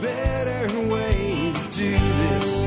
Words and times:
better 0.00 0.80
way 0.88 1.52
to 1.54 1.70
do 1.72 1.90
this. 1.90 2.62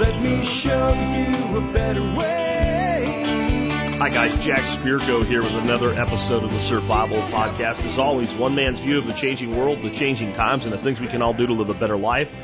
Let 0.00 0.20
me 0.22 0.44
show 0.44 0.92
you 0.92 1.56
a 1.58 1.72
better 1.72 2.02
way. 2.16 3.68
Hi 3.98 4.08
guys, 4.08 4.44
Jack 4.44 4.62
Spirko 4.62 5.24
here 5.24 5.42
with 5.42 5.54
another 5.54 5.94
episode 5.94 6.42
of 6.42 6.52
the 6.52 6.58
Survival 6.58 7.18
Podcast. 7.18 7.86
As 7.86 7.98
always, 7.98 8.34
one 8.34 8.54
man's 8.54 8.80
view 8.80 8.98
of 8.98 9.06
the 9.06 9.12
changing 9.12 9.56
world, 9.56 9.78
the 9.82 9.90
changing 9.90 10.32
times, 10.32 10.64
and 10.64 10.72
the 10.72 10.78
things 10.78 11.00
we 11.00 11.06
can 11.06 11.22
all 11.22 11.34
do 11.34 11.46
to 11.46 11.52
live 11.52 11.70
a 11.70 11.74
better 11.74 11.96
life. 11.98 12.34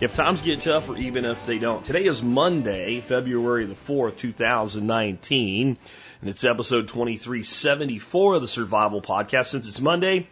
If 0.00 0.14
times 0.14 0.42
get 0.42 0.60
tough 0.60 0.90
or 0.90 0.96
even 0.98 1.24
if 1.24 1.46
they 1.46 1.58
don't. 1.58 1.84
Today 1.84 2.04
is 2.04 2.22
Monday, 2.22 3.00
February 3.00 3.64
the 3.64 3.74
4th, 3.74 4.18
2019, 4.18 5.78
and 6.20 6.30
it's 6.30 6.44
episode 6.44 6.88
2374 6.88 8.34
of 8.34 8.42
the 8.42 8.48
Survival 8.48 9.00
Podcast. 9.00 9.46
Since 9.46 9.68
it's 9.68 9.80
Monday, 9.80 10.28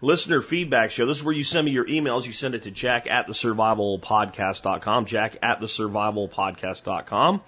listener 0.00 0.40
feedback 0.40 0.90
show. 0.90 1.06
This 1.06 1.18
is 1.18 1.24
where 1.24 1.34
you 1.34 1.44
send 1.44 1.64
me 1.64 1.72
your 1.72 1.86
emails. 1.86 2.26
You 2.26 2.32
send 2.32 2.54
it 2.54 2.64
to 2.64 2.70
jack 2.70 3.06
at 3.06 3.26
the 3.26 3.32
survivalpodcast.com, 3.32 5.06
jack 5.06 5.36
at 5.42 5.60
the 5.60 5.66
survivalpodcast.com. 5.66 7.40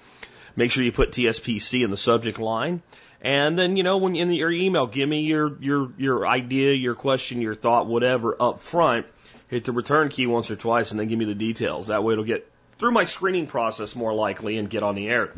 Make 0.57 0.71
sure 0.71 0.85
you 0.85 0.93
put 0.93 1.13
TSPC 1.13 1.85
in 1.85 1.91
the 1.91 1.97
subject 1.97 2.39
line. 2.39 2.83
And 3.23 3.59
then, 3.59 3.77
you 3.77 3.83
know, 3.83 3.99
when 3.99 4.17
in 4.17 4.33
your 4.33 4.51
email, 4.51 4.87
give 4.87 5.09
me 5.09 5.21
your, 5.21 5.57
your, 5.61 5.93
your 5.99 6.27
idea, 6.27 6.73
your 6.73 6.95
question, 6.95 7.43
your 7.43 7.55
thought, 7.55 7.87
whatever 7.87 8.37
up 8.41 8.61
front. 8.61 9.07
Hit 9.49 9.65
the 9.65 9.73
return 9.73 10.09
key 10.09 10.27
once 10.27 10.51
or 10.51 10.57
twice 10.57 10.91
and 10.91 10.99
then 10.99 11.09
give 11.09 11.19
me 11.19 11.25
the 11.25 11.35
details. 11.35 11.89
That 11.89 12.03
way 12.03 12.13
it'll 12.13 12.25
get 12.25 12.51
through 12.79 12.93
my 12.93 13.05
screening 13.05 13.47
process 13.47 13.95
more 13.95 14.15
likely 14.15 14.57
and 14.57 14.71
get 14.71 14.83
on 14.83 14.95
the 14.95 15.09
air. 15.09 15.33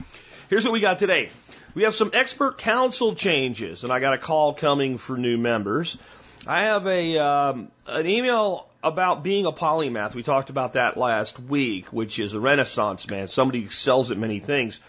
Here's 0.48 0.64
what 0.64 0.72
we 0.72 0.80
got 0.80 0.98
today. 0.98 1.30
We 1.74 1.84
have 1.84 1.94
some 1.94 2.10
expert 2.12 2.58
council 2.58 3.14
changes 3.14 3.84
and 3.84 3.92
I 3.92 4.00
got 4.00 4.14
a 4.14 4.18
call 4.18 4.54
coming 4.54 4.98
for 4.98 5.16
new 5.16 5.38
members. 5.38 5.96
I 6.46 6.62
have 6.62 6.86
a, 6.88 7.18
um, 7.18 7.70
an 7.86 8.06
email 8.06 8.68
about 8.82 9.22
being 9.22 9.46
a 9.46 9.52
polymath. 9.52 10.14
We 10.14 10.24
talked 10.24 10.50
about 10.50 10.72
that 10.72 10.96
last 10.96 11.38
week, 11.38 11.92
which 11.92 12.18
is 12.18 12.34
a 12.34 12.40
renaissance 12.40 13.08
man, 13.08 13.28
somebody 13.28 13.60
who 13.60 13.66
excels 13.66 14.10
at 14.10 14.18
many 14.18 14.40
things 14.40 14.80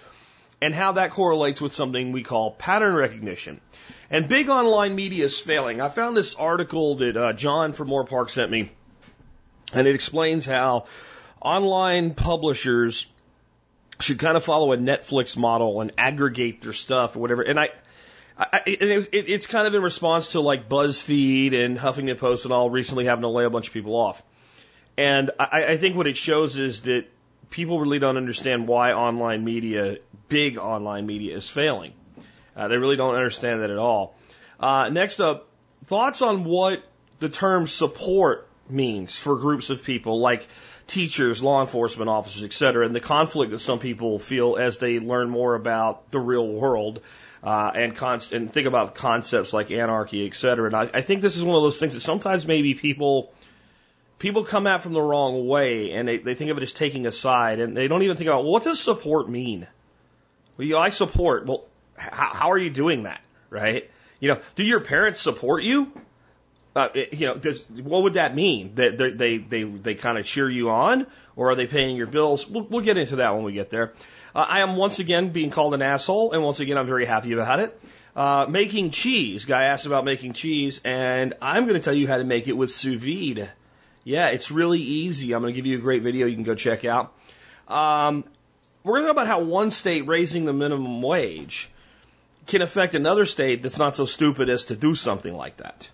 and 0.61 0.73
how 0.73 0.93
that 0.93 1.11
correlates 1.11 1.61
with 1.61 1.73
something 1.73 2.11
we 2.11 2.23
call 2.23 2.51
pattern 2.51 2.95
recognition. 2.95 3.61
And 4.09 4.27
big 4.27 4.49
online 4.49 4.95
media 4.95 5.25
is 5.25 5.39
failing. 5.39 5.79
I 5.81 5.89
found 5.89 6.17
this 6.17 6.35
article 6.35 6.95
that 6.95 7.17
uh, 7.17 7.33
John 7.33 7.73
from 7.73 7.89
Moore 7.89 8.05
Park 8.05 8.29
sent 8.29 8.49
me, 8.49 8.71
and 9.73 9.88
it 9.88 9.93
explains 9.93 10.45
how 10.45 10.85
online 11.41 12.13
publishers 12.13 13.05
should 13.99 14.19
kind 14.19 14.38
of 14.38 14.43
follow 14.43 14.71
a 14.73 14.77
Netflix 14.77 15.38
model 15.38 15.81
and 15.81 15.91
aggregate 15.97 16.61
their 16.61 16.73
stuff 16.73 17.15
or 17.15 17.19
whatever. 17.19 17.41
And 17.41 17.59
I, 17.59 17.69
I 18.52 18.61
it, 18.66 18.81
it, 18.81 19.30
it's 19.30 19.47
kind 19.47 19.67
of 19.67 19.73
in 19.73 19.81
response 19.81 20.30
to 20.30 20.41
like 20.41 20.67
BuzzFeed 20.67 21.53
and 21.53 21.77
Huffington 21.77 22.17
Post 22.17 22.45
and 22.45 22.53
all 22.53 22.69
recently 22.69 23.05
having 23.05 23.22
to 23.22 23.30
lay 23.30 23.45
a 23.45 23.50
bunch 23.50 23.67
of 23.67 23.73
people 23.73 23.95
off. 23.95 24.23
And 24.97 25.31
I, 25.39 25.66
I 25.69 25.77
think 25.77 25.95
what 25.95 26.08
it 26.08 26.17
shows 26.17 26.58
is 26.58 26.81
that 26.81 27.05
people 27.50 27.80
really 27.80 28.00
don't 28.00 28.17
understand 28.17 28.67
why 28.67 28.94
online 28.94 29.44
media, 29.44 29.97
big 30.27 30.58
online 30.58 31.05
media, 31.05 31.35
is 31.35 31.50
failing. 31.50 31.94
Uh, 32.55 32.67
they 32.67 32.77
really 32.77 32.95
don't 32.95 33.16
understand 33.16 33.61
that 33.61 33.69
at 33.69 33.77
all. 33.77 34.16
Uh, 34.59 34.89
next 34.89 35.19
up, 35.19 35.47
thoughts 35.85 36.22
on 36.22 36.44
what 36.44 36.83
the 37.19 37.30
term 37.30 37.67
support 37.67 38.47
means 38.69 39.17
for 39.17 39.35
groups 39.38 39.69
of 39.69 39.83
people 39.83 40.19
like 40.19 40.47
teachers, 40.88 41.41
law 41.41 41.61
enforcement 41.61 42.09
officers, 42.09 42.44
et 42.44 42.53
cetera, 42.53 42.85
and 42.85 42.95
the 42.95 43.00
conflict 43.00 43.52
that 43.52 43.59
some 43.59 43.80
people 43.80 44.19
feel 44.19 44.57
as 44.57 44.78
they 44.78 45.00
learn 45.00 45.30
more 45.30 45.55
about 45.55 46.11
the 46.11 46.19
real 46.19 46.47
world. 46.47 47.02
Uh, 47.44 47.69
and, 47.75 47.94
const- 47.94 48.31
and 48.31 48.53
think 48.53 48.67
about 48.67 48.95
concepts 48.95 49.52
like 49.52 49.69
anarchy, 49.69 50.25
et 50.25 50.33
cetera. 50.33 50.66
And 50.67 50.75
I, 50.75 50.89
I 50.94 51.02
think 51.02 51.22
this 51.22 51.36
is 51.36 51.44
one 51.44 51.58
of 51.58 51.63
those 51.63 51.77
things 51.77 51.94
that 51.94 52.00
sometimes 52.00 52.47
maybe 52.47 52.73
people 52.73 53.33
people 54.17 54.45
come 54.45 54.66
at 54.66 54.81
from 54.81 54.94
the 54.94 55.02
wrong 55.02 55.45
way 55.45 55.91
and 55.91 56.08
they, 56.08 56.19
they 56.19 56.35
think 56.35 56.52
of 56.52 56.58
it 56.58 56.63
as 56.63 56.72
taking 56.72 57.05
a 57.05 57.11
side 57.11 57.59
and 57.59 57.75
they 57.75 57.89
don't 57.89 58.02
even 58.03 58.16
think 58.16 58.30
about 58.30 58.44
well, 58.44 58.53
what 58.53 58.63
does 58.63 58.79
support 58.79 59.29
mean? 59.29 59.67
Well, 60.56 60.67
you 60.67 60.75
know, 60.75 60.79
I 60.79 60.88
support. 60.88 61.45
Well, 61.45 61.66
how, 61.97 62.34
how 62.34 62.51
are 62.51 62.57
you 62.57 62.69
doing 62.69 63.03
that, 63.03 63.19
right? 63.50 63.91
You 64.22 64.29
know, 64.29 64.40
do 64.56 64.63
your 64.63 64.79
parents 64.79 65.19
support 65.19 65.63
you? 65.63 65.91
Uh, 66.73 66.88
you 67.12 67.25
know, 67.25 67.35
does, 67.35 67.62
what 67.69 68.03
would 68.03 68.13
that 68.13 68.34
mean? 68.34 68.75
That 68.75 68.97
they 68.97 69.09
they 69.12 69.38
they, 69.38 69.63
they 69.63 69.96
kind 69.96 70.17
of 70.17 70.25
cheer 70.25 70.50
you 70.50 70.69
on, 70.69 71.07
or 71.35 71.51
are 71.51 71.56
they 71.56 71.67
paying 71.67 71.97
your 71.97 72.07
bills? 72.07 72.47
We'll, 72.47 72.63
we'll 72.63 72.81
get 72.85 72.96
into 72.96 73.17
that 73.17 73.35
when 73.35 73.44
we 73.44 73.51
get 73.51 73.69
there. 73.69 73.91
Uh, 74.35 74.45
I 74.47 74.61
am 74.61 74.75
once 74.75 74.99
again 74.99 75.29
being 75.29 75.51
called 75.51 75.73
an 75.73 75.81
asshole, 75.81 76.31
and 76.31 76.44
once 76.44 76.59
again 76.59 76.77
I'm 76.77 76.88
very 76.88 77.05
happy 77.05 77.33
about 77.33 77.59
it. 77.59 77.79
Uh, 78.16 78.45
making 78.49 78.91
cheese. 78.91 79.45
Guy 79.45 79.66
asked 79.66 79.85
about 79.85 80.05
making 80.05 80.33
cheese, 80.33 80.81
and 80.83 81.33
I'm 81.41 81.66
going 81.66 81.75
to 81.75 81.83
tell 81.83 81.94
you 81.94 82.07
how 82.07 82.17
to 82.17 82.23
make 82.23 82.47
it 82.47 82.53
with 82.53 82.72
sous 82.72 83.01
vide. 83.01 83.49
Yeah, 84.03 84.29
it's 84.29 84.51
really 84.51 84.79
easy. 84.79 85.33
I'm 85.33 85.41
going 85.41 85.53
to 85.53 85.55
give 85.55 85.66
you 85.66 85.77
a 85.77 85.81
great 85.81 86.03
video 86.03 86.27
you 86.27 86.35
can 86.35 86.43
go 86.43 86.55
check 86.55 86.83
out. 86.83 87.13
Um, 87.67 88.23
we're 88.83 88.93
going 88.93 89.03
to 89.03 89.07
talk 89.07 89.16
about 89.16 89.27
how 89.27 89.41
one 89.41 89.72
state 89.72 90.07
raising 90.07 90.45
the 90.45 90.53
minimum 90.53 91.01
wage 91.01 91.69
can 92.47 92.61
affect 92.61 92.95
another 92.95 93.25
state 93.25 93.63
that's 93.63 93.77
not 93.77 93.95
so 93.95 94.05
stupid 94.05 94.49
as 94.49 94.66
to 94.66 94.75
do 94.75 94.95
something 94.95 95.33
like 95.33 95.57
that. 95.57 95.89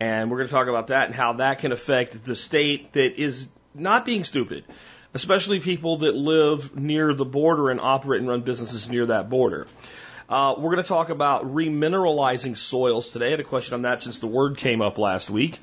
And 0.00 0.30
we're 0.30 0.38
going 0.38 0.48
to 0.48 0.54
talk 0.54 0.66
about 0.66 0.88
that 0.88 1.06
and 1.06 1.14
how 1.14 1.34
that 1.34 1.60
can 1.60 1.70
affect 1.70 2.24
the 2.24 2.34
state 2.34 2.94
that 2.94 3.20
is 3.20 3.48
not 3.74 4.04
being 4.04 4.24
stupid, 4.24 4.64
especially 5.14 5.60
people 5.60 5.98
that 5.98 6.14
live 6.14 6.76
near 6.76 7.14
the 7.14 7.24
border 7.24 7.70
and 7.70 7.80
operate 7.80 8.20
and 8.20 8.28
run 8.28 8.42
businesses 8.42 8.90
near 8.90 9.06
that 9.06 9.28
border. 9.28 9.66
Uh, 10.28 10.54
we're 10.56 10.70
going 10.70 10.82
to 10.82 10.88
talk 10.88 11.10
about 11.10 11.44
remineralizing 11.44 12.56
soils 12.56 13.10
today. 13.10 13.26
I 13.26 13.30
had 13.30 13.40
a 13.40 13.44
question 13.44 13.74
on 13.74 13.82
that 13.82 14.00
since 14.00 14.18
the 14.18 14.26
word 14.26 14.56
came 14.56 14.80
up 14.80 14.96
last 14.96 15.28
week. 15.28 15.58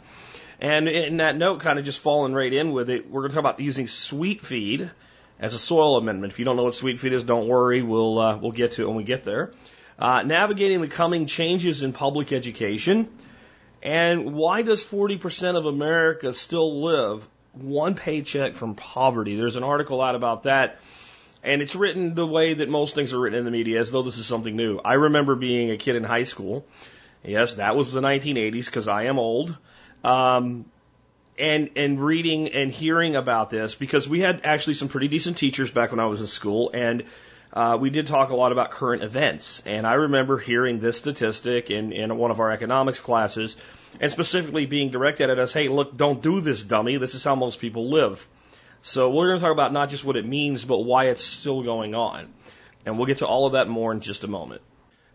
And 0.60 0.88
in 0.88 1.18
that 1.18 1.38
note, 1.38 1.62
kind 1.62 1.80
of 1.80 1.86
just 1.86 2.00
falling 2.00 2.34
right 2.34 2.52
in 2.52 2.72
with 2.72 2.90
it, 2.90 3.10
we're 3.10 3.22
going 3.22 3.32
to 3.32 3.36
talk 3.36 3.44
about 3.44 3.60
using 3.60 3.88
sweet 3.88 4.42
feed 4.42 4.92
as 5.40 5.54
a 5.54 5.60
soil 5.60 5.98
amendment. 5.98 6.34
If 6.34 6.40
you 6.40 6.46
don't 6.46 6.58
know 6.58 6.64
what 6.64 6.76
sweet 6.76 7.00
feed 7.00 7.14
is, 7.14 7.24
don't 7.24 7.48
worry. 7.48 7.82
We'll 7.82 8.20
uh, 8.20 8.38
we'll 8.38 8.52
get 8.52 8.74
to 8.74 8.84
it 8.84 8.88
when 8.88 8.98
we 8.98 9.04
get 9.04 9.24
there. 9.24 9.54
Uh, 9.98 10.24
navigating 10.24 10.82
the 10.82 10.88
coming 10.88 11.26
changes 11.26 11.82
in 11.82 11.94
public 11.94 12.34
education, 12.34 13.10
and 13.82 14.34
why 14.34 14.62
does 14.62 14.84
40% 14.84 15.58
of 15.58 15.66
America 15.66 16.34
still 16.34 16.82
live 16.82 17.28
one 17.54 17.96
paycheck 17.96 18.54
from 18.54 18.76
poverty? 18.76 19.36
There's 19.36 19.56
an 19.56 19.64
article 19.64 20.02
out 20.02 20.16
about 20.16 20.44
that. 20.44 20.80
And 21.42 21.62
it's 21.62 21.76
written 21.76 22.16
the 22.16 22.28
way 22.28 22.54
that 22.54 22.68
most 22.68 22.96
things 22.96 23.14
are 23.14 23.20
written 23.20 23.40
in 23.40 23.46
the 23.46 23.52
media, 23.52 23.80
as 23.80 23.92
though 23.92 24.02
this 24.02 24.18
is 24.18 24.26
something 24.26 24.56
new. 24.56 24.80
I 24.80 24.96
remember 24.96 25.36
being 25.36 25.72
a 25.72 25.78
kid 25.78 25.96
in 25.96 26.04
high 26.04 26.26
school. 26.26 26.66
Yes, 27.24 27.56
that 27.56 27.76
was 27.76 27.92
the 27.92 28.02
1980s 28.02 28.66
because 28.66 28.88
I 28.88 29.04
am 29.04 29.20
old. 29.20 29.56
Um, 30.04 30.66
and 31.38 31.70
and 31.78 32.04
reading 32.04 32.50
and 32.50 32.72
hearing 32.72 33.16
about 33.16 33.50
this 33.50 33.74
because 33.74 34.08
we 34.08 34.20
had 34.20 34.42
actually 34.44 34.74
some 34.74 34.90
pretty 34.90 35.08
decent 35.08 35.38
teachers 35.38 35.72
back 35.72 35.92
when 35.92 36.00
I 36.00 36.06
was 36.06 36.20
in 36.22 36.28
school, 36.28 36.72
and 36.74 37.04
uh, 37.54 37.78
we 37.80 37.90
did 37.90 38.08
talk 38.08 38.30
a 38.30 38.36
lot 38.36 38.52
about 38.52 38.72
current 38.72 39.04
events. 39.04 39.64
And 39.66 39.88
I 39.88 39.94
remember 39.94 40.38
hearing 40.38 40.80
this 40.80 40.98
statistic 40.98 41.72
in 41.72 41.94
in 41.94 42.16
one 42.18 42.32
of 42.32 42.40
our 42.40 42.52
economics 42.52 43.00
classes, 43.00 43.56
and 44.00 44.12
specifically 44.12 44.66
being 44.66 44.92
directed 44.92 45.30
at 45.30 45.40
us, 45.40 45.54
"Hey, 45.54 45.68
look, 45.68 45.96
don't 45.98 46.22
do 46.22 46.42
this, 46.42 46.64
dummy. 46.64 46.98
This 46.98 47.16
is 47.16 47.24
how 47.24 47.36
most 47.36 47.60
people 47.60 47.90
live." 47.90 48.28
So 48.82 49.10
we're 49.10 49.28
going 49.28 49.40
to 49.40 49.44
talk 49.44 49.52
about 49.52 49.74
not 49.74 49.90
just 49.90 50.06
what 50.06 50.16
it 50.16 50.26
means, 50.26 50.64
but 50.64 50.80
why 50.80 51.06
it's 51.06 51.24
still 51.24 51.64
going 51.64 51.96
on. 51.96 52.28
And 52.86 52.98
we'll 52.98 53.08
get 53.08 53.18
to 53.18 53.28
all 53.28 53.46
of 53.46 53.54
that 53.54 53.68
more 53.68 53.92
in 53.92 54.00
just 54.00 54.24
a 54.24 54.28
moment. 54.28 54.62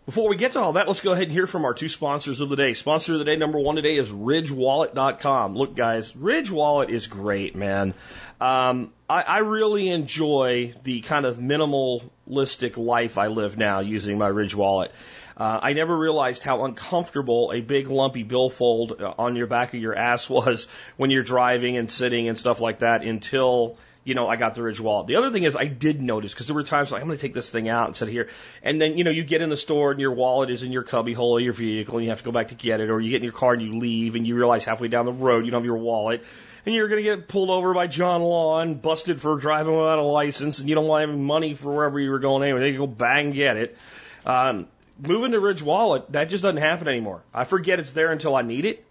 Before 0.07 0.29
we 0.29 0.37
get 0.37 0.53
to 0.53 0.61
all 0.61 0.75
that, 0.75 0.87
let's 0.87 1.01
go 1.01 1.13
ahead 1.13 1.25
and 1.25 1.33
hear 1.33 1.47
from 1.47 1.65
our 1.65 1.73
two 1.73 1.89
sponsors 1.89 2.43
of 2.43 2.51
the 2.51 2.57
day. 2.57 2.75
Sponsor 2.75 3.15
of 3.15 3.21
the 3.21 3.25
day 3.25 3.37
number 3.37 3.59
one 3.59 3.77
today 3.77 3.97
is 3.97 4.13
RidgeWallet.com. 4.13 5.57
Look, 5.57 5.75
guys, 5.75 6.15
Ridge 6.15 6.51
Wallet 6.51 6.91
is 6.91 7.07
great, 7.07 7.57
man. 7.57 7.95
Um, 8.39 8.93
I, 9.09 9.23
I 9.23 9.39
really 9.39 9.89
enjoy 9.89 10.75
the 10.83 11.01
kind 11.01 11.25
of 11.25 11.39
minimalistic 11.39 12.77
life 12.77 13.17
I 13.17 13.29
live 13.29 13.57
now 13.57 13.81
using 13.81 14.19
my 14.19 14.29
Ridge 14.29 14.55
Wallet. 14.55 14.93
Uh, 15.37 15.59
I 15.63 15.73
never 15.73 15.97
realized 15.97 16.43
how 16.43 16.65
uncomfortable 16.65 17.53
a 17.53 17.61
big 17.61 17.89
lumpy 17.89 18.23
billfold 18.23 19.01
on 19.19 19.37
your 19.37 19.47
back 19.47 19.75
of 19.75 19.81
your 19.81 19.95
ass 19.95 20.31
was 20.31 20.69
when 20.97 21.11
you're 21.11 21.25
driving 21.25 21.77
and 21.77 21.91
sitting 21.91 22.29
and 22.29 22.39
stuff 22.39 22.61
like 22.61 22.81
that 22.81 23.03
until 23.03 23.77
you 24.05 24.15
know, 24.15 24.29
I 24.29 24.37
got 24.37 24.55
the 24.55 24.63
Ridge 24.63 24.81
wallet. 24.81 25.07
The 25.07 25.17
other 25.17 25.31
thing 25.31 25.45
is 25.45 25.57
I 25.57 25.65
did 25.67 26.01
notice 26.01 26.35
because 26.35 26.47
there 26.47 26.55
were 26.55 26.63
times 26.63 26.93
like 26.93 27.01
I'm 27.01 27.09
going 27.09 27.17
to 27.17 27.23
take 27.23 27.33
this 27.33 27.49
thing 27.49 27.71
out 27.71 27.87
and 27.87 27.97
sit 27.97 28.09
here, 28.09 28.29
and 28.63 28.81
then 28.81 28.99
you 28.99 29.05
know 29.05 29.11
you 29.11 29.25
get 29.25 29.41
in 29.41 29.49
the 29.49 29.57
store 29.57 29.91
and 29.91 30.01
your 30.01 30.13
wallet 30.13 30.51
is 30.51 30.63
in 30.63 30.73
your 30.73 30.83
cubby 30.83 31.15
hole 31.15 31.39
of 31.39 31.43
your 31.43 31.55
vehicle 31.55 31.97
and 31.97 32.05
you 32.05 32.11
have 32.11 32.19
to 32.19 32.25
go 32.25 32.33
back 32.33 32.49
to 32.49 32.55
get 32.55 32.81
it, 32.81 32.91
or 32.91 33.01
you 33.01 33.11
get 33.11 33.17
in 33.17 33.25
your 33.25 33.33
car 33.33 33.55
and 33.55 33.63
you 33.63 33.79
leave 33.79 34.15
and 34.15 34.27
you 34.27 34.37
realize 34.37 34.65
halfway 34.65 34.89
down 34.89 35.07
the 35.07 35.13
road 35.13 35.47
you 35.47 35.51
don't 35.51 35.63
have 35.63 35.67
your 35.67 35.79
wallet. 35.79 36.23
And 36.67 36.75
you're 36.75 36.89
going 36.89 37.03
to 37.03 37.17
get 37.17 37.29
pulled 37.29 37.51
over 37.51 37.75
by 37.75 37.89
John 37.89 38.23
Law 38.23 38.61
and 38.61 38.81
busted 38.81 39.21
for 39.21 39.37
driving 39.37 39.77
without 39.77 39.99
a 39.99 40.03
license, 40.03 40.61
and 40.61 40.69
you 40.69 40.75
don't 40.75 40.87
want 40.87 41.11
any 41.11 41.19
money 41.19 41.55
for 41.55 41.75
wherever 41.75 42.01
you 42.01 42.11
were 42.11 42.19
going 42.19 42.43
anyway. 42.43 42.73
You 42.73 42.79
go 42.79 42.87
bang 42.87 43.33
get 43.33 43.59
it. 43.59 43.77
Um, 44.25 44.67
moving 44.99 45.33
to 45.33 45.41
Ridge 45.41 45.63
Wallet, 45.63 46.13
that 46.13 46.29
just 46.29 46.43
doesn't 46.43 46.59
happen 46.59 46.89
anymore. 46.89 47.23
I 47.33 47.45
forget 47.45 47.79
it's 47.79 47.93
there 47.93 48.13
until 48.13 48.35
I 48.37 48.43
need 48.43 48.65
it 48.65 48.85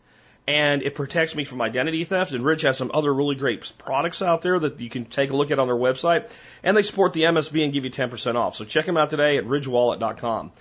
and 0.48 0.82
it 0.84 0.96
protects 0.96 1.36
me 1.36 1.46
from 1.46 1.62
identity 1.62 2.04
theft. 2.04 2.34
And 2.34 2.44
Ridge 2.44 2.64
has 2.64 2.78
some 2.78 2.92
other 2.94 3.14
really 3.14 3.36
great 3.36 3.72
products 3.78 4.22
out 4.22 4.42
there 4.42 4.60
that 4.60 4.80
you 4.80 4.90
can 4.90 5.06
take 5.06 5.32
a 5.32 5.36
look 5.36 5.52
at 5.52 5.60
on 5.60 5.68
their 5.68 5.76
website. 5.76 6.30
And 6.64 6.76
they 6.76 6.82
support 6.84 7.14
the 7.14 7.24
MSB 7.24 7.64
and 7.64 7.72
give 7.72 7.86
you 7.86 7.92
10% 7.92 8.36
off. 8.36 8.56
So 8.56 8.66
check 8.66 8.86
them 8.86 8.98
out 8.98 9.10
today 9.10 9.38
at 9.38 9.46
ridgewallet.com. 9.46 10.52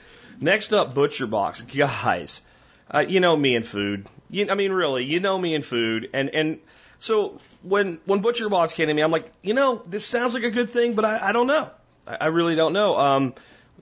Next 0.41 0.73
up, 0.73 0.95
ButcherBox. 0.95 1.67
Guys, 1.77 2.43
Uh, 2.91 3.01
you 3.01 3.21
know 3.21 3.37
me 3.37 3.57
and 3.57 3.67
food. 3.67 4.07
You, 4.31 4.49
I 4.51 4.55
mean, 4.55 4.73
really, 4.73 5.05
you 5.05 5.21
know 5.21 5.39
me 5.39 5.55
and 5.55 5.65
food, 5.65 6.11
and 6.13 6.31
and 6.31 6.59
so 6.99 7.39
when 7.63 8.01
when 8.07 8.21
Butcher 8.21 8.49
Box 8.49 8.75
came 8.75 8.89
to 8.89 8.95
me, 8.95 9.03
I'm 9.03 9.11
like, 9.11 9.31
you 9.43 9.55
know, 9.55 9.83
this 9.87 10.05
sounds 10.05 10.35
like 10.35 10.43
a 10.43 10.51
good 10.51 10.71
thing, 10.71 10.95
but 10.95 11.05
I, 11.05 11.29
I 11.29 11.33
don't 11.33 11.47
know. 11.47 11.71
I, 12.07 12.17
I 12.23 12.27
really 12.27 12.55
don't 12.55 12.73
know. 12.73 12.97
Um, 12.97 13.35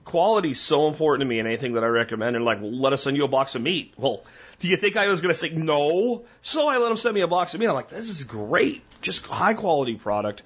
quality 0.05 0.51
is 0.51 0.59
so 0.59 0.87
important 0.87 1.21
to 1.21 1.25
me 1.25 1.39
in 1.39 1.47
anything 1.47 1.73
that 1.73 1.83
I 1.83 1.87
recommend. 1.87 2.35
And 2.35 2.45
like, 2.45 2.61
well, 2.61 2.71
let 2.71 2.93
us 2.93 3.03
send 3.03 3.17
you 3.17 3.25
a 3.25 3.27
box 3.27 3.55
of 3.55 3.61
meat. 3.61 3.93
Well, 3.97 4.23
do 4.59 4.67
you 4.67 4.77
think 4.77 4.97
I 4.97 5.07
was 5.07 5.21
going 5.21 5.33
to 5.33 5.39
say 5.39 5.49
no? 5.49 6.25
So 6.41 6.67
I 6.67 6.77
let 6.77 6.89
them 6.89 6.97
send 6.97 7.15
me 7.15 7.21
a 7.21 7.27
box 7.27 7.53
of 7.53 7.59
meat. 7.59 7.67
I'm 7.67 7.73
like, 7.73 7.89
this 7.89 8.09
is 8.09 8.23
great, 8.23 8.83
just 9.01 9.25
high 9.25 9.53
quality 9.53 9.95
product. 9.95 10.43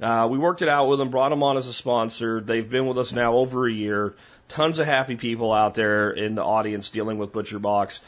Uh, 0.00 0.26
we 0.30 0.38
worked 0.38 0.62
it 0.62 0.68
out 0.68 0.88
with 0.88 0.98
them, 0.98 1.10
brought 1.10 1.28
them 1.28 1.42
on 1.42 1.56
as 1.56 1.68
a 1.68 1.72
sponsor. 1.72 2.40
They've 2.40 2.68
been 2.68 2.86
with 2.86 2.98
us 2.98 3.12
now 3.12 3.34
over 3.34 3.68
a 3.68 3.72
year. 3.72 4.14
Tons 4.48 4.80
of 4.80 4.86
happy 4.86 5.16
people 5.16 5.52
out 5.52 5.74
there 5.74 6.10
in 6.10 6.34
the 6.34 6.42
audience 6.42 6.90
dealing 6.90 7.18
with 7.18 7.32
Butcher 7.32 7.60
Box. 7.60 8.00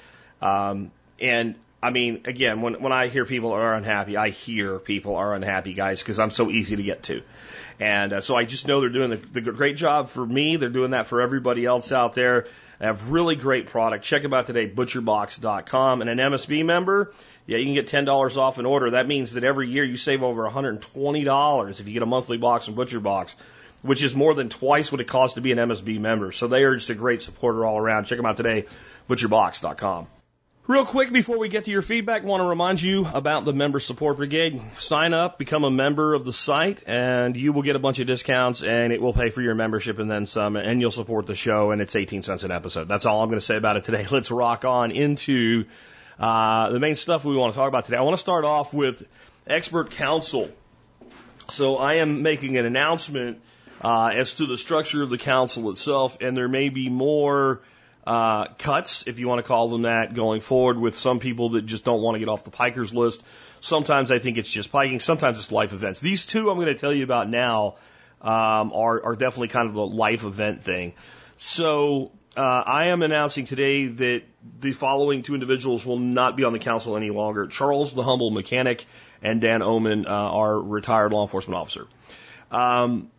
Um, 0.43 0.91
and 1.21 1.55
I 1.81 1.91
mean, 1.91 2.23
again, 2.25 2.63
when 2.63 2.83
when 2.83 2.93
I 2.93 3.09
hear 3.09 3.25
people 3.25 3.53
are 3.53 3.75
unhappy, 3.75 4.17
I 4.17 4.31
hear 4.31 4.79
people 4.79 5.17
are 5.17 5.35
unhappy, 5.35 5.75
guys, 5.75 6.01
because 6.01 6.19
I'm 6.19 6.31
so 6.31 6.51
easy 6.51 6.77
to 6.77 6.83
get 6.83 7.05
to. 7.05 7.23
And 7.81 8.13
uh, 8.13 8.21
so 8.21 8.37
I 8.37 8.45
just 8.45 8.69
know 8.69 8.81
they're 8.81 8.89
doing 8.89 9.11
the, 9.11 9.17
the 9.17 9.41
great 9.41 9.77
job 9.77 10.09
for 10.09 10.25
me. 10.25 10.57
They're 10.57 10.69
doing 10.69 10.93
that 10.93 11.07
for 11.07 11.21
everybody 11.21 11.65
else 11.65 11.93
out 11.93 12.15
there. 12.15 12.47
They 12.79 12.87
have 12.87 13.11
really 13.11 13.37
great 13.37 13.69
product. 13.69 14.05
Check 14.05 14.23
them 14.23 14.35
out 14.35 14.47
today, 14.47 14.69
butcherbox.com. 14.69 16.01
And 16.01 16.11
an 16.11 16.19
MSB 16.19 16.65
member, 16.65 17.13
yeah, 17.47 17.59
you 17.59 17.65
can 17.65 17.75
get 17.75 17.89
$10 17.89 18.37
off 18.37 18.59
an 18.59 18.67
order. 18.67 18.93
That 18.93 19.07
means 19.07 19.35
that 19.35 19.45
every 19.45 19.69
year 19.69 19.85
you 19.85 19.97
save 19.97 20.23
over 20.23 20.49
$120 20.49 21.81
if 21.81 21.87
you 21.87 21.93
get 21.93 22.03
a 22.03 22.07
monthly 22.07 22.39
box 22.39 22.67
from 22.67 22.75
Butcher 22.75 23.01
Box, 23.01 23.37
which 23.83 24.03
is 24.03 24.15
more 24.15 24.35
than 24.35 24.49
twice 24.49 24.91
what 24.91 25.01
it 25.01 25.09
costs 25.09 25.35
to 25.35 25.41
be 25.41 25.53
an 25.53 25.59
MSB 25.59 26.01
member. 26.01 26.33
So 26.33 26.49
they 26.49 26.63
are 26.65 26.75
just 26.75 26.91
a 26.91 26.95
great 26.95 27.23
supporter 27.23 27.65
all 27.65 27.79
around. 27.79 28.05
Check 28.05 28.19
them 28.19 28.27
out 28.27 28.37
today, 28.37 28.67
butcherbox.com. 29.09 30.07
Real 30.67 30.87
quick 30.87 31.13
before 31.13 31.39
we 31.39 31.51
get 31.51 31.65
to 31.65 31.71
your 31.71 31.83
feedback, 31.83 32.25
want 32.25 32.41
to 32.41 32.49
remind 32.49 32.81
you 32.81 33.07
about 33.13 33.45
the 33.45 33.53
Member 33.53 33.81
Support 33.81 34.17
Brigade. 34.17 34.63
Sign 34.79 35.13
up, 35.13 35.39
become 35.39 35.63
a 35.63 35.71
member 35.71 36.15
of 36.15 36.25
the 36.25 36.33
site, 36.33 36.83
and 36.87 37.37
you 37.37 37.53
will 37.53 37.61
get 37.61 37.77
a 37.77 37.79
bunch 37.79 37.99
of 37.99 38.07
discounts, 38.07 38.63
and 38.63 38.91
it 38.91 39.03
will 39.03 39.13
pay 39.13 39.29
for 39.29 39.43
your 39.43 39.55
membership 39.55 39.99
and 39.99 40.11
then 40.11 40.25
some, 40.25 40.57
and 40.57 40.81
you'll 40.81 40.91
support 40.91 41.27
the 41.27 41.35
show, 41.35 41.71
and 41.71 41.83
it's 41.83 41.95
18 41.95 42.23
cents 42.23 42.45
an 42.45 42.51
episode. 42.51 42.89
That's 42.89 43.05
all 43.05 43.23
I'm 43.23 43.29
going 43.29 43.41
to 43.41 43.45
say 43.45 43.57
about 43.57 43.77
it 43.77 43.85
today. 43.85 44.07
Let's 44.11 44.31
rock 44.31 44.65
on 44.65 44.91
into 44.91 45.67
uh, 46.19 46.71
the 46.71 46.81
main 46.81 46.95
stuff 46.95 47.27
we 47.27 47.37
want 47.37 47.53
to 47.53 47.59
talk 47.59 47.69
about 47.69 47.85
today. 47.85 47.99
I 47.99 48.01
want 48.01 48.17
to 48.17 48.21
start 48.21 48.47
off 48.47 48.73
with 48.73 49.07
expert 49.47 49.91
council. 49.91 50.49
So 51.51 51.77
I 51.77 51.97
am 51.97 52.23
making 52.23 52.57
an 52.57 52.65
announcement 52.65 53.43
uh, 53.83 54.13
as 54.15 54.37
to 54.37 54.47
the 54.47 54.57
structure 54.57 55.03
of 55.03 55.11
the 55.11 55.19
council 55.19 55.69
itself, 55.69 56.17
and 56.23 56.35
there 56.35 56.49
may 56.49 56.71
be 56.71 56.89
more 56.89 57.61
uh, 58.07 58.47
cuts, 58.59 59.05
if 59.07 59.19
you 59.19 59.29
want 59.29 59.39
to 59.39 59.43
call 59.43 59.69
them 59.69 59.83
that, 59.83 60.15
going 60.15 60.41
forward 60.41 60.79
with 60.79 60.97
some 60.97 61.19
people 61.19 61.51
that 61.51 61.67
just 61.67 61.85
don't 61.85 62.03
want 62.03 62.17
to 62.17 62.19
get 62.19 62.29
off 62.29 62.45
the 62.45 62.51
pikers 62.51 62.93
list. 62.93 63.25
Sometimes 63.61 64.11
I 64.11 64.19
think 64.19 64.37
it's 64.37 64.51
just 64.51 64.71
piking. 64.71 65.01
Sometimes 65.01 65.39
it's 65.39 65.51
life 65.51 65.73
events. 65.73 66.01
These 66.01 66.27
two 66.27 66.51
I'm 66.51 66.57
going 66.57 66.69
to 66.69 66.75
tell 66.75 66.93
you 66.93 67.05
about 67.05 67.31
now 67.31 67.77
um, 68.21 68.73
are, 68.73 69.05
are 69.05 69.17
definitely 69.17 69.49
kind 69.49 69.69
of 69.69 69.75
the 69.75 69.87
life 69.87 70.25
event 70.25 70.63
thing. 70.63 70.93
So 71.37 72.13
uh, 72.37 72.63
I 72.67 72.89
am 72.89 73.03
announcing 73.03 73.47
today 73.47 73.87
that 73.87 74.23
the 74.61 74.73
following 74.73 75.23
two 75.23 75.35
individuals 75.35 75.87
will 75.87 75.99
not 75.99 76.37
be 76.37 76.45
on 76.45 76.53
the 76.53 76.59
council 76.59 76.97
any 76.97 77.11
longer. 77.11 77.47
Charles 77.47 77.95
the 77.95 78.03
Humble 78.03 78.31
Mechanic 78.31 78.87
and 79.23 79.41
Dan 79.41 79.63
Oman, 79.63 80.07
uh, 80.07 80.11
our 80.11 80.61
retired 80.61 81.13
law 81.13 81.23
enforcement 81.23 81.59
officer. 81.59 81.87
Um, 82.51 83.11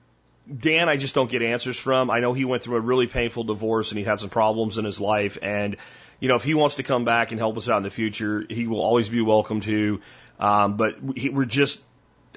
Dan, 0.47 0.89
I 0.89 0.97
just 0.97 1.15
don't 1.15 1.29
get 1.29 1.41
answers 1.41 1.77
from. 1.77 2.11
I 2.11 2.19
know 2.19 2.33
he 2.33 2.45
went 2.45 2.63
through 2.63 2.77
a 2.77 2.81
really 2.81 3.07
painful 3.07 3.45
divorce 3.45 3.91
and 3.91 3.97
he 3.97 4.05
had 4.05 4.19
some 4.19 4.29
problems 4.29 4.77
in 4.77 4.85
his 4.85 5.01
life. 5.01 5.39
And, 5.41 5.77
you 6.19 6.27
know, 6.27 6.35
if 6.35 6.43
he 6.43 6.53
wants 6.53 6.75
to 6.75 6.83
come 6.83 7.03
back 7.03 7.31
and 7.31 7.39
help 7.39 7.57
us 7.57 7.67
out 7.67 7.77
in 7.77 7.83
the 7.83 7.89
future, 7.89 8.45
he 8.47 8.67
will 8.67 8.81
always 8.81 9.09
be 9.09 9.21
welcome 9.21 9.61
to. 9.61 10.01
Um, 10.39 10.77
but 10.77 10.95
he, 11.15 11.29
we're 11.29 11.45
just, 11.45 11.81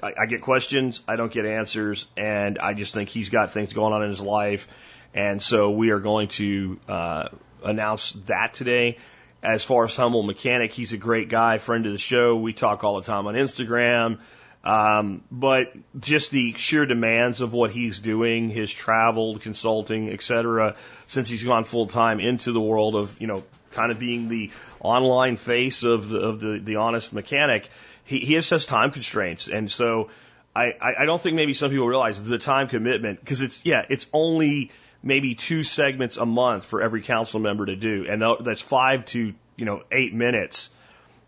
I, 0.01 0.13
I 0.21 0.25
get 0.25 0.41
questions, 0.41 1.01
I 1.07 1.17
don't 1.17 1.31
get 1.31 1.45
answers, 1.45 2.07
and 2.17 2.57
I 2.57 2.73
just 2.73 2.93
think 2.93 3.09
he's 3.09 3.29
got 3.29 3.51
things 3.51 3.73
going 3.73 3.93
on 3.93 4.01
in 4.01 4.09
his 4.09 4.21
life. 4.21 4.67
And 5.13 5.41
so 5.41 5.71
we 5.71 5.91
are 5.91 5.99
going 5.99 6.29
to 6.29 6.79
uh, 6.87 7.29
announce 7.63 8.11
that 8.25 8.53
today. 8.53 8.97
As 9.41 9.63
far 9.63 9.85
as 9.85 9.95
Humble 9.95 10.23
Mechanic, 10.23 10.73
he's 10.73 10.93
a 10.93 10.97
great 10.97 11.29
guy, 11.29 11.59
friend 11.59 11.85
of 11.85 11.93
the 11.93 11.99
show. 11.99 12.35
We 12.35 12.53
talk 12.53 12.83
all 12.83 12.97
the 12.99 13.05
time 13.05 13.27
on 13.27 13.35
Instagram. 13.35 14.19
Um, 14.61 15.23
but 15.31 15.71
just 15.99 16.31
the 16.31 16.53
sheer 16.57 16.85
demands 16.85 17.39
of 17.39 17.53
what 17.53 17.71
he's 17.71 17.99
doing, 18.01 18.49
his 18.49 18.71
travel, 18.71 19.39
consulting, 19.39 20.09
et 20.09 20.21
cetera, 20.21 20.75
since 21.07 21.29
he's 21.29 21.43
gone 21.43 21.63
full 21.63 21.87
time 21.87 22.19
into 22.19 22.51
the 22.51 22.59
world 22.59 22.95
of, 22.95 23.19
you 23.21 23.27
know, 23.27 23.43
kind 23.71 23.91
of 23.91 23.99
being 23.99 24.27
the 24.27 24.51
online 24.81 25.37
face 25.37 25.83
of 25.83 26.09
the, 26.09 26.19
of 26.19 26.39
the, 26.39 26.59
the 26.59 26.75
honest 26.75 27.13
mechanic, 27.13 27.69
he, 28.03 28.19
he 28.19 28.33
just 28.33 28.49
has 28.49 28.65
time 28.65 28.91
constraints. 28.91 29.47
And 29.47 29.71
so 29.71 30.09
I, 30.55 30.73
I 30.81 31.05
don't 31.05 31.21
think 31.21 31.35
maybe 31.35 31.53
some 31.53 31.69
people 31.69 31.87
realize 31.87 32.21
the 32.21 32.37
time 32.37 32.67
commitment 32.67 33.19
because 33.21 33.41
it's, 33.41 33.63
yeah, 33.63 33.85
it's 33.89 34.07
only 34.11 34.71
maybe 35.01 35.35
two 35.35 35.63
segments 35.63 36.17
a 36.17 36.25
month 36.25 36.65
for 36.65 36.81
every 36.81 37.01
council 37.01 37.39
member 37.39 37.65
to 37.65 37.77
do. 37.77 38.07
And 38.09 38.21
that's 38.41 38.61
five 38.61 39.05
to, 39.05 39.33
you 39.55 39.65
know, 39.65 39.83
eight 39.89 40.13
minutes, 40.13 40.69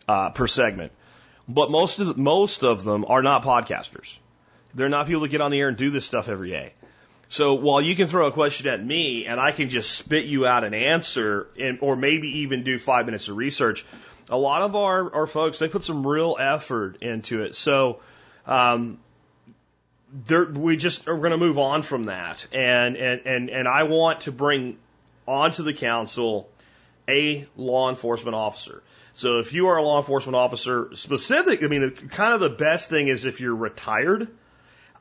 uh, 0.09 0.31
per 0.31 0.47
segment. 0.47 0.91
But 1.53 1.69
most 1.69 1.99
of 1.99 2.17
most 2.17 2.63
of 2.63 2.83
them 2.83 3.05
are 3.07 3.21
not 3.21 3.43
podcasters. 3.43 4.17
They're 4.73 4.89
not 4.89 5.07
people 5.07 5.21
that 5.23 5.29
get 5.29 5.41
on 5.41 5.51
the 5.51 5.59
air 5.59 5.67
and 5.67 5.77
do 5.77 5.89
this 5.89 6.05
stuff 6.05 6.29
every 6.29 6.49
day. 6.49 6.73
So 7.27 7.55
while 7.55 7.81
you 7.81 7.95
can 7.95 8.07
throw 8.07 8.27
a 8.27 8.31
question 8.31 8.67
at 8.67 8.83
me 8.83 9.25
and 9.25 9.39
I 9.39 9.51
can 9.51 9.69
just 9.69 9.91
spit 9.91 10.25
you 10.25 10.45
out 10.45 10.63
an 10.63 10.73
answer 10.73 11.47
and, 11.59 11.79
or 11.81 11.95
maybe 11.95 12.39
even 12.39 12.63
do 12.63 12.77
five 12.77 13.05
minutes 13.05 13.27
of 13.29 13.37
research, 13.37 13.85
a 14.29 14.37
lot 14.37 14.61
of 14.61 14.75
our, 14.75 15.13
our 15.13 15.27
folks, 15.27 15.59
they 15.59 15.67
put 15.67 15.83
some 15.83 16.05
real 16.05 16.37
effort 16.39 17.01
into 17.01 17.43
it. 17.43 17.55
So, 17.55 17.99
um, 18.45 18.99
we 20.29 20.75
just 20.75 21.07
are 21.07 21.17
going 21.17 21.31
to 21.31 21.37
move 21.37 21.57
on 21.57 21.83
from 21.83 22.05
that. 22.05 22.45
And, 22.51 22.97
and, 22.97 23.21
and, 23.25 23.49
and 23.49 23.67
I 23.67 23.83
want 23.83 24.21
to 24.21 24.33
bring 24.33 24.77
onto 25.25 25.63
the 25.63 25.73
council 25.73 26.49
a 27.07 27.47
law 27.55 27.89
enforcement 27.89 28.35
officer. 28.35 28.83
So 29.13 29.39
if 29.39 29.53
you 29.53 29.67
are 29.67 29.77
a 29.77 29.83
law 29.83 29.97
enforcement 29.97 30.35
officer, 30.35 30.89
specific, 30.93 31.63
I 31.63 31.67
mean, 31.67 31.91
kind 31.91 32.33
of 32.33 32.39
the 32.39 32.49
best 32.49 32.89
thing 32.89 33.07
is 33.07 33.25
if 33.25 33.41
you're 33.41 33.55
retired, 33.55 34.29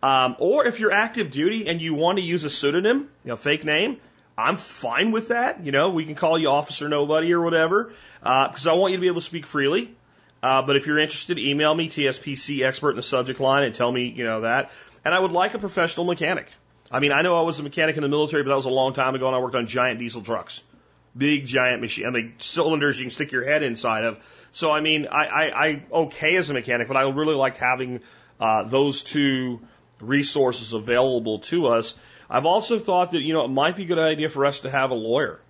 um, 0.03 0.37
or 0.39 0.67
if 0.67 0.81
you're 0.81 0.93
active 0.93 1.31
duty 1.31 1.69
and 1.69 1.81
you 1.81 1.95
want 1.95 2.19
to 2.19 2.25
use 2.25 2.45
a 2.45 2.51
pseudonym, 2.51 3.09
you 3.25 3.29
know, 3.29 3.37
fake 3.37 3.65
name. 3.65 3.99
I'm 4.37 4.57
fine 4.57 5.13
with 5.13 5.29
that. 5.29 5.65
You 5.65 5.73
know, 5.73 5.91
we 5.91 6.07
can 6.07 6.15
call 6.15 6.39
you 6.39 6.49
Officer 6.49 6.89
Nobody 6.89 7.33
or 7.35 7.43
whatever, 7.43 7.93
because 8.21 8.67
uh, 8.67 8.73
I 8.73 8.75
want 8.75 8.93
you 8.93 8.97
to 8.97 9.01
be 9.01 9.09
able 9.09 9.21
to 9.21 9.27
speak 9.27 9.47
freely. 9.47 9.95
Uh, 10.43 10.63
but 10.63 10.77
if 10.77 10.87
you're 10.87 10.99
interested, 10.99 11.39
email 11.39 11.75
me 11.75 11.91
TSPC 11.91 12.65
expert 12.65 12.91
in 12.91 12.97
the 12.97 13.03
subject 13.03 13.41
line 13.41 13.65
and 13.65 13.75
tell 13.75 13.93
me, 13.93 14.09
you 14.09 14.25
know, 14.25 14.41
that. 14.41 14.71
And 15.05 15.15
I 15.15 15.21
would 15.21 15.33
like 15.33 15.53
a 15.53 15.59
professional 15.59 16.07
mechanic. 16.07 16.49
I 16.91 17.01
mean, 17.01 17.13
I 17.13 17.21
know 17.21 17.39
I 17.39 17.43
was 17.43 17.59
a 17.59 17.63
mechanic 17.63 17.97
in 17.97 18.03
the 18.03 18.09
military, 18.09 18.43
but 18.43 18.49
that 18.49 18.57
was 18.57 18.65
a 18.65 18.71
long 18.71 18.95
time 18.95 19.15
ago, 19.15 19.27
and 19.27 19.37
I 19.37 19.39
worked 19.39 19.55
on 19.55 19.67
giant 19.67 19.99
diesel 19.99 20.23
trucks 20.23 20.63
big 21.17 21.47
giant 21.47 21.81
machine. 21.81 22.07
I 22.07 22.11
mean, 22.11 22.35
cylinders 22.39 22.99
you 22.99 23.05
can 23.05 23.11
stick 23.11 23.33
your 23.33 23.45
head 23.45 23.63
inside 23.63 24.05
of. 24.05 24.19
So 24.53 24.71
I 24.71 24.81
mean, 24.81 25.07
I, 25.07 25.25
I, 25.25 25.67
I 25.67 25.83
okay 25.93 26.37
as 26.37 26.51
a 26.51 26.55
mechanic, 26.55 26.89
but 26.89 26.97
I 26.97 27.09
really 27.11 27.35
liked 27.35 27.59
having 27.59 28.01
uh, 28.39 28.65
those 28.65 29.03
two 29.03 29.61
resources 30.01 30.73
available 30.73 31.41
to 31.41 31.67
us. 31.67 31.95
I've 32.29 32.47
also 32.47 32.79
thought 32.79 33.11
that 33.13 33.21
you 33.21 33.33
know 33.33 33.45
it 33.45 33.49
might 33.49 33.77
be 33.77 33.85
a 33.85 33.87
good 33.87 33.99
idea 33.99 34.29
for 34.29 34.47
us 34.47 34.61
to 34.61 34.71
have 34.71 34.91
a 34.91 34.95
lawyer, 34.95 35.41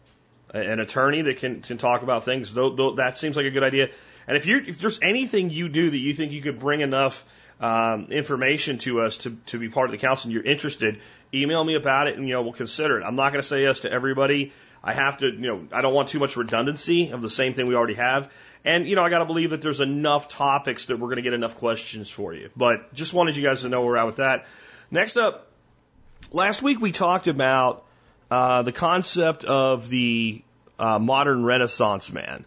an 0.52 0.80
attorney 0.80 1.22
that 1.22 1.38
can 1.38 1.60
can 1.60 1.78
talk 1.78 2.02
about 2.02 2.24
things. 2.24 2.52
Though, 2.52 2.70
though 2.70 2.94
that 2.96 3.16
seems 3.16 3.36
like 3.36 3.46
a 3.46 3.50
good 3.50 3.64
idea. 3.64 3.88
And 4.26 4.36
if 4.36 4.46
you 4.46 4.62
if 4.66 4.78
there's 4.78 5.00
anything 5.02 5.50
you 5.50 5.68
do 5.68 5.90
that 5.90 5.98
you 5.98 6.14
think 6.14 6.32
you 6.32 6.42
could 6.42 6.58
bring 6.58 6.80
enough 6.80 7.24
um, 7.60 8.06
information 8.10 8.78
to 8.78 9.02
us 9.02 9.18
to 9.18 9.36
to 9.46 9.58
be 9.58 9.68
part 9.68 9.86
of 9.86 9.92
the 9.92 9.98
council 9.98 10.28
and 10.28 10.34
you're 10.34 10.44
interested, 10.44 11.00
email 11.34 11.62
me 11.62 11.74
about 11.74 12.08
it 12.08 12.16
and 12.16 12.26
you 12.26 12.34
know 12.34 12.42
we'll 12.42 12.52
consider 12.52 12.98
it. 13.00 13.04
I'm 13.04 13.14
not 13.14 13.32
going 13.32 13.42
to 13.42 13.48
say 13.48 13.62
yes 13.62 13.80
to 13.80 13.92
everybody. 13.92 14.52
I 14.82 14.94
have 14.94 15.18
to, 15.18 15.26
you 15.26 15.46
know, 15.46 15.66
I 15.72 15.82
don't 15.82 15.94
want 15.94 16.08
too 16.08 16.18
much 16.18 16.36
redundancy 16.36 17.10
of 17.10 17.20
the 17.20 17.30
same 17.30 17.54
thing 17.54 17.66
we 17.66 17.74
already 17.74 17.94
have. 17.94 18.32
And, 18.64 18.86
you 18.86 18.96
know, 18.96 19.02
I 19.02 19.10
got 19.10 19.18
to 19.18 19.24
believe 19.24 19.50
that 19.50 19.62
there's 19.62 19.80
enough 19.80 20.28
topics 20.28 20.86
that 20.86 20.98
we're 20.98 21.08
going 21.08 21.16
to 21.16 21.22
get 21.22 21.32
enough 21.32 21.56
questions 21.56 22.10
for 22.10 22.34
you. 22.34 22.50
But 22.56 22.92
just 22.94 23.12
wanted 23.12 23.36
you 23.36 23.42
guys 23.42 23.62
to 23.62 23.68
know 23.68 23.80
where 23.80 23.90
we're 23.90 23.96
at 23.98 24.06
with 24.06 24.16
that. 24.16 24.46
Next 24.90 25.16
up, 25.16 25.50
last 26.32 26.62
week 26.62 26.80
we 26.80 26.92
talked 26.92 27.26
about 27.26 27.84
uh, 28.30 28.62
the 28.62 28.72
concept 28.72 29.44
of 29.44 29.88
the 29.88 30.42
uh, 30.78 30.98
modern 30.98 31.44
Renaissance 31.44 32.12
man 32.12 32.44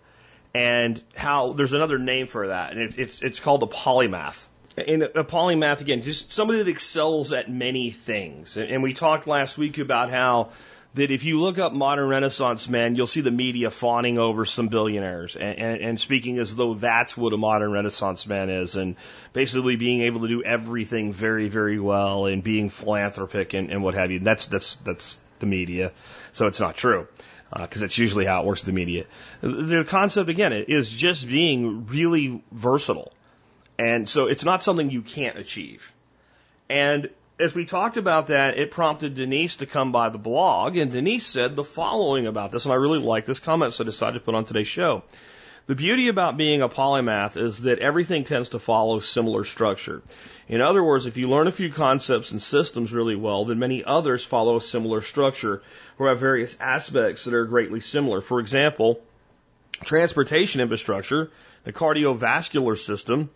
and 0.53 1.01
how 1.15 1.53
there's 1.53 1.73
another 1.73 1.97
name 1.97 2.27
for 2.27 2.47
that, 2.47 2.71
and 2.71 2.81
it's 2.81 2.95
it's, 2.95 3.21
it's 3.21 3.39
called 3.39 3.63
a 3.63 3.67
polymath. 3.67 4.47
And 4.75 5.03
a 5.03 5.23
polymath 5.23 5.81
again, 5.81 6.01
just 6.01 6.33
somebody 6.33 6.59
that 6.59 6.67
excels 6.67 7.31
at 7.31 7.49
many 7.49 7.91
things. 7.91 8.57
And 8.57 8.81
we 8.81 8.93
talked 8.93 9.27
last 9.27 9.55
week 9.55 9.77
about 9.77 10.09
how 10.09 10.49
that 10.95 11.09
if 11.09 11.23
you 11.23 11.39
look 11.39 11.57
up 11.57 11.73
modern 11.73 12.07
Renaissance 12.07 12.69
men, 12.69 12.95
you'll 12.95 13.07
see 13.07 13.21
the 13.21 13.31
media 13.31 13.71
fawning 13.71 14.19
over 14.19 14.45
some 14.45 14.67
billionaires 14.67 15.35
and, 15.35 15.57
and, 15.57 15.81
and, 15.81 16.00
speaking 16.00 16.38
as 16.38 16.55
though 16.55 16.75
that's 16.75 17.17
what 17.17 17.33
a 17.33 17.38
modern 17.38 17.71
Renaissance 17.71 18.27
man 18.27 18.50
is, 18.50 18.75
and 18.75 18.95
basically 19.33 19.75
being 19.75 20.01
able 20.01 20.21
to 20.21 20.27
do 20.27 20.43
everything 20.43 21.12
very, 21.12 21.50
very 21.50 21.79
well 21.79 22.27
and 22.27 22.43
being 22.43 22.69
philanthropic 22.69 23.53
and, 23.53 23.71
and 23.71 23.83
what 23.83 23.95
have 23.95 24.12
you. 24.12 24.19
That's 24.19 24.45
that's 24.45 24.75
that's 24.77 25.19
the 25.39 25.47
media, 25.47 25.91
so 26.33 26.47
it's 26.47 26.59
not 26.59 26.77
true. 26.77 27.07
Uh, 27.51 27.62
because 27.62 27.81
that's 27.81 28.00
usually 28.00 28.25
how 28.25 28.41
it 28.41 28.47
works 28.47 28.63
the 28.63 28.71
media. 28.71 29.05
The 29.41 29.85
concept, 29.88 30.27
again, 30.27 30.53
is 30.53 30.89
just 30.89 31.27
being 31.27 31.85
really 31.85 32.41
versatile. 32.51 33.13
And 33.77 34.09
so 34.09 34.25
it's 34.25 34.43
not 34.43 34.63
something 34.63 34.89
you 34.89 35.03
can't 35.03 35.38
achieve. 35.38 35.93
And 36.67 37.09
as 37.39 37.55
we 37.55 37.65
talked 37.65 37.97
about 37.97 38.27
that, 38.27 38.57
it 38.57 38.71
prompted 38.71 39.15
Denise 39.15 39.57
to 39.57 39.65
come 39.65 39.91
by 39.91 40.09
the 40.09 40.17
blog, 40.17 40.77
and 40.77 40.91
Denise 40.91 41.25
said 41.25 41.55
the 41.55 41.63
following 41.63 42.27
about 42.27 42.51
this, 42.51 42.65
and 42.65 42.73
I 42.73 42.77
really 42.77 42.99
like 42.99 43.25
this 43.25 43.39
comment, 43.39 43.73
so 43.73 43.83
I 43.83 43.85
decided 43.85 44.19
to 44.19 44.25
put 44.25 44.35
on 44.35 44.45
today's 44.45 44.67
show. 44.67 45.03
The 45.65 45.75
beauty 45.75 46.09
about 46.09 46.35
being 46.35 46.61
a 46.61 46.67
polymath 46.67 47.37
is 47.37 47.61
that 47.61 47.79
everything 47.79 48.25
tends 48.25 48.49
to 48.49 48.59
follow 48.59 48.99
similar 48.99 49.45
structure. 49.45 50.01
In 50.49 50.59
other 50.59 50.83
words, 50.83 51.05
if 51.05 51.15
you 51.15 51.29
learn 51.29 51.47
a 51.47 51.53
few 51.53 51.71
concepts 51.71 52.31
and 52.31 52.41
systems 52.41 52.91
really 52.91 53.15
well, 53.15 53.45
then 53.45 53.59
many 53.59 53.81
others 53.83 54.25
follow 54.25 54.57
a 54.57 54.61
similar 54.61 55.01
structure 55.01 55.63
or 55.97 56.09
have 56.09 56.19
various 56.19 56.57
aspects 56.59 57.23
that 57.23 57.33
are 57.33 57.45
greatly 57.45 57.79
similar. 57.79 58.19
For 58.19 58.41
example, 58.41 58.99
transportation 59.85 60.59
infrastructure, 60.59 61.31
the 61.63 61.71
cardiovascular 61.71 62.77
system, 62.77 63.29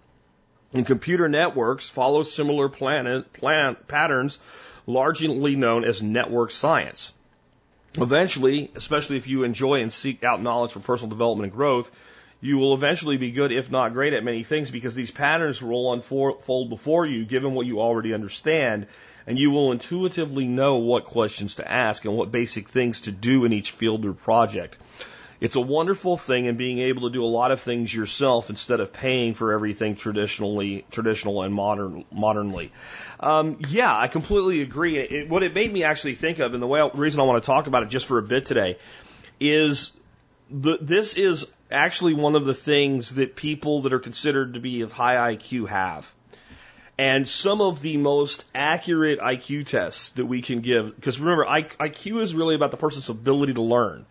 and 0.74 0.86
computer 0.86 1.30
networks 1.30 1.90
follow 1.90 2.24
similar 2.24 2.70
planet, 2.70 3.32
plan, 3.34 3.76
patterns 3.88 4.40
largely 4.86 5.56
known 5.56 5.84
as 5.84 6.02
network 6.02 6.52
science. 6.52 7.12
Eventually, 7.96 8.72
especially 8.76 9.18
if 9.18 9.28
you 9.28 9.44
enjoy 9.44 9.82
and 9.82 9.92
seek 9.92 10.24
out 10.24 10.42
knowledge 10.42 10.72
for 10.72 10.80
personal 10.80 11.10
development 11.10 11.46
and 11.46 11.54
growth, 11.54 11.92
you 12.40 12.58
will 12.58 12.74
eventually 12.74 13.18
be 13.18 13.32
good, 13.32 13.52
if 13.52 13.72
not 13.72 13.94
great, 13.94 14.14
at 14.14 14.24
many 14.24 14.44
things 14.44 14.70
because 14.70 14.94
these 14.94 15.12
patterns 15.12 15.62
will 15.62 15.92
unfold 15.94 16.70
before 16.70 17.06
you, 17.06 17.26
given 17.26 17.54
what 17.54 17.66
you 17.66 17.82
already 17.82 18.14
understand, 18.14 18.88
and 19.26 19.40
you 19.40 19.50
will 19.50 19.72
intuitively 19.72 20.48
know 20.48 20.78
what 20.78 21.06
questions 21.06 21.56
to 21.56 21.70
ask 21.70 22.06
and 22.06 22.16
what 22.16 22.32
basic 22.32 22.70
things 22.70 23.02
to 23.02 23.12
do 23.12 23.44
in 23.46 23.54
each 23.54 23.72
field 23.72 24.06
or 24.06 24.14
project. 24.14 24.78
It's 25.39 25.56
a 25.56 25.62
wonderful 25.62 26.17
thing 26.17 26.46
in 26.46 26.58
being 26.58 26.79
able 26.79 27.03
to 27.03 27.10
do 27.12 27.24
a 27.24 27.27
lot 27.27 27.51
of 27.51 27.60
things 27.60 27.94
yourself 27.94 28.50
instead 28.50 28.79
of 28.79 28.91
paying 28.91 29.36
for 29.36 29.53
everything 29.53 29.96
traditionally, 29.96 30.86
traditional 30.89 31.44
and 31.44 31.53
modern, 31.53 32.06
modernly. 32.12 32.72
Um, 33.20 33.58
yeah, 33.70 33.96
I 33.96 34.08
completely 34.08 34.62
agree. 34.62 34.98
It, 34.98 35.29
what 35.29 35.44
it 35.44 35.53
made 35.53 35.72
me 35.72 35.84
actually 35.84 36.15
think 36.15 36.39
of, 36.39 36.53
and 36.53 36.63
the 36.63 36.67
way, 36.67 36.88
reason 36.94 37.20
I 37.20 37.24
want 37.24 37.44
to 37.44 37.46
talk 37.46 37.67
about 37.67 37.84
it 37.84 37.89
just 37.89 38.08
for 38.08 38.17
a 38.17 38.24
bit 38.24 38.46
today, 38.46 38.79
is 39.39 39.96
the, 40.50 40.79
this 40.82 41.15
is 41.15 41.46
actually 41.70 42.15
one 42.15 42.36
of 42.36 42.46
the 42.46 42.56
things 42.56 43.15
that 43.15 43.36
people 43.36 43.84
that 43.84 43.94
are 43.94 44.00
considered 44.00 44.56
to 44.56 44.60
be 44.60 44.82
of 44.82 44.91
high 44.91 45.36
IQ 45.36 45.67
have. 45.67 46.12
And 46.98 47.29
some 47.29 47.62
of 47.62 47.82
the 47.82 47.98
most 47.98 48.44
accurate 48.56 49.20
IQ 49.20 49.67
tests 49.67 50.12
that 50.12 50.25
we 50.25 50.41
can 50.41 50.62
give, 50.62 50.96
because 50.96 51.20
remember, 51.20 51.46
IQ 51.46 52.22
is 52.22 52.34
really 52.34 52.56
about 52.56 52.72
the 52.72 52.77
person's 52.77 53.10
ability 53.10 53.53
to 53.53 53.62
learn. 53.62 54.08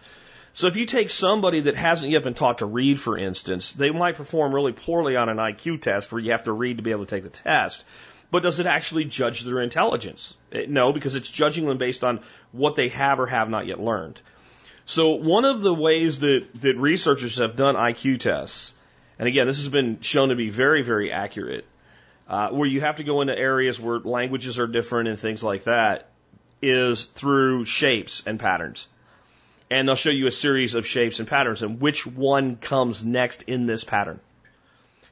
So 0.57 0.69
if 0.69 0.77
you 0.77 0.87
take 0.87 1.11
somebody 1.11 1.61
that 1.61 1.77
hasn't 1.77 2.11
yet 2.11 2.23
been 2.23 2.33
taught 2.33 2.59
to 2.59 2.67
read, 2.67 2.99
for 2.99 3.19
instance, 3.19 3.75
they 3.75 3.91
might 3.91 4.15
perform 4.15 4.55
really 4.55 4.73
poorly 4.73 5.15
on 5.15 5.29
an 5.29 5.37
IQ 5.37 5.83
test 5.83 6.11
where 6.11 6.19
you 6.19 6.31
have 6.31 6.45
to 6.45 6.53
read 6.53 6.79
to 6.79 6.83
be 6.83 6.93
able 6.93 7.05
to 7.05 7.11
take 7.11 7.25
the 7.25 7.29
test. 7.29 7.85
But 8.31 8.43
does 8.43 8.59
it 8.59 8.65
actually 8.65 9.05
judge 9.05 9.43
their 9.43 9.61
intelligence? 9.61 10.35
No, 10.67 10.95
because 10.95 11.15
it's 11.15 11.31
judging 11.31 11.67
them 11.67 11.77
based 11.77 12.03
on 12.03 12.21
what 12.53 12.75
they 12.75 12.89
have 12.89 13.21
or 13.21 13.27
have 13.27 13.51
not 13.51 13.67
yet 13.67 13.79
learned. 13.79 14.19
So 14.87 15.17
one 15.17 15.45
of 15.45 15.61
the 15.61 15.75
ways 15.75 16.21
that, 16.21 16.47
that 16.63 16.79
researchers 16.79 17.37
have 17.37 17.57
done 17.57 17.75
IQ 17.75 18.21
tests, 18.21 18.73
and 19.19 19.29
again, 19.29 19.47
this 19.47 19.59
has 19.59 19.69
been 19.69 20.01
shown 20.01 20.31
to 20.31 20.37
be 20.37 20.49
very, 20.49 20.81
very 20.81 21.13
accurate, 21.13 21.67
uh, 22.29 22.49
where 22.49 22.67
you 22.67 22.81
have 22.81 22.97
to 22.97 23.05
go 23.05 23.21
into 23.21 23.39
areas 23.39 23.79
where 23.79 23.99
languages 23.99 24.59
are 24.59 24.67
different 24.67 25.11
and 25.11 25.19
things 25.19 25.45
like 25.45 25.65
that, 25.65 26.09
is 26.63 27.05
through 27.05 27.67
shapes 27.67 28.23
and 28.25 28.41
patterns. 28.41 28.89
And 29.71 29.89
they'll 29.89 29.97
show 29.97 30.11
you 30.11 30.27
a 30.27 30.33
series 30.33 30.75
of 30.75 30.87
shapes 30.87 31.19
and 31.19 31.29
patterns 31.29 31.63
and 31.63 31.81
which 31.81 32.07
one 32.07 32.57
comes 32.57 33.05
next 33.05 33.43
in 33.43 33.67
this 33.67 33.83
pattern. 33.83 34.21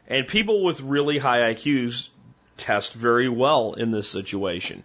And 0.07 0.29
people 0.29 0.63
with 0.63 0.81
really 0.81 1.19
high 1.19 1.55
IQs 1.55 2.11
test 2.57 2.93
very 2.93 3.29
well 3.29 3.73
in 3.73 3.91
this 3.91 4.09
situation. 4.09 4.85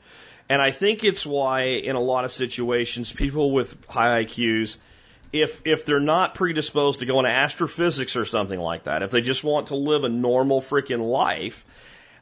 And 0.49 0.61
I 0.61 0.71
think 0.71 1.03
it's 1.03 1.25
why 1.25 1.61
in 1.61 1.95
a 1.95 2.01
lot 2.01 2.25
of 2.25 2.31
situations, 2.31 3.11
people 3.11 3.51
with 3.51 3.85
high 3.85 4.23
IQs, 4.23 4.77
if, 5.31 5.61
if 5.65 5.85
they're 5.85 5.99
not 5.99 6.33
predisposed 6.33 6.99
to 6.99 7.05
go 7.05 7.19
into 7.19 7.29
astrophysics 7.29 8.15
or 8.15 8.25
something 8.25 8.59
like 8.59 8.85
that, 8.85 9.03
if 9.03 9.11
they 9.11 9.21
just 9.21 9.43
want 9.43 9.67
to 9.67 9.75
live 9.75 10.03
a 10.03 10.09
normal 10.09 10.61
freaking 10.61 11.07
life, 11.07 11.65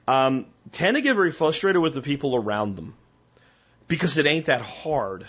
um, 0.08 0.48
tend 0.74 0.96
to 0.96 1.01
get 1.01 1.16
very 1.16 1.32
frustrated 1.32 1.82
with 1.82 1.94
the 1.94 2.01
people 2.01 2.36
around 2.36 2.75
them 2.75 2.96
because 3.88 4.18
it 4.18 4.25
ain't 4.25 4.48
that 4.48 4.62
hard. 4.62 5.25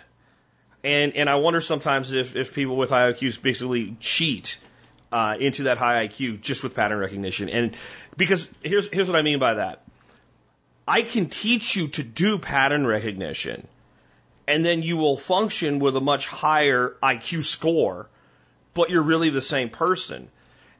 And, 0.85 1.16
and 1.16 1.28
I 1.28 1.37
wonder 1.37 1.61
sometimes 1.61 2.12
if, 2.12 2.37
if 2.37 2.54
people 2.54 2.76
with 2.76 2.90
high 2.90 3.12
IQs 3.12 3.40
basically 3.40 3.97
cheat 4.00 4.58
uh, 5.11 5.37
into 5.38 5.64
that 5.64 5.78
high 5.78 6.06
IQ 6.06 6.40
just 6.40 6.62
with 6.62 6.75
pattern 6.75 6.99
recognition. 6.99 7.49
And 7.49 7.76
because 8.16 8.49
here's, 8.62 8.88
here's 8.88 9.08
what 9.08 9.18
I 9.18 9.23
mean 9.23 9.38
by 9.38 9.54
that. 9.54 9.82
I 10.87 11.02
can 11.02 11.28
teach 11.28 11.76
you 11.76 11.88
to 11.88 12.02
do 12.02 12.38
pattern 12.38 12.87
recognition, 12.87 13.66
and 14.47 14.64
then 14.64 14.82
you 14.82 14.97
will 14.97 15.18
function 15.18 15.80
with 15.80 15.94
a 15.97 16.00
much 16.00 16.26
higher 16.26 16.97
IQ 17.02 17.44
score, 17.44 18.08
but 18.73 18.88
you're 18.88 19.02
really 19.02 19.28
the 19.28 19.42
same 19.42 19.68
person. 19.68 20.30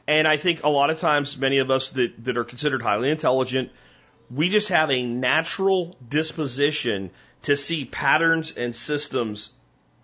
And 0.06 0.26
I 0.26 0.38
think 0.38 0.64
a 0.64 0.70
lot 0.70 0.88
of 0.88 0.98
times, 0.98 1.36
many 1.36 1.58
of 1.58 1.70
us 1.70 1.90
that, 1.90 2.24
that 2.24 2.38
are 2.38 2.44
considered 2.44 2.80
highly 2.80 3.10
intelligent, 3.10 3.70
we 4.30 4.48
just 4.48 4.68
have 4.68 4.90
a 4.90 5.02
natural 5.02 5.94
disposition 6.08 7.10
to 7.42 7.56
see 7.56 7.84
patterns 7.84 8.52
and 8.52 8.74
systems 8.74 9.52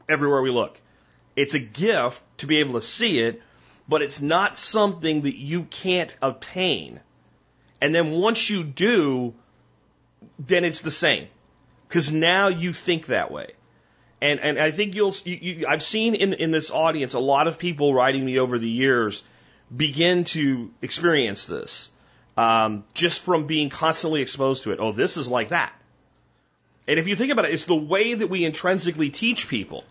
everywhere 0.09 0.43
we 0.43 0.51
look. 0.51 0.81
It's 1.37 1.55
a 1.55 1.59
gift 1.59 2.23
to 2.39 2.47
be 2.47 2.59
able 2.59 2.75
to 2.75 2.83
see 2.83 3.19
it, 3.19 3.43
but 3.89 4.03
it's 4.03 4.21
not 4.21 4.57
something 4.57 5.23
that 5.23 5.37
you 5.37 5.65
can't 5.65 6.15
obtain. 6.23 7.01
And 7.81 7.95
then 7.95 8.13
once 8.13 8.49
you 8.49 8.65
do, 8.65 9.35
then 10.39 10.65
it's 10.65 10.81
the 10.81 10.91
same 10.91 11.29
because 11.89 12.13
now 12.13 12.49
you 12.49 12.73
think 12.73 13.07
that 13.07 13.31
way. 13.31 13.53
And, 14.23 14.41
and 14.41 14.59
I 14.59 14.71
think 14.71 14.95
you'll, 14.95 15.15
you, 15.25 15.39
you, 15.41 15.67
I've 15.67 15.83
seen 15.83 16.15
in, 16.15 16.33
in 16.33 16.51
this 16.51 16.71
audience 16.71 17.15
a 17.15 17.21
lot 17.21 17.47
of 17.47 17.59
people 17.59 17.93
writing 17.93 18.25
me 18.25 18.39
over 18.39 18.59
the 18.59 18.69
years 18.69 19.23
begin 19.75 20.25
to 20.25 20.71
experience 20.81 21.47
this 21.47 21.91
um, 22.37 22.85
just 22.95 23.21
from 23.21 23.47
being 23.47 23.69
constantly 23.69 24.23
exposed 24.23 24.65
to 24.65 24.73
it. 24.73 24.79
Oh, 24.81 24.93
this 24.93 25.17
is 25.17 25.29
like 25.29 25.51
that. 25.51 25.75
And 26.87 26.99
if 26.99 27.07
you 27.07 27.17
think 27.17 27.33
about 27.33 27.45
it, 27.47 27.53
it's 27.53 27.65
the 27.65 27.77
way 27.77 28.15
that 28.15 28.29
we 28.29 28.45
intrinsically 28.45 29.11
teach 29.11 29.49
people. 29.49 29.85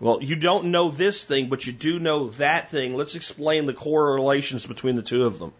Well, 0.00 0.22
you 0.22 0.36
don't 0.36 0.66
know 0.66 0.90
this 0.90 1.22
thing, 1.24 1.48
but 1.48 1.66
you 1.66 1.72
do 1.72 1.98
know 1.98 2.28
that 2.30 2.70
thing. 2.70 2.96
Let's 2.96 3.14
explain 3.14 3.66
the 3.66 3.72
correlations 3.72 4.66
between 4.66 4.96
the 4.96 5.02
two 5.02 5.24
of 5.24 5.38
them. 5.38 5.52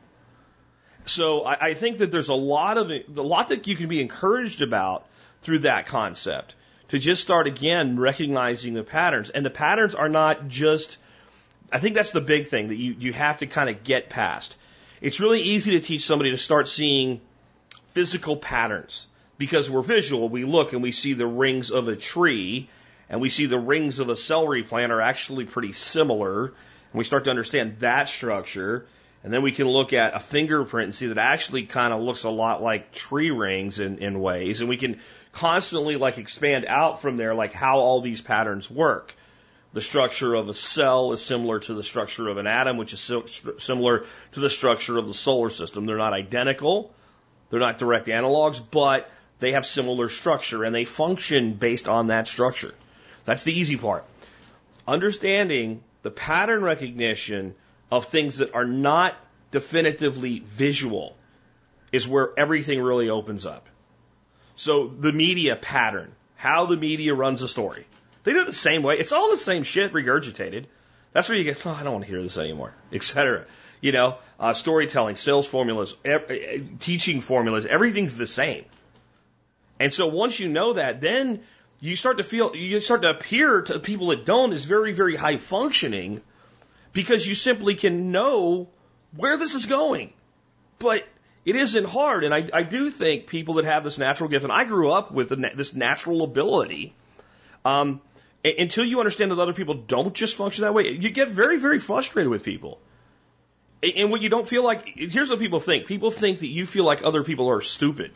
So 1.06 1.44
I, 1.44 1.68
I 1.68 1.74
think 1.74 1.98
that 1.98 2.10
there's 2.10 2.28
a 2.28 2.34
lot 2.34 2.78
of 2.78 2.90
a 2.90 3.22
lot 3.22 3.50
that 3.50 3.66
you 3.66 3.76
can 3.76 3.88
be 3.88 4.00
encouraged 4.00 4.62
about 4.62 5.06
through 5.42 5.60
that 5.60 5.86
concept 5.86 6.56
to 6.88 6.98
just 6.98 7.22
start 7.22 7.46
again 7.46 7.98
recognizing 7.98 8.74
the 8.74 8.82
patterns. 8.82 9.30
And 9.30 9.44
the 9.44 9.50
patterns 9.50 9.94
are 9.94 10.08
not 10.08 10.48
just 10.48 10.98
I 11.70 11.78
think 11.78 11.94
that's 11.94 12.12
the 12.12 12.20
big 12.20 12.46
thing 12.46 12.68
that 12.68 12.76
you, 12.76 12.94
you 12.98 13.12
have 13.12 13.38
to 13.38 13.46
kind 13.46 13.68
of 13.68 13.84
get 13.84 14.08
past. 14.08 14.56
It's 15.00 15.20
really 15.20 15.40
easy 15.40 15.72
to 15.72 15.80
teach 15.80 16.04
somebody 16.04 16.30
to 16.30 16.38
start 16.38 16.68
seeing 16.68 17.20
physical 17.88 18.36
patterns 18.36 19.06
because 19.38 19.70
we're 19.70 19.82
visual. 19.82 20.28
We 20.28 20.44
look 20.44 20.72
and 20.72 20.82
we 20.82 20.92
see 20.92 21.14
the 21.14 21.26
rings 21.26 21.70
of 21.70 21.88
a 21.88 21.96
tree 21.96 22.68
and 23.08 23.20
we 23.20 23.28
see 23.28 23.46
the 23.46 23.58
rings 23.58 23.98
of 23.98 24.08
a 24.08 24.16
celery 24.16 24.62
plant 24.62 24.92
are 24.92 25.00
actually 25.00 25.44
pretty 25.44 25.72
similar. 25.72 26.46
And 26.46 26.54
we 26.98 27.04
start 27.04 27.24
to 27.24 27.30
understand 27.30 27.78
that 27.80 28.08
structure. 28.08 28.86
And 29.22 29.32
then 29.32 29.42
we 29.42 29.52
can 29.52 29.68
look 29.68 29.92
at 29.92 30.14
a 30.14 30.20
fingerprint 30.20 30.84
and 30.84 30.94
see 30.94 31.06
that 31.08 31.18
actually 31.18 31.64
kind 31.64 31.92
of 31.92 32.02
looks 32.02 32.24
a 32.24 32.30
lot 32.30 32.62
like 32.62 32.92
tree 32.92 33.30
rings 33.30 33.80
in, 33.80 33.98
in 33.98 34.20
ways. 34.20 34.60
And 34.60 34.68
we 34.68 34.76
can 34.76 35.00
constantly 35.32 35.96
like 35.96 36.18
expand 36.18 36.66
out 36.66 37.00
from 37.00 37.16
there, 37.16 37.34
like 37.34 37.52
how 37.52 37.78
all 37.78 38.00
these 38.00 38.20
patterns 38.20 38.70
work. 38.70 39.14
The 39.72 39.80
structure 39.80 40.34
of 40.34 40.48
a 40.48 40.54
cell 40.54 41.12
is 41.12 41.24
similar 41.24 41.58
to 41.60 41.74
the 41.74 41.82
structure 41.82 42.28
of 42.28 42.36
an 42.36 42.46
atom, 42.46 42.76
which 42.76 42.92
is 42.92 43.00
similar 43.58 44.04
to 44.32 44.40
the 44.40 44.50
structure 44.50 44.98
of 44.98 45.08
the 45.08 45.14
solar 45.14 45.50
system. 45.50 45.84
They're 45.84 45.96
not 45.96 46.12
identical. 46.12 46.94
They're 47.50 47.60
not 47.60 47.78
direct 47.78 48.06
analogs, 48.06 48.60
but 48.70 49.10
they 49.40 49.52
have 49.52 49.66
similar 49.66 50.08
structure 50.08 50.64
and 50.64 50.74
they 50.74 50.84
function 50.84 51.54
based 51.54 51.88
on 51.88 52.06
that 52.08 52.28
structure. 52.28 52.72
That's 53.24 53.42
the 53.42 53.58
easy 53.58 53.76
part. 53.76 54.04
Understanding 54.86 55.82
the 56.02 56.10
pattern 56.10 56.62
recognition 56.62 57.54
of 57.90 58.06
things 58.06 58.38
that 58.38 58.54
are 58.54 58.66
not 58.66 59.16
definitively 59.50 60.40
visual 60.40 61.16
is 61.92 62.06
where 62.08 62.30
everything 62.36 62.80
really 62.80 63.08
opens 63.08 63.46
up. 63.46 63.68
So 64.56 64.88
the 64.88 65.12
media 65.12 65.56
pattern, 65.56 66.12
how 66.36 66.66
the 66.66 66.76
media 66.76 67.14
runs 67.14 67.40
a 67.42 67.48
story. 67.48 67.86
They 68.24 68.32
do 68.32 68.40
it 68.40 68.46
the 68.46 68.52
same 68.52 68.82
way. 68.82 68.96
It's 68.96 69.12
all 69.12 69.30
the 69.30 69.36
same 69.36 69.62
shit 69.62 69.92
regurgitated. 69.92 70.66
That's 71.12 71.28
where 71.28 71.38
you 71.38 71.44
get, 71.44 71.64
oh, 71.66 71.70
I 71.70 71.82
don't 71.82 71.92
want 71.92 72.04
to 72.04 72.10
hear 72.10 72.22
this 72.22 72.38
anymore, 72.38 72.74
etc. 72.92 73.46
You 73.80 73.92
know, 73.92 74.18
uh, 74.40 74.54
storytelling, 74.54 75.16
sales 75.16 75.46
formulas, 75.46 75.96
e- 76.04 76.60
teaching 76.80 77.20
formulas, 77.20 77.66
everything's 77.66 78.14
the 78.14 78.26
same. 78.26 78.64
And 79.78 79.92
so 79.92 80.06
once 80.06 80.38
you 80.40 80.48
know 80.48 80.74
that, 80.74 81.00
then 81.00 81.42
you 81.84 81.96
start 81.96 82.16
to 82.16 82.24
feel, 82.24 82.56
you 82.56 82.80
start 82.80 83.02
to 83.02 83.10
appear 83.10 83.60
to 83.60 83.78
people 83.78 84.06
that 84.08 84.24
don't 84.24 84.54
as 84.54 84.64
very, 84.64 84.94
very 84.94 85.16
high 85.16 85.36
functioning 85.36 86.22
because 86.94 87.26
you 87.26 87.34
simply 87.34 87.74
can 87.74 88.10
know 88.10 88.68
where 89.14 89.36
this 89.36 89.54
is 89.54 89.66
going. 89.66 90.10
But 90.78 91.06
it 91.44 91.56
isn't 91.56 91.84
hard. 91.84 92.24
And 92.24 92.32
I, 92.34 92.48
I 92.54 92.62
do 92.62 92.88
think 92.88 93.26
people 93.26 93.54
that 93.54 93.66
have 93.66 93.84
this 93.84 93.98
natural 93.98 94.30
gift, 94.30 94.44
and 94.44 94.52
I 94.52 94.64
grew 94.64 94.92
up 94.92 95.12
with 95.12 95.28
this 95.28 95.74
natural 95.74 96.22
ability, 96.22 96.94
um, 97.66 98.00
until 98.42 98.84
you 98.86 99.00
understand 99.00 99.30
that 99.30 99.38
other 99.38 99.52
people 99.52 99.74
don't 99.74 100.14
just 100.14 100.36
function 100.36 100.62
that 100.62 100.72
way, 100.72 100.90
you 100.90 101.10
get 101.10 101.28
very, 101.28 101.58
very 101.58 101.78
frustrated 101.78 102.30
with 102.30 102.44
people. 102.44 102.78
And 103.82 104.10
what 104.10 104.22
you 104.22 104.30
don't 104.30 104.48
feel 104.48 104.64
like, 104.64 104.88
here's 104.96 105.28
what 105.28 105.38
people 105.38 105.60
think. 105.60 105.86
People 105.86 106.10
think 106.10 106.38
that 106.38 106.48
you 106.48 106.64
feel 106.64 106.84
like 106.84 107.04
other 107.04 107.22
people 107.22 107.50
are 107.50 107.60
stupid. 107.60 108.12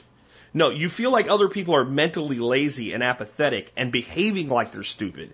No, 0.54 0.70
you 0.70 0.88
feel 0.88 1.12
like 1.12 1.28
other 1.28 1.48
people 1.48 1.74
are 1.74 1.84
mentally 1.84 2.38
lazy 2.38 2.92
and 2.92 3.02
apathetic 3.02 3.72
and 3.76 3.92
behaving 3.92 4.48
like 4.48 4.72
they're 4.72 4.82
stupid. 4.82 5.32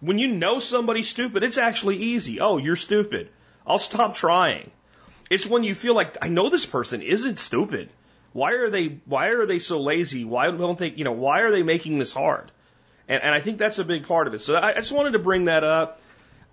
When 0.00 0.18
you 0.18 0.28
know 0.28 0.58
somebody's 0.58 1.08
stupid, 1.08 1.42
it's 1.42 1.58
actually 1.58 1.96
easy. 1.96 2.40
Oh, 2.40 2.58
you're 2.58 2.76
stupid. 2.76 3.30
I'll 3.66 3.78
stop 3.78 4.16
trying. 4.16 4.70
It's 5.30 5.46
when 5.46 5.64
you 5.64 5.74
feel 5.74 5.94
like 5.94 6.18
I 6.20 6.28
know 6.28 6.50
this 6.50 6.66
person 6.66 7.00
isn't 7.00 7.38
stupid. 7.38 7.88
Why 8.32 8.52
are 8.54 8.70
they 8.70 9.00
why 9.06 9.28
are 9.28 9.46
they 9.46 9.58
so 9.58 9.80
lazy? 9.80 10.24
Why 10.24 10.50
don't 10.50 10.78
they 10.78 10.90
you 10.90 11.04
know 11.04 11.12
why 11.12 11.40
are 11.42 11.50
they 11.50 11.62
making 11.62 11.98
this 11.98 12.12
hard? 12.12 12.50
And, 13.08 13.22
and 13.22 13.34
I 13.34 13.40
think 13.40 13.58
that's 13.58 13.78
a 13.78 13.84
big 13.84 14.06
part 14.06 14.26
of 14.26 14.34
it. 14.34 14.42
So 14.42 14.54
I, 14.54 14.70
I 14.70 14.74
just 14.74 14.92
wanted 14.92 15.12
to 15.12 15.18
bring 15.18 15.46
that 15.46 15.64
up 15.64 16.00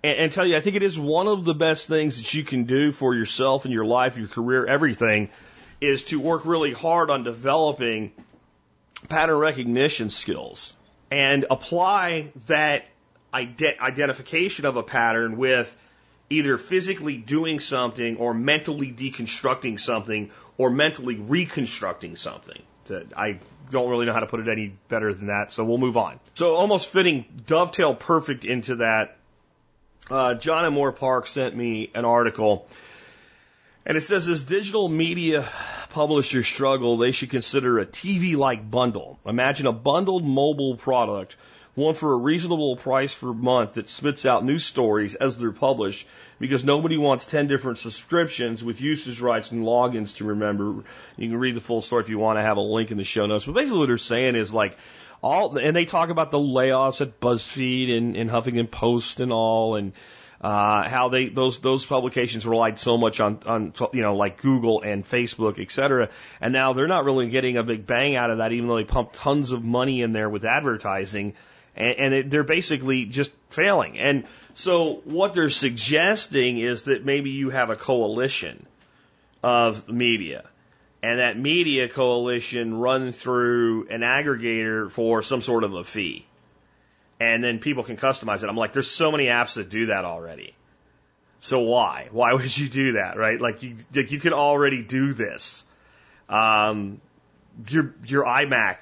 and, 0.02 0.18
and 0.18 0.32
tell 0.32 0.46
you 0.46 0.56
I 0.56 0.60
think 0.60 0.76
it 0.76 0.82
is 0.82 0.98
one 0.98 1.26
of 1.26 1.44
the 1.44 1.54
best 1.54 1.88
things 1.88 2.16
that 2.18 2.32
you 2.32 2.44
can 2.44 2.64
do 2.64 2.92
for 2.92 3.14
yourself 3.14 3.64
and 3.64 3.74
your 3.74 3.84
life, 3.84 4.16
your 4.16 4.28
career, 4.28 4.66
everything, 4.66 5.30
is 5.80 6.04
to 6.04 6.20
work 6.20 6.44
really 6.44 6.72
hard 6.72 7.10
on 7.10 7.24
developing 7.24 8.12
pattern 9.08 9.38
recognition 9.38 10.10
skills 10.10 10.74
and 11.10 11.46
apply 11.50 12.32
that 12.46 12.86
ide- 13.32 13.76
identification 13.80 14.66
of 14.66 14.76
a 14.76 14.82
pattern 14.82 15.36
with 15.36 15.76
either 16.28 16.56
physically 16.58 17.16
doing 17.16 17.58
something 17.58 18.18
or 18.18 18.32
mentally 18.32 18.92
deconstructing 18.92 19.80
something 19.80 20.30
or 20.58 20.70
mentally 20.70 21.16
reconstructing 21.16 22.16
something. 22.16 22.62
I 23.16 23.38
don't 23.70 23.88
really 23.88 24.06
know 24.06 24.12
how 24.12 24.20
to 24.20 24.26
put 24.26 24.40
it 24.40 24.48
any 24.48 24.74
better 24.88 25.14
than 25.14 25.28
that, 25.28 25.52
so 25.52 25.64
we'll 25.64 25.78
move 25.78 25.96
on. 25.96 26.18
So 26.34 26.56
almost 26.56 26.88
fitting 26.88 27.24
dovetail 27.46 27.94
perfect 27.94 28.44
into 28.44 28.76
that. 28.76 29.16
Uh, 30.10 30.34
John 30.34 30.64
and 30.64 30.74
Moore 30.74 30.90
Park 30.90 31.28
sent 31.28 31.54
me 31.54 31.90
an 31.94 32.04
article, 32.04 32.66
and 33.90 33.96
it 33.96 34.02
says 34.02 34.28
as 34.28 34.44
digital 34.44 34.88
media 34.88 35.44
publishers 35.88 36.46
struggle, 36.46 36.96
they 36.96 37.10
should 37.10 37.30
consider 37.30 37.80
a 37.80 37.84
TV-like 37.84 38.70
bundle. 38.70 39.18
Imagine 39.26 39.66
a 39.66 39.72
bundled 39.72 40.24
mobile 40.24 40.76
product 40.76 41.34
one 41.74 41.94
for 41.94 42.12
a 42.12 42.16
reasonable 42.16 42.76
price 42.76 43.12
per 43.12 43.32
month 43.32 43.74
that 43.74 43.90
spits 43.90 44.24
out 44.24 44.44
new 44.44 44.60
stories 44.60 45.16
as 45.16 45.38
they're 45.38 45.50
published 45.50 46.06
because 46.38 46.62
nobody 46.62 46.98
wants 46.98 47.26
10 47.26 47.48
different 47.48 47.78
subscriptions 47.78 48.62
with 48.62 48.80
usage 48.80 49.20
rights 49.20 49.50
and 49.50 49.64
logins 49.64 50.18
to 50.18 50.24
remember. 50.24 50.84
You 51.16 51.28
can 51.28 51.36
read 51.36 51.56
the 51.56 51.60
full 51.60 51.82
story 51.82 52.04
if 52.04 52.10
you 52.10 52.18
want 52.20 52.38
to 52.38 52.42
have 52.42 52.58
a 52.58 52.60
link 52.60 52.92
in 52.92 52.96
the 52.96 53.02
show 53.02 53.26
notes. 53.26 53.44
But 53.44 53.56
basically 53.56 53.80
what 53.80 53.86
they're 53.86 53.98
saying 53.98 54.36
is 54.36 54.54
like 54.54 54.78
all, 55.20 55.56
and 55.56 55.74
they 55.74 55.84
talk 55.84 56.10
about 56.10 56.30
the 56.30 56.38
layoffs 56.38 57.00
at 57.00 57.18
BuzzFeed 57.18 57.96
and, 57.96 58.16
and 58.16 58.30
Huffington 58.30 58.70
Post 58.70 59.18
and 59.18 59.32
all 59.32 59.74
and, 59.74 59.94
uh, 60.40 60.88
how 60.88 61.08
they 61.08 61.28
those 61.28 61.58
those 61.58 61.84
publications 61.84 62.46
relied 62.46 62.78
so 62.78 62.96
much 62.96 63.20
on 63.20 63.40
on 63.44 63.74
you 63.92 64.00
know 64.00 64.16
like 64.16 64.40
Google 64.40 64.80
and 64.80 65.04
Facebook, 65.04 65.60
et 65.60 65.70
cetera, 65.70 66.08
and 66.40 66.52
now 66.52 66.72
they're 66.72 66.88
not 66.88 67.04
really 67.04 67.28
getting 67.28 67.58
a 67.58 67.62
big 67.62 67.86
bang 67.86 68.16
out 68.16 68.30
of 68.30 68.38
that, 68.38 68.52
even 68.52 68.68
though 68.68 68.76
they 68.76 68.84
pump 68.84 69.10
tons 69.12 69.52
of 69.52 69.62
money 69.62 70.00
in 70.00 70.12
there 70.12 70.30
with 70.30 70.44
advertising. 70.44 71.34
And, 71.76 71.94
and 71.98 72.14
it, 72.14 72.30
they're 72.30 72.42
basically 72.42 73.04
just 73.04 73.32
failing. 73.50 73.98
And 73.98 74.24
so 74.54 75.02
what 75.04 75.34
they're 75.34 75.50
suggesting 75.50 76.58
is 76.58 76.82
that 76.82 77.04
maybe 77.04 77.30
you 77.30 77.50
have 77.50 77.70
a 77.70 77.76
coalition 77.76 78.66
of 79.42 79.88
media, 79.88 80.44
and 81.02 81.20
that 81.20 81.38
media 81.38 81.88
coalition 81.88 82.74
run 82.74 83.12
through 83.12 83.88
an 83.88 84.00
aggregator 84.00 84.90
for 84.90 85.22
some 85.22 85.42
sort 85.42 85.64
of 85.64 85.74
a 85.74 85.84
fee, 85.84 86.26
and 87.20 87.44
then 87.44 87.58
people 87.58 87.84
can 87.84 87.96
customize 87.96 88.42
it. 88.42 88.48
I'm 88.48 88.56
like, 88.56 88.72
there's 88.72 88.90
so 88.90 89.12
many 89.12 89.26
apps 89.26 89.54
that 89.54 89.68
do 89.68 89.86
that 89.86 90.04
already. 90.04 90.54
So 91.40 91.60
why? 91.60 92.08
Why 92.12 92.32
would 92.32 92.56
you 92.56 92.68
do 92.68 92.92
that, 92.92 93.16
right? 93.16 93.40
Like 93.40 93.62
you, 93.62 93.76
like 93.94 94.10
you 94.10 94.18
can 94.18 94.32
already 94.32 94.82
do 94.82 95.12
this. 95.12 95.64
Um, 96.28 97.00
your 97.68 97.94
your 98.06 98.24
iMac 98.24 98.78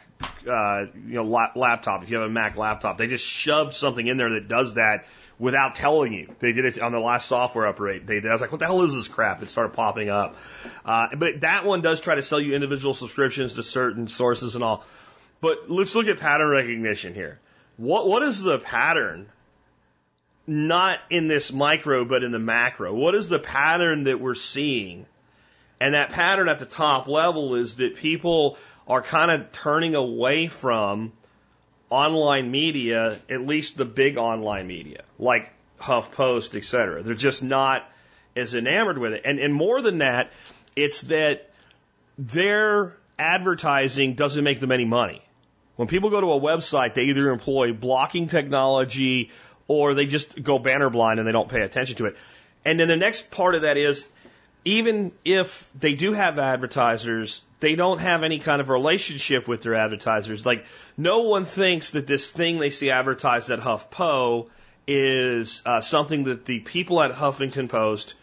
uh, 0.48 0.86
you 0.94 1.14
know, 1.14 1.24
lap, 1.24 1.56
laptop, 1.56 2.02
if 2.02 2.10
you 2.10 2.16
have 2.16 2.26
a 2.26 2.32
Mac 2.32 2.56
laptop, 2.56 2.98
they 2.98 3.06
just 3.06 3.26
shoved 3.26 3.74
something 3.74 4.06
in 4.06 4.16
there 4.16 4.30
that 4.30 4.48
does 4.48 4.74
that 4.74 5.06
without 5.38 5.74
telling 5.74 6.12
you. 6.12 6.34
They 6.40 6.52
did 6.52 6.64
it 6.64 6.80
on 6.80 6.92
the 6.92 6.98
last 6.98 7.28
software 7.28 7.66
upgrade. 7.66 8.06
They 8.06 8.20
did. 8.20 8.26
I 8.26 8.32
was 8.32 8.40
like, 8.40 8.50
what 8.50 8.58
the 8.58 8.66
hell 8.66 8.82
is 8.82 8.94
this 8.94 9.08
crap? 9.08 9.42
It 9.42 9.50
started 9.50 9.74
popping 9.74 10.10
up. 10.10 10.36
Uh, 10.84 11.08
but 11.16 11.40
that 11.42 11.64
one 11.64 11.82
does 11.82 12.00
try 12.00 12.16
to 12.16 12.22
sell 12.22 12.40
you 12.40 12.54
individual 12.54 12.94
subscriptions 12.94 13.54
to 13.54 13.62
certain 13.62 14.08
sources 14.08 14.54
and 14.54 14.64
all. 14.64 14.84
But 15.40 15.70
let's 15.70 15.94
look 15.94 16.08
at 16.08 16.18
pattern 16.18 16.48
recognition 16.48 17.14
here. 17.14 17.38
What, 17.78 18.06
what 18.06 18.22
is 18.22 18.42
the 18.42 18.58
pattern? 18.58 19.28
Not 20.46 20.98
in 21.10 21.26
this 21.26 21.52
micro, 21.52 22.04
but 22.04 22.22
in 22.22 22.32
the 22.32 22.38
macro. 22.38 22.94
What 22.94 23.14
is 23.14 23.28
the 23.28 23.38
pattern 23.38 24.04
that 24.04 24.20
we're 24.20 24.34
seeing? 24.34 25.06
And 25.80 25.94
that 25.94 26.10
pattern 26.10 26.48
at 26.48 26.58
the 26.58 26.66
top 26.66 27.06
level 27.06 27.54
is 27.54 27.76
that 27.76 27.96
people 27.96 28.58
are 28.86 29.00
kind 29.00 29.30
of 29.30 29.52
turning 29.52 29.94
away 29.94 30.48
from 30.48 31.12
online 31.88 32.50
media, 32.50 33.20
at 33.30 33.46
least 33.46 33.76
the 33.76 33.84
big 33.84 34.18
online 34.18 34.66
media, 34.66 35.02
like 35.18 35.52
HuffPost, 35.78 36.56
et 36.56 36.64
cetera. 36.64 37.02
They're 37.02 37.14
just 37.14 37.42
not 37.42 37.88
as 38.34 38.54
enamored 38.54 38.98
with 38.98 39.12
it. 39.12 39.22
And, 39.24 39.38
and 39.38 39.54
more 39.54 39.80
than 39.80 39.98
that, 39.98 40.32
it's 40.74 41.02
that 41.02 41.50
their 42.16 42.96
advertising 43.18 44.14
doesn't 44.14 44.42
make 44.42 44.60
them 44.60 44.72
any 44.72 44.84
money. 44.84 45.22
When 45.78 45.86
people 45.86 46.10
go 46.10 46.20
to 46.20 46.32
a 46.32 46.40
website, 46.40 46.94
they 46.94 47.02
either 47.02 47.30
employ 47.30 47.72
blocking 47.72 48.26
technology 48.26 49.30
or 49.68 49.94
they 49.94 50.06
just 50.06 50.42
go 50.42 50.58
banner 50.58 50.90
blind 50.90 51.20
and 51.20 51.28
they 51.28 51.30
don't 51.30 51.48
pay 51.48 51.60
attention 51.60 51.94
to 51.98 52.06
it. 52.06 52.16
And 52.64 52.80
then 52.80 52.88
the 52.88 52.96
next 52.96 53.30
part 53.30 53.54
of 53.54 53.62
that 53.62 53.76
is 53.76 54.04
even 54.64 55.12
if 55.24 55.70
they 55.78 55.94
do 55.94 56.14
have 56.14 56.36
advertisers, 56.40 57.42
they 57.60 57.76
don't 57.76 58.00
have 58.00 58.24
any 58.24 58.40
kind 58.40 58.60
of 58.60 58.70
relationship 58.70 59.46
with 59.46 59.62
their 59.62 59.76
advertisers. 59.76 60.44
Like, 60.44 60.64
no 60.96 61.20
one 61.20 61.44
thinks 61.44 61.90
that 61.90 62.08
this 62.08 62.28
thing 62.28 62.58
they 62.58 62.70
see 62.70 62.90
advertised 62.90 63.48
at 63.50 63.60
HuffPo 63.60 64.48
is 64.88 65.62
uh, 65.64 65.80
something 65.80 66.24
that 66.24 66.44
the 66.44 66.58
people 66.58 67.00
at 67.00 67.12
Huffington 67.12 67.68
Post 67.68 68.16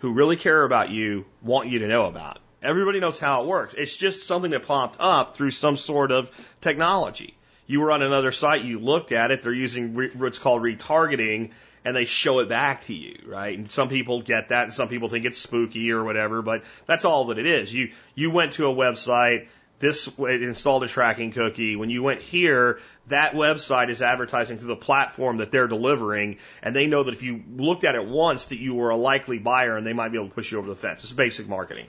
who 0.00 0.12
really 0.12 0.36
care 0.36 0.62
about 0.62 0.90
you 0.90 1.24
want 1.40 1.70
you 1.70 1.78
to 1.78 1.88
know 1.88 2.04
about. 2.04 2.38
Everybody 2.62 3.00
knows 3.00 3.18
how 3.18 3.42
it 3.42 3.46
works. 3.46 3.74
It's 3.74 3.96
just 3.96 4.26
something 4.26 4.50
that 4.50 4.66
popped 4.66 4.96
up 4.98 5.36
through 5.36 5.52
some 5.52 5.76
sort 5.76 6.10
of 6.10 6.30
technology. 6.60 7.34
You 7.66 7.80
were 7.80 7.92
on 7.92 8.02
another 8.02 8.32
site, 8.32 8.64
you 8.64 8.78
looked 8.78 9.12
at 9.12 9.30
it, 9.30 9.42
they're 9.42 9.52
using 9.52 9.94
re- 9.94 10.10
what's 10.14 10.38
called 10.38 10.62
retargeting, 10.62 11.50
and 11.84 11.94
they 11.94 12.06
show 12.06 12.40
it 12.40 12.48
back 12.48 12.84
to 12.84 12.94
you, 12.94 13.18
right? 13.26 13.56
And 13.56 13.70
some 13.70 13.88
people 13.88 14.20
get 14.22 14.48
that, 14.48 14.64
and 14.64 14.72
some 14.72 14.88
people 14.88 15.08
think 15.08 15.24
it's 15.24 15.38
spooky 15.38 15.92
or 15.92 16.02
whatever, 16.02 16.42
but 16.42 16.64
that's 16.86 17.04
all 17.04 17.26
that 17.26 17.38
it 17.38 17.46
is. 17.46 17.72
You 17.72 17.92
you 18.14 18.30
went 18.30 18.54
to 18.54 18.68
a 18.68 18.74
website, 18.74 19.48
this 19.78 20.08
it 20.18 20.42
installed 20.42 20.82
a 20.82 20.88
tracking 20.88 21.30
cookie. 21.30 21.76
When 21.76 21.90
you 21.90 22.02
went 22.02 22.20
here, 22.20 22.80
that 23.08 23.34
website 23.34 23.90
is 23.90 24.02
advertising 24.02 24.58
through 24.58 24.68
the 24.68 24.76
platform 24.76 25.36
that 25.36 25.52
they're 25.52 25.68
delivering, 25.68 26.38
and 26.62 26.74
they 26.74 26.86
know 26.86 27.04
that 27.04 27.14
if 27.14 27.22
you 27.22 27.42
looked 27.56 27.84
at 27.84 27.94
it 27.94 28.04
once, 28.04 28.46
that 28.46 28.58
you 28.58 28.74
were 28.74 28.90
a 28.90 28.96
likely 28.96 29.38
buyer, 29.38 29.76
and 29.76 29.86
they 29.86 29.92
might 29.92 30.10
be 30.10 30.18
able 30.18 30.28
to 30.28 30.34
push 30.34 30.50
you 30.50 30.58
over 30.58 30.68
the 30.68 30.76
fence. 30.76 31.04
It's 31.04 31.12
basic 31.12 31.48
marketing, 31.48 31.86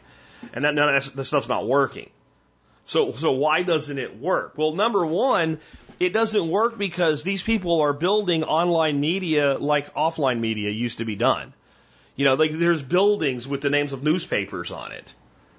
and 0.54 0.66
that 0.66 0.74
none 0.76 0.94
of 0.96 1.16
that 1.16 1.26
stuff's 1.26 1.50
not 1.50 1.68
working. 1.68 2.10
So 2.86 3.12
so 3.12 3.32
why 3.34 3.64
doesn't 3.64 3.98
it 3.98 4.20
work? 4.20 4.54
Well, 4.58 4.74
number 4.74 5.06
one, 5.06 5.60
it 6.00 6.14
doesn't 6.14 6.48
work 6.48 6.78
because 6.78 7.24
these 7.24 7.44
people 7.44 7.82
are 7.82 7.94
building 7.94 8.44
online 8.44 9.00
media 9.00 9.58
like 9.58 9.94
offline 9.94 10.40
media 10.40 10.72
used 10.72 11.00
to 11.00 11.06
be 11.06 11.16
done. 11.16 11.54
You 12.16 12.26
know, 12.26 12.34
like 12.34 12.52
there's 12.52 12.82
buildings 12.82 13.48
with 13.48 13.62
the 13.62 13.70
names 13.70 13.94
of 13.94 14.04
newspapers 14.04 14.72
on 14.72 14.92
it, 14.92 15.14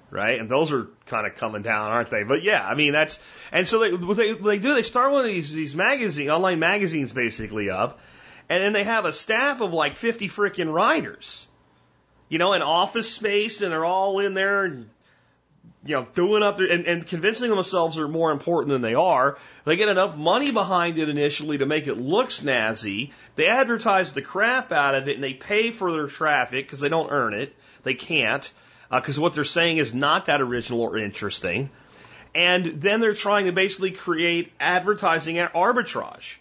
right? 0.09 0.39
And 0.39 0.49
those 0.49 0.71
are 0.71 0.87
kind 1.05 1.25
of 1.25 1.35
coming 1.35 1.61
down, 1.61 1.91
aren't 1.91 2.09
they? 2.09 2.23
But 2.23 2.43
yeah, 2.43 2.65
I 2.65 2.75
mean 2.75 2.91
that's 2.91 3.19
and 3.51 3.67
so 3.67 3.79
they 3.79 3.93
what 3.93 4.17
they, 4.17 4.33
they 4.33 4.59
do 4.59 4.73
they 4.73 4.83
start 4.83 5.11
one 5.11 5.21
of 5.21 5.27
these 5.27 5.51
these 5.51 5.75
magazine 5.75 6.29
online 6.29 6.59
magazines 6.59 7.13
basically 7.13 7.69
up, 7.69 7.99
and 8.49 8.63
then 8.63 8.73
they 8.73 8.83
have 8.83 9.05
a 9.05 9.13
staff 9.13 9.61
of 9.61 9.73
like 9.73 9.95
50 9.95 10.27
freaking 10.27 10.71
writers, 10.71 11.47
you 12.31 12.37
know, 12.37 12.53
an 12.53 12.61
office 12.61 13.13
space, 13.13 13.61
and 13.61 13.73
they're 13.73 13.83
all 13.83 14.19
in 14.19 14.33
there 14.33 14.63
and 14.63 14.89
you 15.83 15.95
know, 15.95 16.07
doing 16.13 16.43
up 16.43 16.57
there 16.57 16.71
and, 16.71 16.85
and 16.85 17.05
convincing 17.05 17.49
themselves 17.49 17.97
they're 17.97 18.07
more 18.07 18.31
important 18.31 18.69
than 18.69 18.81
they 18.81 18.95
are. 18.95 19.37
They 19.65 19.75
get 19.75 19.89
enough 19.89 20.15
money 20.15 20.51
behind 20.51 20.97
it 20.97 21.09
initially 21.09 21.57
to 21.57 21.65
make 21.65 21.87
it 21.87 21.95
look 21.95 22.29
snazzy. 22.29 23.11
They 23.35 23.47
advertise 23.47 24.13
the 24.13 24.21
crap 24.21 24.71
out 24.71 24.95
of 24.95 25.09
it 25.09 25.15
and 25.15 25.23
they 25.23 25.33
pay 25.33 25.71
for 25.71 25.91
their 25.91 26.07
traffic 26.07 26.65
because 26.65 26.79
they 26.79 26.87
don't 26.87 27.11
earn 27.11 27.33
it. 27.33 27.53
They 27.83 27.95
can't 27.95 28.49
because 28.89 29.17
uh, 29.17 29.21
what 29.21 29.33
they're 29.33 29.43
saying 29.43 29.77
is 29.79 29.93
not 29.93 30.27
that 30.27 30.39
original 30.39 30.81
or 30.81 30.97
interesting. 30.97 31.69
And 32.33 32.81
then 32.81 33.01
they're 33.01 33.13
trying 33.13 33.47
to 33.47 33.51
basically 33.51 33.91
create 33.91 34.53
advertising 34.57 35.35
arbitrage. 35.35 36.37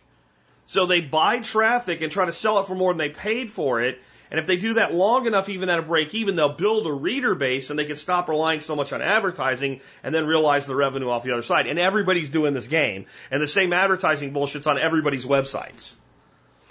So 0.66 0.86
they 0.86 1.00
buy 1.00 1.40
traffic 1.40 2.00
and 2.00 2.12
try 2.12 2.26
to 2.26 2.32
sell 2.32 2.60
it 2.60 2.66
for 2.66 2.76
more 2.76 2.92
than 2.92 2.98
they 2.98 3.08
paid 3.08 3.50
for 3.50 3.82
it. 3.82 4.00
And 4.30 4.38
if 4.38 4.46
they 4.46 4.56
do 4.56 4.74
that 4.74 4.94
long 4.94 5.26
enough, 5.26 5.48
even 5.48 5.68
at 5.70 5.80
a 5.80 5.82
break 5.82 6.14
even, 6.14 6.36
they'll 6.36 6.52
build 6.52 6.86
a 6.86 6.92
reader 6.92 7.34
base 7.34 7.70
and 7.70 7.78
they 7.78 7.84
can 7.84 7.96
stop 7.96 8.28
relying 8.28 8.60
so 8.60 8.76
much 8.76 8.92
on 8.92 9.02
advertising 9.02 9.80
and 10.04 10.14
then 10.14 10.26
realize 10.26 10.66
the 10.66 10.76
revenue 10.76 11.10
off 11.10 11.24
the 11.24 11.32
other 11.32 11.42
side. 11.42 11.66
And 11.66 11.78
everybody's 11.78 12.28
doing 12.28 12.54
this 12.54 12.68
game. 12.68 13.06
And 13.32 13.42
the 13.42 13.48
same 13.48 13.72
advertising 13.72 14.32
bullshit's 14.32 14.68
on 14.68 14.78
everybody's 14.78 15.26
websites. 15.26 15.94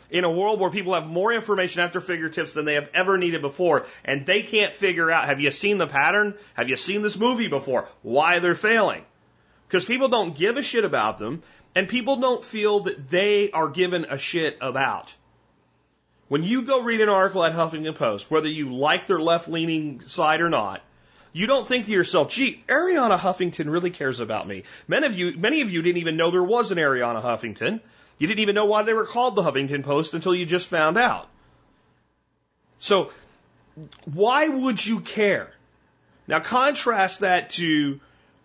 In 0.10 0.24
a 0.24 0.32
world 0.32 0.60
where 0.60 0.72
people 0.72 0.96
have 0.96 1.06
more 1.06 1.34
information 1.34 1.82
at 1.82 1.92
their 1.92 2.02
fingertips 2.02 2.54
than 2.54 2.66
they 2.66 2.76
have 2.76 2.90
ever 2.94 3.18
needed 3.18 3.42
before, 3.42 3.86
and 4.04 4.26
they 4.26 4.42
can't 4.42 4.74
figure 4.74 5.12
out, 5.12 5.28
have 5.28 5.40
you 5.40 5.52
seen 5.52 5.78
the 5.78 5.86
pattern? 5.86 6.34
Have 6.56 6.70
you 6.70 6.78
seen 6.78 7.04
this 7.04 7.16
movie 7.18 7.48
before? 7.48 7.88
Why 8.02 8.40
they're 8.40 8.56
failing? 8.56 9.04
Because 9.68 9.86
people 9.86 10.08
don't 10.08 10.36
give 10.36 10.58
a 10.58 10.64
shit 10.64 10.84
about 10.84 11.20
them, 11.20 11.44
and 11.76 11.88
people 11.88 12.16
don't 12.16 12.44
feel 12.44 12.80
that 12.82 13.10
they 13.10 13.52
are 13.52 13.70
given 13.70 14.06
a 14.06 14.18
shit 14.18 14.58
about. 14.62 15.14
When 16.30 16.44
you 16.44 16.62
go 16.62 16.84
read 16.84 17.02
an 17.02 17.10
article 17.10 17.44
at 17.44 17.54
Huffington 17.54 17.96
Post, 17.96 18.30
whether 18.30 18.48
you 18.48 18.74
like 18.74 19.08
their 19.08 19.20
left 19.20 19.50
leaning 19.50 20.02
side 20.06 20.42
or 20.42 20.50
not, 20.50 20.82
you 21.34 21.48
don't 21.48 21.68
think 21.68 21.88
to 21.88 21.92
yourself, 21.92 22.30
gee, 22.30 22.64
Arianna 22.70 23.18
Huffington 23.18 23.72
really 23.72 23.90
cares 23.90 24.20
about 24.20 24.48
me. 24.48 24.64
Many 24.88 25.08
of 25.08 25.16
you, 25.16 25.38
many 25.38 25.62
of 25.62 25.72
you 25.72 25.82
didn't 25.82 25.98
even 25.98 26.18
know 26.18 26.32
there 26.32 26.44
was 26.44 26.72
an 26.72 26.78
Arianna 26.78 27.22
Huffington. 27.22 27.82
You 28.20 28.28
didn't 28.28 28.42
even 28.42 28.56
know 28.56 28.66
why 28.66 28.84
they 28.84 28.94
were 28.94 29.06
called 29.06 29.36
the 29.36 29.42
Huffington 29.42 29.84
Post 29.84 30.14
until 30.14 30.36
you 30.36 30.46
just 30.46 30.68
found 30.68 30.98
out. 30.98 31.28
So, 32.78 33.12
why 34.06 34.48
would 34.48 34.86
you 34.86 35.00
care? 35.00 35.52
Now 36.28 36.40
contrast 36.40 37.22
that 37.22 37.50
to 37.52 38.00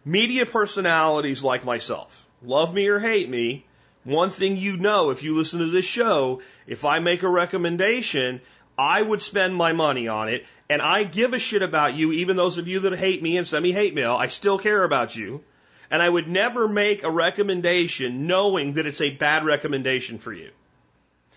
media 0.05 0.47
personalities 0.47 1.45
like 1.45 1.65
myself. 1.65 2.27
Love 2.43 2.73
me 2.73 2.89
or 2.89 2.99
hate 2.99 3.29
me, 3.29 3.67
one 4.05 4.31
thing 4.31 4.57
you 4.57 4.77
know 4.77 5.11
if 5.11 5.23
you 5.23 5.37
listen 5.37 5.61
to 5.61 5.71
this 5.71 5.85
show, 5.87 6.43
if 6.67 6.85
I 6.85 6.99
make 6.99 7.23
a 7.23 7.29
recommendation, 7.29 8.41
I 8.77 9.01
would 9.01 9.23
spend 9.23 9.55
my 9.55 9.73
money 9.73 10.09
on 10.09 10.29
it, 10.29 10.45
and 10.69 10.83
I 10.83 11.05
give 11.05 11.33
a 11.33 11.39
shit 11.39 11.63
about 11.63 11.95
you, 11.95 12.13
even 12.13 12.37
those 12.37 12.59
of 12.59 12.69
you 12.69 12.81
that 12.81 12.99
hate 12.99 13.23
me 13.23 13.37
and 13.37 13.47
send 13.47 13.63
me 13.63 13.73
hate 13.73 13.95
mail, 13.95 14.15
I 14.15 14.27
still 14.27 14.59
care 14.59 14.83
about 14.83 15.15
you. 15.17 15.43
And 15.91 16.03
I 16.03 16.09
would 16.09 16.27
never 16.27 16.67
make 16.67 17.03
a 17.05 17.11
recommendation 17.11 18.27
knowing 18.27 18.73
that 18.75 18.87
it's 18.87 19.01
a 19.01 19.11
bad 19.11 19.45
recommendation 19.45 20.19
for 20.19 20.33
you. 20.33 20.51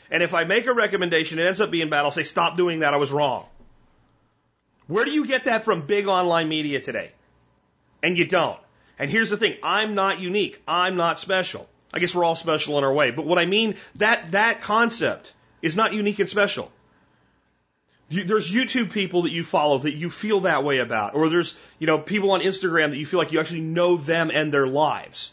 And 0.09 0.23
if 0.23 0.33
I 0.33 0.45
make 0.45 0.65
a 0.65 0.73
recommendation, 0.73 1.37
it 1.37 1.45
ends 1.45 1.61
up 1.61 1.69
being 1.69 1.89
bad, 1.89 2.05
I'll 2.05 2.11
say, 2.11 2.23
stop 2.23 2.57
doing 2.57 2.79
that, 2.79 2.93
I 2.93 2.97
was 2.97 3.11
wrong. 3.11 3.45
Where 4.87 5.03
do 5.03 5.11
you 5.11 5.27
get 5.27 5.43
that 5.45 5.63
from 5.63 5.85
big 5.85 6.07
online 6.07 6.47
media 6.47 6.79
today? 6.79 7.11
And 8.01 8.17
you 8.17 8.25
don't. 8.25 8.59
And 8.97 9.11
here's 9.11 9.29
the 9.29 9.37
thing, 9.37 9.57
I'm 9.61 9.95
not 9.95 10.19
unique. 10.19 10.61
I'm 10.67 10.95
not 10.95 11.19
special. 11.19 11.69
I 11.93 11.99
guess 11.99 12.13
we're 12.13 12.23
all 12.23 12.35
special 12.35 12.77
in 12.77 12.83
our 12.83 12.93
way. 12.93 13.11
But 13.11 13.25
what 13.25 13.39
I 13.39 13.45
mean, 13.45 13.75
that, 13.95 14.31
that 14.31 14.61
concept 14.61 15.33
is 15.61 15.75
not 15.77 15.93
unique 15.93 16.19
and 16.19 16.29
special. 16.29 16.71
You, 18.09 18.23
there's 18.23 18.51
YouTube 18.51 18.91
people 18.91 19.23
that 19.23 19.31
you 19.31 19.43
follow 19.43 19.79
that 19.79 19.93
you 19.93 20.09
feel 20.09 20.41
that 20.41 20.63
way 20.63 20.79
about, 20.79 21.15
or 21.15 21.29
there's, 21.29 21.55
you 21.79 21.87
know, 21.87 21.97
people 21.97 22.31
on 22.31 22.41
Instagram 22.41 22.91
that 22.91 22.97
you 22.97 23.05
feel 23.05 23.19
like 23.19 23.31
you 23.31 23.39
actually 23.39 23.61
know 23.61 23.97
them 23.97 24.31
and 24.33 24.53
their 24.53 24.67
lives. 24.67 25.31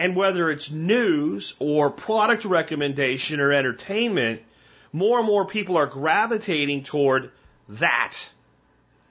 And 0.00 0.16
whether 0.16 0.50
it's 0.50 0.70
news 0.70 1.54
or 1.58 1.90
product 1.90 2.44
recommendation 2.44 3.40
or 3.40 3.52
entertainment, 3.52 4.42
more 4.92 5.18
and 5.18 5.26
more 5.26 5.44
people 5.44 5.76
are 5.76 5.86
gravitating 5.86 6.84
toward 6.84 7.32
that 7.70 8.16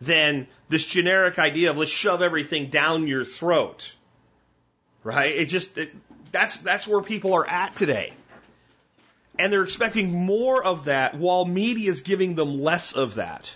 than 0.01 0.47
this 0.69 0.85
generic 0.85 1.37
idea 1.37 1.71
of 1.71 1.77
let's 1.77 1.91
shove 1.91 2.21
everything 2.21 2.69
down 2.69 3.07
your 3.07 3.25
throat. 3.25 3.93
Right? 5.03 5.31
It 5.31 5.45
just, 5.45 5.77
it, 5.77 5.93
that's, 6.37 6.57
that's 6.57 6.87
where 6.87 7.01
people 7.01 7.33
are 7.33 7.47
at 7.47 7.75
today. 7.75 8.13
And 9.39 9.51
they're 9.51 9.63
expecting 9.63 10.11
more 10.11 10.63
of 10.63 10.85
that 10.85 11.15
while 11.15 11.45
media 11.45 11.89
is 11.89 12.01
giving 12.01 12.35
them 12.35 12.61
less 12.61 12.93
of 12.93 13.15
that. 13.15 13.55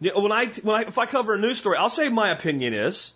When 0.00 0.32
I, 0.32 0.46
when 0.46 0.76
I, 0.76 0.82
if 0.82 0.96
I 0.96 1.06
cover 1.06 1.34
a 1.34 1.38
news 1.38 1.58
story, 1.58 1.76
I'll 1.76 1.90
say 1.90 2.08
my 2.08 2.30
opinion 2.30 2.72
is. 2.72 3.12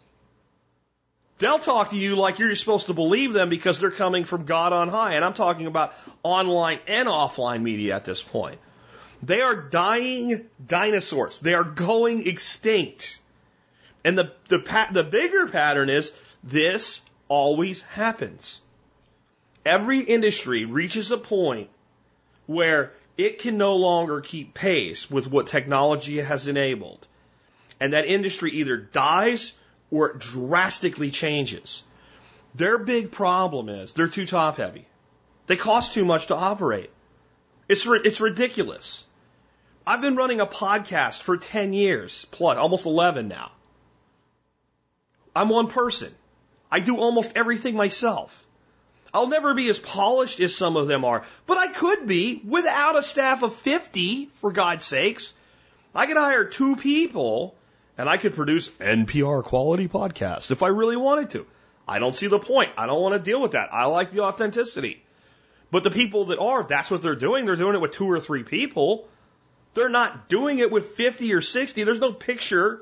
They'll 1.39 1.59
talk 1.59 1.91
to 1.91 1.97
you 1.97 2.17
like 2.17 2.39
you're 2.39 2.55
supposed 2.55 2.87
to 2.87 2.95
believe 2.95 3.33
them 3.33 3.49
because 3.49 3.81
they're 3.81 3.91
coming 3.91 4.25
from 4.25 4.45
God 4.45 4.73
on 4.73 4.89
high. 4.89 5.15
And 5.15 5.25
I'm 5.25 5.35
talking 5.35 5.67
about 5.67 5.95
online 6.23 6.81
and 6.87 7.09
offline 7.09 7.63
media 7.63 7.97
at 7.97 8.05
this 8.05 8.23
point. 8.23 8.59
They 9.23 9.41
are 9.41 9.55
dying 9.55 10.47
dinosaurs. 10.65 11.39
They 11.39 11.55
are 11.55 11.65
going 11.65 12.27
extinct. 12.27 13.21
And 14.05 14.19
the, 14.19 14.33
the, 14.49 14.89
the 14.93 15.05
bigger 15.05 15.47
pattern 15.47 15.89
is 15.89 16.13
this 16.43 17.01
always 17.35 17.83
happens. 17.83 18.61
Every 19.67 19.99
industry 19.99 20.67
reaches 20.67 21.11
a 21.11 21.19
point 21.19 21.69
where 22.47 22.93
it 23.19 23.41
can 23.41 23.59
no 23.59 23.75
longer 23.75 24.21
keep 24.21 24.55
pace 24.55 25.11
with 25.11 25.27
what 25.27 25.49
technology 25.49 26.19
has 26.19 26.47
enabled. 26.47 27.09
And 27.81 27.93
that 27.93 28.07
industry 28.07 28.53
either 28.53 28.77
dies 28.77 29.53
or 29.91 30.11
it 30.11 30.21
drastically 30.21 31.11
changes. 31.11 31.83
Their 32.55 32.79
big 32.79 33.11
problem 33.11 33.69
is 33.69 33.95
they're 33.95 34.07
too 34.07 34.27
top 34.27 34.59
heavy. 34.59 34.87
They 35.49 35.57
cost 35.57 35.93
too 35.93 36.05
much 36.05 36.27
to 36.27 36.37
operate. 36.37 36.91
It's, 37.69 37.85
it's 37.85 38.21
ridiculous. 38.21 39.05
I've 39.85 40.01
been 40.01 40.15
running 40.15 40.41
a 40.41 40.47
podcast 40.47 41.23
for 41.23 41.37
10 41.37 41.73
years, 41.73 42.27
plus 42.31 42.57
almost 42.59 42.87
11 42.87 43.27
now. 43.27 43.51
I'm 45.35 45.49
one 45.49 45.67
person. 45.67 46.15
I 46.75 46.81
do 46.81 46.97
almost 46.97 47.37
everything 47.37 47.77
myself. 47.77 48.49
I'll 49.13 49.29
never 49.29 49.55
be 49.55 49.69
as 49.69 49.79
polished 49.79 50.41
as 50.41 50.57
some 50.57 50.77
of 50.77 50.89
them 50.89 51.05
are, 51.05 51.23
but 51.47 51.57
I 51.57 51.69
could 51.69 52.09
be 52.09 52.43
without 52.45 52.99
a 52.99 53.03
staff 53.05 53.45
of 53.45 53.55
50, 53.55 54.27
for 54.41 54.51
God's 54.51 54.85
sakes. 54.85 55.35
I 55.95 56.07
could 56.07 56.17
hire 56.17 56.45
two 56.45 56.75
people 56.75 57.55
and 57.97 58.09
I 58.09 58.17
could 58.17 58.35
produce 58.35 58.71
NPR 58.81 59.45
quality 59.45 59.87
podcast 59.87 60.51
if 60.51 60.65
I 60.65 60.69
really 60.81 60.97
wanted 60.97 61.31
to. 61.31 61.47
I 61.87 62.01
don't 62.01 62.13
see 62.13 62.27
the 62.27 62.41
point. 62.41 62.73
I 62.77 62.87
don't 62.87 63.01
want 63.01 63.15
to 63.15 63.21
deal 63.21 63.41
with 63.41 63.53
that. 63.53 63.73
I 63.73 63.87
like 63.87 64.11
the 64.11 64.25
authenticity. 64.25 65.01
But 65.71 65.85
the 65.85 65.93
people 65.93 66.25
that 66.25 66.41
are, 66.41 66.65
that's 66.65 66.91
what 66.91 67.03
they're 67.03 67.15
doing. 67.15 67.47
They're 67.47 67.55
doing 67.55 67.77
it 67.77 67.83
with 67.83 67.93
two 67.93 68.11
or 68.11 68.19
three 68.19 68.43
people. 68.43 69.07
They're 69.75 69.89
not 70.01 70.29
doing 70.29 70.59
it 70.59 70.73
with 70.73 70.89
50 70.89 71.33
or 71.35 71.41
60. 71.41 71.85
There's 71.85 72.01
no 72.01 72.13
picture 72.13 72.81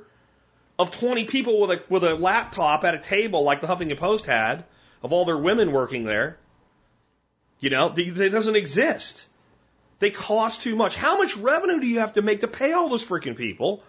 of 0.78 0.90
20 0.90 1.24
people 1.26 1.60
with 1.60 1.70
a, 1.70 1.82
with 1.88 2.04
a 2.04 2.14
laptop 2.14 2.84
at 2.84 2.94
a 2.94 2.98
table 2.98 3.42
like 3.42 3.60
the 3.60 3.66
Huffington 3.66 3.98
Post 3.98 4.26
had, 4.26 4.64
of 5.02 5.12
all 5.12 5.24
their 5.24 5.36
women 5.36 5.72
working 5.72 6.04
there. 6.04 6.38
You 7.60 7.70
know, 7.70 7.92
it 7.96 8.30
doesn't 8.30 8.56
exist. 8.56 9.26
They 9.98 10.10
cost 10.10 10.62
too 10.62 10.74
much. 10.74 10.96
How 10.96 11.18
much 11.18 11.36
revenue 11.36 11.80
do 11.80 11.86
you 11.86 12.00
have 12.00 12.14
to 12.14 12.22
make 12.22 12.40
to 12.40 12.48
pay 12.48 12.72
all 12.72 12.88
those 12.88 13.04
freaking 13.04 13.36
people? 13.36 13.82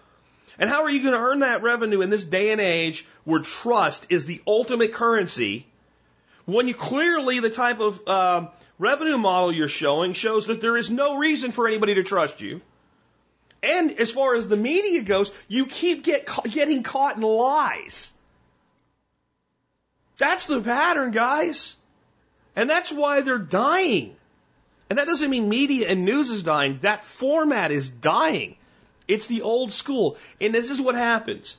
And 0.58 0.70
how 0.70 0.84
are 0.84 0.90
you 0.90 1.02
going 1.02 1.14
to 1.14 1.18
earn 1.18 1.40
that 1.40 1.62
revenue 1.62 2.00
in 2.00 2.10
this 2.10 2.24
day 2.24 2.50
and 2.50 2.60
age 2.60 3.04
where 3.24 3.40
trust 3.40 4.06
is 4.10 4.26
the 4.26 4.40
ultimate 4.46 4.92
currency 4.92 5.66
when 6.44 6.68
you 6.68 6.74
clearly 6.74 7.40
the 7.40 7.50
type 7.50 7.80
of 7.80 8.00
uh, 8.06 8.46
revenue 8.78 9.18
model 9.18 9.50
you're 9.50 9.68
showing 9.68 10.12
shows 10.12 10.46
that 10.46 10.60
there 10.60 10.76
is 10.76 10.90
no 10.90 11.16
reason 11.16 11.50
for 11.50 11.66
anybody 11.66 11.94
to 11.94 12.04
trust 12.04 12.40
you? 12.40 12.60
And 13.64 13.98
as 13.98 14.10
far 14.10 14.34
as 14.34 14.46
the 14.46 14.56
media 14.56 15.02
goes, 15.02 15.32
you 15.48 15.66
keep 15.66 16.04
get, 16.04 16.28
getting 16.50 16.82
caught 16.82 17.16
in 17.16 17.22
lies. 17.22 18.12
That's 20.18 20.46
the 20.46 20.60
pattern, 20.60 21.10
guys. 21.12 21.74
And 22.54 22.68
that's 22.68 22.92
why 22.92 23.22
they're 23.22 23.38
dying. 23.38 24.14
And 24.90 24.98
that 24.98 25.06
doesn't 25.06 25.30
mean 25.30 25.48
media 25.48 25.88
and 25.88 26.04
news 26.04 26.30
is 26.30 26.42
dying. 26.42 26.78
That 26.82 27.04
format 27.04 27.72
is 27.72 27.88
dying. 27.88 28.56
It's 29.08 29.26
the 29.26 29.42
old 29.42 29.72
school. 29.72 30.18
And 30.40 30.54
this 30.54 30.70
is 30.70 30.80
what 30.80 30.94
happens. 30.94 31.56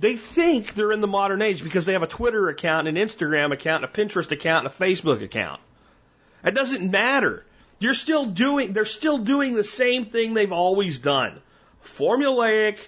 They 0.00 0.16
think 0.16 0.74
they're 0.74 0.92
in 0.92 1.00
the 1.00 1.08
modern 1.08 1.42
age 1.42 1.64
because 1.64 1.86
they 1.86 1.94
have 1.94 2.02
a 2.02 2.06
Twitter 2.08 2.48
account, 2.48 2.86
an 2.86 2.94
Instagram 2.94 3.52
account, 3.52 3.84
a 3.84 3.88
Pinterest 3.88 4.30
account, 4.30 4.66
and 4.66 4.74
a 4.74 4.76
Facebook 4.76 5.22
account. 5.22 5.60
It 6.44 6.54
doesn't 6.54 6.90
matter. 6.90 7.44
You're 7.78 7.94
still 7.94 8.26
doing, 8.26 8.72
they're 8.72 8.84
still 8.84 9.18
doing 9.18 9.54
the 9.54 9.64
same 9.64 10.06
thing 10.06 10.34
they've 10.34 10.52
always 10.52 10.98
done. 10.98 11.40
Formulaic 11.82 12.78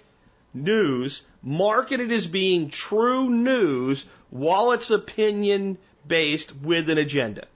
news 0.53 1.23
marketed 1.43 2.11
as 2.11 2.27
being 2.27 2.69
true 2.71 3.31
news 3.31 4.07
while 4.31 4.73
it's 4.73 4.91
opinion 4.91 5.79
based 6.07 6.55
with 6.57 6.91
an 6.91 6.99
agenda. 6.99 7.47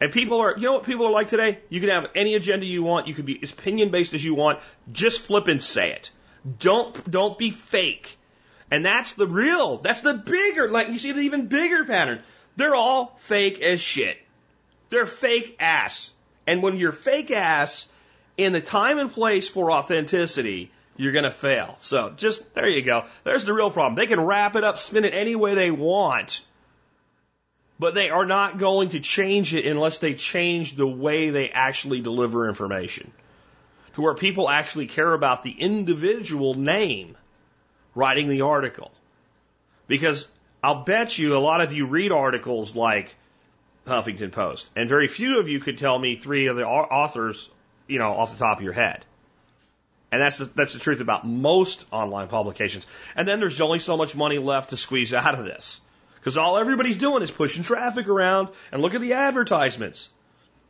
And 0.00 0.12
people 0.12 0.40
are, 0.40 0.54
you 0.56 0.64
know 0.64 0.74
what 0.74 0.84
people 0.84 1.06
are 1.06 1.12
like 1.12 1.28
today? 1.28 1.58
You 1.68 1.80
can 1.80 1.90
have 1.90 2.10
any 2.14 2.34
agenda 2.34 2.66
you 2.66 2.82
want. 2.82 3.06
You 3.06 3.14
can 3.14 3.24
be 3.24 3.38
as 3.42 3.52
opinion 3.52 3.90
based 3.90 4.12
as 4.14 4.24
you 4.24 4.34
want. 4.34 4.58
Just 4.92 5.22
flip 5.22 5.48
and 5.48 5.62
say 5.62 5.92
it. 5.92 6.10
Don't, 6.58 7.10
don't 7.10 7.38
be 7.38 7.50
fake. 7.50 8.18
And 8.70 8.84
that's 8.84 9.12
the 9.12 9.26
real, 9.26 9.78
that's 9.78 10.00
the 10.00 10.14
bigger, 10.14 10.68
like 10.68 10.88
you 10.88 10.98
see 10.98 11.12
the 11.12 11.20
even 11.20 11.46
bigger 11.46 11.84
pattern. 11.84 12.22
They're 12.56 12.74
all 12.74 13.14
fake 13.18 13.60
as 13.60 13.80
shit. 13.80 14.16
They're 14.90 15.06
fake 15.06 15.56
ass. 15.60 16.10
And 16.46 16.62
when 16.62 16.76
you're 16.76 16.92
fake 16.92 17.30
ass 17.30 17.88
in 18.36 18.52
the 18.52 18.60
time 18.60 18.98
and 18.98 19.10
place 19.10 19.48
for 19.48 19.72
authenticity, 19.72 20.70
you're 20.96 21.12
going 21.12 21.24
to 21.24 21.30
fail. 21.30 21.76
So 21.80 22.10
just 22.10 22.54
there 22.54 22.68
you 22.68 22.82
go. 22.82 23.04
There's 23.24 23.44
the 23.44 23.52
real 23.52 23.70
problem. 23.70 23.96
They 23.96 24.06
can 24.06 24.20
wrap 24.20 24.56
it 24.56 24.64
up, 24.64 24.78
spin 24.78 25.04
it 25.04 25.14
any 25.14 25.34
way 25.34 25.54
they 25.54 25.70
want, 25.70 26.42
but 27.78 27.94
they 27.94 28.10
are 28.10 28.26
not 28.26 28.58
going 28.58 28.90
to 28.90 29.00
change 29.00 29.54
it 29.54 29.66
unless 29.66 29.98
they 29.98 30.14
change 30.14 30.76
the 30.76 30.86
way 30.86 31.30
they 31.30 31.48
actually 31.50 32.00
deliver 32.00 32.48
information 32.48 33.10
to 33.94 34.02
where 34.02 34.14
people 34.14 34.48
actually 34.48 34.86
care 34.86 35.12
about 35.12 35.42
the 35.42 35.50
individual 35.52 36.54
name 36.54 37.16
writing 37.94 38.28
the 38.28 38.42
article. 38.42 38.90
Because 39.86 40.28
I'll 40.62 40.84
bet 40.84 41.18
you 41.18 41.36
a 41.36 41.38
lot 41.38 41.60
of 41.60 41.72
you 41.72 41.86
read 41.86 42.10
articles 42.10 42.74
like 42.74 43.14
Huffington 43.86 44.32
Post, 44.32 44.70
and 44.74 44.88
very 44.88 45.08
few 45.08 45.40
of 45.40 45.48
you 45.48 45.60
could 45.60 45.78
tell 45.78 45.98
me 45.98 46.16
three 46.16 46.46
of 46.46 46.56
the 46.56 46.66
authors, 46.66 47.48
you 47.86 47.98
know, 47.98 48.12
off 48.12 48.32
the 48.32 48.38
top 48.38 48.58
of 48.58 48.64
your 48.64 48.72
head. 48.72 49.04
And 50.10 50.22
that's 50.22 50.38
the, 50.38 50.44
that's 50.44 50.72
the 50.72 50.78
truth 50.78 51.00
about 51.00 51.26
most 51.26 51.86
online 51.90 52.28
publications. 52.28 52.86
And 53.16 53.26
then 53.26 53.40
there's 53.40 53.60
only 53.60 53.80
so 53.80 53.96
much 53.96 54.14
money 54.14 54.38
left 54.38 54.70
to 54.70 54.76
squeeze 54.76 55.12
out 55.12 55.34
of 55.34 55.44
this. 55.44 55.80
Because 56.14 56.36
all 56.36 56.56
everybody's 56.56 56.96
doing 56.96 57.22
is 57.22 57.30
pushing 57.30 57.64
traffic 57.64 58.08
around 58.08 58.48
and 58.72 58.80
look 58.80 58.94
at 58.94 59.00
the 59.00 59.14
advertisements. 59.14 60.08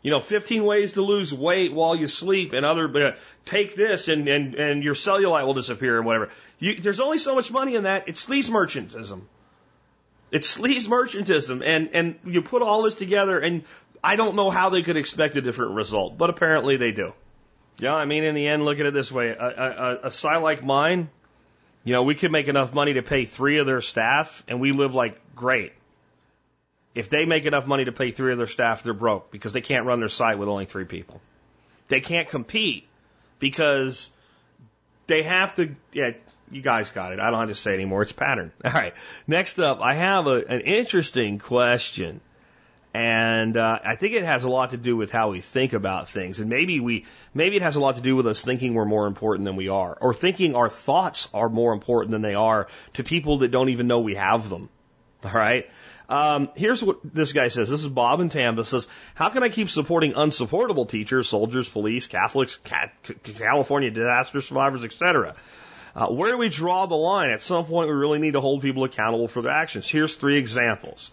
You 0.03 0.11
know, 0.11 0.21
15 0.21 0.65
ways 0.65 0.93
to 0.93 1.03
lose 1.03 1.33
weight 1.33 1.73
while 1.73 1.95
you 1.95 2.09
sleep 2.09 2.53
and 2.55 2.67
other, 2.67 2.89
uh, 3.07 3.17
take 3.45 3.75
this 3.75 4.09
and, 4.09 4.29
and, 4.29 4.55
and 4.55 4.83
your 4.83 4.95
cellulite 4.95 5.47
will 5.47 5.55
disappear 5.55 5.99
and 5.99 6.07
whatever. 6.07 6.31
You, 6.59 6.81
there's 6.81 7.01
only 7.01 7.19
so 7.19 7.35
much 7.35 7.53
money 7.53 7.75
in 7.77 7.85
that. 7.85 8.09
It's 8.09 8.25
sleaze 8.25 8.51
merchantism. 8.51 9.23
It's 10.35 10.53
sleaze 10.59 10.89
merchantism. 10.89 11.63
And, 11.65 11.91
and 11.95 12.19
you 12.27 12.43
put 12.43 12.61
all 12.61 12.83
this 12.83 12.97
together 12.97 13.39
and 13.39 13.63
I 14.03 14.17
don't 14.17 14.35
know 14.35 14.51
how 14.51 14.69
they 14.69 14.83
could 14.83 14.97
expect 14.97 15.37
a 15.37 15.41
different 15.41 15.75
result, 15.75 16.19
but 16.19 16.29
apparently 16.29 16.77
they 16.77 16.91
do. 16.91 17.13
Yeah, 17.79 17.95
I 17.95 18.05
mean, 18.05 18.25
in 18.25 18.35
the 18.35 18.49
end, 18.49 18.65
look 18.65 18.81
at 18.81 18.87
it 18.87 18.93
this 18.93 19.13
way. 19.13 19.29
A, 19.29 19.37
a, 19.37 19.99
a 20.09 20.11
site 20.11 20.43
like 20.43 20.65
mine, 20.65 21.09
you 21.85 21.93
know, 21.93 22.03
we 22.03 22.17
could 22.17 22.33
make 22.33 22.49
enough 22.49 22.75
money 22.75 22.95
to 22.95 23.03
pay 23.03 23.27
three 23.27 23.59
of 23.59 23.67
their 23.67 23.81
staff 23.81 24.43
and 24.49 24.61
we 24.61 24.73
live 24.73 24.93
like 24.93 25.21
great. 25.37 25.73
If 26.97 27.11
they 27.11 27.27
make 27.27 27.47
enough 27.47 27.69
money 27.69 27.85
to 27.85 27.93
pay 27.93 28.11
three 28.11 28.33
of 28.33 28.39
their 28.39 28.49
staff, 28.49 28.83
they're 28.83 28.93
broke 28.93 29.31
because 29.31 29.53
they 29.53 29.61
can't 29.61 29.87
run 29.87 30.01
their 30.01 30.09
site 30.09 30.39
with 30.39 30.49
only 30.49 30.67
three 30.67 30.85
people. 30.85 31.21
They 31.87 32.01
can't 32.01 32.29
compete 32.29 32.89
because 33.39 34.11
they 35.07 35.23
have 35.23 35.55
to. 35.57 35.77
Yeah, 35.93 36.13
you 36.51 36.63
guys 36.63 36.91
got 36.91 37.13
it. 37.13 37.21
I 37.21 37.31
don't 37.31 37.41
have 37.41 37.49
to 37.49 37.55
say 37.55 37.75
anymore. 37.75 38.03
It's 38.03 38.13
pattern. 38.13 38.53
All 38.65 38.73
right. 38.73 38.95
Next 39.27 39.59
up, 39.59 39.81
I 39.81 39.95
have 39.95 40.27
a, 40.27 40.45
an 40.47 40.61
interesting 40.61 41.39
question. 41.39 42.21
And 42.95 43.57
uh, 43.57 43.81
I 43.85 43.97
think 43.97 44.15
it 44.15 44.25
has 44.25 44.45
a 44.45 44.49
lot 44.49 44.71
to 44.71 44.77
do 44.77 44.97
with 44.97 45.11
how 45.11 45.33
we 45.33 45.41
think 45.41 45.73
about 45.73 46.09
things, 46.09 46.39
and 46.39 46.49
maybe 46.49 46.79
we, 46.79 47.07
maybe 47.35 47.57
it 47.57 47.63
has 47.63 47.75
a 47.75 47.81
lot 47.81 47.97
to 47.97 48.01
do 48.01 48.15
with 48.15 48.29
us 48.29 48.45
thinking 48.45 48.75
we're 48.75 48.85
more 48.85 49.09
important 49.09 49.47
than 49.47 49.57
we 49.57 49.69
are, 49.69 49.99
or 50.01 50.15
thinking 50.15 50.55
our 50.55 50.69
thoughts 50.69 51.29
are 51.35 51.49
more 51.49 51.73
important 51.73 52.13
than 52.13 52.23
they 52.23 52.37
are 52.37 52.69
to 52.93 53.03
people 53.03 53.39
that 53.39 53.49
don't 53.49 53.71
even 53.71 53.89
know 53.89 53.99
we 53.99 54.15
have 54.15 54.49
them. 54.49 54.69
All 55.25 55.33
right. 55.33 55.69
Um, 56.09 56.51
here's 56.55 56.85
what 56.85 56.99
this 57.03 57.33
guy 57.33 57.49
says. 57.49 57.69
This 57.69 57.83
is 57.83 57.89
Bob 57.89 58.21
in 58.21 58.29
Tampa. 58.29 58.65
Says, 58.65 58.87
how 59.15 59.31
can 59.31 59.43
I 59.43 59.49
keep 59.49 59.71
supporting 59.71 60.13
unsupportable 60.15 60.87
teachers, 60.87 61.29
soldiers, 61.29 61.69
police, 61.69 62.07
Catholics, 62.07 62.61
California 63.25 63.91
disaster 63.91 64.41
survivors, 64.41 64.85
etc.? 64.85 65.35
Uh, 65.97 66.09
where 66.09 66.33
do 66.33 66.39
we 66.39 66.49
draw 66.49 66.87
the 66.87 66.97
line? 66.97 67.31
At 67.31 67.41
some 67.41 67.67
point, 67.67 67.89
we 67.89 67.95
really 67.95 68.19
need 68.19 68.33
to 68.33 68.41
hold 68.41 68.63
people 68.63 68.85
accountable 68.85 69.29
for 69.29 69.43
their 69.43 69.53
actions. 69.53 69.89
Here's 69.89 70.17
three 70.17 70.39
examples. 70.39 71.13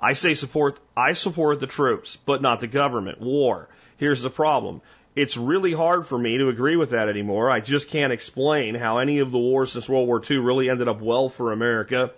I 0.00 0.14
say 0.14 0.34
support. 0.34 0.78
I 0.96 1.12
support 1.12 1.60
the 1.60 1.66
troops, 1.66 2.16
but 2.24 2.40
not 2.40 2.60
the 2.60 2.66
government. 2.66 3.20
War. 3.20 3.68
Here's 3.98 4.22
the 4.22 4.30
problem. 4.30 4.80
It's 5.14 5.36
really 5.36 5.72
hard 5.72 6.06
for 6.06 6.18
me 6.18 6.38
to 6.38 6.48
agree 6.48 6.76
with 6.76 6.90
that 6.90 7.08
anymore. 7.08 7.50
I 7.50 7.60
just 7.60 7.88
can't 7.88 8.12
explain 8.12 8.74
how 8.74 8.98
any 8.98 9.20
of 9.20 9.30
the 9.30 9.38
wars 9.38 9.72
since 9.72 9.88
World 9.88 10.08
War 10.08 10.20
II 10.28 10.38
really 10.38 10.68
ended 10.68 10.88
up 10.88 11.00
well 11.00 11.28
for 11.28 11.52
America 11.52 12.10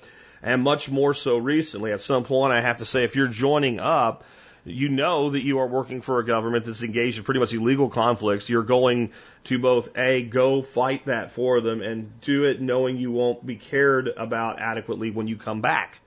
and 0.42 0.62
much 0.62 0.88
more 0.88 1.12
so 1.12 1.36
recently. 1.36 1.92
At 1.92 2.00
some 2.00 2.24
point, 2.24 2.52
I 2.52 2.60
have 2.60 2.78
to 2.78 2.86
say, 2.86 3.04
if 3.04 3.16
you're 3.16 3.28
joining 3.28 3.80
up, 3.80 4.24
you 4.66 4.88
know 4.88 5.30
that 5.30 5.42
you 5.42 5.60
are 5.60 5.66
working 5.66 6.00
for 6.00 6.18
a 6.18 6.24
government 6.24 6.64
that's 6.64 6.82
engaged 6.82 7.18
in 7.18 7.24
pretty 7.24 7.40
much 7.40 7.54
illegal 7.54 7.88
conflicts. 7.88 8.48
You're 8.48 8.64
going 8.64 9.12
to 9.44 9.58
both 9.58 9.96
A, 9.96 10.22
go 10.24 10.60
fight 10.60 11.06
that 11.06 11.30
for 11.30 11.60
them, 11.60 11.82
and 11.82 12.20
do 12.20 12.44
it 12.44 12.60
knowing 12.60 12.96
you 12.96 13.12
won't 13.12 13.46
be 13.46 13.56
cared 13.56 14.08
about 14.08 14.58
adequately 14.58 15.10
when 15.10 15.28
you 15.28 15.36
come 15.36 15.60
back. 15.60 16.00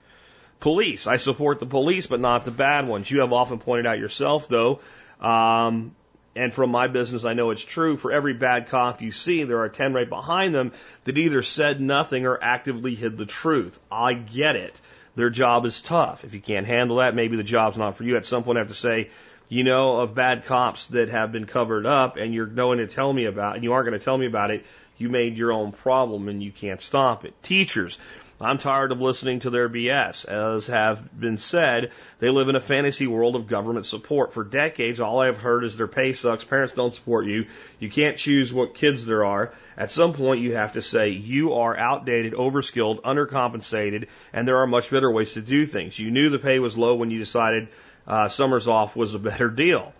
Police. 0.60 1.06
I 1.06 1.16
support 1.16 1.58
the 1.58 1.66
police, 1.66 2.06
but 2.06 2.20
not 2.20 2.44
the 2.44 2.50
bad 2.50 2.86
ones. 2.86 3.10
You 3.10 3.20
have 3.20 3.32
often 3.32 3.58
pointed 3.58 3.86
out 3.86 3.98
yourself, 3.98 4.46
though, 4.46 4.80
um, 5.20 5.96
and 6.36 6.52
from 6.52 6.70
my 6.70 6.86
business, 6.86 7.24
I 7.24 7.32
know 7.32 7.50
it's 7.50 7.64
true. 7.64 7.96
For 7.96 8.12
every 8.12 8.34
bad 8.34 8.68
cop 8.68 9.00
you 9.00 9.10
see, 9.10 9.44
there 9.44 9.60
are 9.60 9.68
10 9.68 9.94
right 9.94 10.08
behind 10.08 10.54
them 10.54 10.72
that 11.04 11.18
either 11.18 11.42
said 11.42 11.80
nothing 11.80 12.26
or 12.26 12.38
actively 12.40 12.94
hid 12.94 13.16
the 13.16 13.26
truth. 13.26 13.78
I 13.90 14.14
get 14.14 14.54
it. 14.54 14.80
Their 15.20 15.28
job 15.28 15.66
is 15.66 15.82
tough. 15.82 16.24
If 16.24 16.32
you 16.32 16.40
can't 16.40 16.66
handle 16.66 16.96
that, 16.96 17.14
maybe 17.14 17.36
the 17.36 17.42
job's 17.42 17.76
not 17.76 17.94
for 17.94 18.04
you. 18.04 18.16
At 18.16 18.24
some 18.24 18.42
point, 18.42 18.56
I 18.56 18.62
have 18.62 18.68
to 18.68 18.74
say, 18.74 19.10
you 19.50 19.64
know 19.64 19.98
of 19.98 20.14
bad 20.14 20.46
cops 20.46 20.86
that 20.86 21.10
have 21.10 21.30
been 21.30 21.44
covered 21.44 21.84
up 21.84 22.16
and 22.16 22.32
you're 22.32 22.46
going 22.46 22.78
to 22.78 22.86
tell 22.86 23.12
me 23.12 23.26
about, 23.26 23.56
and 23.56 23.62
you 23.62 23.74
aren't 23.74 23.86
going 23.86 23.98
to 23.98 24.02
tell 24.02 24.16
me 24.16 24.24
about 24.24 24.50
it. 24.50 24.64
You 24.96 25.10
made 25.10 25.36
your 25.36 25.52
own 25.52 25.72
problem 25.72 26.28
and 26.28 26.42
you 26.42 26.50
can't 26.50 26.80
stop 26.80 27.26
it. 27.26 27.34
Teachers, 27.42 27.98
I'm 28.42 28.56
tired 28.56 28.90
of 28.90 29.02
listening 29.02 29.40
to 29.40 29.50
their 29.50 29.68
BS. 29.68 30.24
As 30.24 30.68
have 30.68 31.20
been 31.20 31.36
said, 31.36 31.90
they 32.20 32.30
live 32.30 32.48
in 32.48 32.56
a 32.56 32.60
fantasy 32.60 33.06
world 33.06 33.36
of 33.36 33.46
government 33.46 33.84
support. 33.84 34.32
For 34.32 34.44
decades, 34.44 34.98
all 34.98 35.20
I've 35.20 35.36
heard 35.36 35.62
is 35.62 35.76
their 35.76 35.86
pay 35.86 36.14
sucks, 36.14 36.42
parents 36.42 36.72
don't 36.72 36.94
support 36.94 37.26
you, 37.26 37.46
you 37.80 37.90
can't 37.90 38.16
choose 38.16 38.50
what 38.50 38.74
kids 38.74 39.04
there 39.04 39.26
are. 39.26 39.52
At 39.76 39.90
some 39.90 40.14
point, 40.14 40.40
you 40.40 40.54
have 40.54 40.72
to 40.72 40.80
say, 40.80 41.10
you 41.10 41.52
are 41.52 41.76
outdated, 41.76 42.32
overskilled, 42.32 43.02
undercompensated, 43.02 44.08
and 44.32 44.48
there 44.48 44.56
are 44.56 44.66
much 44.66 44.90
better 44.90 45.10
ways 45.10 45.34
to 45.34 45.42
do 45.42 45.66
things. 45.66 45.98
You 45.98 46.10
knew 46.10 46.30
the 46.30 46.38
pay 46.38 46.60
was 46.60 46.78
low 46.78 46.94
when 46.94 47.10
you 47.10 47.18
decided 47.18 47.68
uh, 48.06 48.28
summers 48.28 48.66
off 48.66 48.96
was 48.96 49.12
a 49.12 49.18
better 49.18 49.50
deal. 49.50 49.92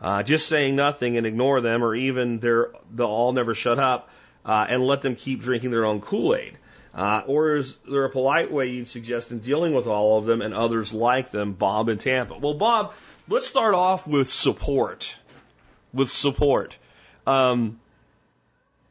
Uh, 0.00 0.22
just 0.22 0.48
saying 0.48 0.74
nothing 0.74 1.18
and 1.18 1.26
ignore 1.26 1.60
them, 1.60 1.84
or 1.84 1.94
even 1.94 2.38
they're, 2.38 2.70
they'll 2.94 3.06
all 3.06 3.32
never 3.32 3.54
shut 3.54 3.78
up, 3.78 4.08
uh, 4.46 4.66
and 4.70 4.82
let 4.82 5.02
them 5.02 5.16
keep 5.16 5.42
drinking 5.42 5.70
their 5.70 5.84
own 5.84 6.00
Kool-Aid. 6.00 6.56
Uh, 6.94 7.22
or 7.26 7.56
is 7.56 7.76
there 7.90 8.04
a 8.04 8.10
polite 8.10 8.52
way 8.52 8.68
you'd 8.68 8.86
suggest 8.86 9.32
in 9.32 9.40
dealing 9.40 9.74
with 9.74 9.88
all 9.88 10.16
of 10.16 10.26
them 10.26 10.40
and 10.40 10.54
others 10.54 10.92
like 10.92 11.32
them, 11.32 11.52
Bob 11.52 11.88
and 11.88 12.00
Tampa? 12.00 12.38
Well, 12.38 12.54
Bob, 12.54 12.94
let's 13.28 13.46
start 13.46 13.74
off 13.74 14.06
with 14.06 14.28
support. 14.28 15.16
With 15.92 16.08
support. 16.08 16.76
Um, 17.26 17.80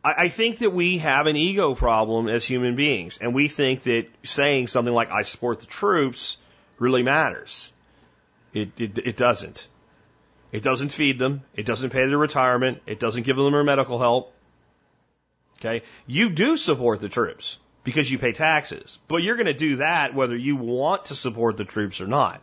I, 0.04 0.14
I 0.18 0.28
think 0.28 0.60
that 0.60 0.72
we 0.72 0.98
have 0.98 1.28
an 1.28 1.38
ego 1.38 1.76
problem 1.76 2.28
as 2.28 2.44
human 2.44 2.76
beings, 2.76 3.18
and 3.22 3.34
we 3.34 3.48
think 3.48 3.84
that 3.84 4.08
saying 4.24 4.68
something 4.68 4.94
like, 4.94 5.10
I 5.10 5.22
support 5.22 5.62
the 5.62 5.66
troops, 5.66 6.38
really 6.80 7.04
matters. 7.04 7.72
It, 8.54 8.82
it, 8.82 8.98
it 8.98 9.18
doesn't. 9.18 9.70
It 10.52 10.62
doesn't 10.62 10.90
feed 10.90 11.20
them. 11.20 11.42
It 11.56 11.66
doesn't 11.66 11.92
pay 11.92 12.06
their 12.08 12.18
retirement. 12.18 12.82
It 12.86 13.00
doesn't 13.00 13.24
give 13.24 13.38
them 13.38 13.54
their 13.54 13.64
medical 13.64 13.98
help. 13.98 14.34
Okay? 15.60 15.84
You 16.06 16.30
do 16.30 16.58
support 16.58 17.00
the 17.00 17.10
troops 17.10 17.58
because 17.84 18.10
you 18.10 18.18
pay 18.20 18.32
taxes. 18.32 19.00
But 19.08 19.18
you're 19.24 19.36
going 19.36 19.48
to 19.48 19.54
do 19.54 19.78
that 19.78 20.14
whether 20.14 20.36
you 20.36 20.56
want 20.56 21.06
to 21.06 21.16
support 21.16 21.58
the 21.58 21.66
troops 21.66 22.02
or 22.02 22.08
not. 22.08 22.42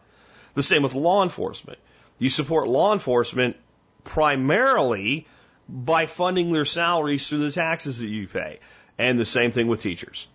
The 0.55 0.63
same 0.63 0.83
with 0.83 0.95
law 0.95 1.23
enforcement. 1.23 1.79
You 2.19 2.29
support 2.29 2.69
law 2.69 2.93
enforcement 2.93 3.57
primarily 4.05 5.27
by 5.69 6.07
funding 6.07 6.53
their 6.53 6.65
salaries 6.65 7.29
through 7.29 7.39
the 7.39 7.53
taxes 7.53 8.01
that 8.01 8.09
you 8.09 8.27
pay. 8.27 8.61
And 8.99 9.19
the 9.19 9.25
same 9.25 9.53
thing 9.53 9.69
with 9.69 9.81
teachers. 9.81 10.29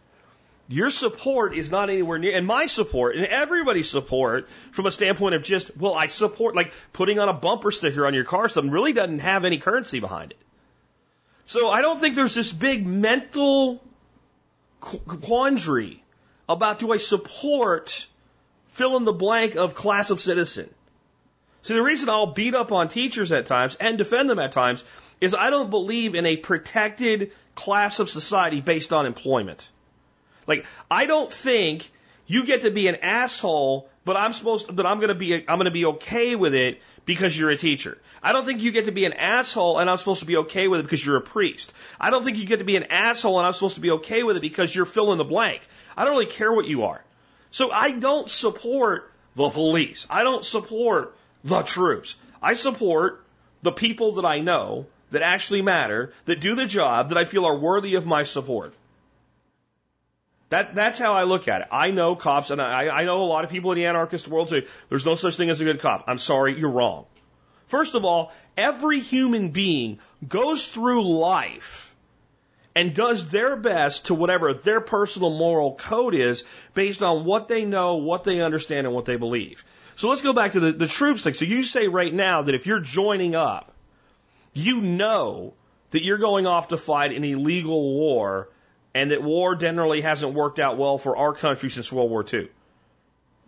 Your 0.68 0.90
support 0.90 1.54
is 1.54 1.70
not 1.70 1.92
anywhere 1.92 2.18
near, 2.18 2.36
and 2.36 2.48
my 2.48 2.66
support, 2.66 3.16
and 3.16 3.26
everybody's 3.28 3.88
support 3.88 4.50
from 4.72 4.88
a 4.88 4.92
standpoint 4.92 5.36
of 5.36 5.44
just, 5.44 5.78
well, 5.78 5.94
I 5.94 6.08
support, 6.08 6.56
like 6.56 6.74
putting 6.92 7.20
on 7.20 7.30
a 7.30 7.34
bumper 7.34 7.72
sticker 7.72 8.08
on 8.08 8.16
your 8.16 8.24
car, 8.24 8.50
something 8.50 8.72
really 8.72 8.92
doesn't 8.92 9.20
have 9.20 9.46
any 9.46 9.60
currency 9.60 10.00
behind 10.00 10.32
it. 10.32 10.40
So 11.46 11.70
I 11.70 11.82
don't 11.82 12.00
think 12.00 12.16
there's 12.16 12.34
this 12.34 12.52
big 12.52 12.88
mental 12.88 13.84
quandary 14.80 16.04
about 16.48 16.80
do 16.80 16.92
I 16.92 16.98
support 16.98 18.08
fill 18.68 18.98
in 18.98 19.06
the 19.06 19.14
blank 19.14 19.56
of 19.56 19.74
class 19.74 20.10
of 20.10 20.20
citizen. 20.20 20.70
See, 21.62 21.74
the 21.74 21.82
reason 21.82 22.10
I'll 22.10 22.34
beat 22.34 22.54
up 22.54 22.72
on 22.72 22.90
teachers 22.90 23.32
at 23.32 23.48
times 23.48 23.76
and 23.76 23.98
defend 23.98 24.30
them 24.30 24.38
at 24.38 24.52
times 24.52 24.84
is 25.22 25.34
I 25.34 25.50
don't 25.50 25.70
believe 25.70 26.14
in 26.14 26.26
a 26.26 26.38
protected 26.38 27.32
class 27.56 28.00
of 28.00 28.10
society 28.10 28.62
based 28.62 28.94
on 28.94 29.06
employment. 29.06 29.70
Like, 30.46 30.66
I 30.92 31.06
don't 31.06 31.32
think 31.32 31.90
you 32.28 32.46
get 32.46 32.62
to 32.64 32.72
be 32.72 32.88
an 32.88 32.98
asshole, 32.98 33.90
but 34.04 34.18
I'm 34.18 34.34
supposed, 34.34 34.76
but 34.76 34.86
I'm 34.86 35.00
gonna 35.00 35.16
be, 35.16 35.34
I'm 35.48 35.58
gonna 35.58 35.72
be 35.72 35.86
okay 35.86 36.36
with 36.36 36.54
it 36.54 36.82
because 37.06 37.38
you're 37.38 37.52
a 37.52 37.58
teacher. 37.58 37.98
I 38.22 38.32
don't 38.32 38.46
think 38.46 38.62
you 38.62 38.72
get 38.72 38.86
to 38.86 38.92
be 38.92 39.06
an 39.06 39.14
asshole 39.14 39.80
and 39.80 39.90
I'm 39.90 39.98
supposed 39.98 40.22
to 40.22 40.26
be 40.26 40.38
okay 40.38 40.68
with 40.68 40.80
it 40.80 40.84
because 40.84 41.06
you're 41.06 41.18
a 41.18 41.22
priest. 41.22 41.72
I 42.00 42.10
don't 42.10 42.24
think 42.24 42.38
you 42.38 42.46
get 42.46 42.60
to 42.60 42.66
be 42.66 42.76
an 42.76 42.86
asshole 42.90 43.38
and 43.38 43.46
I'm 43.46 43.54
supposed 43.54 43.76
to 43.76 43.82
be 43.82 43.92
okay 43.92 44.24
with 44.24 44.38
it 44.38 44.42
because 44.42 44.74
you're 44.74 44.86
fill 44.86 45.12
in 45.12 45.18
the 45.18 45.24
blank. 45.24 45.62
I 45.96 46.04
don't 46.04 46.14
really 46.14 46.26
care 46.26 46.52
what 46.52 46.66
you 46.66 46.84
are. 46.84 47.04
So 47.52 47.72
I 47.72 47.98
don't 47.98 48.30
support 48.30 49.12
the 49.36 49.50
police. 49.50 50.08
I 50.10 50.24
don't 50.24 50.44
support 50.44 51.16
the 51.44 51.62
troops. 51.62 52.16
I 52.42 52.54
support 52.54 53.24
the 53.62 53.72
people 53.72 54.14
that 54.14 54.26
I 54.26 54.40
know 54.40 54.88
that 55.12 55.22
actually 55.22 55.62
matter, 55.62 56.12
that 56.26 56.40
do 56.40 56.56
the 56.56 56.66
job, 56.66 57.10
that 57.10 57.18
I 57.18 57.26
feel 57.26 57.46
are 57.46 57.56
worthy 57.56 57.96
of 57.96 58.06
my 58.06 58.24
support. 58.24 58.74
That, 60.50 60.76
that's 60.76 61.00
how 61.00 61.14
I 61.14 61.24
look 61.24 61.48
at 61.48 61.62
it. 61.62 61.68
I 61.72 61.92
know 61.92 62.16
cops, 62.16 62.52
and 62.52 62.62
I, 62.62 62.90
I 62.90 63.04
know 63.06 63.24
a 63.24 63.26
lot 63.26 63.44
of 63.44 63.50
people 63.50 63.72
in 63.72 63.78
the 63.78 63.88
anarchist 63.88 64.28
world 64.28 64.50
say 64.50 64.66
there's 64.90 65.06
no 65.06 65.16
such 65.16 65.38
thing 65.38 65.50
as 65.50 65.60
a 65.60 65.64
good 65.64 65.80
cop. 65.80 66.04
I'm 66.08 66.20
sorry, 66.20 66.58
you're 66.58 66.70
wrong. 66.70 67.06
First 67.68 67.96
of 67.96 68.06
all, 68.06 68.32
every 68.56 69.00
human 69.00 69.50
being 69.50 70.00
goes 70.28 70.68
through 70.68 71.20
life 71.20 71.96
and 72.76 72.94
does 72.94 73.30
their 73.30 73.56
best 73.56 74.08
to 74.08 74.14
whatever 74.14 74.54
their 74.54 74.82
personal 74.82 75.32
moral 75.32 75.76
code 75.76 76.14
is 76.14 76.44
based 76.74 77.02
on 77.02 77.26
what 77.26 77.48
they 77.48 77.66
know, 77.66 77.96
what 77.96 78.24
they 78.24 78.42
understand, 78.42 78.86
and 78.86 78.96
what 78.96 79.06
they 79.06 79.16
believe. 79.16 79.66
So 79.96 80.10
let's 80.10 80.22
go 80.22 80.34
back 80.34 80.52
to 80.52 80.60
the, 80.60 80.74
the 80.74 80.88
troops 80.88 81.24
thing. 81.24 81.34
So 81.34 81.46
you 81.46 81.64
say 81.64 81.88
right 81.88 82.14
now 82.14 82.44
that 82.44 82.54
if 82.54 82.68
you're 82.68 82.82
joining 82.82 83.34
up, 83.34 83.74
you 84.54 84.82
know 84.82 85.54
that 85.92 86.04
you're 86.04 86.18
going 86.18 86.46
off 86.46 86.68
to 86.68 86.78
fight 86.78 87.14
an 87.14 87.24
illegal 87.24 87.94
war 87.96 88.50
and 88.96 89.12
that 89.12 89.22
war 89.22 89.56
generally 89.56 90.00
hasn't 90.00 90.34
worked 90.34 90.58
out 90.58 90.78
well 90.78 90.98
for 90.98 91.18
our 91.18 91.34
country 91.34 91.70
since 91.70 91.92
World 91.92 92.10
War 92.10 92.26
II. 92.34 92.48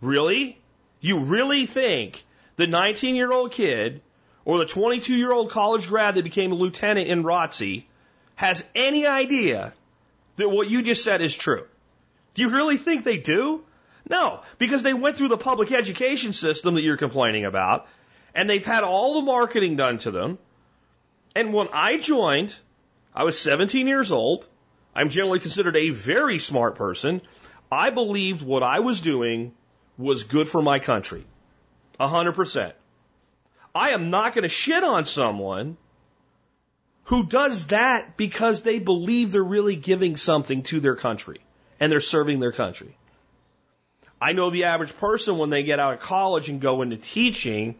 Really? 0.02 0.58
You 1.00 1.20
really 1.20 1.64
think 1.64 2.22
the 2.56 2.66
19 2.66 3.16
year 3.16 3.32
old 3.32 3.50
kid 3.50 4.02
or 4.44 4.58
the 4.58 4.66
22 4.66 5.14
year 5.14 5.32
old 5.32 5.50
college 5.50 5.88
grad 5.88 6.16
that 6.16 6.22
became 6.22 6.52
a 6.52 6.54
lieutenant 6.54 7.08
in 7.08 7.24
ROTC 7.24 7.84
has 8.36 8.62
any 8.74 9.06
idea 9.06 9.72
that 10.36 10.50
what 10.50 10.68
you 10.68 10.82
just 10.82 11.02
said 11.02 11.22
is 11.22 11.34
true? 11.34 11.64
Do 12.34 12.42
you 12.42 12.50
really 12.50 12.76
think 12.76 13.04
they 13.04 13.18
do? 13.18 13.64
No, 14.08 14.40
because 14.58 14.82
they 14.82 14.94
went 14.94 15.16
through 15.16 15.28
the 15.28 15.38
public 15.38 15.72
education 15.72 16.34
system 16.34 16.74
that 16.74 16.82
you're 16.82 16.96
complaining 16.98 17.46
about, 17.46 17.86
and 18.34 18.48
they've 18.48 18.64
had 18.64 18.84
all 18.84 19.20
the 19.20 19.26
marketing 19.26 19.76
done 19.76 19.98
to 19.98 20.10
them. 20.10 20.38
And 21.34 21.52
when 21.52 21.68
I 21.72 21.98
joined, 21.98 22.54
I 23.14 23.24
was 23.24 23.38
17 23.38 23.86
years 23.86 24.12
old. 24.12 24.46
I'm 24.98 25.10
generally 25.10 25.38
considered 25.38 25.76
a 25.76 25.90
very 25.90 26.40
smart 26.40 26.74
person. 26.74 27.22
I 27.70 27.90
believed 27.90 28.42
what 28.42 28.64
I 28.64 28.80
was 28.80 29.00
doing 29.00 29.52
was 29.96 30.24
good 30.24 30.48
for 30.48 30.60
my 30.60 30.80
country. 30.80 31.24
Hundred 32.00 32.32
percent. 32.32 32.74
I 33.72 33.90
am 33.90 34.10
not 34.10 34.34
going 34.34 34.42
to 34.42 34.48
shit 34.48 34.82
on 34.82 35.04
someone 35.04 35.76
who 37.04 37.26
does 37.26 37.68
that 37.68 38.16
because 38.16 38.62
they 38.62 38.80
believe 38.80 39.30
they're 39.30 39.44
really 39.44 39.76
giving 39.76 40.16
something 40.16 40.64
to 40.64 40.80
their 40.80 40.96
country 40.96 41.38
and 41.78 41.92
they're 41.92 42.00
serving 42.00 42.40
their 42.40 42.50
country. 42.50 42.96
I 44.20 44.32
know 44.32 44.50
the 44.50 44.64
average 44.64 44.96
person 44.96 45.38
when 45.38 45.50
they 45.50 45.62
get 45.62 45.78
out 45.78 45.94
of 45.94 46.00
college 46.00 46.48
and 46.48 46.60
go 46.60 46.82
into 46.82 46.96
teaching 46.96 47.76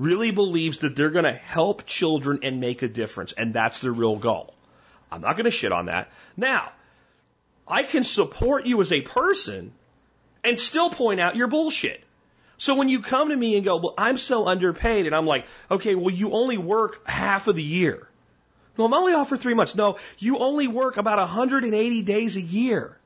really 0.00 0.32
believes 0.32 0.78
that 0.78 0.96
they're 0.96 1.10
going 1.10 1.26
to 1.26 1.32
help 1.32 1.86
children 1.86 2.40
and 2.42 2.60
make 2.60 2.82
a 2.82 2.88
difference, 2.88 3.30
and 3.30 3.54
that's 3.54 3.82
their 3.82 3.92
real 3.92 4.16
goal. 4.16 4.55
I'm 5.10 5.20
not 5.20 5.36
going 5.36 5.44
to 5.44 5.50
shit 5.50 5.72
on 5.72 5.86
that. 5.86 6.10
Now, 6.36 6.72
I 7.66 7.82
can 7.82 8.04
support 8.04 8.66
you 8.66 8.80
as 8.80 8.92
a 8.92 9.02
person 9.02 9.72
and 10.44 10.58
still 10.58 10.90
point 10.90 11.20
out 11.20 11.36
your 11.36 11.48
bullshit. 11.48 12.02
So 12.58 12.74
when 12.74 12.88
you 12.88 13.00
come 13.00 13.28
to 13.28 13.36
me 13.36 13.56
and 13.56 13.64
go, 13.64 13.76
well, 13.76 13.94
I'm 13.98 14.18
so 14.18 14.46
underpaid, 14.46 15.06
and 15.06 15.14
I'm 15.14 15.26
like, 15.26 15.46
okay, 15.70 15.94
well, 15.94 16.10
you 16.10 16.32
only 16.32 16.56
work 16.56 17.06
half 17.06 17.48
of 17.48 17.56
the 17.56 17.62
year. 17.62 18.08
No, 18.78 18.84
I'm 18.84 18.94
only 18.94 19.14
off 19.14 19.28
for 19.28 19.36
three 19.36 19.54
months. 19.54 19.74
No, 19.74 19.98
you 20.18 20.38
only 20.38 20.66
work 20.68 20.96
about 20.96 21.18
180 21.18 22.02
days 22.02 22.36
a 22.36 22.40
year. 22.40 22.96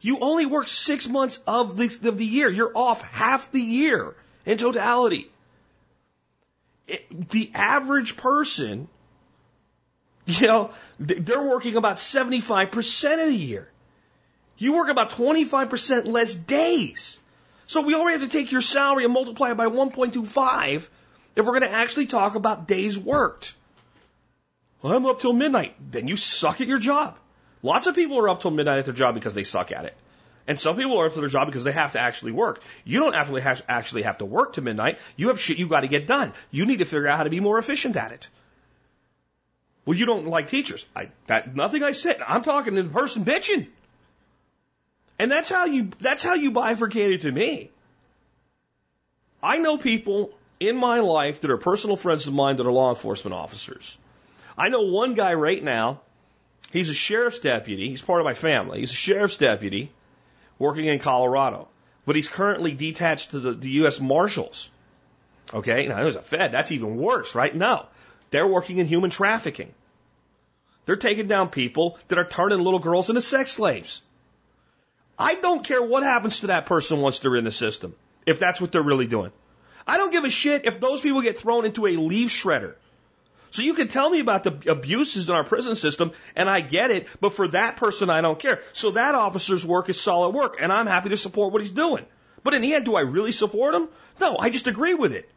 You 0.00 0.18
only 0.20 0.46
work 0.46 0.68
six 0.68 1.08
months 1.08 1.40
of 1.46 1.76
the, 1.76 1.86
of 2.08 2.18
the 2.18 2.24
year. 2.24 2.50
You're 2.50 2.76
off 2.76 3.00
half 3.02 3.50
the 3.50 3.60
year 3.60 4.14
in 4.44 4.58
totality. 4.58 5.30
It, 6.86 7.30
the 7.30 7.50
average 7.54 8.16
person 8.16 8.88
you 10.26 10.46
know, 10.46 10.70
they're 10.98 11.42
working 11.42 11.76
about 11.76 11.96
75% 11.96 13.22
of 13.22 13.28
the 13.28 13.34
year. 13.34 13.68
You 14.58 14.74
work 14.74 14.88
about 14.88 15.10
25% 15.10 16.06
less 16.06 16.34
days. 16.34 17.18
So 17.66 17.82
we 17.82 17.94
already 17.94 18.20
have 18.20 18.28
to 18.28 18.36
take 18.36 18.52
your 18.52 18.60
salary 18.60 19.04
and 19.04 19.12
multiply 19.12 19.50
it 19.50 19.56
by 19.56 19.66
1.25 19.66 20.88
if 21.36 21.44
we're 21.44 21.44
going 21.44 21.62
to 21.62 21.70
actually 21.70 22.06
talk 22.06 22.34
about 22.34 22.66
days 22.66 22.98
worked. 22.98 23.54
Well, 24.82 24.96
I'm 24.96 25.06
up 25.06 25.20
till 25.20 25.32
midnight. 25.32 25.74
Then 25.90 26.08
you 26.08 26.16
suck 26.16 26.60
at 26.60 26.68
your 26.68 26.78
job. 26.78 27.16
Lots 27.62 27.86
of 27.86 27.94
people 27.94 28.18
are 28.18 28.28
up 28.28 28.42
till 28.42 28.50
midnight 28.50 28.78
at 28.78 28.84
their 28.84 28.94
job 28.94 29.14
because 29.14 29.34
they 29.34 29.44
suck 29.44 29.72
at 29.72 29.84
it. 29.84 29.96
And 30.48 30.60
some 30.60 30.76
people 30.76 30.98
are 30.98 31.06
up 31.06 31.14
to 31.14 31.20
their 31.20 31.28
job 31.28 31.48
because 31.48 31.64
they 31.64 31.72
have 31.72 31.92
to 31.92 32.00
actually 32.00 32.32
work. 32.32 32.62
You 32.84 33.00
don't 33.00 33.14
actually 33.14 33.40
have, 33.42 33.62
actually 33.68 34.02
have 34.02 34.18
to 34.18 34.24
work 34.24 34.54
to 34.54 34.62
midnight. 34.62 34.98
You 35.16 35.28
have 35.28 35.40
shit 35.40 35.58
you 35.58 35.68
got 35.68 35.80
to 35.80 35.88
get 35.88 36.06
done. 36.06 36.32
You 36.50 36.66
need 36.66 36.78
to 36.78 36.84
figure 36.84 37.08
out 37.08 37.16
how 37.16 37.24
to 37.24 37.30
be 37.30 37.40
more 37.40 37.58
efficient 37.58 37.96
at 37.96 38.12
it. 38.12 38.28
Well, 39.86 39.96
you 39.96 40.04
don't 40.04 40.26
like 40.26 40.50
teachers. 40.50 40.84
I, 40.94 41.08
that, 41.28 41.54
nothing 41.54 41.84
I 41.84 41.92
said. 41.92 42.20
I'm 42.26 42.42
talking 42.42 42.74
to 42.74 42.82
the 42.82 42.90
person 42.90 43.24
bitching. 43.24 43.68
And 45.18 45.30
that's 45.30 45.48
how 45.48 45.64
you, 45.64 45.90
that's 46.00 46.22
how 46.22 46.34
you 46.34 46.50
bifurcate 46.50 47.14
it 47.14 47.20
to 47.22 47.32
me. 47.32 47.70
I 49.42 49.58
know 49.58 49.78
people 49.78 50.32
in 50.58 50.76
my 50.76 50.98
life 51.00 51.40
that 51.40 51.50
are 51.50 51.56
personal 51.56 51.96
friends 51.96 52.26
of 52.26 52.34
mine 52.34 52.56
that 52.56 52.66
are 52.66 52.72
law 52.72 52.90
enforcement 52.90 53.34
officers. 53.34 53.96
I 54.58 54.68
know 54.68 54.82
one 54.82 55.14
guy 55.14 55.34
right 55.34 55.62
now. 55.62 56.00
He's 56.72 56.90
a 56.90 56.94
sheriff's 56.94 57.38
deputy. 57.38 57.88
He's 57.88 58.02
part 58.02 58.20
of 58.20 58.24
my 58.24 58.34
family. 58.34 58.80
He's 58.80 58.90
a 58.90 58.96
sheriff's 58.96 59.36
deputy 59.36 59.92
working 60.58 60.86
in 60.86 60.98
Colorado, 60.98 61.68
but 62.04 62.16
he's 62.16 62.28
currently 62.28 62.72
detached 62.72 63.30
to 63.30 63.40
the, 63.40 63.52
the 63.52 63.70
U.S. 63.82 64.00
Marshals. 64.00 64.68
Okay. 65.54 65.86
Now, 65.86 66.02
there's 66.02 66.16
a 66.16 66.22
Fed. 66.22 66.50
That's 66.50 66.72
even 66.72 66.96
worse, 66.96 67.36
right? 67.36 67.54
No. 67.54 67.86
They're 68.30 68.46
working 68.46 68.78
in 68.78 68.86
human 68.86 69.10
trafficking. 69.10 69.72
They're 70.84 70.96
taking 70.96 71.26
down 71.26 71.48
people 71.48 71.98
that 72.08 72.18
are 72.18 72.24
turning 72.24 72.60
little 72.60 72.78
girls 72.78 73.08
into 73.08 73.20
sex 73.20 73.52
slaves. 73.52 74.02
I 75.18 75.34
don't 75.34 75.64
care 75.64 75.82
what 75.82 76.02
happens 76.02 76.40
to 76.40 76.48
that 76.48 76.66
person 76.66 77.00
once 77.00 77.18
they're 77.18 77.36
in 77.36 77.44
the 77.44 77.52
system, 77.52 77.94
if 78.26 78.38
that's 78.38 78.60
what 78.60 78.72
they're 78.72 78.82
really 78.82 79.06
doing. 79.06 79.32
I 79.86 79.96
don't 79.96 80.12
give 80.12 80.24
a 80.24 80.30
shit 80.30 80.66
if 80.66 80.80
those 80.80 81.00
people 81.00 81.22
get 81.22 81.38
thrown 81.38 81.64
into 81.64 81.86
a 81.86 81.96
leaf 81.96 82.30
shredder. 82.30 82.74
So 83.50 83.62
you 83.62 83.74
can 83.74 83.88
tell 83.88 84.10
me 84.10 84.20
about 84.20 84.44
the 84.44 84.70
abuses 84.70 85.28
in 85.28 85.34
our 85.34 85.44
prison 85.44 85.76
system, 85.76 86.12
and 86.34 86.50
I 86.50 86.60
get 86.60 86.90
it, 86.90 87.08
but 87.20 87.32
for 87.32 87.48
that 87.48 87.76
person, 87.76 88.10
I 88.10 88.20
don't 88.20 88.38
care. 88.38 88.60
So 88.72 88.90
that 88.92 89.14
officer's 89.14 89.64
work 89.64 89.88
is 89.88 89.98
solid 90.00 90.34
work, 90.34 90.58
and 90.60 90.72
I'm 90.72 90.86
happy 90.86 91.08
to 91.10 91.16
support 91.16 91.52
what 91.52 91.62
he's 91.62 91.70
doing. 91.70 92.04
But 92.42 92.54
in 92.54 92.62
the 92.62 92.74
end, 92.74 92.84
do 92.84 92.96
I 92.96 93.00
really 93.00 93.32
support 93.32 93.74
him? 93.74 93.88
No, 94.20 94.36
I 94.38 94.50
just 94.50 94.66
agree 94.66 94.94
with 94.94 95.12
it. 95.12 95.30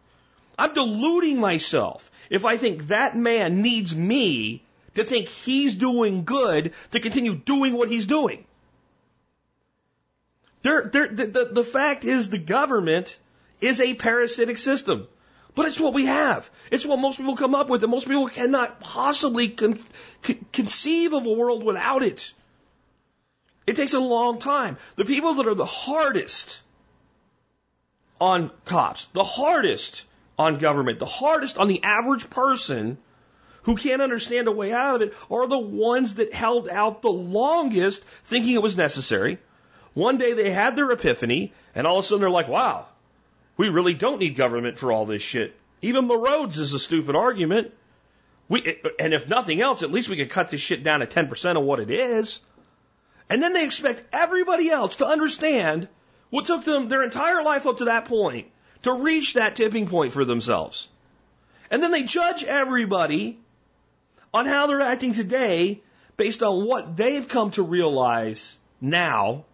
I'm 0.60 0.74
deluding 0.74 1.40
myself 1.40 2.12
if 2.30 2.46
I 2.46 2.58
think 2.58 2.90
that 2.90 3.18
man 3.18 3.62
needs 3.62 3.96
me 3.96 4.62
to 4.96 5.04
think 5.04 5.30
he's 5.30 5.76
doing 5.76 6.26
good 6.26 6.74
to 6.92 7.00
continue 7.00 7.36
doing 7.36 7.74
what 7.74 7.90
he's 7.90 8.06
doing. 8.06 8.46
The, 10.62 11.10
the, 11.12 11.50
the 11.54 11.64
fact 11.64 12.04
is 12.04 12.30
the 12.30 12.38
government 12.38 13.18
is 13.62 13.80
a 13.80 13.94
parasitic 13.94 14.58
system. 14.58 15.08
But 15.56 15.68
it's 15.68 15.80
what 15.80 15.94
we 15.94 16.06
have. 16.06 16.50
It's 16.72 16.86
what 16.86 17.00
most 17.00 17.18
people 17.18 17.36
come 17.36 17.56
up 17.56 17.70
with, 17.70 17.82
and 17.84 17.92
most 17.92 18.08
people 18.08 18.28
cannot 18.28 18.80
possibly 18.80 19.50
con- 19.50 19.80
con- 20.22 20.46
conceive 20.54 21.14
of 21.14 21.26
a 21.26 21.34
world 21.34 21.64
without 21.64 22.04
it. 22.04 22.34
It 23.66 23.76
takes 23.76 23.94
a 23.94 24.00
long 24.00 24.40
time. 24.40 24.78
The 24.96 25.06
people 25.06 25.36
that 25.36 25.48
are 25.48 25.56
the 25.56 25.66
hardest 25.66 26.62
on 28.22 28.52
cops, 28.66 29.06
the 29.14 29.24
hardest 29.24 30.06
on 30.40 30.58
government, 30.58 31.00
the 31.00 31.06
hardest 31.06 31.58
on 31.58 31.68
the 31.68 31.84
average 31.84 32.30
person 32.30 32.98
who 33.64 33.76
can't 33.76 34.02
understand 34.02 34.48
a 34.48 34.52
way 34.52 34.72
out 34.72 34.96
of 34.96 35.02
it 35.02 35.14
are 35.30 35.46
the 35.46 35.60
ones 35.60 36.16
that 36.16 36.34
held 36.34 36.70
out 36.70 37.02
the 37.02 37.12
longest 37.12 38.02
thinking 38.24 38.56
it 38.56 38.64
was 38.64 38.78
necessary. 38.78 39.38
One 39.94 40.18
day 40.18 40.34
they 40.34 40.50
had 40.50 40.78
their 40.78 40.90
epiphany, 40.92 41.52
and 41.76 41.86
all 41.86 42.00
of 42.00 42.06
a 42.06 42.08
sudden 42.08 42.22
they're 42.22 42.30
like, 42.30 42.48
wow, 42.48 42.86
we 43.58 43.68
really 43.68 43.94
don't 43.94 44.20
need 44.20 44.38
government 44.38 44.78
for 44.78 44.94
all 44.94 45.06
this 45.06 45.22
shit. 45.22 45.54
Even 45.82 46.08
roads 46.08 46.58
is 46.58 46.72
a 46.72 46.80
stupid 46.80 47.18
argument. 47.18 47.74
We, 48.48 48.80
and 48.98 49.14
if 49.14 49.28
nothing 49.28 49.60
else, 49.60 49.84
at 49.84 49.92
least 49.92 50.08
we 50.08 50.16
could 50.16 50.30
cut 50.30 50.50
this 50.50 50.62
shit 50.62 50.84
down 50.84 51.02
to 51.02 51.06
10% 51.06 51.58
of 51.58 51.64
what 51.64 51.82
it 51.82 51.92
is. 51.92 52.40
And 53.30 53.44
then 53.44 53.54
they 53.54 53.66
expect 53.66 54.04
everybody 54.14 54.70
else 54.70 54.96
to 54.98 55.06
understand 55.06 55.90
what 56.30 56.46
took 56.46 56.64
them 56.64 56.88
their 56.88 57.04
entire 57.04 57.44
life 57.44 57.68
up 57.68 57.80
to 57.80 57.86
that 57.86 58.06
point 58.06 58.48
to 58.84 59.04
reach 59.04 59.34
that 59.34 59.56
tipping 59.56 59.88
point 59.88 60.12
for 60.12 60.26
themselves. 60.26 60.88
And 61.72 61.84
then 61.84 61.92
they 61.92 62.04
judge 62.04 62.44
everybody 62.44 63.38
on 64.34 64.46
how 64.46 64.68
they're 64.68 64.82
acting 64.82 65.14
today 65.14 65.82
based 66.18 66.44
on 66.44 66.66
what 66.66 66.98
they've 66.98 67.28
come 67.28 67.52
to 67.52 67.64
realize 67.64 68.58
now 68.82 69.46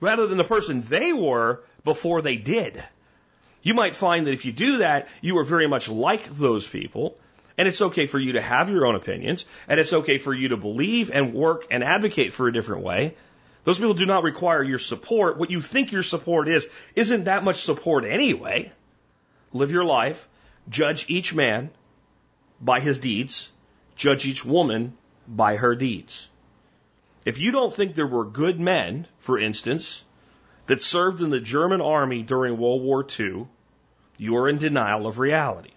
rather 0.00 0.26
than 0.26 0.38
the 0.38 0.44
person 0.44 0.80
they 0.82 1.12
were 1.12 1.62
before 1.84 2.22
they 2.22 2.36
did. 2.36 2.82
You 3.62 3.74
might 3.74 3.96
find 3.96 4.26
that 4.26 4.32
if 4.32 4.44
you 4.44 4.52
do 4.52 4.78
that, 4.78 5.08
you 5.20 5.38
are 5.38 5.44
very 5.44 5.66
much 5.66 5.88
like 5.88 6.24
those 6.30 6.66
people. 6.66 7.16
And 7.58 7.66
it's 7.66 7.80
okay 7.80 8.06
for 8.06 8.18
you 8.18 8.32
to 8.32 8.40
have 8.40 8.68
your 8.68 8.86
own 8.86 8.94
opinions. 8.94 9.46
And 9.66 9.80
it's 9.80 9.92
okay 9.92 10.18
for 10.18 10.34
you 10.34 10.50
to 10.50 10.56
believe 10.56 11.10
and 11.10 11.32
work 11.32 11.66
and 11.70 11.82
advocate 11.82 12.32
for 12.32 12.46
a 12.46 12.52
different 12.52 12.82
way. 12.82 13.14
Those 13.66 13.76
people 13.76 13.92
do 13.92 14.06
not 14.06 14.22
require 14.22 14.62
your 14.62 14.78
support. 14.78 15.36
What 15.36 15.50
you 15.50 15.60
think 15.60 15.92
your 15.92 16.02
support 16.02 16.48
is, 16.48 16.66
isn't 16.94 17.24
that 17.24 17.44
much 17.44 17.56
support 17.56 18.06
anyway. 18.06 18.72
Live 19.52 19.70
your 19.70 19.84
life. 19.84 20.26
Judge 20.70 21.04
each 21.08 21.34
man 21.34 21.68
by 22.60 22.80
his 22.80 22.98
deeds 22.98 23.50
judge 23.96 24.26
each 24.26 24.44
woman 24.44 24.96
by 25.26 25.56
her 25.56 25.74
deeds. 25.74 26.28
If 27.24 27.38
you 27.38 27.50
don't 27.50 27.74
think 27.74 27.94
there 27.94 28.06
were 28.06 28.24
good 28.24 28.60
men, 28.60 29.06
for 29.18 29.38
instance, 29.38 30.04
that 30.66 30.82
served 30.82 31.20
in 31.20 31.30
the 31.30 31.40
German 31.40 31.80
army 31.80 32.22
during 32.22 32.58
World 32.58 32.82
War 32.82 33.04
II, 33.18 33.46
you 34.18 34.36
are 34.36 34.48
in 34.48 34.58
denial 34.58 35.06
of 35.06 35.18
reality. 35.18 35.72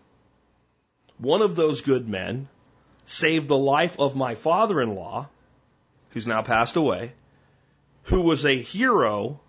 One 1.18 1.42
of 1.42 1.56
those 1.56 1.82
good 1.82 2.08
men 2.08 2.48
saved 3.06 3.48
the 3.48 3.58
life 3.58 4.00
of 4.00 4.16
my 4.16 4.36
father 4.36 4.82
in 4.82 4.96
law, 4.96 5.28
who's 6.12 6.28
now 6.28 6.42
passed 6.42 6.76
away, 6.76 7.14
who 8.10 8.22
was 8.22 8.44
a 8.44 8.60
hero 8.60 9.40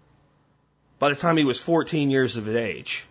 by 0.98 1.08
the 1.08 1.16
time 1.16 1.38
he 1.38 1.44
was 1.44 1.58
14 1.58 2.10
years 2.10 2.36
of 2.36 2.46
age. 2.46 3.06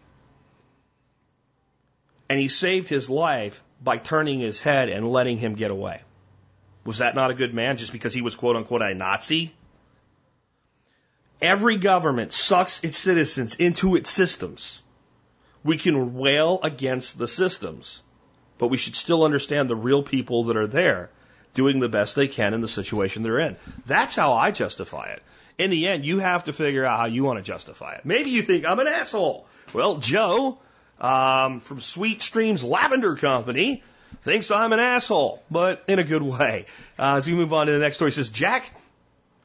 And 2.29 2.39
he 2.39 2.49
saved 2.49 2.87
his 2.87 3.09
life 3.09 3.63
by 3.83 3.97
turning 3.97 4.39
his 4.39 4.61
head 4.61 4.89
and 4.89 5.11
letting 5.11 5.37
him 5.37 5.55
get 5.55 5.71
away. 5.71 6.01
Was 6.85 6.99
that 6.99 7.15
not 7.15 7.31
a 7.31 7.33
good 7.33 7.55
man 7.55 7.77
just 7.77 7.91
because 7.91 8.13
he 8.13 8.21
was 8.21 8.35
quote 8.35 8.57
unquote 8.57 8.83
a 8.83 8.93
Nazi? 8.93 9.51
Every 11.41 11.77
government 11.77 12.31
sucks 12.31 12.83
its 12.83 12.99
citizens 12.99 13.55
into 13.55 13.95
its 13.95 14.11
systems. 14.11 14.83
We 15.63 15.79
can 15.79 16.13
wail 16.13 16.59
against 16.61 17.17
the 17.17 17.27
systems, 17.27 18.03
but 18.59 18.67
we 18.67 18.77
should 18.77 18.95
still 18.95 19.23
understand 19.23 19.67
the 19.67 19.75
real 19.75 20.03
people 20.03 20.43
that 20.45 20.57
are 20.57 20.67
there 20.67 21.09
doing 21.55 21.79
the 21.79 21.89
best 21.89 22.15
they 22.15 22.27
can 22.27 22.53
in 22.53 22.61
the 22.61 22.67
situation 22.67 23.23
they're 23.23 23.39
in. 23.39 23.57
That's 23.87 24.15
how 24.15 24.33
I 24.33 24.51
justify 24.51 25.07
it. 25.07 25.23
In 25.59 25.71
the 25.71 25.87
end, 25.89 26.05
you 26.05 26.19
have 26.19 26.45
to 26.45 26.53
figure 26.53 26.85
out 26.85 26.97
how 26.97 27.05
you 27.05 27.25
want 27.25 27.37
to 27.37 27.43
justify 27.43 27.95
it. 27.95 28.05
Maybe 28.05 28.29
you 28.29 28.41
think 28.41 28.65
I'm 28.65 28.79
an 28.79 28.87
asshole. 28.87 29.45
Well, 29.73 29.97
Joe 29.97 30.57
um, 31.01 31.59
from 31.59 31.81
Sweet 31.81 32.21
Streams 32.21 32.63
Lavender 32.63 33.15
Company 33.17 33.83
thinks 34.21 34.51
I'm 34.51 34.71
an 34.71 34.79
asshole, 34.79 35.43
but 35.51 35.83
in 35.87 35.99
a 35.99 36.05
good 36.05 36.23
way. 36.23 36.65
Uh, 36.97 37.17
as 37.17 37.27
we 37.27 37.33
move 37.35 37.51
on 37.51 37.67
to 37.67 37.73
the 37.73 37.79
next 37.79 37.97
story, 37.97 38.13
says 38.13 38.29
Jack, 38.29 38.73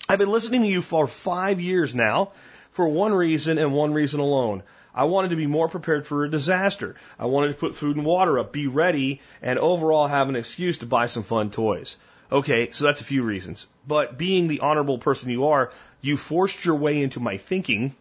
I've 0.09 0.21
been 0.21 0.31
listening 0.31 0.63
to 0.63 0.69
you 0.69 0.83
for 0.83 1.09
five 1.09 1.61
years 1.61 1.97
now 1.97 2.33
for 2.71 2.87
one 2.87 3.13
reason 3.13 3.59
and 3.59 3.75
one 3.75 3.93
reason 3.93 4.21
alone. 4.21 4.63
I 4.95 5.05
wanted 5.07 5.31
to 5.31 5.37
be 5.37 5.49
more 5.49 5.69
prepared 5.69 6.07
for 6.07 6.25
a 6.25 6.31
disaster. 6.31 6.95
I 7.19 7.27
wanted 7.27 7.49
to 7.49 7.55
put 7.55 7.75
food 7.75 7.97
and 7.97 8.07
water 8.07 8.39
up, 8.39 8.53
be 8.53 8.69
ready, 8.69 9.21
and 9.43 9.59
overall 9.59 10.07
have 10.07 10.29
an 10.29 10.37
excuse 10.37 10.79
to 10.79 10.87
buy 10.87 11.07
some 11.07 11.25
fun 11.25 11.51
toys. 11.51 11.97
Okay, 12.35 12.73
so 12.73 12.85
that's 12.85 13.01
a 13.01 13.05
few 13.05 13.23
reasons. 13.23 13.65
But 13.87 14.19
being 14.19 14.49
the 14.49 14.59
honorable 14.59 14.99
person 14.99 15.31
you 15.31 15.47
are, 15.47 15.71
you 16.01 16.17
forced 16.17 16.65
your 16.65 16.75
way 16.75 17.01
into 17.01 17.21
my 17.21 17.37
thinking, 17.37 17.95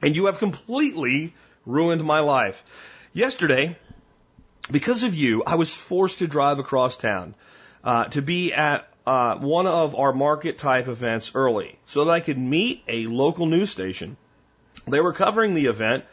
and 0.00 0.14
you 0.14 0.26
have 0.26 0.38
completely 0.38 1.34
ruined 1.66 2.04
my 2.04 2.20
life. 2.20 2.62
Yesterday, 3.12 3.76
because 4.70 5.02
of 5.02 5.16
you, 5.16 5.42
I 5.44 5.56
was 5.56 5.74
forced 5.74 6.20
to 6.20 6.28
drive 6.28 6.60
across 6.60 6.96
town 6.96 7.34
uh, 7.82 8.04
to 8.04 8.22
be 8.22 8.52
at 8.52 8.88
uh, 9.04 9.34
one 9.38 9.66
of 9.66 9.96
our 9.96 10.12
market 10.12 10.58
type 10.58 10.86
events 10.86 11.32
early 11.34 11.80
so 11.84 12.04
that 12.04 12.12
I 12.12 12.20
could 12.20 12.38
meet 12.38 12.84
a 12.86 13.08
local 13.08 13.46
news 13.46 13.70
station. 13.70 14.16
They 14.86 15.00
were 15.00 15.12
covering 15.12 15.54
the 15.54 15.66
event 15.66 16.04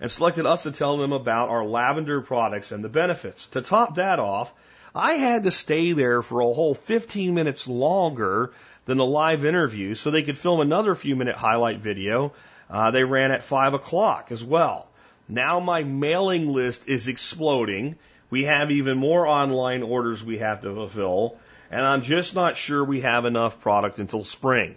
and 0.00 0.08
selected 0.08 0.46
us 0.46 0.62
to 0.62 0.70
tell 0.70 0.98
them 0.98 1.12
about 1.12 1.48
our 1.48 1.64
lavender 1.64 2.20
products 2.20 2.70
and 2.70 2.84
the 2.84 2.88
benefits. 2.88 3.48
To 3.48 3.60
top 3.60 3.96
that 3.96 4.20
off, 4.20 4.54
I 4.94 5.14
had 5.14 5.44
to 5.44 5.50
stay 5.50 5.92
there 5.92 6.20
for 6.20 6.40
a 6.40 6.52
whole 6.52 6.74
15 6.74 7.34
minutes 7.34 7.66
longer 7.66 8.52
than 8.84 8.98
the 8.98 9.06
live 9.06 9.44
interview 9.44 9.94
so 9.94 10.10
they 10.10 10.22
could 10.22 10.36
film 10.36 10.60
another 10.60 10.94
few 10.94 11.16
minute 11.16 11.36
highlight 11.36 11.78
video. 11.78 12.34
Uh, 12.68 12.90
they 12.90 13.04
ran 13.04 13.30
at 13.30 13.42
5 13.42 13.74
o'clock 13.74 14.30
as 14.30 14.44
well. 14.44 14.88
Now 15.28 15.60
my 15.60 15.82
mailing 15.82 16.52
list 16.52 16.88
is 16.88 17.08
exploding. 17.08 17.96
We 18.28 18.44
have 18.44 18.70
even 18.70 18.98
more 18.98 19.26
online 19.26 19.82
orders 19.82 20.22
we 20.22 20.38
have 20.38 20.62
to 20.62 20.74
fulfill, 20.74 21.38
and 21.70 21.86
I'm 21.86 22.02
just 22.02 22.34
not 22.34 22.56
sure 22.56 22.84
we 22.84 23.00
have 23.00 23.24
enough 23.24 23.60
product 23.60 23.98
until 23.98 24.24
spring. 24.24 24.76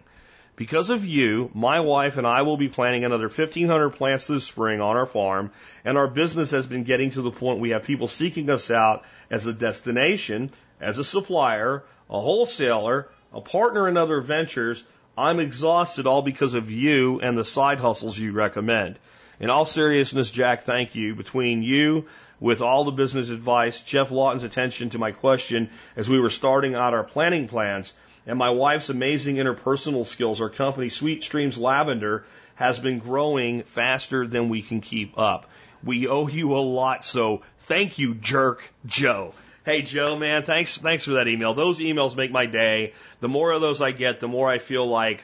Because 0.56 0.90
of 0.90 1.06
you, 1.06 1.52
my 1.54 1.82
wife 1.82 2.16
and 2.18 2.26
I 2.26 2.44
will 2.44 2.56
be 2.56 2.70
planting 2.70 3.04
another 3.04 3.28
1,500 3.28 3.90
plants 3.90 4.28
this 4.28 4.46
spring 4.46 4.80
on 4.80 4.96
our 4.96 5.06
farm, 5.06 5.52
and 5.84 5.98
our 5.98 6.08
business 6.08 6.52
has 6.52 6.66
been 6.66 6.86
getting 6.86 7.10
to 7.12 7.22
the 7.22 7.32
point 7.32 7.60
we 7.60 7.72
have 7.72 7.84
people 7.84 8.08
seeking 8.08 8.50
us 8.50 8.72
out 8.72 9.04
as 9.30 9.46
a 9.46 9.54
destination, 9.54 10.52
as 10.80 10.98
a 10.98 11.04
supplier, 11.04 11.84
a 12.10 12.22
wholesaler, 12.22 13.10
a 13.34 13.42
partner 13.42 13.90
in 13.90 13.98
other 13.98 14.22
ventures. 14.22 14.82
I'm 15.18 15.42
exhausted 15.42 16.08
all 16.08 16.22
because 16.22 16.54
of 16.54 16.72
you 16.72 17.20
and 17.20 17.38
the 17.38 17.44
side 17.44 17.82
hustles 17.82 18.18
you 18.18 18.32
recommend. 18.32 18.98
In 19.42 19.50
all 19.50 19.66
seriousness, 19.66 20.32
Jack, 20.32 20.62
thank 20.62 20.96
you. 20.96 21.16
Between 21.16 21.64
you, 21.64 22.06
with 22.40 22.62
all 22.62 22.86
the 22.86 22.92
business 22.92 23.28
advice, 23.28 23.82
Geoff 23.82 24.10
Lawton's 24.10 24.44
attention 24.44 24.92
to 24.92 25.00
my 25.00 25.12
question 25.12 25.70
as 25.98 26.08
we 26.08 26.20
were 26.20 26.30
starting 26.30 26.76
out 26.76 26.94
our 26.94 27.04
planning 27.04 27.50
plans, 27.50 27.92
and 28.26 28.40
my 28.40 28.50
wife's 28.50 28.90
amazing 28.90 29.36
interpersonal 29.36 30.06
skills, 30.06 30.42
our 30.42 30.50
company, 30.50 30.90
Sweet 30.90 31.24
Streams 31.24 31.58
Lavender, 31.58 32.26
has 32.56 32.80
been 32.80 33.00
growing 33.00 33.64
faster 33.64 34.26
than 34.26 34.50
we 34.50 34.62
can 34.62 34.82
keep 34.82 35.18
up. 35.20 35.50
We 35.84 36.08
owe 36.08 36.28
you 36.28 36.56
a 36.56 36.60
lot, 36.60 37.06
so 37.06 37.44
thank 37.60 38.00
you, 38.00 38.16
jerk 38.16 38.68
Joe. 38.86 39.34
Hey 39.66 39.82
Joe, 39.82 40.16
man, 40.18 40.44
thanks 40.44 40.78
thanks 40.78 41.06
for 41.06 41.14
that 41.14 41.28
email. 41.28 41.54
Those 41.54 41.80
emails 41.80 42.16
make 42.16 42.32
my 42.32 42.46
day. 42.46 42.94
The 43.20 43.28
more 43.28 43.52
of 43.52 43.62
those 43.62 43.82
I 43.82 43.92
get, 43.92 44.20
the 44.20 44.28
more 44.28 44.50
I 44.50 44.60
feel 44.60 44.86
like 44.86 45.24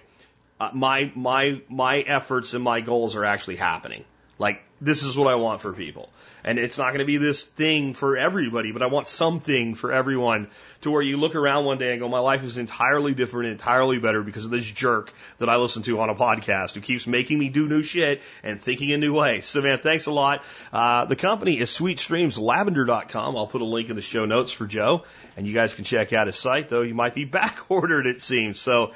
uh, 0.60 0.72
my 0.74 1.12
my 1.16 1.62
my 1.70 2.00
efforts 2.00 2.54
and 2.54 2.64
my 2.64 2.82
goals 2.82 3.16
are 3.16 3.26
actually 3.26 3.56
happening. 3.56 4.04
Like 4.42 4.64
this 4.82 5.04
is 5.04 5.16
what 5.16 5.28
I 5.28 5.36
want 5.36 5.62
for 5.62 5.72
people. 5.72 6.10
And 6.44 6.58
it's 6.58 6.80
not 6.80 6.88
going 6.88 7.00
to 7.00 7.06
be 7.06 7.18
this 7.18 7.44
thing 7.44 7.94
for 7.94 8.18
everybody, 8.18 8.72
but 8.72 8.82
I 8.82 8.88
want 8.88 9.08
something 9.08 9.76
for 9.76 9.94
everyone 9.94 10.48
to 10.82 10.90
where 10.90 11.04
you 11.04 11.18
look 11.18 11.36
around 11.36 11.66
one 11.66 11.78
day 11.78 11.92
and 11.92 12.00
go, 12.00 12.10
my 12.10 12.18
life 12.18 12.44
is 12.44 12.58
entirely 12.58 13.14
different, 13.14 13.52
entirely 13.52 14.00
better 14.00 14.24
because 14.24 14.44
of 14.44 14.50
this 14.50 14.66
jerk 14.66 15.14
that 15.38 15.48
I 15.48 15.58
listen 15.58 15.84
to 15.84 16.00
on 16.00 16.10
a 16.10 16.16
podcast 16.16 16.74
who 16.74 16.82
keeps 16.82 17.06
making 17.06 17.38
me 17.38 17.50
do 17.50 17.68
new 17.68 17.84
shit 17.84 18.24
and 18.42 18.60
thinking 18.60 18.90
in 18.90 19.00
new 19.00 19.14
ways. 19.14 19.46
So 19.46 19.62
man, 19.62 19.78
thanks 19.78 20.08
a 20.08 20.12
lot. 20.12 20.44
Uh, 20.74 21.06
the 21.06 21.16
company 21.16 21.60
is 21.60 21.70
sweetstreamslavender.com. 21.70 23.38
I'll 23.38 23.46
put 23.46 23.62
a 23.62 23.66
link 23.66 23.92
in 23.92 23.96
the 23.96 24.02
show 24.02 24.26
notes 24.26 24.52
for 24.52 24.66
Joe 24.66 25.04
and 25.38 25.46
you 25.46 25.54
guys 25.54 25.76
can 25.76 25.84
check 25.84 26.12
out 26.14 26.26
his 26.26 26.38
site, 26.38 26.70
though 26.70 26.82
you 26.82 26.96
might 26.96 27.14
be 27.14 27.26
back 27.40 27.70
ordered, 27.70 28.08
it 28.08 28.20
seems. 28.20 28.60
So 28.60 28.94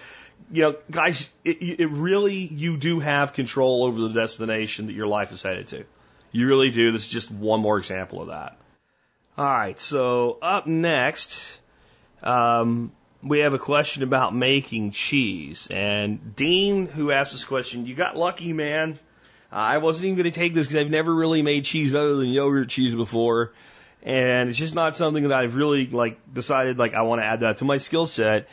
you 0.51 0.61
know, 0.61 0.75
guys, 0.89 1.29
it, 1.43 1.79
it 1.79 1.89
really, 1.89 2.35
you 2.35 2.77
do 2.77 2.99
have 2.99 3.33
control 3.33 3.83
over 3.83 3.99
the 3.99 4.09
destination 4.09 4.87
that 4.87 4.93
your 4.93 5.07
life 5.07 5.31
is 5.31 5.41
headed 5.41 5.67
to. 5.67 5.85
You 6.31 6.47
really 6.47 6.71
do. 6.71 6.91
This 6.91 7.05
is 7.05 7.11
just 7.11 7.31
one 7.31 7.61
more 7.61 7.77
example 7.77 8.21
of 8.21 8.27
that. 8.27 8.57
All 9.37 9.45
right, 9.45 9.79
so 9.79 10.37
up 10.41 10.67
next, 10.67 11.59
um, 12.23 12.91
we 13.21 13.39
have 13.39 13.53
a 13.53 13.59
question 13.59 14.03
about 14.03 14.35
making 14.35 14.91
cheese. 14.91 15.67
And 15.69 16.35
Dean, 16.35 16.85
who 16.85 17.11
asked 17.11 17.31
this 17.31 17.43
question, 17.43 17.85
you 17.85 17.95
got 17.95 18.15
lucky, 18.15 18.53
man. 18.53 18.99
Uh, 19.51 19.55
I 19.55 19.77
wasn't 19.79 20.05
even 20.05 20.17
going 20.17 20.31
to 20.31 20.37
take 20.37 20.53
this 20.53 20.67
because 20.67 20.85
I've 20.85 20.91
never 20.91 21.13
really 21.13 21.41
made 21.41 21.65
cheese 21.65 21.93
other 21.93 22.15
than 22.15 22.27
yogurt 22.27 22.69
cheese 22.69 22.93
before. 22.93 23.53
And 24.03 24.49
it's 24.49 24.59
just 24.59 24.75
not 24.75 24.95
something 24.95 25.23
that 25.23 25.31
I've 25.31 25.55
really 25.55 25.87
like 25.87 26.33
decided 26.33 26.77
like 26.77 26.93
I 26.93 27.01
want 27.01 27.21
to 27.21 27.25
add 27.25 27.39
that 27.39 27.57
to 27.57 27.65
my 27.65 27.79
skill 27.79 28.05
set. 28.05 28.47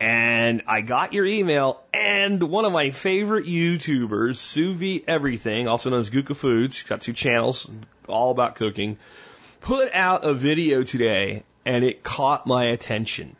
And 0.00 0.62
I 0.68 0.80
got 0.80 1.12
your 1.12 1.26
email, 1.26 1.82
and 1.92 2.40
one 2.42 2.64
of 2.64 2.72
my 2.72 2.92
favorite 2.92 3.46
YouTubers, 3.46 4.36
Sous 4.36 4.76
Vide 4.76 5.04
Everything, 5.08 5.66
also 5.66 5.90
known 5.90 5.98
as 5.98 6.10
Guga 6.10 6.36
Foods, 6.36 6.84
got 6.84 7.00
two 7.00 7.12
channels, 7.12 7.68
all 8.06 8.30
about 8.30 8.54
cooking, 8.54 8.96
put 9.60 9.92
out 9.92 10.24
a 10.24 10.34
video 10.34 10.84
today, 10.84 11.42
and 11.64 11.84
it 11.84 12.04
caught 12.04 12.46
my 12.46 12.66
attention. 12.66 13.34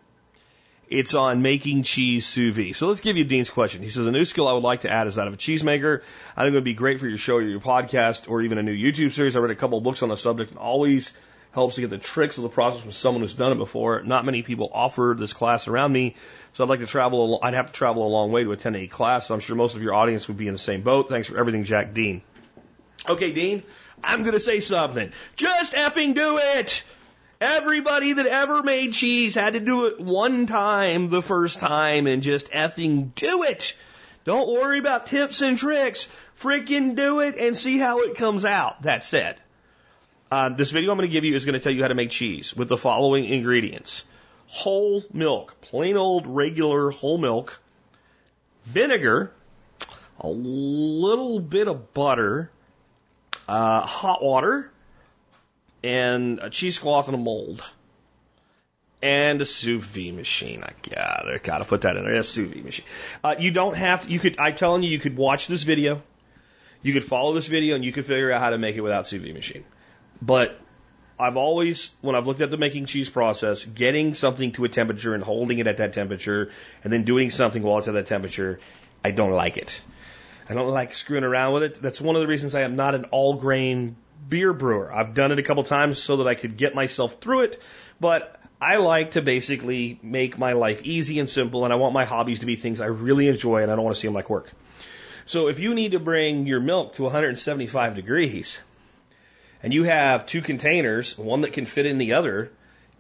It's 0.90 1.14
on 1.14 1.42
making 1.42 1.82
cheese 1.82 2.26
sous 2.26 2.56
vide. 2.56 2.74
So 2.74 2.88
let's 2.88 3.00
give 3.00 3.16
you 3.16 3.24
Dean's 3.24 3.50
question. 3.50 3.82
He 3.82 3.90
says, 3.90 4.06
a 4.06 4.10
new 4.10 4.24
skill 4.24 4.48
I 4.48 4.54
would 4.54 4.64
like 4.64 4.80
to 4.80 4.90
add 4.90 5.06
is 5.06 5.16
that 5.16 5.28
of 5.28 5.34
a 5.34 5.36
cheesemaker. 5.36 6.02
I 6.36 6.42
think 6.42 6.52
it 6.52 6.56
would 6.56 6.64
be 6.64 6.74
great 6.74 6.98
for 6.98 7.06
your 7.06 7.18
show 7.18 7.36
or 7.36 7.42
your 7.42 7.60
podcast 7.60 8.28
or 8.28 8.42
even 8.42 8.58
a 8.58 8.62
new 8.62 8.74
YouTube 8.74 9.12
series. 9.12 9.36
I 9.36 9.40
read 9.40 9.50
a 9.50 9.54
couple 9.54 9.78
of 9.78 9.84
books 9.84 10.02
on 10.02 10.08
the 10.08 10.16
subject 10.16 10.50
and 10.50 10.58
always 10.58 11.12
helps 11.58 11.74
to 11.74 11.80
get 11.80 11.90
the 11.90 11.98
tricks 11.98 12.38
of 12.38 12.44
the 12.44 12.48
process 12.48 12.80
from 12.80 12.92
someone 12.92 13.22
who's 13.22 13.34
done 13.34 13.52
it 13.52 13.58
before. 13.58 14.02
Not 14.02 14.24
many 14.24 14.42
people 14.42 14.70
offer 14.72 15.16
this 15.18 15.32
class 15.32 15.68
around 15.68 15.92
me, 15.92 16.14
so 16.54 16.64
I'd 16.64 16.70
like 16.70 16.80
to 16.80 16.86
travel. 16.86 17.40
I'd 17.42 17.54
have 17.54 17.66
to 17.66 17.72
travel 17.72 18.06
a 18.06 18.08
long 18.08 18.30
way 18.32 18.44
to 18.44 18.52
attend 18.52 18.76
a 18.76 18.86
class. 18.86 19.26
So 19.26 19.34
I'm 19.34 19.40
sure 19.40 19.56
most 19.56 19.74
of 19.74 19.82
your 19.82 19.92
audience 19.92 20.28
would 20.28 20.36
be 20.36 20.46
in 20.46 20.54
the 20.54 20.58
same 20.58 20.82
boat. 20.82 21.08
Thanks 21.08 21.28
for 21.28 21.36
everything, 21.36 21.64
Jack 21.64 21.94
Dean. 21.94 22.22
Okay, 23.08 23.32
Dean, 23.32 23.62
I'm 24.02 24.24
to 24.24 24.40
say 24.40 24.60
something. 24.60 25.12
Just 25.36 25.74
effing 25.74 26.14
do 26.14 26.38
it. 26.38 26.84
Everybody 27.40 28.14
that 28.14 28.26
ever 28.26 28.62
made 28.62 28.92
cheese 28.92 29.34
had 29.34 29.52
to 29.52 29.60
do 29.60 29.86
it 29.86 30.00
one 30.00 30.46
time 30.46 31.08
the 31.08 31.22
first 31.22 31.60
time 31.60 32.06
and 32.06 32.22
just 32.22 32.50
effing 32.50 33.14
do 33.14 33.44
it. 33.44 33.76
Don't 34.24 34.52
worry 34.52 34.78
about 34.78 35.06
tips 35.06 35.40
and 35.40 35.56
tricks. 35.56 36.08
Freaking 36.36 36.94
do 36.94 37.20
it 37.20 37.36
and 37.38 37.56
see 37.56 37.78
how 37.78 38.00
it 38.00 38.16
comes 38.16 38.44
out. 38.44 38.82
That 38.82 39.04
said, 39.04 39.36
uh, 40.30 40.48
this 40.50 40.70
video 40.70 40.90
I'm 40.90 40.98
going 40.98 41.08
to 41.08 41.12
give 41.12 41.24
you 41.24 41.34
is 41.34 41.44
going 41.44 41.54
to 41.54 41.60
tell 41.60 41.72
you 41.72 41.82
how 41.82 41.88
to 41.88 41.94
make 41.94 42.10
cheese 42.10 42.54
with 42.54 42.68
the 42.68 42.76
following 42.76 43.24
ingredients 43.24 44.04
whole 44.46 45.04
milk, 45.12 45.60
plain 45.60 45.96
old 45.96 46.26
regular 46.26 46.90
whole 46.90 47.18
milk, 47.18 47.60
vinegar, 48.64 49.32
a 50.20 50.28
little 50.28 51.38
bit 51.38 51.68
of 51.68 51.92
butter, 51.92 52.50
uh, 53.46 53.82
hot 53.82 54.22
water, 54.22 54.70
and 55.84 56.38
a 56.40 56.50
cheesecloth 56.50 57.08
and 57.08 57.14
a 57.14 57.18
mold. 57.18 57.62
and 59.02 59.40
a 59.40 59.44
sous 59.44 59.84
vide 59.84 60.14
machine. 60.14 60.62
I 60.64 60.72
gotta 60.90 61.38
gotta 61.42 61.64
put 61.64 61.82
that 61.82 61.96
in 61.96 62.04
there. 62.04 62.14
A 62.14 62.22
sous 62.22 62.52
vide 62.52 62.64
machine. 62.64 62.86
Uh, 63.22 63.36
you 63.38 63.50
don't 63.52 63.76
have 63.76 64.04
to, 64.04 64.10
you 64.10 64.18
could. 64.18 64.38
I'm 64.38 64.56
telling 64.56 64.82
you, 64.82 64.90
you 64.90 64.98
could 64.98 65.16
watch 65.16 65.46
this 65.46 65.62
video. 65.62 66.02
You 66.82 66.92
could 66.92 67.04
follow 67.04 67.32
this 67.34 67.46
video 67.46 67.74
and 67.76 67.84
you 67.84 67.92
could 67.92 68.06
figure 68.06 68.30
out 68.32 68.40
how 68.40 68.50
to 68.50 68.58
make 68.58 68.76
it 68.76 68.80
without 68.80 69.06
sous 69.06 69.22
vide 69.22 69.34
machine. 69.34 69.64
But 70.20 70.60
I've 71.18 71.36
always, 71.36 71.90
when 72.00 72.14
I've 72.14 72.26
looked 72.26 72.40
at 72.40 72.50
the 72.50 72.56
making 72.56 72.86
cheese 72.86 73.10
process, 73.10 73.64
getting 73.64 74.14
something 74.14 74.52
to 74.52 74.64
a 74.64 74.68
temperature 74.68 75.14
and 75.14 75.22
holding 75.22 75.58
it 75.58 75.66
at 75.66 75.78
that 75.78 75.92
temperature, 75.92 76.50
and 76.84 76.92
then 76.92 77.04
doing 77.04 77.30
something 77.30 77.62
while 77.62 77.78
it's 77.78 77.88
at 77.88 77.94
that 77.94 78.06
temperature, 78.06 78.60
I 79.04 79.10
don't 79.10 79.32
like 79.32 79.56
it. 79.56 79.82
I 80.48 80.54
don't 80.54 80.68
like 80.68 80.94
screwing 80.94 81.24
around 81.24 81.54
with 81.54 81.62
it. 81.62 81.74
That's 81.76 82.00
one 82.00 82.16
of 82.16 82.22
the 82.22 82.28
reasons 82.28 82.54
I 82.54 82.62
am 82.62 82.76
not 82.76 82.94
an 82.94 83.06
all 83.06 83.34
grain 83.34 83.96
beer 84.28 84.52
brewer. 84.52 84.92
I've 84.92 85.14
done 85.14 85.32
it 85.32 85.38
a 85.38 85.42
couple 85.42 85.62
times 85.64 86.02
so 86.02 86.18
that 86.18 86.26
I 86.26 86.34
could 86.34 86.56
get 86.56 86.74
myself 86.74 87.20
through 87.20 87.42
it, 87.42 87.62
but 88.00 88.40
I 88.60 88.76
like 88.76 89.12
to 89.12 89.22
basically 89.22 90.00
make 90.02 90.38
my 90.38 90.54
life 90.54 90.82
easy 90.84 91.18
and 91.20 91.30
simple, 91.30 91.64
and 91.64 91.72
I 91.72 91.76
want 91.76 91.94
my 91.94 92.04
hobbies 92.04 92.40
to 92.40 92.46
be 92.46 92.56
things 92.56 92.80
I 92.80 92.86
really 92.86 93.28
enjoy, 93.28 93.62
and 93.62 93.70
I 93.70 93.74
don't 93.76 93.84
want 93.84 93.94
to 93.94 94.00
see 94.00 94.08
them 94.08 94.14
like 94.14 94.30
work. 94.30 94.50
So 95.26 95.48
if 95.48 95.60
you 95.60 95.74
need 95.74 95.92
to 95.92 96.00
bring 96.00 96.46
your 96.46 96.60
milk 96.60 96.94
to 96.94 97.04
175 97.04 97.94
degrees, 97.94 98.60
and 99.62 99.72
you 99.72 99.84
have 99.84 100.26
two 100.26 100.40
containers, 100.40 101.16
one 101.16 101.42
that 101.42 101.52
can 101.52 101.66
fit 101.66 101.86
in 101.86 101.98
the 101.98 102.14
other, 102.14 102.50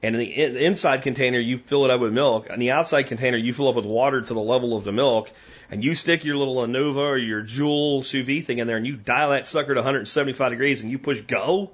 and 0.02 0.14
in 0.14 0.54
the 0.54 0.64
inside 0.64 1.02
container 1.02 1.38
you 1.38 1.58
fill 1.58 1.84
it 1.84 1.90
up 1.90 2.00
with 2.00 2.12
milk, 2.12 2.48
and 2.50 2.60
the 2.60 2.70
outside 2.70 3.04
container 3.04 3.36
you 3.36 3.52
fill 3.52 3.68
up 3.68 3.74
with 3.74 3.84
water 3.84 4.20
to 4.20 4.34
the 4.34 4.40
level 4.40 4.76
of 4.76 4.84
the 4.84 4.92
milk, 4.92 5.30
and 5.70 5.82
you 5.82 5.94
stick 5.94 6.24
your 6.24 6.36
little 6.36 6.56
Anova 6.56 6.96
or 6.96 7.16
your 7.16 7.42
Joule 7.42 8.02
sous 8.02 8.26
vide 8.26 8.44
thing 8.44 8.58
in 8.58 8.66
there, 8.66 8.76
and 8.76 8.86
you 8.86 8.96
dial 8.96 9.30
that 9.30 9.48
sucker 9.48 9.74
to 9.74 9.80
175 9.80 10.50
degrees, 10.50 10.82
and 10.82 10.90
you 10.90 10.98
push 10.98 11.20
go. 11.22 11.70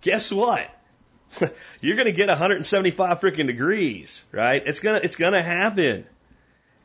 Guess 0.00 0.32
what? 0.32 0.70
You're 1.80 1.96
gonna 1.96 2.12
get 2.12 2.28
175 2.28 3.20
freaking 3.20 3.46
degrees, 3.46 4.24
right? 4.32 4.62
It's 4.64 4.80
gonna 4.80 5.00
it's 5.02 5.16
gonna 5.16 5.42
happen, 5.42 6.06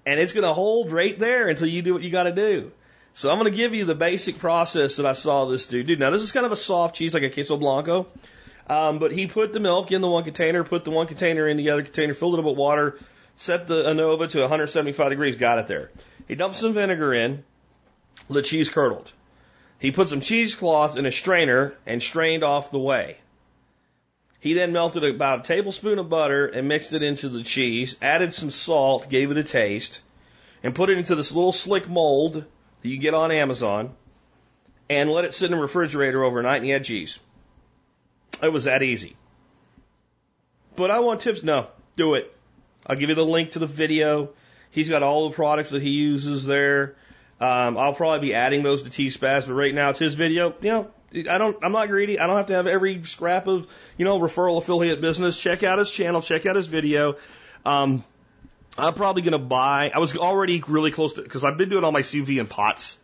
and 0.06 0.20
it's 0.20 0.34
gonna 0.34 0.54
hold 0.54 0.92
right 0.92 1.18
there 1.18 1.48
until 1.48 1.68
you 1.68 1.82
do 1.82 1.94
what 1.94 2.04
you 2.04 2.10
got 2.10 2.24
to 2.24 2.32
do. 2.32 2.72
So 3.16 3.30
I'm 3.30 3.38
going 3.38 3.52
to 3.52 3.56
give 3.56 3.76
you 3.76 3.86
the 3.86 3.96
basic 3.96 4.40
process 4.40 4.96
that 4.96 5.06
I 5.06 5.14
saw 5.14 5.46
this 5.46 5.68
dude 5.68 5.88
do. 5.88 5.96
Now 5.96 6.10
this 6.10 6.24
is 6.24 6.32
kind 6.32 6.46
of 6.46 6.52
a 6.52 6.56
soft 6.56 6.96
cheese, 6.96 7.14
like 7.14 7.24
a 7.24 7.30
queso 7.30 7.58
blanco, 7.58 8.08
um, 8.68 8.98
but 8.98 9.12
he 9.12 9.28
put 9.28 9.54
the 9.54 9.60
milk 9.60 9.92
in 9.92 10.02
the 10.02 10.10
one 10.10 10.24
container, 10.24 10.64
put 10.64 10.84
the 10.84 10.92
one 10.92 11.06
container 11.06 11.48
in 11.48 11.58
the 11.58 11.70
other 11.70 11.84
container, 11.84 12.16
filled 12.16 12.36
it 12.36 12.40
up 12.40 12.46
with 12.46 12.58
water, 12.58 13.00
set 13.36 13.68
the 13.68 13.88
ANOVA 13.88 14.30
to 14.30 14.40
175 14.40 15.10
degrees, 15.10 15.36
got 15.36 15.60
it 15.60 15.68
there. 15.68 15.92
He 16.28 16.36
dumped 16.36 16.56
some 16.56 16.74
vinegar 16.74 17.14
in, 17.14 17.44
the 18.30 18.42
cheese 18.42 18.70
curdled. 18.70 19.12
He 19.78 19.92
put 19.92 20.10
some 20.10 20.22
cheesecloth 20.22 20.98
in 20.98 21.06
a 21.06 21.12
strainer 21.12 21.76
and 21.86 22.02
strained 22.02 22.44
off 22.44 22.72
the 22.72 22.80
whey. 22.80 23.18
He 24.40 24.54
then 24.54 24.74
melted 24.74 25.04
about 25.04 25.42
a 25.42 25.44
tablespoon 25.44 26.00
of 26.00 26.10
butter 26.10 26.48
and 26.48 26.68
mixed 26.68 26.94
it 26.94 27.04
into 27.04 27.30
the 27.30 27.44
cheese, 27.44 27.96
added 28.02 28.34
some 28.34 28.50
salt, 28.50 29.10
gave 29.10 29.30
it 29.30 29.38
a 29.38 29.44
taste, 29.44 30.02
and 30.64 30.74
put 30.74 30.90
it 30.90 30.98
into 30.98 31.16
this 31.16 31.32
little 31.32 31.52
slick 31.52 31.88
mold 31.88 32.46
that 32.84 32.90
you 32.90 32.98
get 32.98 33.14
on 33.14 33.32
Amazon 33.32 33.92
and 34.90 35.10
let 35.10 35.26
it 35.26 35.34
sit 35.34 35.46
in 35.46 35.58
the 35.58 35.62
refrigerator 35.62 36.24
overnight 36.24 36.58
and 36.58 36.68
you 36.68 36.74
had 36.74 36.84
cheese. 36.84 37.20
It 38.42 38.52
was 38.52 38.66
that 38.66 38.84
easy. 38.84 39.16
But 40.76 40.92
I 40.92 41.00
want 41.00 41.22
tips. 41.22 41.44
No, 41.44 41.68
do 41.96 42.16
it. 42.16 42.36
I'll 42.86 42.96
give 42.96 43.10
you 43.10 43.16
the 43.16 43.26
link 43.26 43.52
to 43.52 43.60
the 43.60 43.68
video. 43.68 44.30
He's 44.70 44.90
got 44.90 45.04
all 45.04 45.30
the 45.30 45.36
products 45.36 45.70
that 45.70 45.82
he 45.82 45.92
uses 45.92 46.46
there. 46.46 46.96
Um, 47.40 47.78
I'll 47.78 47.94
probably 47.94 48.28
be 48.28 48.34
adding 48.34 48.64
those 48.64 48.84
to 48.84 48.90
T-Spaz, 48.90 49.48
but 49.48 49.54
right 49.54 49.74
now 49.74 49.90
it's 49.90 50.00
his 50.00 50.16
video. 50.16 50.54
You 50.62 50.72
know, 50.72 50.92
I 51.30 51.38
don't, 51.38 51.58
I'm 51.64 51.72
not 51.72 51.90
greedy. 51.90 52.20
I 52.20 52.28
don't 52.28 52.38
have 52.38 52.48
to 52.48 52.56
have 52.56 52.68
every 52.68 53.04
scrap 53.04 53.48
of, 53.48 53.68
you 53.98 54.06
know, 54.06 54.20
referral 54.20 54.58
affiliate 54.58 55.00
business. 55.00 55.40
Check 55.40 55.64
out 55.64 55.80
his 55.80 55.92
channel, 55.92 56.22
check 56.22 56.46
out 56.46 56.56
his 56.56 56.68
video. 56.68 57.18
Um, 57.66 58.04
I'm 58.78 58.94
probably 58.94 59.22
going 59.22 59.34
to 59.34 59.40
buy. 59.40 59.92
I 59.94 60.00
was 60.00 60.16
already 60.18 60.64
really 60.68 60.92
close 60.92 61.14
to 61.14 61.22
because 61.22 61.44
I've 61.44 61.58
been 61.58 61.70
doing 61.70 61.84
all 61.84 61.92
my 61.92 62.02
sous 62.02 62.28
vide 62.28 62.38
in 62.38 62.48
pots, 62.48 62.98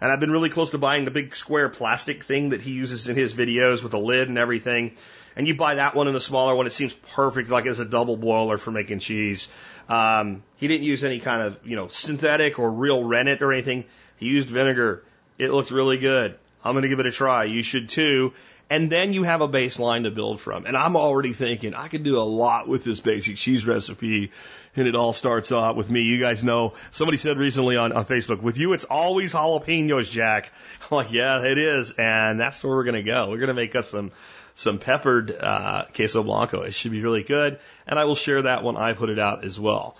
and 0.00 0.12
I've 0.12 0.20
been 0.20 0.30
really 0.30 0.50
close 0.50 0.70
to 0.70 0.78
buying 0.78 1.04
the 1.04 1.10
big 1.10 1.34
square 1.34 1.68
plastic 1.68 2.22
thing 2.24 2.50
that 2.50 2.62
he 2.62 2.72
uses 2.72 3.08
in 3.08 3.16
his 3.16 3.34
videos 3.34 3.82
with 3.82 3.94
a 3.94 3.98
lid 3.98 4.28
and 4.28 4.38
everything. 4.38 4.92
And 5.34 5.46
you 5.46 5.54
buy 5.56 5.76
that 5.76 5.94
one 5.94 6.06
and 6.06 6.16
the 6.16 6.20
smaller 6.20 6.54
one. 6.54 6.66
It 6.66 6.72
seems 6.72 6.94
perfect, 6.94 7.48
like 7.48 7.66
as 7.66 7.80
a 7.80 7.84
double 7.84 8.16
boiler 8.16 8.58
for 8.58 8.70
making 8.70 9.00
cheese. 9.00 9.48
Um, 9.88 10.42
he 10.56 10.68
didn't 10.68 10.84
use 10.84 11.04
any 11.04 11.18
kind 11.18 11.42
of 11.42 11.66
you 11.66 11.76
know 11.76 11.88
synthetic 11.88 12.58
or 12.58 12.70
real 12.70 13.02
rennet 13.02 13.42
or 13.42 13.52
anything. 13.52 13.84
He 14.18 14.26
used 14.26 14.48
vinegar. 14.48 15.04
It 15.36 15.50
looked 15.50 15.70
really 15.70 15.98
good. 15.98 16.36
I'm 16.64 16.74
going 16.74 16.82
to 16.82 16.88
give 16.88 17.00
it 17.00 17.06
a 17.06 17.12
try. 17.12 17.44
You 17.44 17.62
should 17.62 17.88
too. 17.88 18.34
And 18.70 18.92
then 18.92 19.14
you 19.14 19.22
have 19.22 19.40
a 19.40 19.48
baseline 19.48 20.02
to 20.02 20.10
build 20.10 20.40
from. 20.40 20.66
And 20.66 20.76
I'm 20.76 20.94
already 20.94 21.32
thinking 21.32 21.74
I 21.74 21.88
could 21.88 22.02
do 22.02 22.18
a 22.18 22.22
lot 22.22 22.68
with 22.68 22.84
this 22.84 23.00
basic 23.00 23.36
cheese 23.36 23.66
recipe 23.66 24.30
and 24.76 24.86
it 24.86 24.94
all 24.94 25.12
starts 25.12 25.52
off 25.52 25.76
with 25.76 25.90
me. 25.90 26.02
You 26.02 26.20
guys 26.20 26.44
know, 26.44 26.74
somebody 26.90 27.18
said 27.18 27.38
recently 27.38 27.76
on, 27.76 27.92
on 27.92 28.04
Facebook, 28.04 28.40
with 28.40 28.58
you, 28.58 28.72
it's 28.72 28.84
always 28.84 29.34
jalapenos, 29.34 30.10
Jack. 30.10 30.52
I'm 30.82 30.96
like, 30.96 31.12
yeah, 31.12 31.44
it 31.44 31.58
is. 31.58 31.92
And 31.98 32.38
that's 32.38 32.62
where 32.62 32.76
we're 32.76 32.84
going 32.84 32.94
to 32.94 33.02
go. 33.02 33.28
We're 33.30 33.38
going 33.38 33.48
to 33.48 33.54
make 33.54 33.74
us 33.74 33.88
some, 33.88 34.12
some 34.54 34.78
peppered, 34.78 35.34
uh, 35.38 35.86
queso 35.94 36.22
blanco. 36.22 36.62
It 36.62 36.74
should 36.74 36.92
be 36.92 37.02
really 37.02 37.22
good. 37.22 37.58
And 37.86 37.98
I 37.98 38.04
will 38.04 38.14
share 38.14 38.42
that 38.42 38.62
when 38.62 38.76
I 38.76 38.92
put 38.92 39.10
it 39.10 39.18
out 39.18 39.44
as 39.44 39.58
well. 39.58 39.96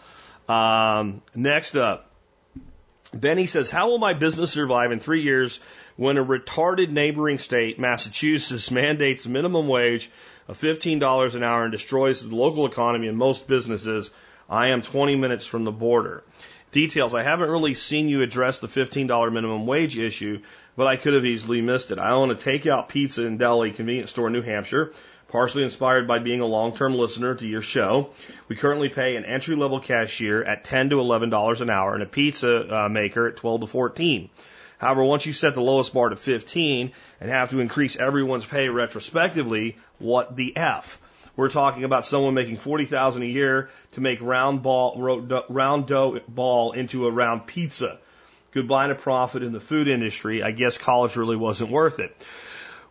Um, 0.48 1.22
next 1.34 1.76
up, 1.76 2.10
Benny 3.12 3.46
says, 3.46 3.70
how 3.70 3.88
will 3.88 3.98
my 3.98 4.14
business 4.14 4.52
survive 4.52 4.92
in 4.92 5.00
three 5.00 5.22
years 5.22 5.60
when 5.98 6.16
a 6.16 6.24
retarded 6.24 6.90
neighboring 6.90 7.40
state, 7.40 7.76
Massachusetts, 7.76 8.70
mandates 8.82 9.26
minimum 9.26 9.66
wage 9.66 10.08
of 10.46 10.56
$15 10.56 11.34
an 11.34 11.42
hour 11.42 11.64
and 11.64 11.72
destroys 11.72 12.22
the 12.22 12.36
local 12.36 12.66
economy 12.66 13.08
and 13.08 13.18
most 13.18 13.48
businesses 13.48 14.12
I 14.48 14.68
am 14.68 14.80
20 14.80 15.16
minutes 15.16 15.44
from 15.44 15.64
the 15.64 15.72
border. 15.72 16.22
Details. 16.70 17.14
I 17.14 17.24
haven't 17.24 17.50
really 17.50 17.74
seen 17.74 18.08
you 18.08 18.22
address 18.22 18.60
the 18.60 18.68
$15 18.68 19.32
minimum 19.32 19.66
wage 19.66 19.98
issue, 19.98 20.40
but 20.76 20.86
I 20.86 20.94
could 20.94 21.14
have 21.14 21.24
easily 21.24 21.62
missed 21.62 21.90
it. 21.90 21.98
I 21.98 22.10
own 22.10 22.30
a 22.30 22.36
takeout 22.36 22.88
pizza 22.88 23.26
and 23.26 23.36
deli 23.36 23.72
convenience 23.72 24.10
store 24.10 24.28
in 24.28 24.34
New 24.34 24.42
Hampshire, 24.42 24.92
partially 25.26 25.64
inspired 25.64 26.06
by 26.06 26.20
being 26.20 26.40
a 26.40 26.46
long-term 26.46 26.94
listener 26.94 27.34
to 27.34 27.46
your 27.46 27.60
show. 27.60 28.10
We 28.46 28.54
currently 28.54 28.88
pay 28.88 29.16
an 29.16 29.24
entry-level 29.24 29.80
cashier 29.80 30.44
at 30.44 30.62
10 30.62 30.90
to 30.90 30.96
$11 30.96 31.60
an 31.60 31.70
hour 31.70 31.94
and 31.94 32.04
a 32.04 32.06
pizza 32.06 32.84
uh, 32.84 32.88
maker 32.88 33.26
at 33.26 33.36
12 33.36 33.62
to 33.62 33.66
14. 33.66 34.30
However, 34.78 35.04
once 35.04 35.26
you 35.26 35.32
set 35.32 35.54
the 35.54 35.60
lowest 35.60 35.92
bar 35.92 36.08
to 36.08 36.16
15 36.16 36.92
and 37.20 37.30
have 37.30 37.50
to 37.50 37.60
increase 37.60 37.96
everyone's 37.96 38.46
pay 38.46 38.68
retrospectively, 38.68 39.76
what 39.98 40.36
the 40.36 40.56
F? 40.56 41.00
We're 41.36 41.50
talking 41.50 41.84
about 41.84 42.04
someone 42.04 42.34
making 42.34 42.56
40,000 42.56 43.22
a 43.22 43.26
year 43.26 43.70
to 43.92 44.00
make 44.00 44.20
round 44.20 44.62
ball, 44.62 44.96
round 45.48 45.86
dough 45.86 46.20
ball 46.26 46.72
into 46.72 47.06
a 47.06 47.12
round 47.12 47.46
pizza. 47.46 47.98
Goodbye 48.50 48.88
to 48.88 48.94
profit 48.94 49.42
in 49.42 49.52
the 49.52 49.60
food 49.60 49.88
industry. 49.88 50.42
I 50.42 50.52
guess 50.52 50.78
college 50.78 51.16
really 51.16 51.36
wasn't 51.36 51.70
worth 51.70 52.00
it. 52.00 52.16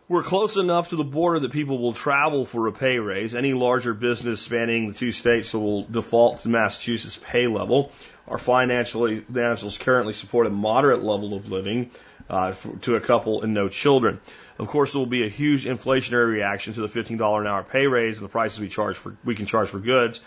We're 0.08 0.22
close 0.22 0.56
enough 0.56 0.88
to 0.90 0.96
the 0.96 1.04
border 1.04 1.40
that 1.40 1.52
people 1.52 1.78
will 1.78 1.92
travel 1.92 2.46
for 2.46 2.66
a 2.68 2.72
pay 2.72 2.98
raise. 2.98 3.34
Any 3.34 3.52
larger 3.52 3.92
business 3.92 4.40
spanning 4.40 4.88
the 4.88 4.94
two 4.94 5.12
states 5.12 5.52
will 5.52 5.84
default 5.84 6.40
to 6.40 6.48
Massachusetts 6.48 7.18
pay 7.22 7.46
level. 7.46 7.92
Our 8.28 8.38
financially, 8.38 9.22
financials 9.22 9.80
currently 9.80 10.12
support 10.12 10.46
a 10.46 10.50
moderate 10.50 11.02
level 11.02 11.34
of 11.34 11.50
living 11.50 11.90
uh, 12.28 12.52
for, 12.52 12.76
to 12.80 12.96
a 12.96 13.00
couple 13.00 13.42
and 13.42 13.54
no 13.54 13.68
children. 13.68 14.20
Of 14.58 14.68
course, 14.68 14.92
there 14.92 14.98
will 14.98 15.06
be 15.06 15.24
a 15.24 15.30
huge 15.30 15.64
inflationary 15.64 16.28
reaction 16.28 16.74
to 16.74 16.86
the 16.86 16.88
$15 16.88 17.40
an 17.40 17.46
hour 17.46 17.62
pay 17.62 17.86
raise 17.86 18.18
and 18.18 18.24
the 18.24 18.30
prices 18.30 18.60
we 18.60 18.68
charge 18.68 18.96
for 18.96 19.16
we 19.24 19.34
can 19.34 19.46
charge 19.46 19.68
for 19.68 19.78
goods, 19.78 20.20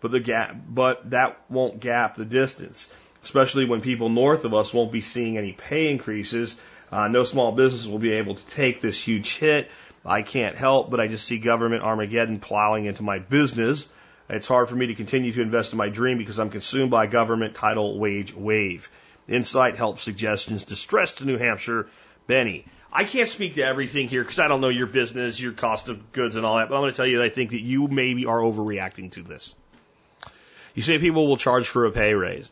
but 0.00 0.10
the 0.10 0.20
gap 0.20 0.54
but 0.68 1.10
that 1.10 1.40
won't 1.48 1.80
gap 1.80 2.16
the 2.16 2.24
distance, 2.24 2.92
especially 3.24 3.64
when 3.64 3.80
people 3.80 4.08
north 4.08 4.44
of 4.44 4.54
us 4.54 4.72
won't 4.72 4.92
be 4.92 5.00
seeing 5.00 5.38
any 5.38 5.52
pay 5.52 5.90
increases. 5.90 6.60
Uh, 6.92 7.08
no 7.08 7.24
small 7.24 7.52
business 7.52 7.86
will 7.86 7.98
be 7.98 8.12
able 8.12 8.34
to 8.34 8.46
take 8.46 8.80
this 8.80 9.02
huge 9.02 9.36
hit. 9.36 9.70
I 10.04 10.22
can't 10.22 10.56
help, 10.56 10.90
but 10.90 11.00
I 11.00 11.08
just 11.08 11.26
see 11.26 11.38
government 11.38 11.82
Armageddon 11.82 12.40
plowing 12.40 12.84
into 12.84 13.02
my 13.02 13.18
business. 13.18 13.88
It's 14.28 14.46
hard 14.46 14.68
for 14.68 14.76
me 14.76 14.88
to 14.88 14.94
continue 14.94 15.32
to 15.32 15.40
invest 15.40 15.72
in 15.72 15.78
my 15.78 15.88
dream 15.88 16.18
because 16.18 16.38
I'm 16.38 16.50
consumed 16.50 16.90
by 16.90 17.06
government 17.06 17.54
title 17.54 17.98
wage 17.98 18.34
wave. 18.34 18.90
Insight, 19.26 19.76
help, 19.76 19.98
suggestions, 19.98 20.64
distress 20.64 21.12
to 21.12 21.24
New 21.24 21.38
Hampshire, 21.38 21.88
Benny. 22.26 22.66
I 22.92 23.04
can't 23.04 23.28
speak 23.28 23.54
to 23.54 23.62
everything 23.62 24.08
here 24.08 24.22
because 24.22 24.38
I 24.38 24.48
don't 24.48 24.60
know 24.60 24.70
your 24.70 24.86
business, 24.86 25.38
your 25.38 25.52
cost 25.52 25.88
of 25.88 26.12
goods, 26.12 26.36
and 26.36 26.44
all 26.44 26.56
that. 26.56 26.68
But 26.68 26.76
I'm 26.76 26.82
going 26.82 26.92
to 26.92 26.96
tell 26.96 27.06
you 27.06 27.18
that 27.18 27.24
I 27.24 27.28
think 27.28 27.50
that 27.50 27.60
you 27.60 27.88
maybe 27.88 28.26
are 28.26 28.38
overreacting 28.38 29.12
to 29.12 29.22
this. 29.22 29.54
You 30.74 30.82
say 30.82 30.98
people 30.98 31.26
will 31.26 31.36
charge 31.36 31.66
for 31.66 31.86
a 31.86 31.90
pay 31.90 32.14
raise, 32.14 32.50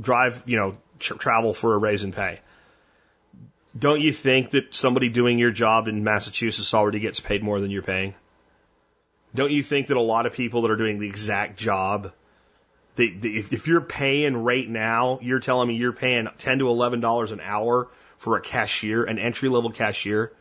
drive, 0.00 0.42
you 0.46 0.56
know, 0.56 0.74
travel 0.98 1.54
for 1.54 1.74
a 1.74 1.78
raise 1.78 2.04
in 2.04 2.12
pay. 2.12 2.40
Don't 3.78 4.00
you 4.00 4.12
think 4.12 4.50
that 4.50 4.74
somebody 4.74 5.08
doing 5.08 5.38
your 5.38 5.50
job 5.50 5.88
in 5.88 6.04
Massachusetts 6.04 6.72
already 6.74 7.00
gets 7.00 7.20
paid 7.20 7.42
more 7.42 7.60
than 7.60 7.70
you're 7.70 7.82
paying? 7.82 8.14
Don't 9.36 9.52
you 9.52 9.62
think 9.62 9.88
that 9.88 9.96
a 9.96 10.00
lot 10.00 10.26
of 10.26 10.32
people 10.32 10.62
that 10.62 10.70
are 10.70 10.76
doing 10.76 10.98
the 10.98 11.08
exact 11.08 11.58
job, 11.58 12.12
they, 12.96 13.10
they, 13.10 13.28
if, 13.28 13.52
if 13.52 13.68
you're 13.68 13.80
paying 13.80 14.36
right 14.36 14.68
now, 14.68 15.18
you're 15.22 15.40
telling 15.40 15.68
me 15.68 15.74
you're 15.74 15.92
paying 15.92 16.28
ten 16.38 16.58
to 16.58 16.68
eleven 16.68 17.00
dollars 17.00 17.30
an 17.30 17.40
hour 17.40 17.88
for 18.16 18.36
a 18.36 18.40
cashier, 18.40 19.04
an 19.04 19.18
entry 19.18 19.48
level 19.48 19.70
cashier. 19.70 20.32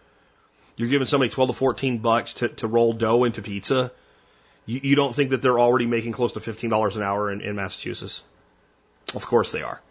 You're 0.78 0.90
giving 0.90 1.08
somebody 1.08 1.30
12 1.30 1.50
to 1.50 1.54
14 1.54 2.00
bucks 2.00 2.34
to, 2.36 2.50
to 2.50 2.68
roll 2.68 2.94
dough 2.94 3.24
into 3.24 3.42
pizza. 3.42 3.92
You, 4.66 4.80
you 4.84 4.96
don't 4.96 5.16
think 5.16 5.30
that 5.30 5.42
they're 5.42 5.60
already 5.60 5.86
making 5.86 6.12
close 6.12 6.34
to 6.34 6.40
$15 6.40 6.96
an 6.96 7.02
hour 7.02 7.32
in, 7.32 7.42
in 7.42 7.56
Massachusetts? 7.56 8.24
Of 9.14 9.26
course 9.26 9.52
they 9.52 9.62
are. 9.62 9.82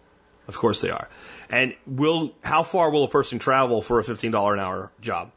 Of 0.46 0.58
course 0.58 0.82
they 0.82 0.90
are. 0.90 1.08
And 1.48 1.74
will, 1.86 2.34
how 2.42 2.62
far 2.64 2.90
will 2.90 3.04
a 3.04 3.08
person 3.08 3.38
travel 3.38 3.80
for 3.80 3.98
a 3.98 4.02
$15 4.02 4.52
an 4.52 4.60
hour 4.60 4.90
job? 5.00 5.30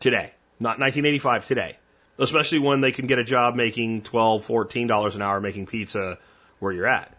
Today. 0.00 0.32
Not 0.58 0.78
1985, 0.78 1.46
today. 1.46 1.76
Especially 2.20 2.58
when 2.58 2.80
they 2.80 2.92
can 2.92 3.06
get 3.06 3.18
a 3.18 3.24
job 3.24 3.54
making 3.54 4.02
12, 4.02 4.44
14 4.44 4.86
dollars 4.86 5.16
an 5.16 5.22
hour 5.22 5.40
making 5.40 5.66
pizza 5.66 6.18
where 6.58 6.72
you're 6.72 6.86
at. 6.86 7.12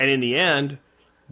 And 0.00 0.10
in 0.10 0.20
the 0.20 0.36
end, 0.36 0.78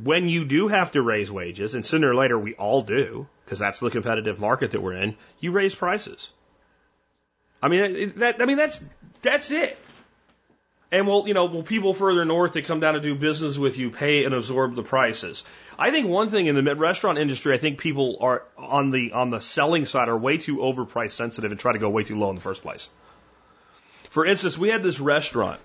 when 0.03 0.29
you 0.29 0.45
do 0.45 0.69
have 0.69 0.93
to 0.93 1.03
raise 1.03 1.33
wages, 1.33 1.75
and 1.75 1.85
sooner 1.85 2.11
or 2.11 2.15
later 2.15 2.39
we 2.39 2.55
all 2.55 2.83
do, 2.83 3.27
because 3.45 3.59
that's 3.59 3.81
the 3.81 3.91
competitive 3.91 4.39
market 4.39 4.73
that 4.73 4.83
we're 4.83 4.93
in, 4.93 5.17
you 5.41 5.53
raise 5.53 5.75
prices. 5.75 6.33
I 7.63 7.69
mean, 7.69 8.13
that, 8.17 8.41
I 8.41 8.45
mean, 8.45 8.59
that's, 8.59 8.83
that's 9.23 9.51
it. 9.51 9.79
And 10.91 11.07
will, 11.07 11.29
you 11.29 11.35
know, 11.35 11.45
will 11.45 11.63
people 11.63 11.93
further 11.93 12.25
north 12.25 12.55
that 12.55 12.65
come 12.65 12.81
down 12.81 12.95
to 12.95 13.01
do 13.01 13.15
business 13.15 13.59
with 13.59 13.77
you 13.77 13.91
pay 13.91 14.25
and 14.25 14.35
absorb 14.35 14.75
the 14.75 14.83
prices? 14.83 15.45
I 15.79 15.91
think 15.91 16.09
one 16.09 16.31
thing 16.31 16.47
in 16.47 16.55
the 16.55 16.75
restaurant 16.75 17.19
industry, 17.19 17.55
I 17.55 17.59
think 17.59 17.79
people 17.79 18.17
are 18.21 18.45
on 18.57 18.91
the, 18.91 19.13
on 19.13 19.29
the 19.29 19.41
selling 19.41 19.85
side 19.85 20.09
are 20.09 20.17
way 20.17 20.39
too 20.39 20.57
overpriced 20.57 21.11
sensitive 21.11 21.51
and 21.51 21.61
try 21.61 21.73
to 21.73 21.79
go 21.79 21.91
way 21.91 22.05
too 22.05 22.19
low 22.19 22.31
in 22.31 22.37
the 22.37 22.41
first 22.41 22.63
place. 22.63 22.89
For 24.09 24.25
instance, 24.25 24.57
we 24.57 24.71
had 24.71 24.83
this 24.83 24.99
restaurant 24.99 25.61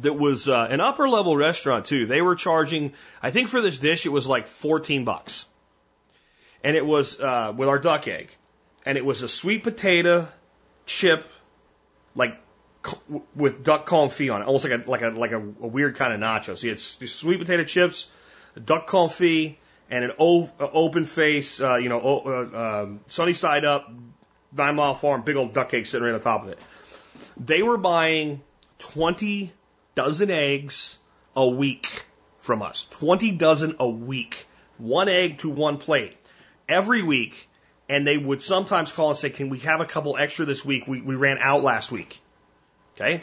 that 0.00 0.14
was 0.14 0.48
uh, 0.48 0.66
an 0.70 0.80
upper 0.80 1.08
level 1.08 1.36
restaurant 1.36 1.84
too. 1.84 2.06
They 2.06 2.22
were 2.22 2.36
charging, 2.36 2.94
I 3.22 3.30
think 3.30 3.48
for 3.48 3.60
this 3.60 3.78
dish, 3.78 4.06
it 4.06 4.10
was 4.10 4.26
like 4.26 4.46
14 4.46 5.04
bucks. 5.04 5.44
And 6.64 6.74
it 6.74 6.86
was, 6.86 7.20
uh, 7.20 7.52
with 7.54 7.68
our 7.68 7.78
duck 7.78 8.08
egg. 8.08 8.30
And 8.86 8.96
it 8.96 9.04
was 9.04 9.20
a 9.20 9.28
sweet 9.28 9.62
potato 9.62 10.28
chip, 10.86 11.24
like 12.14 12.40
with 13.34 13.64
duck 13.64 13.86
confit 13.86 14.32
on 14.32 14.42
it, 14.42 14.44
almost 14.46 14.68
like 14.68 14.86
a 14.86 14.90
like 14.90 15.02
a 15.02 15.08
like 15.10 15.32
a, 15.32 15.38
a 15.38 15.66
weird 15.66 15.96
kind 15.96 16.12
of 16.12 16.20
nacho. 16.20 16.56
So 16.56 16.66
you 16.66 16.70
had 16.70 16.80
sweet 16.80 17.38
potato 17.38 17.64
chips, 17.64 18.08
duck 18.62 18.86
confit, 18.86 19.56
and 19.90 20.04
an 20.04 20.12
ov- 20.18 20.52
open 20.60 21.04
face, 21.04 21.60
uh, 21.60 21.76
you 21.76 21.88
know, 21.88 22.00
uh, 22.00 22.82
um, 22.82 23.00
sunny 23.06 23.32
side 23.32 23.64
up, 23.64 23.90
nine 24.52 24.76
mile 24.76 24.94
farm, 24.94 25.22
big 25.22 25.36
old 25.36 25.52
duck 25.52 25.70
cake 25.70 25.86
sitting 25.86 26.04
right 26.04 26.14
on 26.14 26.20
top 26.20 26.44
of 26.44 26.50
it. 26.50 26.58
They 27.36 27.62
were 27.62 27.76
buying 27.76 28.42
twenty 28.78 29.52
dozen 29.94 30.30
eggs 30.30 30.98
a 31.34 31.46
week 31.46 32.04
from 32.38 32.62
us. 32.62 32.86
Twenty 32.90 33.32
dozen 33.32 33.76
a 33.78 33.88
week, 33.88 34.46
one 34.78 35.08
egg 35.08 35.38
to 35.38 35.50
one 35.50 35.78
plate 35.78 36.16
every 36.68 37.02
week. 37.02 37.48
And 37.88 38.04
they 38.04 38.18
would 38.18 38.42
sometimes 38.42 38.90
call 38.90 39.10
and 39.10 39.18
say, 39.18 39.30
"Can 39.30 39.48
we 39.48 39.60
have 39.60 39.80
a 39.80 39.84
couple 39.84 40.16
extra 40.16 40.44
this 40.44 40.64
week? 40.64 40.88
We 40.88 41.00
we 41.00 41.14
ran 41.14 41.38
out 41.38 41.62
last 41.62 41.92
week." 41.92 42.20
Okay? 42.96 43.22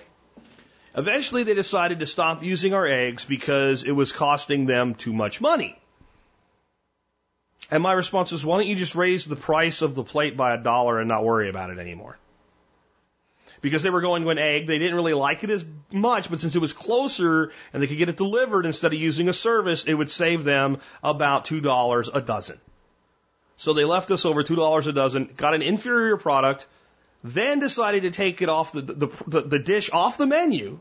Eventually, 0.96 1.44
they 1.44 1.56
decided 1.56 2.00
to 2.00 2.06
stop 2.06 2.44
using 2.44 2.74
our 2.74 2.86
eggs 2.86 3.26
because 3.26 3.84
it 3.84 3.92
was 3.92 4.12
costing 4.12 4.68
them 4.68 4.94
too 4.94 5.14
much 5.14 5.42
money. 5.42 5.80
And 7.72 7.82
my 7.82 7.94
response 7.94 8.32
was, 8.32 8.46
why 8.46 8.58
don't 8.58 8.68
you 8.68 8.76
just 8.76 8.94
raise 8.94 9.26
the 9.26 9.36
price 9.36 9.82
of 9.82 9.96
the 9.96 10.04
plate 10.04 10.38
by 10.38 10.54
a 10.54 10.58
dollar 10.58 11.00
and 11.00 11.08
not 11.08 11.24
worry 11.24 11.50
about 11.50 11.72
it 11.72 11.80
anymore? 11.80 12.18
Because 13.62 13.82
they 13.82 13.90
were 13.90 14.02
going 14.02 14.24
to 14.24 14.30
an 14.30 14.38
egg, 14.38 14.68
they 14.68 14.78
didn't 14.78 14.96
really 14.96 15.14
like 15.14 15.44
it 15.44 15.50
as 15.50 15.66
much, 15.92 16.30
but 16.30 16.40
since 16.40 16.56
it 16.56 16.60
was 16.60 16.74
closer 16.74 17.52
and 17.72 17.82
they 17.82 17.88
could 17.88 17.98
get 17.98 18.10
it 18.10 18.18
delivered 18.18 18.66
instead 18.66 18.94
of 18.94 19.00
using 19.00 19.30
a 19.30 19.34
service, 19.34 19.86
it 19.86 19.94
would 19.94 20.12
save 20.12 20.44
them 20.44 20.80
about 21.02 21.46
$2 21.46 22.10
a 22.14 22.22
dozen. 22.22 22.60
So 23.58 23.74
they 23.74 23.86
left 23.86 24.12
us 24.12 24.26
over 24.26 24.44
$2 24.44 24.88
a 24.88 24.92
dozen, 24.92 25.30
got 25.38 25.56
an 25.56 25.62
inferior 25.62 26.18
product, 26.18 26.68
then 27.24 27.60
decided 27.60 28.04
to 28.04 28.12
take 28.12 28.42
it 28.42 28.50
off 28.50 28.72
the, 28.72 28.82
the, 28.82 29.08
the, 29.28 29.42
the 29.42 29.60
dish 29.60 29.90
off 29.92 30.18
the 30.18 30.28
menu 30.28 30.80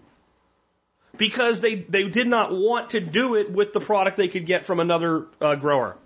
because 1.16 1.60
they, 1.60 1.76
they 1.76 2.08
did 2.08 2.26
not 2.26 2.52
want 2.52 2.90
to 2.90 3.00
do 3.00 3.36
it 3.36 3.50
with 3.50 3.72
the 3.72 3.80
product 3.80 4.16
they 4.16 4.28
could 4.28 4.46
get 4.46 4.64
from 4.64 4.80
another 4.80 5.26
uh, 5.40 5.54
grower. 5.54 5.96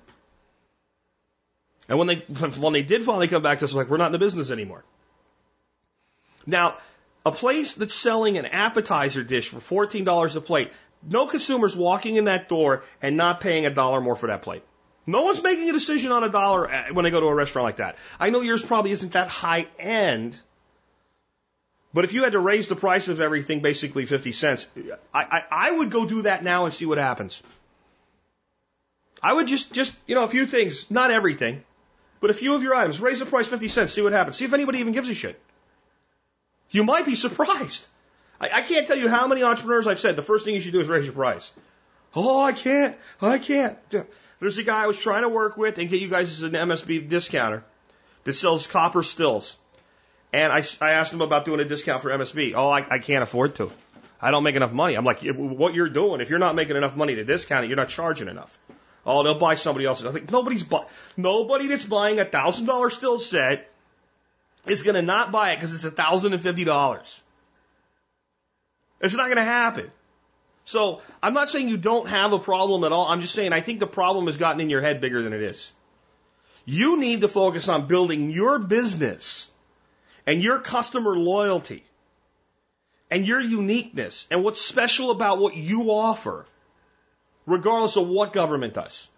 And 1.88 1.98
when 1.98 2.08
they 2.08 2.16
when 2.16 2.72
they 2.72 2.82
did 2.82 3.04
finally 3.04 3.28
come 3.28 3.42
back 3.42 3.60
to 3.60 3.64
us, 3.64 3.72
like 3.72 3.88
we're 3.88 3.96
not 3.96 4.06
in 4.06 4.12
the 4.12 4.18
business 4.18 4.50
anymore. 4.50 4.84
Now, 6.44 6.78
a 7.24 7.30
place 7.30 7.74
that's 7.74 7.94
selling 7.94 8.38
an 8.38 8.46
appetizer 8.46 9.22
dish 9.22 9.48
for 9.48 9.60
fourteen 9.60 10.04
dollars 10.04 10.34
a 10.34 10.40
plate, 10.40 10.72
no 11.08 11.28
consumer's 11.28 11.76
walking 11.76 12.16
in 12.16 12.24
that 12.24 12.48
door 12.48 12.82
and 13.00 13.16
not 13.16 13.40
paying 13.40 13.66
a 13.66 13.70
dollar 13.70 14.00
more 14.00 14.16
for 14.16 14.26
that 14.28 14.42
plate. 14.42 14.64
No 15.06 15.22
one's 15.22 15.42
making 15.42 15.70
a 15.70 15.72
decision 15.72 16.10
on 16.10 16.24
a 16.24 16.28
dollar 16.28 16.68
when 16.92 17.04
they 17.04 17.10
go 17.10 17.20
to 17.20 17.26
a 17.26 17.34
restaurant 17.34 17.64
like 17.64 17.76
that. 17.76 17.96
I 18.18 18.30
know 18.30 18.40
yours 18.40 18.62
probably 18.62 18.90
isn't 18.90 19.12
that 19.12 19.28
high 19.28 19.68
end, 19.78 20.36
but 21.94 22.04
if 22.04 22.12
you 22.12 22.24
had 22.24 22.32
to 22.32 22.40
raise 22.40 22.68
the 22.68 22.76
price 22.76 23.06
of 23.08 23.20
everything 23.20 23.60
basically 23.60 24.04
50 24.04 24.32
cents, 24.32 24.66
I, 25.14 25.22
I, 25.22 25.42
I 25.50 25.70
would 25.70 25.90
go 25.90 26.06
do 26.06 26.22
that 26.22 26.42
now 26.42 26.64
and 26.64 26.74
see 26.74 26.86
what 26.86 26.98
happens. 26.98 27.40
I 29.22 29.32
would 29.32 29.46
just, 29.46 29.72
just, 29.72 29.94
you 30.06 30.14
know, 30.14 30.24
a 30.24 30.28
few 30.28 30.44
things, 30.44 30.90
not 30.90 31.10
everything, 31.10 31.62
but 32.20 32.30
a 32.30 32.34
few 32.34 32.54
of 32.54 32.62
your 32.62 32.74
items, 32.74 33.00
raise 33.00 33.20
the 33.20 33.26
price 33.26 33.48
50 33.48 33.68
cents, 33.68 33.92
see 33.92 34.02
what 34.02 34.12
happens. 34.12 34.36
See 34.36 34.44
if 34.44 34.52
anybody 34.52 34.80
even 34.80 34.92
gives 34.92 35.08
a 35.08 35.14
shit. 35.14 35.40
You 36.70 36.84
might 36.84 37.06
be 37.06 37.14
surprised. 37.14 37.86
I, 38.40 38.50
I 38.52 38.62
can't 38.62 38.86
tell 38.86 38.96
you 38.96 39.08
how 39.08 39.28
many 39.28 39.42
entrepreneurs 39.44 39.86
I've 39.86 40.00
said 40.00 40.16
the 40.16 40.22
first 40.22 40.44
thing 40.44 40.54
you 40.54 40.60
should 40.60 40.72
do 40.72 40.80
is 40.80 40.88
raise 40.88 41.04
your 41.04 41.14
price. 41.14 41.52
Oh, 42.14 42.42
I 42.42 42.52
can't. 42.52 42.96
I 43.22 43.38
can't. 43.38 43.78
There's 44.40 44.58
a 44.58 44.62
guy 44.62 44.84
I 44.84 44.86
was 44.86 44.98
trying 44.98 45.22
to 45.22 45.28
work 45.28 45.56
with 45.56 45.78
and 45.78 45.88
get 45.88 46.00
you 46.00 46.08
guys 46.08 46.28
as 46.30 46.42
an 46.42 46.52
MSB 46.52 47.08
discounter 47.08 47.64
that 48.24 48.32
sells 48.34 48.66
copper 48.66 49.02
stills. 49.02 49.56
And 50.32 50.52
I, 50.52 50.62
I 50.80 50.92
asked 50.92 51.12
him 51.12 51.22
about 51.22 51.44
doing 51.44 51.60
a 51.60 51.64
discount 51.64 52.02
for 52.02 52.10
MSB. 52.10 52.52
Oh, 52.54 52.68
I, 52.68 52.86
I 52.88 52.98
can't 52.98 53.22
afford 53.22 53.54
to. 53.56 53.70
I 54.20 54.30
don't 54.30 54.42
make 54.42 54.56
enough 54.56 54.72
money. 54.72 54.94
I'm 54.94 55.04
like, 55.04 55.22
what 55.22 55.74
you're 55.74 55.88
doing, 55.88 56.20
if 56.20 56.30
you're 56.30 56.38
not 56.38 56.54
making 56.54 56.76
enough 56.76 56.96
money 56.96 57.14
to 57.14 57.24
discount 57.24 57.64
it, 57.64 57.68
you're 57.68 57.76
not 57.76 57.88
charging 57.88 58.28
enough. 58.28 58.58
Oh, 59.04 59.22
they'll 59.22 59.38
buy 59.38 59.54
somebody 59.54 59.86
else's. 59.86 60.06
I 60.06 60.12
think 60.12 60.30
nobody's 60.32 60.64
bu- 60.64 60.84
nobody 61.16 61.68
that's 61.68 61.84
buying 61.84 62.18
a 62.18 62.24
thousand 62.24 62.66
dollar 62.66 62.90
still 62.90 63.18
set 63.18 63.70
is 64.66 64.82
going 64.82 64.96
to 64.96 65.02
not 65.02 65.30
buy 65.30 65.52
it 65.52 65.56
because 65.56 65.74
it's 65.74 65.84
a 65.84 65.90
thousand 65.90 66.32
and 66.32 66.42
fifty 66.42 66.64
dollars. 66.64 67.22
It's 69.00 69.14
not 69.14 69.26
going 69.26 69.36
to 69.36 69.44
happen. 69.44 69.90
So 70.66 71.00
I'm 71.22 71.32
not 71.32 71.48
saying 71.48 71.68
you 71.68 71.76
don't 71.76 72.08
have 72.08 72.32
a 72.32 72.40
problem 72.40 72.82
at 72.82 72.90
all. 72.92 73.06
I'm 73.06 73.20
just 73.20 73.34
saying 73.34 73.52
I 73.52 73.60
think 73.60 73.78
the 73.78 73.86
problem 73.86 74.26
has 74.26 74.36
gotten 74.36 74.60
in 74.60 74.68
your 74.68 74.80
head 74.80 75.00
bigger 75.00 75.22
than 75.22 75.32
it 75.32 75.40
is. 75.40 75.72
You 76.64 76.98
need 76.98 77.20
to 77.20 77.28
focus 77.28 77.68
on 77.68 77.86
building 77.86 78.30
your 78.32 78.58
business 78.58 79.50
and 80.26 80.42
your 80.42 80.58
customer 80.58 81.16
loyalty 81.16 81.84
and 83.12 83.24
your 83.24 83.40
uniqueness 83.40 84.26
and 84.28 84.42
what's 84.42 84.60
special 84.60 85.12
about 85.12 85.38
what 85.38 85.54
you 85.54 85.92
offer, 85.92 86.44
regardless 87.46 87.96
of 87.96 88.08
what 88.08 88.32
government 88.32 88.74
does. 88.74 89.08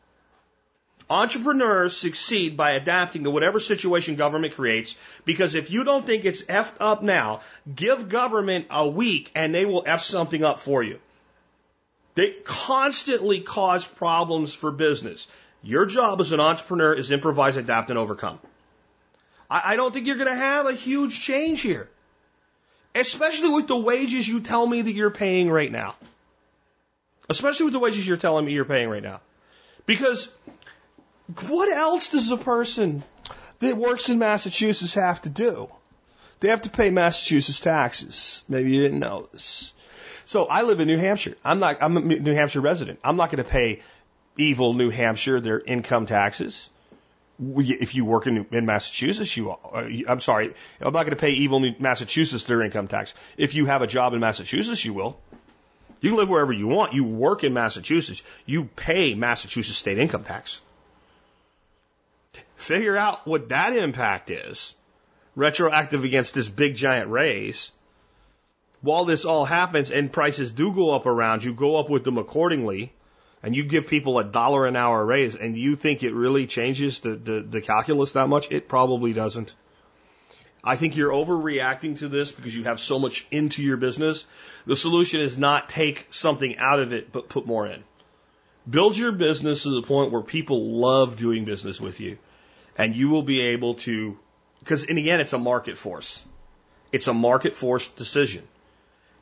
Entrepreneurs 1.09 1.96
succeed 1.96 2.59
by 2.59 2.72
adapting 2.72 3.24
to 3.24 3.30
whatever 3.30 3.59
situation 3.59 4.16
government 4.16 4.53
creates 4.53 4.96
because 5.24 5.55
if 5.55 5.70
you 5.70 5.82
don't 5.82 6.05
think 6.05 6.26
it's 6.26 6.42
effed 6.42 6.76
up 6.78 7.03
now, 7.03 7.40
give 7.74 8.11
government 8.11 8.66
a 8.70 8.86
week 8.86 9.32
and 9.34 9.55
they 9.55 9.64
will 9.64 9.84
F 9.86 10.03
something 10.03 10.44
up 10.44 10.61
for 10.61 10.82
you. 10.82 10.99
They 12.18 12.30
constantly 12.42 13.42
cause 13.42 13.86
problems 13.86 14.52
for 14.52 14.72
business. 14.72 15.28
Your 15.62 15.86
job 15.86 16.20
as 16.20 16.32
an 16.32 16.40
entrepreneur 16.40 16.92
is 16.92 17.12
improvise, 17.12 17.56
adapt, 17.56 17.90
and 17.90 17.98
overcome. 17.98 18.40
I, 19.48 19.62
I 19.64 19.76
don't 19.76 19.94
think 19.94 20.08
you're 20.08 20.16
going 20.16 20.26
to 20.26 20.34
have 20.34 20.66
a 20.66 20.72
huge 20.72 21.20
change 21.20 21.60
here, 21.60 21.88
especially 22.92 23.50
with 23.50 23.68
the 23.68 23.76
wages 23.76 24.26
you 24.26 24.40
tell 24.40 24.66
me 24.66 24.82
that 24.82 24.90
you're 24.90 25.12
paying 25.12 25.48
right 25.48 25.70
now. 25.70 25.94
Especially 27.28 27.66
with 27.66 27.74
the 27.74 27.78
wages 27.78 28.08
you're 28.08 28.16
telling 28.16 28.44
me 28.44 28.52
you're 28.52 28.64
paying 28.64 28.88
right 28.88 29.02
now. 29.04 29.20
Because 29.86 30.28
what 31.46 31.68
else 31.68 32.08
does 32.08 32.32
a 32.32 32.36
person 32.36 33.04
that 33.60 33.76
works 33.76 34.08
in 34.08 34.18
Massachusetts 34.18 34.94
have 34.94 35.22
to 35.22 35.28
do? 35.28 35.70
They 36.40 36.48
have 36.48 36.62
to 36.62 36.70
pay 36.70 36.90
Massachusetts 36.90 37.60
taxes. 37.60 38.42
Maybe 38.48 38.72
you 38.72 38.82
didn't 38.82 38.98
know 38.98 39.28
this. 39.32 39.72
So 40.28 40.44
I 40.44 40.60
live 40.60 40.78
in 40.80 40.88
New 40.88 40.98
Hampshire. 40.98 41.38
I'm 41.42 41.58
not, 41.58 41.78
I'm 41.80 41.96
a 41.96 42.00
New 42.00 42.34
Hampshire 42.34 42.60
resident. 42.60 42.98
I'm 43.02 43.16
not 43.16 43.30
going 43.30 43.42
to 43.42 43.50
pay 43.50 43.80
evil 44.36 44.74
New 44.74 44.90
Hampshire 44.90 45.40
their 45.40 45.58
income 45.58 46.04
taxes. 46.04 46.68
If 47.40 47.94
you 47.94 48.04
work 48.04 48.26
in, 48.26 48.44
in 48.50 48.66
Massachusetts, 48.66 49.34
you, 49.38 49.52
uh, 49.52 49.88
I'm 50.06 50.20
sorry, 50.20 50.52
I'm 50.82 50.92
not 50.92 51.04
going 51.04 51.12
to 51.12 51.16
pay 51.16 51.30
evil 51.30 51.60
New 51.60 51.74
Massachusetts 51.78 52.44
their 52.44 52.60
income 52.60 52.88
tax. 52.88 53.14
If 53.38 53.54
you 53.54 53.64
have 53.64 53.80
a 53.80 53.86
job 53.86 54.12
in 54.12 54.20
Massachusetts, 54.20 54.84
you 54.84 54.92
will. 54.92 55.18
You 56.02 56.10
can 56.10 56.18
live 56.18 56.28
wherever 56.28 56.52
you 56.52 56.66
want. 56.66 56.92
You 56.92 57.04
work 57.04 57.42
in 57.42 57.54
Massachusetts. 57.54 58.22
You 58.44 58.64
pay 58.64 59.14
Massachusetts 59.14 59.78
state 59.78 59.98
income 59.98 60.24
tax. 60.24 60.60
Figure 62.56 62.98
out 62.98 63.26
what 63.26 63.48
that 63.48 63.74
impact 63.74 64.28
is, 64.28 64.74
retroactive 65.34 66.04
against 66.04 66.34
this 66.34 66.50
big 66.50 66.74
giant 66.74 67.08
raise 67.08 67.72
while 68.80 69.04
this 69.04 69.24
all 69.24 69.44
happens 69.44 69.90
and 69.90 70.12
prices 70.12 70.52
do 70.52 70.72
go 70.72 70.94
up 70.94 71.06
around 71.06 71.44
you, 71.44 71.52
go 71.52 71.78
up 71.78 71.90
with 71.90 72.04
them 72.04 72.18
accordingly, 72.18 72.92
and 73.42 73.54
you 73.54 73.64
give 73.64 73.86
people 73.86 74.18
a 74.18 74.24
dollar 74.24 74.66
an 74.66 74.76
hour 74.76 75.04
raise, 75.04 75.36
and 75.36 75.56
you 75.56 75.76
think 75.76 76.02
it 76.02 76.12
really 76.12 76.46
changes 76.46 77.00
the, 77.00 77.16
the, 77.16 77.40
the 77.40 77.60
calculus 77.60 78.12
that 78.12 78.28
much, 78.28 78.50
it 78.50 78.68
probably 78.68 79.12
doesn't. 79.12 79.54
I 80.62 80.76
think 80.76 80.96
you're 80.96 81.12
overreacting 81.12 81.98
to 81.98 82.08
this 82.08 82.32
because 82.32 82.54
you 82.54 82.64
have 82.64 82.80
so 82.80 82.98
much 82.98 83.26
into 83.30 83.62
your 83.62 83.76
business. 83.76 84.26
The 84.66 84.76
solution 84.76 85.20
is 85.20 85.38
not 85.38 85.68
take 85.68 86.06
something 86.10 86.58
out 86.58 86.80
of 86.80 86.92
it, 86.92 87.12
but 87.12 87.28
put 87.28 87.46
more 87.46 87.66
in. 87.66 87.84
Build 88.68 88.96
your 88.96 89.12
business 89.12 89.62
to 89.62 89.70
the 89.70 89.86
point 89.86 90.12
where 90.12 90.20
people 90.20 90.78
love 90.78 91.16
doing 91.16 91.44
business 91.44 91.80
with 91.80 92.00
you. 92.00 92.18
And 92.76 92.94
you 92.94 93.08
will 93.08 93.22
be 93.22 93.40
able 93.40 93.74
to, 93.74 94.18
because 94.60 94.84
in 94.84 94.96
the 94.96 95.10
end, 95.10 95.22
it's 95.22 95.32
a 95.32 95.38
market 95.38 95.76
force. 95.76 96.24
It's 96.92 97.06
a 97.06 97.14
market 97.14 97.56
force 97.56 97.88
decision. 97.88 98.42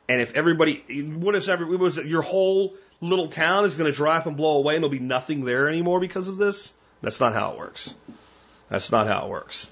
And 0.09 0.21
if 0.21 0.35
everybody, 0.35 0.83
what 1.01 1.35
if 1.35 1.49
every, 1.49 1.65
what 1.65 1.79
was 1.79 1.97
your 1.97 2.21
whole 2.21 2.75
little 3.01 3.27
town 3.27 3.65
is 3.65 3.75
going 3.75 3.91
to 3.91 3.95
dry 3.95 4.17
up 4.17 4.25
and 4.25 4.37
blow 4.37 4.57
away 4.57 4.75
and 4.75 4.83
there'll 4.83 4.91
be 4.91 4.99
nothing 4.99 5.43
there 5.43 5.67
anymore 5.67 5.99
because 5.99 6.27
of 6.27 6.37
this? 6.37 6.71
That's 7.01 7.19
not 7.19 7.33
how 7.33 7.51
it 7.51 7.59
works. 7.59 7.93
That's 8.69 8.91
not 8.91 9.07
how 9.07 9.25
it 9.25 9.29
works. 9.29 9.69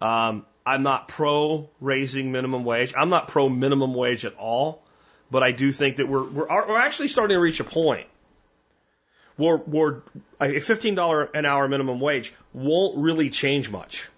Um, 0.00 0.46
I'm 0.64 0.82
not 0.82 1.08
pro 1.08 1.68
raising 1.80 2.32
minimum 2.32 2.64
wage. 2.64 2.94
I'm 2.96 3.08
not 3.08 3.28
pro 3.28 3.48
minimum 3.48 3.94
wage 3.94 4.24
at 4.24 4.34
all. 4.36 4.82
But 5.30 5.42
I 5.42 5.52
do 5.52 5.72
think 5.72 5.96
that 5.96 6.08
we're, 6.08 6.24
we're, 6.24 6.46
we're 6.46 6.78
actually 6.78 7.08
starting 7.08 7.36
to 7.36 7.40
reach 7.40 7.58
a 7.60 7.64
point 7.64 8.06
where, 9.36 9.56
where 9.56 10.02
a 10.38 10.48
$15 10.48 11.30
an 11.34 11.46
hour 11.46 11.66
minimum 11.68 12.00
wage 12.00 12.34
won't 12.52 12.98
really 12.98 13.30
change 13.30 13.70
much. 13.70 14.10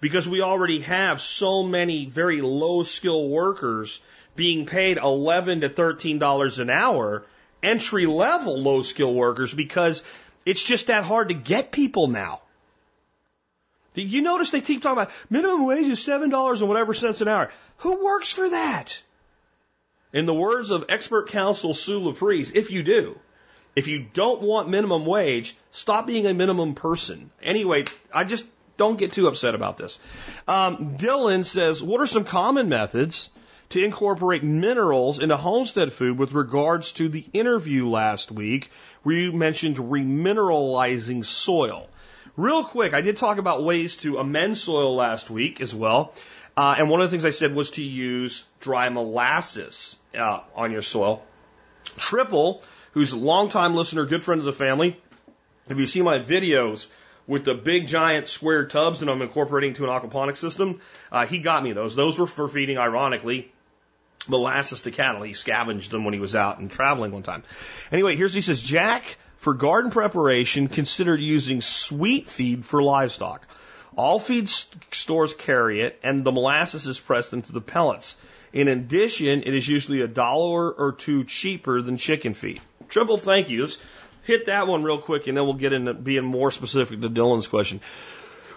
Because 0.00 0.26
we 0.26 0.40
already 0.40 0.80
have 0.80 1.20
so 1.20 1.62
many 1.62 2.06
very 2.06 2.40
low 2.40 2.84
skill 2.84 3.28
workers 3.28 4.00
being 4.36 4.66
paid 4.66 4.98
11 4.98 5.62
to 5.62 5.68
$13 5.68 6.58
an 6.58 6.70
hour, 6.70 7.24
entry 7.62 8.06
level 8.06 8.58
low 8.58 8.82
skill 8.82 9.14
workers, 9.14 9.54
because 9.54 10.02
it's 10.44 10.62
just 10.62 10.88
that 10.88 11.04
hard 11.04 11.28
to 11.28 11.34
get 11.34 11.72
people 11.72 12.08
now. 12.08 12.40
You 13.94 14.22
notice 14.22 14.50
they 14.50 14.60
keep 14.60 14.82
talking 14.82 15.00
about 15.00 15.12
minimum 15.30 15.66
wage 15.66 15.86
is 15.86 16.02
seven 16.02 16.28
dollars 16.28 16.60
and 16.60 16.68
whatever 16.68 16.94
cents 16.94 17.20
an 17.20 17.28
hour? 17.28 17.52
Who 17.78 18.04
works 18.04 18.32
for 18.32 18.50
that? 18.50 19.00
In 20.12 20.26
the 20.26 20.34
words 20.34 20.70
of 20.70 20.86
expert 20.88 21.28
counsel 21.28 21.74
Sue 21.74 22.00
Laprise, 22.00 22.52
if 22.54 22.72
you 22.72 22.82
do, 22.82 23.18
if 23.76 23.88
you 23.88 24.06
don't 24.12 24.42
want 24.42 24.68
minimum 24.68 25.06
wage, 25.06 25.56
stop 25.70 26.06
being 26.06 26.26
a 26.26 26.34
minimum 26.34 26.74
person. 26.74 27.30
Anyway, 27.42 27.84
I 28.12 28.24
just 28.24 28.44
don't 28.76 28.98
get 28.98 29.12
too 29.12 29.28
upset 29.28 29.54
about 29.54 29.76
this. 29.76 29.98
Um, 30.48 30.96
Dylan 30.96 31.44
says, 31.44 31.82
what 31.82 32.00
are 32.00 32.06
some 32.06 32.24
common 32.24 32.68
methods 32.68 33.30
to 33.74 33.84
incorporate 33.84 34.44
minerals 34.44 35.18
into 35.18 35.36
homestead 35.36 35.92
food 35.92 36.16
with 36.16 36.30
regards 36.30 36.92
to 36.92 37.08
the 37.08 37.26
interview 37.32 37.88
last 37.88 38.30
week 38.30 38.70
where 39.02 39.16
you 39.16 39.32
mentioned 39.32 39.78
remineralizing 39.78 41.24
soil? 41.24 41.88
Real 42.36 42.62
quick, 42.62 42.94
I 42.94 43.00
did 43.00 43.16
talk 43.16 43.38
about 43.38 43.64
ways 43.64 43.96
to 43.98 44.18
amend 44.18 44.58
soil 44.58 44.94
last 44.94 45.28
week 45.28 45.60
as 45.60 45.74
well. 45.74 46.12
Uh, 46.56 46.76
and 46.78 46.88
one 46.88 47.00
of 47.00 47.08
the 47.08 47.10
things 47.10 47.24
I 47.24 47.30
said 47.30 47.52
was 47.52 47.72
to 47.72 47.82
use 47.82 48.44
dry 48.60 48.90
molasses 48.90 49.96
uh, 50.16 50.42
on 50.54 50.70
your 50.70 50.82
soil. 50.82 51.24
Triple, 51.96 52.62
who's 52.92 53.12
a 53.12 53.18
longtime 53.18 53.74
listener, 53.74 54.06
good 54.06 54.22
friend 54.22 54.38
of 54.38 54.44
the 54.44 54.52
family, 54.52 55.00
if 55.68 55.78
you 55.78 55.88
see 55.88 56.00
my 56.00 56.20
videos 56.20 56.86
with 57.26 57.44
the 57.44 57.54
big 57.54 57.88
giant 57.88 58.28
square 58.28 58.66
tubs 58.66 59.00
that 59.00 59.08
I'm 59.08 59.20
incorporating 59.20 59.70
into 59.70 59.82
an 59.82 59.90
aquaponics 59.90 60.36
system, 60.36 60.80
uh, 61.10 61.26
he 61.26 61.40
got 61.40 61.64
me 61.64 61.72
those. 61.72 61.96
Those 61.96 62.20
were 62.20 62.28
for 62.28 62.46
feeding, 62.46 62.78
ironically, 62.78 63.50
molasses 64.28 64.82
to 64.82 64.90
cattle. 64.90 65.22
He 65.22 65.34
scavenged 65.34 65.90
them 65.90 66.04
when 66.04 66.14
he 66.14 66.20
was 66.20 66.34
out 66.34 66.58
and 66.58 66.70
traveling 66.70 67.12
one 67.12 67.22
time. 67.22 67.42
Anyway, 67.92 68.16
here's 68.16 68.34
he 68.34 68.40
says, 68.40 68.62
Jack, 68.62 69.16
for 69.36 69.54
garden 69.54 69.90
preparation, 69.90 70.68
consider 70.68 71.16
using 71.16 71.60
sweet 71.60 72.26
feed 72.26 72.64
for 72.64 72.82
livestock. 72.82 73.46
All 73.96 74.18
feed 74.18 74.48
stores 74.48 75.34
carry 75.34 75.80
it, 75.80 76.00
and 76.02 76.24
the 76.24 76.32
molasses 76.32 76.86
is 76.86 76.98
pressed 76.98 77.32
into 77.32 77.52
the 77.52 77.60
pellets. 77.60 78.16
In 78.52 78.68
addition, 78.68 79.42
it 79.42 79.54
is 79.54 79.68
usually 79.68 80.00
a 80.00 80.08
dollar 80.08 80.70
or 80.70 80.92
two 80.92 81.24
cheaper 81.24 81.82
than 81.82 81.96
chicken 81.96 82.34
feed. 82.34 82.60
Triple 82.88 83.18
thank 83.18 83.50
you. 83.50 83.62
Let's 83.62 83.78
hit 84.24 84.46
that 84.46 84.66
one 84.66 84.82
real 84.82 84.98
quick, 84.98 85.26
and 85.26 85.36
then 85.36 85.44
we'll 85.44 85.54
get 85.54 85.72
into 85.72 85.94
being 85.94 86.24
more 86.24 86.50
specific 86.50 87.00
to 87.00 87.10
Dylan's 87.10 87.46
question. 87.46 87.80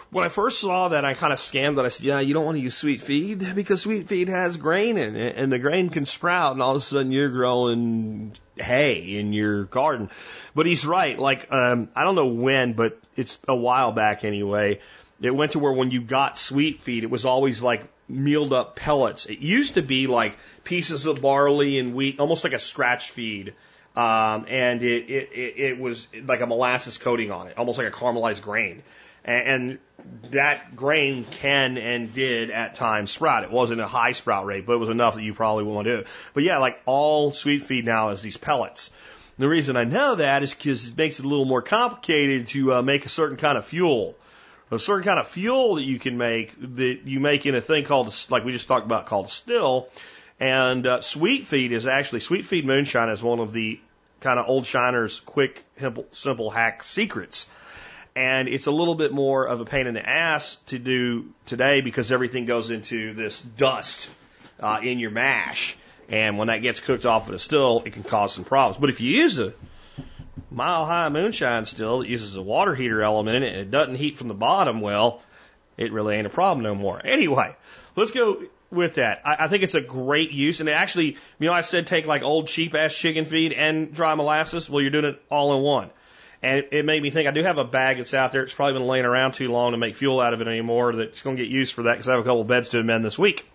When 0.10 0.24
I 0.24 0.30
first 0.30 0.62
saw 0.62 0.90
that, 0.90 1.04
I 1.04 1.14
kind 1.16 1.34
of 1.34 1.40
scanned 1.40 1.78
that. 1.78 1.86
I 1.86 1.90
said, 1.90 2.06
"Yeah, 2.06 2.20
you 2.22 2.34
don't 2.34 2.46
want 2.46 2.58
to 2.58 2.64
use 2.64 2.78
sweet 2.78 3.02
feed 3.02 3.56
because 3.56 3.82
sweet 3.82 4.08
feed 4.08 4.30
has 4.30 4.56
grain 4.56 4.98
in 4.98 5.16
it, 5.16 5.36
and 5.36 5.52
the 5.52 5.60
grain 5.60 5.90
can 5.90 6.06
sprout, 6.06 6.54
and 6.54 6.62
all 6.62 6.72
of 6.72 6.82
a 6.82 6.86
sudden 6.86 7.12
you're 7.12 7.30
growing 7.30 8.34
hay 8.56 9.18
in 9.18 9.34
your 9.34 9.66
garden." 9.66 10.10
But 10.56 10.66
he's 10.66 10.86
right. 10.86 11.20
Like, 11.20 11.52
um, 11.52 11.90
I 11.96 12.04
don't 12.04 12.16
know 12.16 12.28
when, 12.28 12.74
but 12.74 13.00
it's 13.16 13.38
a 13.48 13.56
while 13.56 13.92
back 13.92 14.24
anyway. 14.24 14.80
It 15.20 15.36
went 15.36 15.54
to 15.54 15.60
where 15.60 15.74
when 15.74 15.92
you 15.92 16.02
got 16.02 16.38
sweet 16.38 16.84
feed, 16.84 17.04
it 17.04 17.10
was 17.10 17.26
always 17.26 17.62
like 17.62 17.84
mealed 18.08 18.54
up 18.54 18.76
pellets. 18.76 19.26
It 19.26 19.40
used 19.40 19.74
to 19.74 19.82
be 19.82 20.08
like 20.08 20.38
pieces 20.64 21.06
of 21.06 21.22
barley 21.22 21.80
and 21.80 21.94
wheat, 21.94 22.20
almost 22.20 22.44
like 22.44 22.54
a 22.54 22.60
scratch 22.60 23.10
feed. 23.10 23.54
Um, 23.96 24.46
and 24.48 24.84
it, 24.84 25.10
it, 25.10 25.30
it, 25.34 25.54
it 25.58 25.80
was 25.80 26.08
like 26.24 26.42
a 26.42 26.46
molasses 26.46 27.00
coating 27.00 27.32
on 27.32 27.48
it, 27.48 27.58
almost 27.58 27.80
like 27.80 27.88
a 27.88 27.92
caramelized 27.92 28.44
grain. 28.44 28.84
And 29.28 29.78
that 30.32 30.76
grain 30.76 31.26
can 31.26 31.78
and 31.78 32.14
did 32.14 32.50
at 32.50 32.76
times 32.76 33.12
sprout. 33.12 33.44
It 33.44 33.52
wasn't 33.52 33.82
a 33.82 33.88
high 33.88 34.14
sprout 34.14 34.46
rate, 34.46 34.66
but 34.66 34.74
it 34.74 34.78
was 34.78 34.90
enough 34.90 35.16
that 35.16 35.24
you 35.24 35.34
probably 35.34 35.66
want 35.66 35.86
to 35.86 35.96
do 35.96 36.00
it. 36.02 36.08
But 36.34 36.44
yeah, 36.44 36.60
like 36.60 36.80
all 36.86 37.32
sweet 37.32 37.64
feed 37.64 37.86
now 37.86 38.10
is 38.10 38.22
these 38.22 38.38
pellets. 38.38 38.90
The 39.38 39.48
reason 39.48 39.76
I 39.76 39.84
know 39.84 40.16
that 40.16 40.44
is 40.44 40.54
because 40.54 40.90
it 40.90 40.98
makes 40.98 41.20
it 41.20 41.26
a 41.26 41.28
little 41.28 41.46
more 41.46 41.62
complicated 41.62 42.48
to 42.48 42.76
uh, 42.76 42.82
make 42.82 43.06
a 43.06 43.10
certain 43.10 43.38
kind 43.38 43.58
of 43.58 43.66
fuel. 43.66 44.16
A 44.72 44.80
certain 44.80 45.04
kind 45.04 45.20
of 45.20 45.28
fuel 45.28 45.76
that 45.76 45.84
you 45.84 46.00
can 46.00 46.18
make 46.18 46.54
that 46.60 47.02
you 47.06 47.20
make 47.20 47.46
in 47.46 47.56
a 47.56 47.62
thing 47.62 47.86
called, 47.86 48.14
like 48.30 48.44
we 48.44 48.52
just 48.52 48.68
talked 48.68 48.86
about, 48.86 49.06
called 49.06 49.30
still. 49.30 49.88
And 50.40 50.86
uh, 50.86 51.02
sweet 51.02 51.46
feed 51.46 51.72
is 51.72 51.88
actually 51.88 52.20
sweet 52.20 52.46
feed 52.46 52.66
moonshine 52.66 53.10
is 53.10 53.24
one 53.24 53.40
of 53.40 53.54
the 53.54 53.80
kind 54.20 54.40
of 54.40 54.50
old 54.50 54.66
shiners 54.66 55.20
quick 55.22 55.64
simple, 55.80 56.06
simple 56.12 56.50
hack 56.50 56.84
secrets 56.84 57.48
and 58.18 58.48
it's 58.48 58.66
a 58.66 58.72
little 58.72 58.96
bit 58.96 59.14
more 59.14 59.46
of 59.46 59.62
a 59.62 59.66
pain 59.66 59.86
in 59.86 59.94
the 59.94 60.10
ass 60.10 60.56
to 60.68 60.80
do 60.80 61.28
today 61.46 61.82
because 61.82 62.12
everything 62.12 62.48
goes 62.48 62.72
into 62.72 63.14
this 63.14 63.40
dust 63.40 64.10
uh, 64.60 64.80
in 64.82 64.98
your 64.98 65.12
mash. 65.12 65.78
And 66.10 66.40
when 66.40 66.48
that 66.48 66.64
gets 66.64 66.80
cooked 66.80 67.06
off 67.06 67.28
of 67.28 67.36
a 67.36 67.38
still, 67.38 67.84
it 67.86 67.94
can 67.94 68.02
cause 68.02 68.34
some 68.34 68.44
problems. 68.44 68.80
But 68.80 68.90
if 68.90 69.02
you 69.02 69.12
use 69.12 69.38
a 69.38 69.54
mile 70.50 70.88
high 70.88 71.10
moonshine 71.10 71.66
still 71.66 72.00
that 72.00 72.08
uses 72.08 72.36
a 72.36 72.42
water 72.42 72.74
heater 72.74 73.04
element 73.04 73.38
in 73.38 73.44
it 73.44 73.52
and 73.52 73.62
it 73.62 73.70
doesn't 73.70 73.96
heat 73.96 74.18
from 74.18 74.30
the 74.30 74.34
bottom, 74.34 74.82
well, 74.82 75.22
it 75.78 75.92
really 75.92 76.16
ain't 76.16 76.26
a 76.26 76.32
problem 76.32 76.64
no 76.64 76.74
more. 76.74 77.00
Anyway, 77.04 77.56
let's 77.96 78.10
go 78.10 78.42
with 78.72 78.96
that. 78.96 79.22
I, 79.26 79.46
I 79.46 79.48
think 79.48 79.62
it's 79.62 79.76
a 79.76 79.82
great 79.82 80.32
use. 80.32 80.60
And 80.60 80.70
actually, 80.70 81.18
you 81.38 81.48
know, 81.48 81.54
I 81.54 81.62
said 81.62 81.86
take 81.86 82.08
like 82.08 82.24
old 82.24 82.48
cheap 82.48 82.74
ass 82.74 82.98
chicken 82.98 83.26
feed 83.26 83.54
and 83.54 83.94
dry 83.94 84.16
molasses. 84.16 84.68
Well, 84.68 84.82
you're 84.82 84.90
doing 84.90 85.06
it 85.06 85.22
all 85.30 85.56
in 85.56 85.62
one. 85.62 85.92
And 86.44 86.66
it, 86.72 86.86
made 86.86 87.02
me 87.02 87.10
think 87.10 87.28
I 87.28 87.32
do 87.32 87.42
have 87.44 87.58
a 87.58 87.64
bag 87.64 87.98
that's 87.98 88.14
out 88.14 88.32
there. 88.32 88.44
It's 88.44 88.54
probably 88.54 88.74
been 88.74 88.88
laying 88.88 89.06
around 89.06 89.34
too 89.34 89.48
long 89.48 89.72
to 89.72 89.78
make 89.78 89.96
fuel 89.96 90.20
out 90.20 90.34
of 90.34 90.42
it 90.42 90.48
anymore. 90.48 90.94
That's 90.94 91.22
going 91.24 91.36
to 91.36 91.44
get 91.44 91.52
used 91.52 91.74
for 91.74 91.84
that 91.84 91.94
because 91.94 92.08
I 92.08 92.12
have 92.12 92.22
a 92.22 92.24
couple 92.24 92.42
of 92.42 92.48
beds 92.48 92.70
to 92.70 92.80
amend 92.80 93.04
this 93.04 93.18
week. 93.18 93.50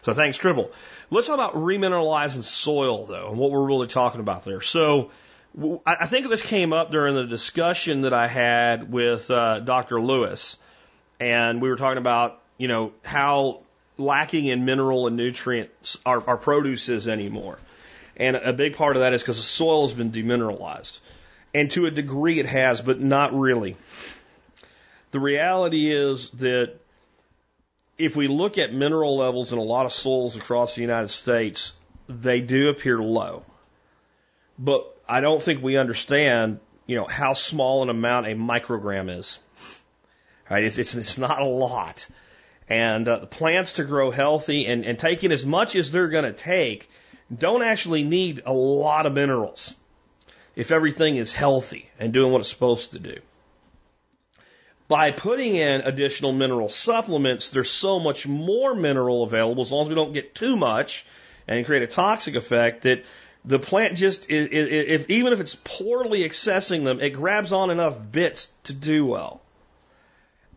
So 0.00 0.14
thanks, 0.14 0.38
Tribble. 0.38 0.70
Let's 1.10 1.26
talk 1.26 1.34
about 1.34 1.54
remineralizing 1.54 2.42
soil, 2.42 3.04
though, 3.04 3.28
and 3.28 3.38
what 3.38 3.50
we're 3.50 3.66
really 3.66 3.86
talking 3.86 4.20
about 4.20 4.44
there. 4.44 4.62
So 4.62 5.10
I 5.84 6.06
think 6.06 6.28
this 6.28 6.40
came 6.40 6.72
up 6.72 6.90
during 6.90 7.14
the 7.14 7.26
discussion 7.26 8.02
that 8.02 8.14
I 8.14 8.26
had 8.26 8.90
with 8.90 9.30
uh, 9.30 9.60
Dr. 9.60 10.00
Lewis, 10.00 10.56
and 11.20 11.60
we 11.60 11.68
were 11.68 11.76
talking 11.76 11.98
about, 11.98 12.40
you 12.56 12.68
know, 12.68 12.92
how 13.04 13.60
lacking 13.98 14.46
in 14.46 14.64
mineral 14.64 15.06
and 15.06 15.16
nutrients 15.16 15.98
our, 16.06 16.26
our 16.26 16.36
produce 16.38 16.88
is 16.88 17.06
anymore. 17.06 17.58
And 18.16 18.36
a 18.36 18.52
big 18.52 18.76
part 18.76 18.96
of 18.96 19.02
that 19.02 19.12
is 19.12 19.22
because 19.22 19.36
the 19.36 19.42
soil 19.42 19.86
has 19.86 19.94
been 19.94 20.10
demineralized. 20.10 21.00
And 21.54 21.70
to 21.72 21.86
a 21.86 21.90
degree 21.90 22.38
it 22.38 22.46
has, 22.46 22.80
but 22.80 23.00
not 23.00 23.34
really. 23.34 23.76
The 25.10 25.20
reality 25.20 25.90
is 25.90 26.30
that 26.30 26.74
if 27.98 28.16
we 28.16 28.26
look 28.26 28.58
at 28.58 28.72
mineral 28.72 29.16
levels 29.16 29.52
in 29.52 29.58
a 29.58 29.62
lot 29.62 29.86
of 29.86 29.92
soils 29.92 30.36
across 30.36 30.74
the 30.74 30.80
United 30.80 31.08
States, 31.08 31.74
they 32.08 32.40
do 32.40 32.70
appear 32.70 32.98
low. 32.98 33.44
But 34.58 34.96
I 35.08 35.20
don't 35.20 35.42
think 35.42 35.62
we 35.62 35.76
understand, 35.76 36.60
you 36.86 36.96
know, 36.96 37.06
how 37.06 37.34
small 37.34 37.82
an 37.82 37.90
amount 37.90 38.26
a 38.26 38.30
microgram 38.30 39.16
is. 39.16 39.38
Right? 40.50 40.64
It's, 40.64 40.78
it's, 40.78 40.94
it's 40.94 41.18
not 41.18 41.42
a 41.42 41.46
lot. 41.46 42.06
And 42.68 43.06
uh, 43.06 43.18
the 43.18 43.26
plants 43.26 43.74
to 43.74 43.84
grow 43.84 44.10
healthy 44.10 44.66
and, 44.66 44.84
and 44.84 44.98
taking 44.98 45.32
as 45.32 45.44
much 45.44 45.76
as 45.76 45.90
they're 45.90 46.08
going 46.08 46.24
to 46.24 46.32
take 46.32 46.88
don't 47.36 47.62
actually 47.62 48.02
need 48.02 48.42
a 48.46 48.52
lot 48.52 49.04
of 49.04 49.12
minerals 49.12 49.74
if 50.54 50.70
everything 50.70 51.16
is 51.16 51.32
healthy 51.32 51.88
and 51.98 52.12
doing 52.12 52.32
what 52.32 52.40
it's 52.40 52.50
supposed 52.50 52.92
to 52.92 52.98
do. 52.98 53.18
By 54.88 55.10
putting 55.10 55.56
in 55.56 55.80
additional 55.82 56.32
mineral 56.32 56.68
supplements, 56.68 57.50
there's 57.50 57.70
so 57.70 57.98
much 57.98 58.26
more 58.26 58.74
mineral 58.74 59.22
available 59.22 59.62
as 59.62 59.72
long 59.72 59.84
as 59.84 59.88
we 59.88 59.94
don't 59.94 60.12
get 60.12 60.34
too 60.34 60.56
much 60.56 61.06
and 61.48 61.64
create 61.64 61.82
a 61.82 61.86
toxic 61.86 62.34
effect 62.34 62.82
that 62.82 63.04
the 63.44 63.58
plant 63.58 63.96
just, 63.96 64.26
if, 64.28 65.10
even 65.10 65.32
if 65.32 65.40
it's 65.40 65.56
poorly 65.64 66.20
accessing 66.20 66.84
them, 66.84 67.00
it 67.00 67.10
grabs 67.10 67.52
on 67.52 67.70
enough 67.70 67.96
bits 68.12 68.52
to 68.64 68.72
do 68.72 69.06
well. 69.06 69.40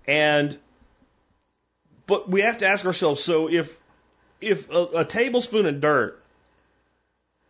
And 0.07 0.57
But 2.05 2.29
we 2.29 2.41
have 2.41 2.59
to 2.59 2.67
ask 2.67 2.85
ourselves, 2.85 3.23
so 3.23 3.49
if 3.49 3.77
if 4.41 4.69
a, 4.69 4.83
a 4.97 5.05
tablespoon 5.05 5.65
of 5.65 5.81
dirt 5.81 6.21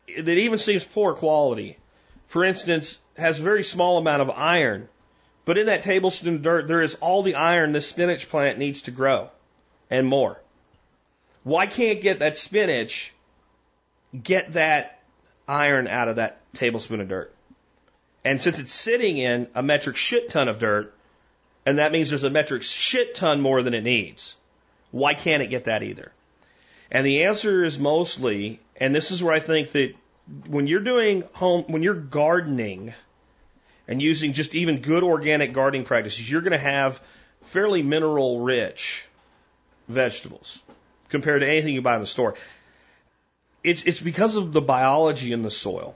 that 0.07 0.29
even 0.29 0.59
seems 0.59 0.85
poor 0.85 1.13
quality, 1.13 1.77
for 2.27 2.43
instance, 2.43 2.97
has 3.17 3.39
a 3.39 3.43
very 3.43 3.63
small 3.63 3.97
amount 3.97 4.21
of 4.21 4.29
iron, 4.29 4.89
but 5.45 5.57
in 5.57 5.67
that 5.67 5.83
tablespoon 5.83 6.35
of 6.35 6.41
dirt 6.41 6.67
there 6.67 6.81
is 6.81 6.95
all 6.95 7.23
the 7.23 7.35
iron 7.35 7.71
this 7.71 7.87
spinach 7.87 8.29
plant 8.29 8.57
needs 8.57 8.83
to 8.83 8.91
grow 8.91 9.29
and 9.89 10.07
more. 10.07 10.39
Why 11.43 11.67
can't 11.67 12.01
get 12.01 12.19
that 12.19 12.37
spinach 12.37 13.13
get 14.23 14.53
that 14.53 14.99
iron 15.47 15.87
out 15.87 16.07
of 16.07 16.15
that 16.15 16.41
tablespoon 16.53 17.01
of 17.01 17.07
dirt? 17.07 17.33
And 18.23 18.41
since 18.41 18.59
it's 18.59 18.73
sitting 18.73 19.17
in 19.17 19.47
a 19.53 19.61
metric 19.61 19.97
shit 19.97 20.31
ton 20.31 20.47
of 20.47 20.57
dirt, 20.57 20.93
and 21.65 21.77
that 21.77 21.91
means 21.91 22.09
there's 22.09 22.23
a 22.23 22.29
metric 22.29 22.63
shit 22.63 23.15
ton 23.15 23.39
more 23.39 23.61
than 23.61 23.75
it 23.75 23.83
needs, 23.83 24.35
why 24.91 25.13
can't 25.13 25.43
it 25.43 25.47
get 25.47 25.65
that 25.65 25.83
either? 25.83 26.11
And 26.89 27.05
the 27.05 27.23
answer 27.23 27.63
is 27.63 27.77
mostly, 27.77 28.59
and 28.77 28.95
this 28.95 29.11
is 29.11 29.21
where 29.21 29.33
I 29.33 29.39
think 29.39 29.71
that 29.71 29.93
when 30.47 30.67
you're 30.67 30.81
doing 30.81 31.23
home, 31.33 31.63
when 31.67 31.83
you're 31.83 31.93
gardening 31.93 32.93
and 33.87 34.01
using 34.01 34.33
just 34.33 34.55
even 34.55 34.81
good 34.81 35.03
organic 35.03 35.53
gardening 35.53 35.85
practices, 35.85 36.29
you're 36.29 36.41
going 36.41 36.51
to 36.51 36.57
have 36.57 37.01
fairly 37.41 37.83
mineral 37.83 38.39
rich 38.41 39.07
vegetables 39.87 40.61
compared 41.09 41.41
to 41.41 41.47
anything 41.47 41.73
you 41.73 41.81
buy 41.81 41.95
in 41.95 42.01
the 42.01 42.07
store. 42.07 42.35
It's, 43.63 43.83
it's 43.83 43.99
because 43.99 44.35
of 44.35 44.53
the 44.53 44.61
biology 44.61 45.31
in 45.31 45.43
the 45.43 45.51
soil. 45.51 45.95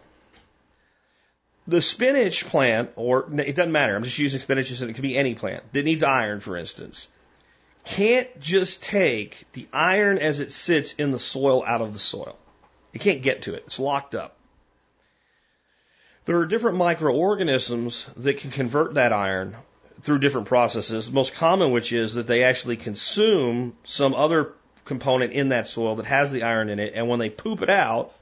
The 1.67 1.81
spinach 1.81 2.45
plant, 2.45 2.91
or 2.95 3.29
it 3.39 3.55
doesn't 3.55 3.71
matter, 3.71 3.95
I'm 3.95 4.03
just 4.03 4.17
using 4.17 4.39
spinach 4.39 4.71
as 4.71 4.81
it 4.81 4.93
could 4.93 5.03
be 5.03 5.17
any 5.17 5.35
plant 5.35 5.63
that 5.73 5.85
needs 5.85 6.03
iron, 6.03 6.39
for 6.39 6.57
instance 6.57 7.07
can't 7.85 8.39
just 8.39 8.83
take 8.83 9.45
the 9.53 9.67
iron 9.73 10.19
as 10.19 10.39
it 10.39 10.51
sits 10.51 10.93
in 10.93 11.11
the 11.11 11.19
soil 11.19 11.63
out 11.65 11.81
of 11.81 11.93
the 11.93 11.99
soil. 11.99 12.37
It 12.93 13.01
can't 13.01 13.21
get 13.21 13.43
to 13.43 13.53
it. 13.53 13.63
It's 13.65 13.79
locked 13.79 14.15
up. 14.15 14.35
There 16.25 16.37
are 16.39 16.45
different 16.45 16.77
microorganisms 16.77 18.07
that 18.17 18.37
can 18.37 18.51
convert 18.51 18.95
that 18.95 19.13
iron 19.13 19.55
through 20.03 20.19
different 20.19 20.47
processes. 20.47 21.07
The 21.07 21.13
most 21.13 21.33
common 21.33 21.71
which 21.71 21.91
is 21.91 22.15
that 22.15 22.27
they 22.27 22.43
actually 22.43 22.77
consume 22.77 23.75
some 23.83 24.13
other 24.13 24.53
component 24.85 25.33
in 25.33 25.49
that 25.49 25.67
soil 25.67 25.95
that 25.95 26.05
has 26.05 26.31
the 26.31 26.43
iron 26.43 26.69
in 26.69 26.79
it, 26.79 26.93
and 26.95 27.07
when 27.07 27.19
they 27.19 27.29
poop 27.29 27.61
it 27.61 27.69
out, 27.69 28.13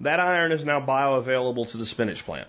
that 0.00 0.20
iron 0.20 0.52
is 0.52 0.64
now 0.64 0.80
bioavailable 0.80 1.70
to 1.70 1.76
the 1.76 1.86
spinach 1.86 2.24
plant. 2.24 2.48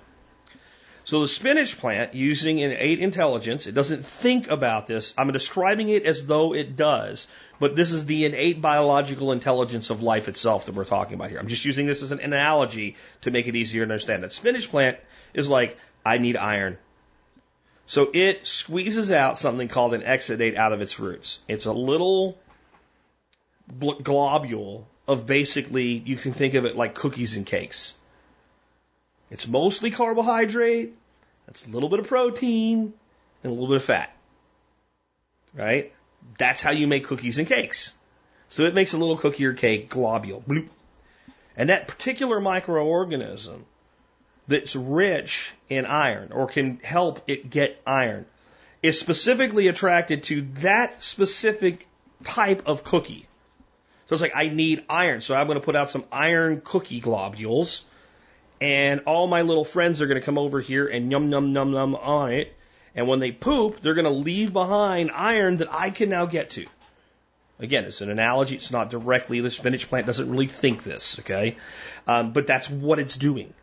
So 1.06 1.22
the 1.22 1.28
spinach 1.28 1.78
plant, 1.78 2.14
using 2.14 2.60
innate 2.60 2.99
intelligence, 2.99 3.68
it 3.68 3.76
doesn't 3.76 4.06
think 4.06 4.49
about 4.49 4.88
this. 4.88 5.14
I'm 5.18 5.32
describing 5.32 5.89
it 5.89 6.06
as 6.06 6.26
though 6.26 6.54
it 6.54 6.78
does, 6.78 7.28
but 7.60 7.76
this 7.76 7.91
is 7.91 8.06
the 8.06 8.26
innate 8.26 8.62
biological 8.62 9.34
intelligence 9.34 9.89
of 9.89 10.01
life 10.01 10.30
itself 10.30 10.68
that 10.68 10.76
we're 10.76 10.86
talking 10.86 11.16
about 11.16 11.30
here. 11.30 11.39
I'm 11.39 11.49
just 11.49 11.66
using 11.66 11.88
this 11.88 12.04
as 12.04 12.14
an 12.14 12.22
analogy 12.22 12.95
to 13.22 13.32
make 13.32 13.47
it 13.47 13.56
easier 13.56 13.86
to 13.86 13.91
understand. 13.91 14.24
That 14.24 14.32
spinach 14.32 14.70
plant 14.70 14.97
is 15.34 15.49
like, 15.49 15.78
I 16.06 16.20
need 16.20 16.38
iron. 16.38 16.78
So 17.86 18.10
it 18.14 18.47
squeezes 18.47 19.12
out 19.12 19.38
something 19.38 19.68
called 19.68 19.93
an 19.93 20.04
exudate 20.04 20.56
out 20.56 20.72
of 20.72 20.82
its 20.82 21.01
roots. 21.01 21.39
It's 21.49 21.66
a 21.66 21.74
little 21.74 22.38
globule 23.78 24.88
of 25.06 25.26
basically, 25.26 26.01
you 26.06 26.16
can 26.16 26.32
think 26.32 26.54
of 26.54 26.64
it 26.64 26.78
like 26.78 26.95
cookies 26.95 27.36
and 27.36 27.45
cakes. 27.45 27.93
It's 29.34 29.48
mostly 29.48 29.90
carbohydrate, 29.90 30.94
that's 31.48 31.66
a 31.66 31.70
little 31.72 31.90
bit 31.90 31.98
of 31.98 32.08
protein, 32.08 32.94
and 33.44 33.50
a 33.50 33.50
little 33.50 33.68
bit 33.68 33.78
of 33.78 33.84
fat. 33.84 34.16
Right? 35.56 35.92
That's 36.38 36.62
how 36.62 36.70
you 36.70 36.86
make 36.86 37.06
cookies 37.06 37.40
and 37.40 37.48
cakes. 37.48 37.96
So 38.50 38.66
it 38.66 38.76
makes 38.76 38.94
a 38.94 38.98
little 38.98 39.18
cookie 39.18 39.46
or 39.46 39.54
cake 39.54 39.90
globule. 39.90 40.44
Bloop. 40.48 40.70
And 41.58 41.70
that 41.70 41.88
particular 41.88 42.40
microorganism 42.40 43.62
that's 44.48 44.76
rich 44.76 45.52
in 45.68 45.88
iron 45.88 46.32
or 46.32 46.46
can 46.46 46.78
help 46.84 47.24
it 47.26 47.50
get 47.50 47.82
iron 47.88 48.28
is 48.84 49.00
specifically 49.00 49.68
attracted 49.68 50.26
to 50.26 50.44
that 50.62 51.02
specific 51.02 51.88
type 52.24 52.68
of 52.68 52.84
cookie. 52.84 53.28
So 54.06 54.14
it's 54.14 54.22
like, 54.22 54.36
I 54.36 54.50
need 54.50 54.84
iron. 54.88 55.22
So 55.22 55.34
I'm 55.34 55.48
going 55.48 55.60
to 55.60 55.66
put 55.66 55.76
out 55.76 55.90
some 55.90 56.04
iron 56.12 56.62
cookie 56.64 57.00
globules 57.02 57.84
and 58.64 59.01
all 59.07 59.28
my 59.28 59.41
little 59.41 59.66
friends 59.66 60.01
are 60.01 60.07
going 60.07 60.20
to 60.20 60.26
come 60.26 60.38
over 60.38 60.61
here 60.61 60.88
and 60.88 61.11
yum 61.11 61.30
num 61.30 61.51
num 61.51 61.74
num 61.74 61.95
on 61.95 62.32
it. 62.32 62.55
And 62.95 63.09
when 63.09 63.20
they 63.20 63.34
poop, 63.34 63.82
they're 63.82 63.93
going 63.93 64.05
to 64.05 64.11
leave 64.11 64.53
behind 64.53 65.11
iron 65.11 65.57
that 65.57 65.68
I 65.70 65.89
can 65.89 66.09
now 66.09 66.28
get 66.28 66.51
to. 66.51 66.66
Again, 67.59 67.84
it's 67.84 67.99
an 67.99 68.09
analogy. 68.09 68.55
It's 68.55 68.72
not 68.72 68.89
directly, 68.89 69.41
the 69.41 69.51
spinach 69.51 69.89
plant 69.89 70.05
doesn't 70.05 70.30
really 70.30 70.47
think 70.47 70.84
this, 70.84 71.20
okay? 71.20 71.57
Um, 72.07 72.32
but 72.32 72.47
that's 72.47 72.70
what 72.70 72.99
it's 72.99 73.18
doing. 73.18 73.53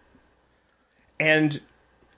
And 1.18 1.58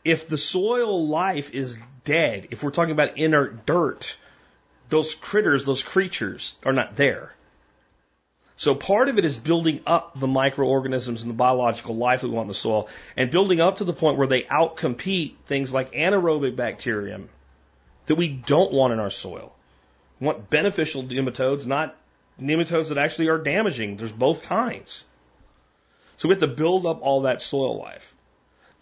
if 0.05 0.27
the 0.27 0.39
soil 0.39 1.07
life 1.07 1.53
is 1.53 1.79
dead, 2.05 2.49
if 2.51 2.65
we're 2.65 2.71
talking 2.73 2.93
about 2.93 3.17
inert 3.17 3.65
dirt, 3.65 4.17
those 4.89 5.15
critters, 5.15 5.65
those 5.65 5.85
creatures 5.85 6.57
are 6.65 6.73
not 6.73 6.97
there. 6.97 7.33
So 8.63 8.77
part 8.77 9.09
of 9.09 9.19
it 9.19 9.25
is 9.25 9.39
building 9.39 9.81
up 9.89 10.13
the 10.15 10.29
microorganisms 10.29 11.23
and 11.23 11.29
the 11.29 11.35
biological 11.35 11.97
life 11.97 12.21
that 12.21 12.29
we 12.29 12.35
want 12.35 12.45
in 12.45 12.49
the 12.49 12.55
soil 12.55 12.89
and 13.17 13.29
building 13.29 13.61
up 13.61 13.79
to 13.79 13.85
the 13.85 13.93
point 13.93 14.19
where 14.19 14.29
they 14.29 14.43
outcompete 14.43 15.35
things 15.47 15.73
like 15.73 15.91
anaerobic 15.91 16.55
bacterium 16.55 17.29
that 18.07 18.15
we 18.15 18.29
don't 18.29 18.73
want 18.73 18.93
in 18.93 19.01
our 19.01 19.11
soil. 19.11 19.53
We 20.21 20.29
want 20.29 20.49
beneficial 20.49 21.03
nematodes, 21.03 21.67
not 21.67 21.97
nematodes 22.41 22.91
that 22.91 22.99
actually 22.99 23.31
are 23.31 23.39
damaging. 23.39 23.97
There's 23.97 24.13
both 24.13 24.45
kinds. 24.45 25.05
So 26.19 26.29
we 26.29 26.35
have 26.37 26.43
to 26.43 26.47
build 26.47 26.87
up 26.87 27.03
all 27.03 27.23
that 27.23 27.43
soil 27.43 27.77
life. 27.77 28.15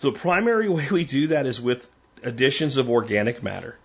So 0.01 0.11
The 0.11 0.19
primary 0.19 0.69
way 0.77 0.89
we 0.91 1.07
do 1.07 1.29
that 1.29 1.47
is 1.47 1.59
with 1.59 1.89
additions 2.23 2.77
of 2.77 2.91
organic 2.91 3.43
matter. 3.43 3.79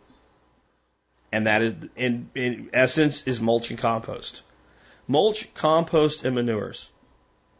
And 1.32 1.48
that 1.48 1.62
is, 1.62 1.74
in, 1.96 2.30
in 2.36 2.70
essence, 2.74 3.26
is 3.26 3.40
mulch 3.40 3.70
and 3.70 3.80
compost. 3.80 4.44
Mulch, 5.08 5.54
compost, 5.54 6.26
and 6.26 6.36
manures. 6.36 6.90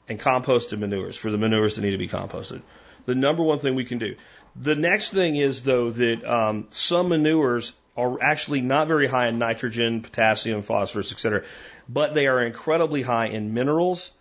And 0.08 0.20
composted 0.20 0.80
manures 0.80 1.18
for 1.18 1.32
the 1.32 1.38
manures 1.38 1.76
that 1.76 1.82
need 1.82 1.92
to 1.92 1.98
be 1.98 2.08
composted. 2.08 2.62
The 3.06 3.16
number 3.16 3.44
one 3.44 3.60
thing 3.60 3.76
we 3.76 3.86
can 3.86 3.98
do. 3.98 4.16
The 4.56 4.76
next 4.76 5.12
thing 5.12 5.36
is, 5.36 5.64
though, 5.64 5.92
that 5.92 6.24
um, 6.24 6.68
some 6.70 7.10
manures 7.10 7.74
are 7.98 8.22
actually 8.22 8.62
not 8.62 8.88
very 8.88 9.08
high 9.08 9.28
in 9.28 9.40
nitrogen, 9.40 10.02
potassium, 10.02 10.62
phosphorus, 10.62 11.12
etc., 11.12 11.44
but 11.88 12.14
they 12.14 12.28
are 12.28 12.44
incredibly 12.44 13.02
high 13.02 13.28
in 13.28 13.54
minerals 13.54 14.12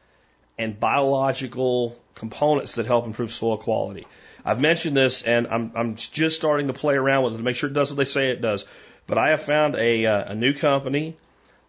and 0.59 0.79
biological 0.79 1.99
components 2.15 2.75
that 2.75 2.87
help 2.87 3.07
improve 3.07 3.33
soil 3.33 3.57
quality. 3.57 4.07
I've 4.45 4.61
mentioned 4.61 4.97
this, 4.97 5.23
and 5.23 5.47
I'm, 5.49 5.73
I'm 5.75 5.97
just 5.97 6.37
starting 6.37 6.67
to 6.67 6.75
play 6.75 6.97
around 6.97 7.25
with 7.25 7.35
it 7.35 7.37
to 7.39 7.43
make 7.43 7.57
sure 7.57 7.71
it 7.71 7.73
does 7.73 7.91
what 7.91 7.97
they 7.97 8.05
say 8.05 8.31
it 8.31 8.43
does. 8.43 8.65
But 9.07 9.19
I 9.19 9.31
have 9.31 9.43
found 9.43 9.75
a, 9.75 10.07
uh, 10.07 10.33
a 10.33 10.35
new 10.35 10.53
company 10.53 11.17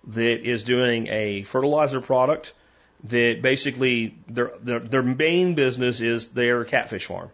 that 0.07 0.41
is 0.41 0.63
doing 0.63 1.07
a 1.07 1.43
fertilizer 1.43 2.01
product 2.01 2.53
that 3.05 3.41
basically 3.41 4.15
their, 4.27 4.51
their, 4.61 4.79
their 4.79 5.03
main 5.03 5.55
business 5.55 6.01
is 6.01 6.29
their 6.29 6.63
catfish 6.65 7.05
farm. 7.05 7.29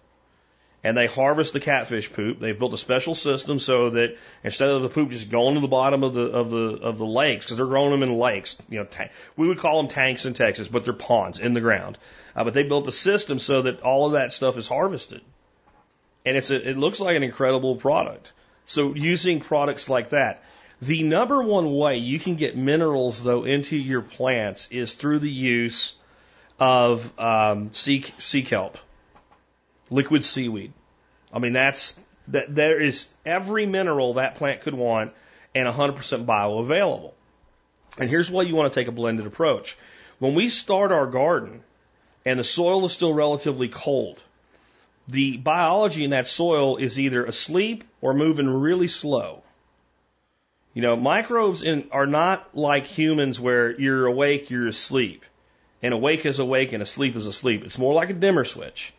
And 0.83 0.97
they 0.97 1.05
harvest 1.05 1.53
the 1.53 1.59
catfish 1.59 2.11
poop. 2.11 2.39
They've 2.39 2.57
built 2.57 2.73
a 2.73 2.77
special 2.77 3.13
system 3.13 3.59
so 3.59 3.91
that 3.91 4.17
instead 4.43 4.69
of 4.69 4.81
the 4.81 4.89
poop 4.89 5.11
just 5.11 5.29
going 5.29 5.53
to 5.53 5.61
the 5.61 5.67
bottom 5.67 6.03
of 6.03 6.15
the 6.15 6.23
of 6.23 6.49
the 6.49 6.79
of 6.81 6.97
the 6.97 7.05
lakes, 7.05 7.45
because 7.45 7.57
they're 7.57 7.67
growing 7.67 7.91
them 7.91 8.01
in 8.01 8.17
lakes, 8.17 8.57
you 8.67 8.79
know, 8.79 8.87
we 9.37 9.47
would 9.47 9.59
call 9.59 9.77
them 9.77 9.91
tanks 9.91 10.25
in 10.25 10.33
Texas, 10.33 10.67
but 10.67 10.83
they're 10.83 10.93
ponds 10.93 11.37
in 11.37 11.53
the 11.53 11.61
ground. 11.61 11.99
Uh, 12.35 12.43
but 12.45 12.55
they 12.55 12.63
built 12.63 12.87
a 12.87 12.91
system 12.91 13.37
so 13.37 13.61
that 13.61 13.81
all 13.81 14.07
of 14.07 14.13
that 14.13 14.33
stuff 14.33 14.57
is 14.57 14.67
harvested, 14.67 15.21
and 16.25 16.35
it's 16.35 16.49
a, 16.49 16.69
it 16.69 16.77
looks 16.79 16.99
like 16.99 17.15
an 17.15 17.21
incredible 17.21 17.75
product. 17.75 18.31
So 18.65 18.95
using 18.95 19.39
products 19.39 19.87
like 19.87 20.09
that, 20.09 20.43
the 20.81 21.03
number 21.03 21.41
one 21.41 21.73
way 21.73 21.97
you 21.97 22.19
can 22.19 22.35
get 22.35 22.57
minerals, 22.57 23.23
though, 23.23 23.43
into 23.43 23.75
your 23.77 24.01
plants 24.01 24.67
is 24.71 24.95
through 24.95 25.19
the 25.19 25.29
use 25.29 25.93
of 26.59 27.19
um, 27.19 27.71
sea, 27.71 28.03
sea 28.17 28.43
kelp, 28.43 28.77
liquid 29.89 30.23
seaweed. 30.23 30.73
I 31.31 31.39
mean, 31.39 31.53
that's 31.53 31.99
that. 32.29 32.53
There 32.53 32.81
is 32.81 33.07
every 33.25 33.65
mineral 33.65 34.15
that 34.15 34.35
plant 34.35 34.61
could 34.61 34.73
want, 34.73 35.13
and 35.53 35.67
100% 35.67 36.25
bioavailable. 36.25 37.13
And 37.97 38.09
here's 38.09 38.31
why 38.31 38.43
you 38.43 38.55
want 38.55 38.73
to 38.73 38.79
take 38.79 38.87
a 38.87 38.91
blended 38.91 39.27
approach. 39.27 39.77
When 40.19 40.33
we 40.33 40.49
start 40.49 40.91
our 40.91 41.07
garden, 41.07 41.63
and 42.25 42.39
the 42.39 42.43
soil 42.43 42.85
is 42.85 42.93
still 42.93 43.13
relatively 43.13 43.67
cold, 43.67 44.19
the 45.07 45.37
biology 45.37 46.03
in 46.03 46.11
that 46.11 46.27
soil 46.27 46.77
is 46.77 46.99
either 46.99 47.25
asleep 47.25 47.83
or 48.01 48.13
moving 48.13 48.47
really 48.47 48.87
slow. 48.87 49.43
You 50.73 50.81
know, 50.81 50.95
microbes 50.95 51.63
in, 51.63 51.89
are 51.91 52.07
not 52.07 52.55
like 52.55 52.85
humans 52.85 53.39
where 53.39 53.77
you're 53.79 54.05
awake, 54.05 54.49
you're 54.49 54.67
asleep. 54.67 55.25
And 55.83 55.93
awake 55.93 56.25
is 56.25 56.39
awake 56.39 56.73
and 56.73 56.81
asleep 56.81 57.15
is 57.15 57.25
asleep. 57.25 57.63
It's 57.65 57.77
more 57.77 57.93
like 57.93 58.09
a 58.09 58.13
dimmer 58.13 58.45
switch. 58.45 58.93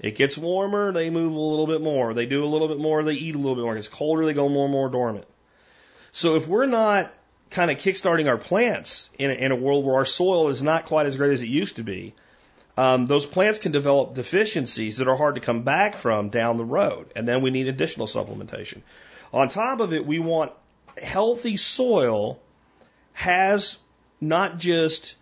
It 0.00 0.16
gets 0.16 0.36
warmer, 0.36 0.92
they 0.92 1.08
move 1.08 1.34
a 1.34 1.40
little 1.40 1.66
bit 1.66 1.80
more. 1.80 2.12
They 2.12 2.26
do 2.26 2.44
a 2.44 2.46
little 2.46 2.68
bit 2.68 2.78
more, 2.78 3.02
they 3.04 3.14
eat 3.14 3.34
a 3.34 3.38
little 3.38 3.54
bit 3.54 3.62
more. 3.62 3.74
It 3.74 3.78
gets 3.78 3.88
colder, 3.88 4.26
they 4.26 4.34
go 4.34 4.48
more 4.48 4.64
and 4.64 4.72
more 4.72 4.88
dormant. 4.88 5.26
So 6.12 6.36
if 6.36 6.46
we're 6.46 6.66
not 6.66 7.12
kind 7.50 7.70
of 7.70 7.78
kickstarting 7.78 8.28
our 8.28 8.36
plants 8.36 9.08
in 9.18 9.30
a, 9.30 9.34
in 9.34 9.52
a 9.52 9.56
world 9.56 9.84
where 9.84 9.94
our 9.94 10.04
soil 10.04 10.48
is 10.48 10.62
not 10.62 10.86
quite 10.86 11.06
as 11.06 11.16
great 11.16 11.32
as 11.32 11.40
it 11.40 11.48
used 11.48 11.76
to 11.76 11.84
be, 11.84 12.14
um, 12.76 13.06
those 13.06 13.24
plants 13.24 13.58
can 13.58 13.72
develop 13.72 14.14
deficiencies 14.14 14.96
that 14.98 15.08
are 15.08 15.16
hard 15.16 15.36
to 15.36 15.40
come 15.40 15.62
back 15.62 15.94
from 15.94 16.28
down 16.28 16.56
the 16.56 16.64
road. 16.64 17.06
And 17.14 17.26
then 17.26 17.40
we 17.40 17.50
need 17.50 17.68
additional 17.68 18.08
supplementation. 18.08 18.82
On 19.32 19.48
top 19.48 19.80
of 19.80 19.92
it, 19.92 20.04
we 20.04 20.18
want 20.18 20.52
healthy 21.02 21.56
soil 21.56 22.38
has 23.12 23.76
not 24.20 24.58
just 24.58 25.16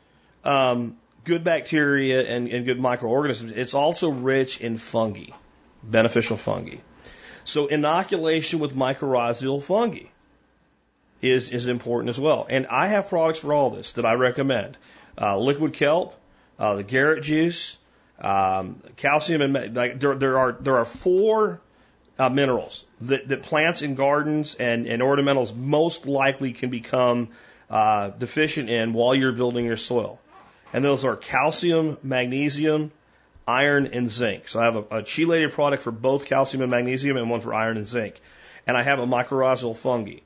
um, 0.44 0.96
good 1.24 1.44
bacteria 1.44 2.22
and, 2.22 2.48
and 2.48 2.64
good 2.64 2.80
microorganisms, 2.80 3.52
it's 3.52 3.74
also 3.74 4.10
rich 4.10 4.60
in 4.60 4.76
fungi, 4.76 5.32
beneficial 5.82 6.36
fungi. 6.36 6.76
So 7.44 7.66
inoculation 7.66 8.60
with 8.60 8.74
mycorrhizal 8.74 9.62
fungi 9.62 10.06
is, 11.20 11.52
is 11.52 11.68
important 11.68 12.10
as 12.10 12.20
well. 12.20 12.46
And 12.48 12.66
I 12.66 12.88
have 12.88 13.08
products 13.08 13.40
for 13.40 13.52
all 13.52 13.70
this 13.70 13.92
that 13.92 14.04
I 14.04 14.14
recommend. 14.14 14.76
Uh, 15.20 15.38
liquid 15.38 15.74
kelp, 15.74 16.14
uh, 16.58 16.76
the 16.76 16.82
Garrett 16.82 17.22
juice, 17.22 17.76
um, 18.20 18.82
calcium, 18.96 19.42
and 19.42 19.74
like, 19.74 20.00
there, 20.00 20.14
there 20.14 20.38
are 20.38 20.52
there 20.52 20.78
are 20.78 20.84
four 20.84 21.60
uh, 22.18 22.28
minerals 22.28 22.84
that, 23.02 23.28
that 23.28 23.42
plants 23.42 23.82
in 23.82 23.94
gardens 23.94 24.54
and, 24.54 24.86
and 24.86 25.02
ornamentals 25.02 25.54
most 25.54 26.06
likely 26.06 26.52
can 26.52 26.70
become 26.70 27.28
uh, 27.70 28.10
deficient 28.10 28.68
in 28.68 28.92
while 28.92 29.14
you're 29.14 29.32
building 29.32 29.64
your 29.64 29.76
soil. 29.76 30.18
And 30.72 30.84
those 30.84 31.04
are 31.04 31.16
calcium, 31.16 31.98
magnesium, 32.02 32.92
iron, 33.46 33.88
and 33.88 34.10
zinc. 34.10 34.48
So 34.48 34.60
I 34.60 34.64
have 34.64 34.76
a, 34.76 34.80
a 34.80 35.02
chelated 35.02 35.52
product 35.52 35.82
for 35.82 35.90
both 35.90 36.26
calcium 36.26 36.62
and 36.62 36.70
magnesium 36.70 37.16
and 37.16 37.30
one 37.30 37.40
for 37.40 37.54
iron 37.54 37.76
and 37.76 37.86
zinc. 37.86 38.20
And 38.66 38.76
I 38.76 38.82
have 38.82 38.98
a 38.98 39.06
mycorrhizal 39.06 39.76
fungi. 39.76 40.20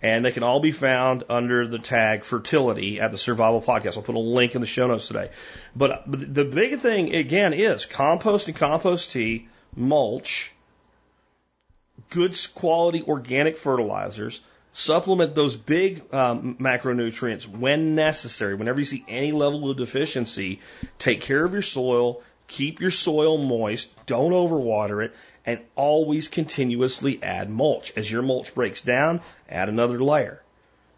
And 0.00 0.24
they 0.24 0.30
can 0.30 0.44
all 0.44 0.60
be 0.60 0.70
found 0.70 1.24
under 1.28 1.66
the 1.66 1.80
tag 1.80 2.24
fertility 2.24 3.00
at 3.00 3.10
the 3.10 3.18
Survival 3.18 3.60
Podcast. 3.60 3.96
I'll 3.96 4.02
put 4.02 4.14
a 4.14 4.20
link 4.20 4.54
in 4.54 4.60
the 4.60 4.66
show 4.66 4.86
notes 4.86 5.08
today. 5.08 5.30
But, 5.74 6.08
but 6.08 6.32
the 6.34 6.44
big 6.44 6.78
thing, 6.78 7.16
again, 7.16 7.52
is 7.52 7.84
compost 7.84 8.46
and 8.46 8.56
compost 8.56 9.10
tea, 9.10 9.48
mulch, 9.74 10.52
good 12.10 12.36
quality 12.54 13.02
organic 13.02 13.56
fertilizers, 13.56 14.40
supplement 14.72 15.34
those 15.34 15.56
big 15.56 16.02
um, 16.14 16.56
macronutrients 16.60 17.46
when 17.46 17.94
necessary. 17.94 18.54
Whenever 18.54 18.80
you 18.80 18.86
see 18.86 19.04
any 19.08 19.32
level 19.32 19.70
of 19.70 19.76
deficiency, 19.76 20.60
take 20.98 21.20
care 21.20 21.44
of 21.44 21.52
your 21.52 21.62
soil, 21.62 22.22
keep 22.46 22.80
your 22.80 22.90
soil 22.90 23.38
moist, 23.38 23.90
don't 24.06 24.32
overwater 24.32 25.04
it, 25.04 25.14
and 25.44 25.60
always 25.76 26.28
continuously 26.28 27.22
add 27.22 27.50
mulch. 27.50 27.92
As 27.96 28.10
your 28.10 28.22
mulch 28.22 28.54
breaks 28.54 28.82
down, 28.82 29.20
add 29.48 29.68
another 29.68 30.02
layer. 30.02 30.42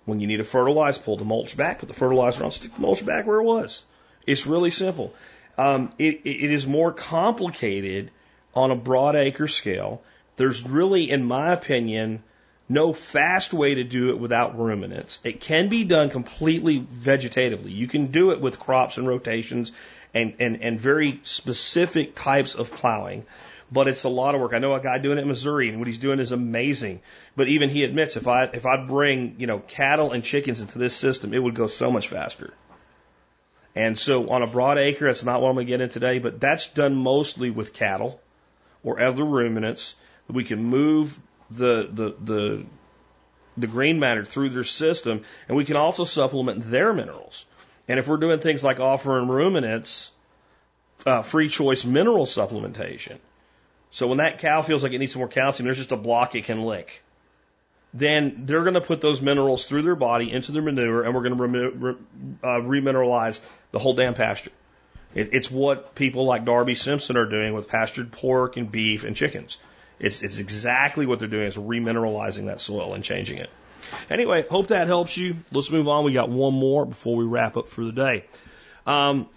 When 0.05 0.21
you 0.21 0.27
need 0.27 0.39
to 0.39 0.45
fertilize, 0.45 0.99
pull 0.99 1.17
the 1.17 1.25
mulch 1.25 1.57
back, 1.57 1.79
put 1.79 1.89
the 1.89 1.95
fertilizer 1.95 2.45
on, 2.45 2.51
stick 2.51 2.75
the 2.75 2.81
mulch 2.81 3.05
back 3.05 3.27
where 3.27 3.41
it 3.41 3.45
was. 3.45 3.85
It's 4.27 4.47
really 4.47 4.71
simple. 4.71 5.15
Um, 5.57 5.93
it, 5.99 6.23
it 6.25 6.51
is 6.51 6.67
more 6.67 6.93
complicated 6.93 8.11
on 8.55 8.71
a 8.71 8.77
broad 8.77 9.15
acre 9.15 9.49
scale. 9.49 10.03
There's 10.41 10.67
really, 10.67 11.11
in 11.11 11.23
my 11.23 11.53
opinion, 11.53 12.23
no 12.67 12.95
fast 12.95 13.53
way 13.53 13.75
to 13.75 13.85
do 13.85 14.09
it 14.09 14.19
without 14.19 14.59
ruminants. 14.59 15.21
It 15.23 15.43
can 15.43 15.69
be 15.69 15.85
done 15.85 16.09
completely 16.09 16.81
vegetatively. 16.81 17.77
You 17.77 17.87
can 17.87 18.07
do 18.07 18.31
it 18.31 18.41
with 18.41 18.59
crops 18.59 18.97
and 18.97 19.07
rotations 19.07 19.71
and, 20.15 20.37
and, 20.41 20.63
and 20.63 20.81
very 20.81 21.21
specific 21.25 22.15
types 22.15 22.55
of 22.55 22.73
plowing 22.73 23.27
but 23.71 23.87
it's 23.87 24.05
a 24.05 24.09
lot 24.09 24.35
of 24.35 24.41
work. 24.41 24.55
I 24.55 24.59
know 24.59 24.75
a 24.75 24.81
guy 24.81 24.97
doing 24.97 25.19
it 25.19 25.21
in 25.21 25.29
Missouri, 25.29 25.69
and 25.69 25.79
what 25.79 25.87
he's 25.89 25.99
doing 25.99 26.21
is 26.21 26.33
amazing. 26.33 27.03
But 27.37 27.49
even 27.49 27.69
he 27.69 27.85
admits, 27.85 28.17
if 28.17 28.27
I 28.27 28.45
if 28.45 28.65
I 28.65 28.79
bring 28.85 29.37
you 29.39 29.47
know 29.47 29.59
cattle 29.59 30.11
and 30.11 30.25
chickens 30.25 30.63
into 30.63 30.79
this 30.79 30.97
system, 30.97 31.35
it 31.35 31.39
would 31.39 31.55
go 31.55 31.67
so 31.67 31.93
much 31.93 32.09
faster. 32.09 32.53
And 33.77 33.97
so 33.97 34.31
on 34.31 34.43
a 34.43 34.47
broad 34.47 34.79
acre, 34.79 35.07
that's 35.07 35.23
not 35.23 35.41
what 35.43 35.51
I'm 35.51 35.55
going 35.55 35.67
to 35.67 35.71
get 35.71 35.81
in 35.83 35.91
today, 35.91 36.19
but 36.19 36.41
that's 36.41 36.67
done 36.69 36.97
mostly 36.97 37.51
with 37.51 37.75
cattle 37.75 38.21
or 38.83 39.01
other 39.01 39.25
ruminants. 39.25 39.95
We 40.33 40.45
can 40.45 40.63
move 40.65 41.19
the 41.51 41.89
the 41.93 42.15
the 42.21 42.67
the 43.57 43.67
green 43.67 43.99
matter 43.99 44.25
through 44.25 44.51
their 44.51 44.65
system, 44.65 45.23
and 45.49 45.57
we 45.57 45.65
can 45.65 45.77
also 45.77 46.05
supplement 46.05 46.63
their 46.71 46.93
minerals. 46.93 47.45
And 47.89 47.99
if 47.99 48.07
we're 48.07 48.19
doing 48.19 48.39
things 48.41 48.63
like 48.63 48.81
offering 48.81 49.29
ruminants 49.29 50.13
uh, 51.07 51.23
free 51.23 51.49
choice 51.49 51.85
mineral 51.85 52.27
supplementation, 52.27 53.19
so 53.91 54.07
when 54.07 54.19
that 54.19 54.39
cow 54.39 54.63
feels 54.63 54.83
like 54.83 54.93
it 54.93 54.99
needs 54.99 55.13
some 55.13 55.21
more 55.21 55.29
calcium, 55.29 55.65
there's 55.65 55.79
just 55.79 55.93
a 55.93 55.97
block 55.97 56.35
it 56.35 56.45
can 56.45 56.63
lick. 56.63 57.03
Then 57.93 58.43
they're 58.47 58.63
going 58.63 58.75
to 58.75 58.81
put 58.81 59.01
those 59.01 59.21
minerals 59.21 59.65
through 59.65 59.83
their 59.83 59.97
body 59.97 60.31
into 60.31 60.53
their 60.53 60.63
manure, 60.63 61.03
and 61.03 61.13
we're 61.13 61.23
going 61.23 61.37
to 61.37 61.71
re- 61.71 61.95
uh, 62.45 62.61
remineralize 62.61 63.41
the 63.73 63.81
whole 63.81 63.95
damn 63.95 64.15
pasture. 64.15 64.53
It, 65.13 65.31
it's 65.33 65.51
what 65.51 65.97
people 65.97 66.25
like 66.25 66.45
Darby 66.45 66.77
Simpson 66.77 67.17
are 67.17 67.27
doing 67.27 67.53
with 67.53 67.69
pastured 67.69 68.13
pork 68.13 68.57
and 68.57 68.71
beef 68.71 69.03
and 69.03 69.17
chickens. 69.17 69.59
It's, 70.01 70.23
it's 70.23 70.39
exactly 70.39 71.07
what 71.07 71.19
they're 71.19 71.29
doing 71.29 71.47
is 71.47 71.57
remineralizing 71.57 72.47
that 72.47 72.61
soil 72.61 72.95
and 72.95 73.05
changing 73.05 73.39
it. 73.39 73.51
Anyway, 74.09 74.45
hope 74.49 74.69
that 74.69 74.87
helps 74.87 75.17
you. 75.17 75.37
Let's 75.53 75.71
move 75.71 75.89
on. 75.89 76.05
We 76.05 76.13
got 76.13 76.29
one 76.29 76.55
more 76.55 76.87
before 76.87 77.17
we 77.17 77.25
wrap 77.25 77.57
up 77.57 77.69
for 77.69 77.85
the 77.85 77.93
day. 77.93 78.25
Um, 78.87 79.29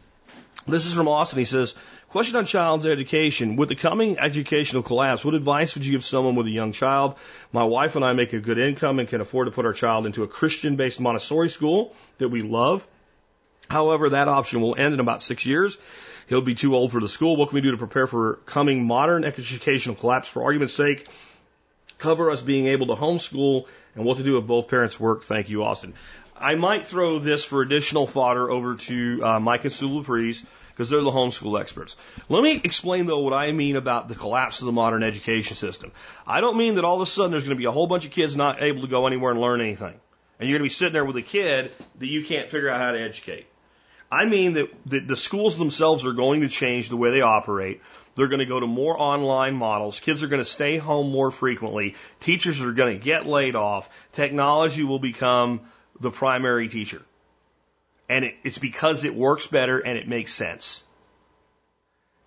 this 0.67 0.85
is 0.85 0.93
from 0.93 1.07
Austin. 1.07 1.39
He 1.39 1.45
says, 1.45 1.75
Question 2.13 2.35
on 2.35 2.45
child's 2.45 2.85
education. 2.85 3.55
With 3.55 3.69
the 3.69 3.75
coming 3.75 4.19
educational 4.19 4.83
collapse, 4.83 5.25
what 5.25 5.33
advice 5.33 5.73
would 5.73 5.83
you 5.83 5.93
give 5.93 6.05
someone 6.05 6.35
with 6.35 6.45
a 6.45 6.51
young 6.51 6.71
child? 6.71 7.15
My 7.51 7.63
wife 7.63 7.95
and 7.95 8.05
I 8.05 8.13
make 8.13 8.33
a 8.33 8.39
good 8.39 8.59
income 8.59 8.99
and 8.99 9.09
can 9.09 9.19
afford 9.19 9.47
to 9.47 9.51
put 9.51 9.65
our 9.65 9.73
child 9.73 10.05
into 10.05 10.21
a 10.21 10.27
Christian 10.27 10.75
based 10.75 10.99
Montessori 10.99 11.49
school 11.49 11.95
that 12.19 12.29
we 12.29 12.43
love. 12.43 12.87
However, 13.67 14.11
that 14.11 14.27
option 14.27 14.61
will 14.61 14.75
end 14.75 14.93
in 14.93 14.99
about 14.99 15.23
six 15.23 15.45
years. 15.45 15.77
He'll 16.27 16.41
be 16.41 16.55
too 16.55 16.75
old 16.75 16.91
for 16.91 17.01
the 17.01 17.09
school. 17.09 17.35
What 17.35 17.49
can 17.49 17.55
we 17.55 17.61
do 17.61 17.71
to 17.71 17.77
prepare 17.77 18.07
for 18.07 18.39
coming 18.45 18.85
modern 18.85 19.23
educational 19.23 19.95
collapse? 19.95 20.27
For 20.27 20.43
argument's 20.43 20.73
sake, 20.73 21.07
cover 21.97 22.31
us 22.31 22.41
being 22.41 22.67
able 22.67 22.87
to 22.87 22.95
homeschool 22.95 23.67
and 23.95 24.05
what 24.05 24.17
to 24.17 24.23
do 24.23 24.37
if 24.37 24.45
both 24.45 24.67
parents 24.67 24.99
work. 24.99 25.23
Thank 25.23 25.49
you, 25.49 25.63
Austin. 25.63 25.93
I 26.35 26.55
might 26.55 26.87
throw 26.87 27.19
this 27.19 27.45
for 27.45 27.61
additional 27.61 28.07
fodder 28.07 28.49
over 28.49 28.75
to 28.75 29.23
uh, 29.23 29.39
Mike 29.39 29.63
and 29.65 29.73
Sue 29.73 29.87
Laprise 29.87 30.43
because 30.69 30.89
they're 30.89 31.01
the 31.01 31.11
homeschool 31.11 31.59
experts. 31.59 31.95
Let 32.29 32.43
me 32.43 32.59
explain 32.63 33.05
though 33.05 33.19
what 33.19 33.33
I 33.33 33.51
mean 33.51 33.75
about 33.75 34.09
the 34.09 34.15
collapse 34.15 34.59
of 34.61 34.65
the 34.65 34.71
modern 34.71 35.03
education 35.03 35.55
system. 35.55 35.91
I 36.25 36.41
don't 36.41 36.57
mean 36.57 36.75
that 36.75 36.85
all 36.85 36.95
of 36.95 37.01
a 37.01 37.05
sudden 37.05 37.31
there's 37.31 37.43
going 37.43 37.55
to 37.55 37.59
be 37.61 37.65
a 37.65 37.71
whole 37.71 37.87
bunch 37.87 38.05
of 38.05 38.11
kids 38.11 38.35
not 38.35 38.61
able 38.61 38.81
to 38.81 38.87
go 38.87 39.07
anywhere 39.07 39.31
and 39.31 39.39
learn 39.39 39.61
anything. 39.61 39.93
And 40.39 40.49
you're 40.49 40.57
going 40.57 40.67
to 40.67 40.73
be 40.73 40.73
sitting 40.73 40.93
there 40.93 41.05
with 41.05 41.15
a 41.15 41.21
kid 41.21 41.71
that 41.99 42.07
you 42.07 42.25
can't 42.25 42.49
figure 42.49 42.69
out 42.69 42.79
how 42.79 42.91
to 42.91 42.99
educate. 42.99 43.45
I 44.13 44.25
mean 44.25 44.53
that 44.53 44.69
the, 44.85 44.99
the 44.99 45.15
schools 45.15 45.57
themselves 45.57 46.05
are 46.05 46.13
going 46.13 46.41
to 46.41 46.49
change 46.49 46.89
the 46.89 46.97
way 46.97 47.11
they 47.11 47.21
operate. 47.21 47.81
They're 48.15 48.27
going 48.27 48.39
to 48.39 48.45
go 48.45 48.59
to 48.59 48.67
more 48.67 48.95
online 48.99 49.55
models. 49.55 49.99
Kids 49.99 50.21
are 50.21 50.27
going 50.27 50.41
to 50.41 50.45
stay 50.45 50.77
home 50.77 51.11
more 51.11 51.31
frequently. 51.31 51.95
Teachers 52.19 52.61
are 52.61 52.73
going 52.73 52.99
to 52.99 53.03
get 53.03 53.25
laid 53.25 53.55
off. 53.55 53.89
Technology 54.11 54.83
will 54.83 54.99
become 54.99 55.61
the 55.99 56.11
primary 56.11 56.67
teacher 56.67 57.01
and 58.09 58.25
it, 58.25 58.35
it's 58.43 58.57
because 58.57 59.03
it 59.03 59.15
works 59.15 59.47
better 59.47 59.79
and 59.79 59.97
it 59.97 60.07
makes 60.07 60.31
sense. 60.31 60.83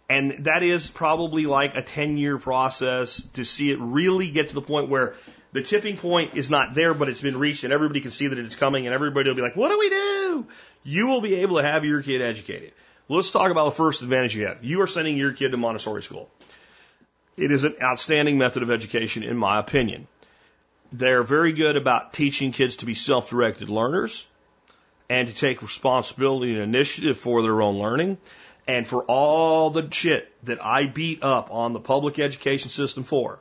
And 0.09 0.45
that 0.47 0.63
is 0.63 0.91
probably 0.91 1.47
like 1.47 1.75
a 1.75 1.83
10 1.83 2.17
year 2.17 2.39
process 2.39 3.23
to 3.35 3.45
see 3.45 3.71
it 3.71 3.79
really 3.81 4.31
get 4.31 4.49
to 4.49 4.55
the 4.55 4.63
point 4.63 4.89
where 4.89 5.15
the 5.57 5.63
tipping 5.63 5.97
point 5.97 6.35
is 6.35 6.51
not 6.51 6.75
there, 6.75 6.93
but 6.93 7.09
it's 7.09 7.23
been 7.23 7.39
reached 7.39 7.65
and 7.65 7.73
everybody 7.73 8.01
can 8.01 8.11
see 8.11 8.27
that 8.27 8.39
it's 8.39 8.57
coming 8.57 8.87
and 8.87 8.95
everybody 8.95 9.31
will 9.31 9.37
be 9.37 9.43
like, 9.43 9.57
what 9.57 9.71
do 9.71 9.79
we 9.79 9.89
do? 9.89 10.47
You 10.85 11.07
will 11.07 11.23
be 11.23 11.37
able 11.37 11.57
to 11.57 11.63
have 11.63 11.83
your 11.83 12.03
kid 12.03 12.21
educated. 12.21 12.73
Let's 13.09 13.31
talk 13.31 13.51
about 13.51 13.65
the 13.65 13.71
first 13.71 14.03
advantage 14.03 14.37
you 14.37 14.47
have. 14.49 14.63
You 14.63 14.83
are 14.83 14.87
sending 14.87 15.17
your 15.17 15.33
kid 15.33 15.53
to 15.53 15.57
Montessori 15.57 16.03
school. 16.03 16.29
It 17.39 17.51
is 17.51 17.65
an 17.65 17.77
outstanding 17.83 18.37
method 18.37 18.65
of 18.65 18.71
education, 18.71 19.23
in 19.23 19.39
my 19.39 19.59
opinion. 19.59 20.07
They're 20.93 21.23
very 21.23 21.53
good 21.53 21.77
about 21.77 22.13
teaching 22.13 22.53
kids 22.53 22.77
to 22.77 22.87
be 22.87 22.95
self 22.95 23.31
directed 23.31 23.71
learners 23.71 24.27
and 25.09 25.29
to 25.29 25.35
take 25.35 25.63
responsibility 25.63 26.53
and 26.53 26.63
initiative 26.63 27.17
for 27.17 27.41
their 27.41 27.63
own 27.63 27.79
learning. 27.79 28.19
And 28.69 28.87
for 28.87 29.05
all 29.05 29.71
the 29.71 29.89
shit 29.91 30.31
that 30.45 30.63
I 30.63 30.87
beat 30.87 31.23
up 31.23 31.51
on 31.51 31.73
the 31.73 31.81
public 31.81 32.19
education 32.19 32.69
system 32.71 33.05
for, 33.05 33.39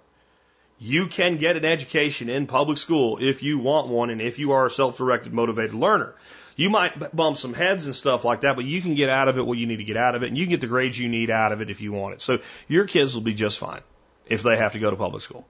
you 0.77 1.07
can 1.07 1.37
get 1.37 1.55
an 1.55 1.65
education 1.65 2.29
in 2.29 2.47
public 2.47 2.77
school 2.77 3.17
if 3.21 3.43
you 3.43 3.59
want 3.59 3.87
one 3.87 4.09
and 4.09 4.21
if 4.21 4.39
you 4.39 4.51
are 4.51 4.65
a 4.65 4.69
self-directed, 4.69 5.33
motivated 5.33 5.73
learner. 5.73 6.13
You 6.57 6.69
might 6.69 7.15
bump 7.15 7.37
some 7.37 7.53
heads 7.53 7.85
and 7.85 7.95
stuff 7.95 8.23
like 8.23 8.41
that, 8.41 8.55
but 8.55 8.65
you 8.65 8.81
can 8.81 8.95
get 8.95 9.09
out 9.09 9.27
of 9.27 9.37
it 9.37 9.45
what 9.45 9.57
you 9.57 9.67
need 9.67 9.77
to 9.77 9.83
get 9.83 9.97
out 9.97 10.15
of 10.15 10.23
it, 10.23 10.27
and 10.27 10.37
you 10.37 10.45
can 10.45 10.51
get 10.51 10.61
the 10.61 10.67
grades 10.67 10.97
you 10.97 11.09
need 11.09 11.29
out 11.29 11.51
of 11.51 11.61
it 11.61 11.69
if 11.69 11.81
you 11.81 11.91
want 11.91 12.13
it. 12.13 12.21
So 12.21 12.39
your 12.67 12.85
kids 12.85 13.13
will 13.13 13.21
be 13.21 13.33
just 13.33 13.59
fine 13.59 13.81
if 14.25 14.41
they 14.41 14.57
have 14.57 14.73
to 14.73 14.79
go 14.79 14.89
to 14.89 14.95
public 14.95 15.21
school. 15.21 15.45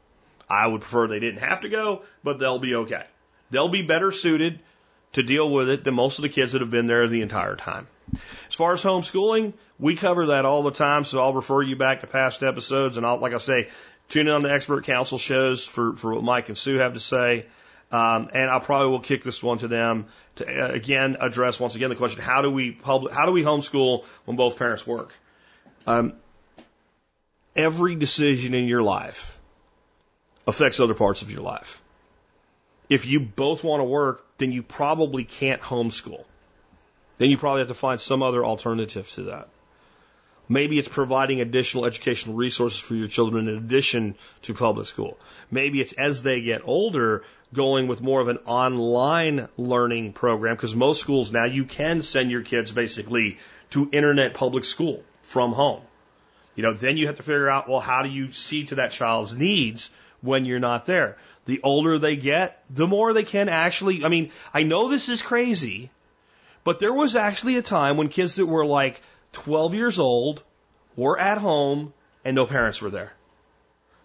I 0.50 0.66
would 0.68 0.82
prefer 0.82 1.08
they 1.08 1.20
didn't 1.20 1.42
have 1.42 1.62
to 1.62 1.70
go, 1.70 2.04
but 2.24 2.40
they'll 2.40 2.60
be 2.60 2.76
okay. 2.76 3.04
They'll 3.52 3.70
be 3.70 3.84
better 3.84 4.12
suited 4.12 4.60
to 5.14 5.24
deal 5.24 5.50
with 5.50 5.70
it 5.70 5.84
than 5.84 5.94
most 5.94 6.18
of 6.20 6.24
the 6.24 6.30
kids 6.30 6.52
that 6.52 6.62
have 6.62 6.72
been 6.72 6.88
there 6.88 7.08
the 7.08 7.22
entire 7.22 7.56
time. 7.56 7.88
As 8.50 8.56
far 8.56 8.74
as 8.74 8.84
homeschooling, 8.84 9.54
we 9.80 9.96
cover 9.96 10.28
that 10.28 10.46
all 10.46 10.64
the 10.64 10.72
time, 10.72 11.04
so 11.04 11.20
I'll 11.20 11.34
refer 11.34 11.62
you 11.62 11.76
back 11.76 12.02
to 12.02 12.08
past 12.08 12.44
episodes, 12.44 12.98
and 12.98 13.06
I'll, 13.06 13.20
like 13.20 13.34
I 13.34 13.38
say, 13.38 13.70
tune 14.10 14.28
in 14.28 14.34
on 14.34 14.44
the 14.44 14.52
expert 14.52 14.86
council 14.86 15.18
shows 15.18 15.66
for, 15.66 15.96
for 15.96 16.16
what 16.16 16.24
Mike 16.24 16.50
and 16.50 16.58
Sue 16.58 16.78
have 16.78 16.94
to 16.94 17.00
say. 17.00 17.46
Um, 17.92 18.30
and 18.34 18.50
I 18.50 18.60
probably 18.60 18.90
will 18.90 19.00
kick 19.00 19.24
this 19.24 19.44
one 19.44 19.60
to 19.60 19.68
them 19.68 20.08
to 20.38 20.46
uh, 20.46 20.70
again 20.70 21.18
address 21.20 21.60
once 21.60 21.76
again 21.76 21.90
the 21.90 21.96
question: 21.96 22.22
How 22.22 22.42
do 22.42 22.50
we 22.50 22.72
public, 22.72 23.14
How 23.14 23.26
do 23.26 23.32
we 23.32 23.44
homeschool 23.44 24.06
when 24.26 24.36
both 24.36 24.58
parents 24.58 24.88
work? 24.88 25.14
Um, 25.86 26.14
every 27.56 27.96
decision 27.96 28.54
in 28.56 28.66
your 28.68 28.82
life 28.82 29.40
affects 30.48 30.80
other 30.80 30.96
parts 30.96 31.22
of 31.22 31.32
your 31.32 31.42
life. 31.42 31.82
If 32.90 33.06
you 33.06 33.20
both 33.20 33.64
want 33.64 33.82
to 33.82 33.86
work, 33.86 34.26
then 34.40 34.52
you 34.52 34.64
probably 34.64 35.24
can't 35.24 35.62
homeschool. 35.62 36.24
Then 37.18 37.30
you 37.30 37.38
probably 37.38 37.62
have 37.62 37.70
to 37.70 37.74
find 37.74 38.00
some 38.00 38.22
other 38.22 38.44
alternative 38.44 39.10
to 39.12 39.24
that. 39.24 39.48
Maybe 40.48 40.78
it's 40.78 40.88
providing 40.88 41.42
additional 41.42 41.86
educational 41.86 42.36
resources 42.36 42.80
for 42.80 42.96
your 42.96 43.08
children 43.08 43.48
in 43.48 43.58
addition 43.58 44.16
to 44.44 44.54
public 44.54 44.88
school. 44.88 45.18
Maybe 45.50 45.82
it's 45.82 45.94
as 45.94 46.22
they 46.22 46.42
get 46.42 46.62
older, 46.66 47.24
going 47.54 47.88
with 47.88 48.02
more 48.02 48.22
of 48.22 48.28
an 48.28 48.38
online 48.46 49.48
learning 49.58 50.14
program 50.14 50.56
because 50.56 50.76
most 50.76 51.02
schools 51.02 51.32
now 51.32 51.46
you 51.46 51.66
can 51.66 52.02
send 52.02 52.30
your 52.30 52.42
kids 52.42 52.72
basically 52.72 53.38
to 53.72 53.90
internet 53.92 54.34
public 54.34 54.66
school 54.66 55.04
from 55.24 55.54
home. 55.54 55.82
You 56.56 56.64
know, 56.64 56.74
then 56.74 56.98
you 56.98 57.08
have 57.08 57.18
to 57.18 57.24
figure 57.24 57.50
out, 57.50 57.68
well, 57.68 57.80
how 57.80 58.04
do 58.04 58.10
you 58.10 58.32
see 58.32 58.66
to 58.66 58.76
that 58.76 58.92
child's 58.92 59.36
needs 59.36 59.90
when 60.22 60.46
you're 60.46 60.60
not 60.60 60.86
there? 60.86 61.18
The 61.46 61.62
older 61.64 62.00
they 62.00 62.16
get, 62.16 62.64
the 62.70 62.88
more 62.88 63.14
they 63.14 63.24
can 63.24 63.50
actually, 63.50 64.04
I 64.04 64.10
mean, 64.10 64.32
I 64.54 64.64
know 64.64 64.88
this 64.88 65.10
is 65.10 65.22
crazy, 65.22 65.92
but 66.64 66.80
there 66.80 66.94
was 66.94 67.16
actually 67.16 67.58
a 67.58 67.62
time 67.62 67.98
when 67.98 68.10
kids 68.10 68.36
that 68.36 68.46
were 68.46 68.66
like 68.66 69.02
12 69.36 69.76
years 69.76 70.00
old 70.00 70.44
were 70.96 71.20
at 71.20 71.38
home 71.38 71.94
and 72.24 72.36
no 72.36 72.46
parents 72.46 72.82
were 72.82 72.90
there. 72.90 73.14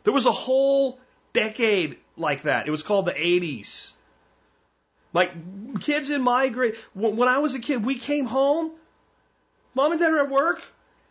There 0.05 0.13
was 0.13 0.27
a 0.27 0.33
whole 0.33 0.99
decade 1.33 1.97
like 2.17 2.43
that. 2.43 2.67
It 2.67 2.71
was 2.71 2.83
called 2.83 3.07
the 3.07 3.13
80s. 3.13 3.93
Like 5.13 5.81
kids 5.81 6.11
in 6.11 6.23
my 6.23 6.49
grade, 6.49 6.77
when 6.95 7.29
I 7.29 7.39
was 7.39 7.55
a 7.55 7.61
kid, 7.61 7.85
we 7.85 7.97
came 7.97 8.27
home, 8.27 8.71
mom 9.75 9.93
and 9.93 10.01
dad 10.01 10.13
were 10.13 10.21
at 10.21 10.31
work, 10.31 10.63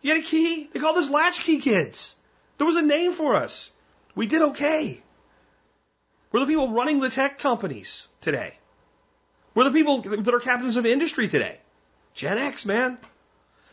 you 0.01 0.13
had 0.13 0.24
a 0.24 0.26
key. 0.26 0.70
They 0.72 0.80
called 0.80 0.97
us 0.97 1.09
latchkey 1.09 1.59
kids. 1.59 2.15
There 2.57 2.67
was 2.67 2.78
a 2.78 2.82
name 2.82 3.13
for 3.13 3.36
us. 3.36 3.72
We 4.15 4.28
did 4.28 4.41
okay. 4.51 5.01
We're 6.32 6.41
the 6.41 6.45
people 6.45 6.72
running 6.72 6.99
the 6.99 7.09
tech 7.09 7.39
companies 7.39 8.07
today. 8.22 8.57
We're 9.55 9.65
the 9.65 9.72
people 9.72 10.01
that 10.01 10.34
are 10.34 10.39
captains 10.39 10.78
of 10.78 10.86
industry 10.86 11.28
today. 11.28 11.59
Gen 12.13 12.38
X, 12.38 12.65
man. 12.65 12.97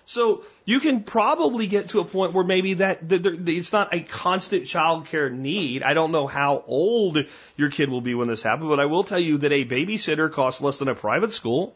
So 0.09 0.45
you 0.65 0.79
can 0.79 1.03
probably 1.03 1.67
get 1.67 1.89
to 1.91 2.01
a 2.01 2.05
point 2.05 2.33
where 2.33 2.45
maybe 2.45 2.75
that, 2.75 3.09
that, 3.09 3.25
that 3.25 3.49
it's 3.49 3.73
not 3.73 3.93
a 3.93 4.01
constant 4.01 4.63
childcare 4.63 5.33
need. 5.33 5.83
I 5.83 5.95
don't 5.95 6.13
know 6.13 6.29
how 6.29 6.63
old 6.69 7.27
your 7.57 7.71
kid 7.71 7.91
will 7.91 8.01
be 8.01 8.15
when 8.15 8.29
this 8.29 8.43
happens, 8.43 8.69
but 8.69 8.79
I 8.79 8.87
will 8.87 9.03
tell 9.03 9.19
you 9.19 9.39
that 9.39 9.51
a 9.51 9.65
babysitter 9.65 10.31
costs 10.31 10.61
less 10.61 10.79
than 10.79 10.87
a 10.87 10.95
private 10.95 11.33
school. 11.33 11.75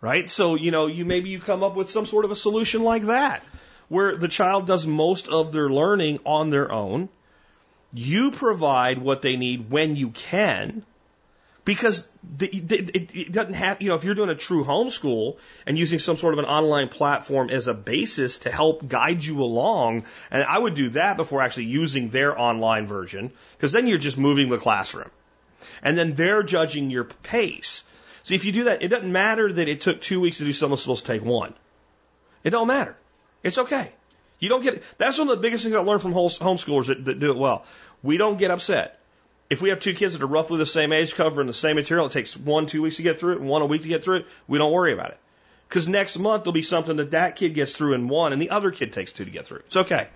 Right? 0.00 0.30
So, 0.30 0.54
you 0.54 0.70
know, 0.70 0.86
you 0.86 1.04
maybe 1.04 1.28
you 1.28 1.40
come 1.40 1.64
up 1.64 1.74
with 1.74 1.90
some 1.90 2.06
sort 2.06 2.24
of 2.24 2.30
a 2.30 2.36
solution 2.36 2.82
like 2.82 3.02
that 3.06 3.42
where 3.88 4.16
the 4.16 4.28
child 4.28 4.68
does 4.68 4.86
most 4.86 5.28
of 5.28 5.50
their 5.50 5.68
learning 5.68 6.20
on 6.24 6.50
their 6.50 6.70
own. 6.70 7.08
You 7.92 8.30
provide 8.30 8.98
what 8.98 9.22
they 9.22 9.36
need 9.36 9.70
when 9.70 9.96
you 9.96 10.10
can 10.10 10.84
because 11.64 12.08
the, 12.22 12.46
it, 12.46 13.10
it 13.14 13.32
doesn't 13.32 13.54
have, 13.54 13.82
you 13.82 13.88
know, 13.88 13.94
if 13.94 14.04
you're 14.04 14.14
doing 14.14 14.30
a 14.30 14.34
true 14.34 14.64
homeschool 14.64 15.36
and 15.66 15.78
using 15.78 15.98
some 15.98 16.16
sort 16.16 16.32
of 16.32 16.38
an 16.38 16.46
online 16.46 16.88
platform 16.88 17.50
as 17.50 17.68
a 17.68 17.74
basis 17.74 18.40
to 18.40 18.50
help 18.50 18.88
guide 18.88 19.24
you 19.24 19.42
along, 19.42 20.04
and 20.30 20.42
I 20.42 20.58
would 20.58 20.74
do 20.74 20.90
that 20.90 21.16
before 21.16 21.42
actually 21.42 21.66
using 21.66 22.10
their 22.10 22.38
online 22.38 22.86
version, 22.86 23.32
because 23.56 23.72
then 23.72 23.86
you're 23.86 23.98
just 23.98 24.16
moving 24.16 24.48
the 24.48 24.58
classroom. 24.58 25.10
And 25.82 25.98
then 25.98 26.14
they're 26.14 26.42
judging 26.42 26.90
your 26.90 27.04
pace. 27.04 27.84
So 28.22 28.34
if 28.34 28.44
you 28.44 28.52
do 28.52 28.64
that, 28.64 28.82
it 28.82 28.88
doesn't 28.88 29.10
matter 29.10 29.52
that 29.52 29.68
it 29.68 29.80
took 29.80 30.00
two 30.00 30.20
weeks 30.20 30.38
to 30.38 30.44
do 30.44 30.52
something 30.52 30.76
supposed 30.76 31.06
to 31.06 31.12
take 31.12 31.24
one. 31.24 31.54
It 32.42 32.50
don't 32.50 32.68
matter. 32.68 32.96
It's 33.42 33.58
okay. 33.58 33.92
You 34.38 34.48
don't 34.48 34.62
get, 34.62 34.82
that's 34.96 35.18
one 35.18 35.28
of 35.28 35.36
the 35.36 35.42
biggest 35.42 35.64
things 35.64 35.76
I 35.76 35.80
learned 35.80 36.00
from 36.00 36.14
homeschoolers 36.14 36.86
that, 36.86 37.04
that 37.04 37.20
do 37.20 37.30
it 37.30 37.36
well. 37.36 37.64
We 38.02 38.16
don't 38.16 38.38
get 38.38 38.50
upset 38.50 38.99
if 39.50 39.60
we 39.60 39.70
have 39.70 39.80
two 39.80 39.94
kids 39.94 40.14
that 40.14 40.22
are 40.22 40.28
roughly 40.28 40.58
the 40.58 40.64
same 40.66 40.92
age, 40.92 41.14
covering 41.16 41.48
the 41.48 41.52
same 41.52 41.74
material, 41.74 42.06
it 42.06 42.12
takes 42.12 42.36
one, 42.36 42.66
two 42.66 42.82
weeks 42.82 42.96
to 42.96 43.02
get 43.02 43.18
through 43.18 43.34
it 43.34 43.40
and 43.40 43.48
one 43.48 43.62
a 43.62 43.66
week 43.66 43.82
to 43.82 43.88
get 43.88 44.04
through 44.04 44.18
it, 44.18 44.26
we 44.46 44.58
don't 44.58 44.72
worry 44.72 44.92
about 44.92 45.10
it. 45.10 45.18
Because 45.68 45.88
next 45.88 46.16
month 46.18 46.44
there'll 46.44 46.52
be 46.52 46.62
something 46.62 46.96
that 46.96 47.10
that 47.10 47.36
kid 47.36 47.54
gets 47.54 47.72
through 47.72 47.94
in 47.94 48.08
one 48.08 48.32
and 48.32 48.40
the 48.40 48.50
other 48.50 48.70
kid 48.70 48.92
takes 48.92 49.12
two 49.12 49.24
to 49.24 49.30
get 49.30 49.46
through. 49.46 49.58
It's 49.66 49.76
okay. 49.76 50.08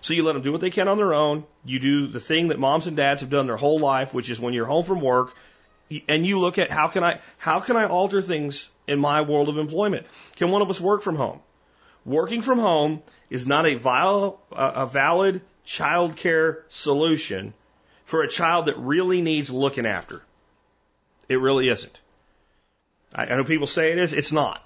So 0.00 0.14
you 0.14 0.24
let 0.24 0.34
them 0.34 0.42
do 0.42 0.52
what 0.52 0.60
they 0.60 0.70
can 0.70 0.88
on 0.88 0.96
their 0.96 1.14
own. 1.14 1.44
You 1.64 1.78
do 1.78 2.08
the 2.08 2.20
thing 2.20 2.48
that 2.48 2.58
moms 2.58 2.86
and 2.86 2.96
dads 2.96 3.20
have 3.20 3.30
done 3.30 3.46
their 3.46 3.56
whole 3.56 3.78
life, 3.78 4.12
which 4.12 4.28
is 4.28 4.38
when 4.38 4.52
you're 4.52 4.66
home 4.66 4.84
from 4.84 5.00
work, 5.00 5.34
and 6.08 6.26
you 6.26 6.40
look 6.40 6.58
at 6.58 6.70
how 6.70 6.88
can 6.88 7.04
I 7.04 7.20
how 7.38 7.60
can 7.60 7.76
I 7.76 7.86
alter 7.86 8.20
things 8.20 8.68
in 8.86 8.98
my 8.98 9.22
world 9.22 9.48
of 9.48 9.58
employment? 9.58 10.06
Can 10.36 10.50
one 10.50 10.60
of 10.60 10.68
us 10.68 10.80
work 10.80 11.02
from 11.02 11.16
home? 11.16 11.40
Working 12.04 12.42
from 12.42 12.58
home 12.58 13.02
is 13.30 13.46
not 13.46 13.66
a, 13.66 13.76
vial, 13.76 14.40
a 14.52 14.86
valid 14.86 15.40
child 15.64 16.16
care 16.16 16.64
solution 16.68 17.54
for 18.04 18.22
a 18.22 18.28
child 18.28 18.66
that 18.66 18.78
really 18.78 19.22
needs 19.22 19.50
looking 19.50 19.86
after. 19.86 20.22
It 21.28 21.36
really 21.36 21.68
isn't. 21.68 22.00
I, 23.14 23.26
I 23.26 23.36
know 23.36 23.44
people 23.44 23.66
say 23.66 23.92
it 23.92 23.98
is. 23.98 24.12
It's 24.12 24.32
not. 24.32 24.62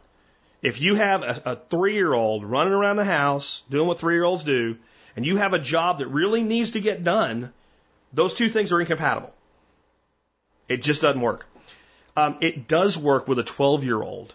If 0.60 0.80
you 0.80 0.96
have 0.96 1.22
a, 1.22 1.42
a 1.44 1.56
three 1.56 1.94
year 1.94 2.12
old 2.12 2.44
running 2.44 2.72
around 2.72 2.96
the 2.96 3.04
house 3.04 3.62
doing 3.70 3.86
what 3.86 4.00
three 4.00 4.14
year 4.14 4.24
olds 4.24 4.44
do, 4.44 4.76
and 5.16 5.24
you 5.24 5.36
have 5.36 5.54
a 5.54 5.58
job 5.58 5.98
that 5.98 6.08
really 6.08 6.42
needs 6.42 6.72
to 6.72 6.80
get 6.80 7.04
done, 7.04 7.52
those 8.12 8.34
two 8.34 8.48
things 8.48 8.72
are 8.72 8.80
incompatible. 8.80 9.32
It 10.68 10.82
just 10.82 11.02
doesn't 11.02 11.20
work. 11.20 11.46
Um, 12.16 12.38
it 12.40 12.66
does 12.68 12.98
work 12.98 13.28
with 13.28 13.38
a 13.38 13.44
12 13.44 13.84
year 13.84 14.02
old 14.02 14.34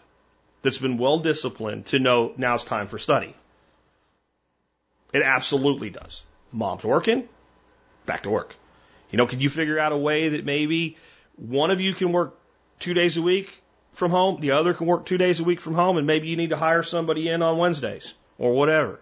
that's 0.62 0.78
been 0.78 0.98
well 0.98 1.20
disciplined 1.20 1.88
to 1.88 2.00
know 2.00 2.34
now 2.38 2.56
it's 2.56 2.64
time 2.64 2.88
for 2.88 2.98
study. 2.98 3.36
It 5.12 5.22
absolutely 5.22 5.90
does. 5.90 6.24
Mom's 6.52 6.84
working, 6.84 7.28
back 8.06 8.24
to 8.24 8.30
work. 8.30 8.56
You 9.14 9.18
know, 9.18 9.28
can 9.28 9.40
you 9.40 9.50
figure 9.50 9.78
out 9.78 9.92
a 9.92 9.98
way 9.98 10.30
that 10.30 10.44
maybe 10.44 10.98
one 11.36 11.70
of 11.70 11.80
you 11.80 11.94
can 11.94 12.12
work 12.12 12.36
two 12.80 12.96
days 12.96 13.16
a 13.16 13.22
week 13.22 13.62
from 13.92 14.10
home, 14.10 14.42
the 14.42 14.54
other 14.54 14.74
can 14.74 14.88
work 14.88 15.06
two 15.06 15.20
days 15.20 15.40
a 15.40 15.44
week 15.44 15.62
from 15.62 15.76
home, 15.76 15.98
and 15.98 16.08
maybe 16.08 16.30
you 16.30 16.36
need 16.36 16.50
to 16.50 16.58
hire 16.58 16.82
somebody 16.82 17.30
in 17.30 17.44
on 17.44 17.60
Wednesdays 17.60 18.16
or 18.40 18.54
whatever. 18.54 19.00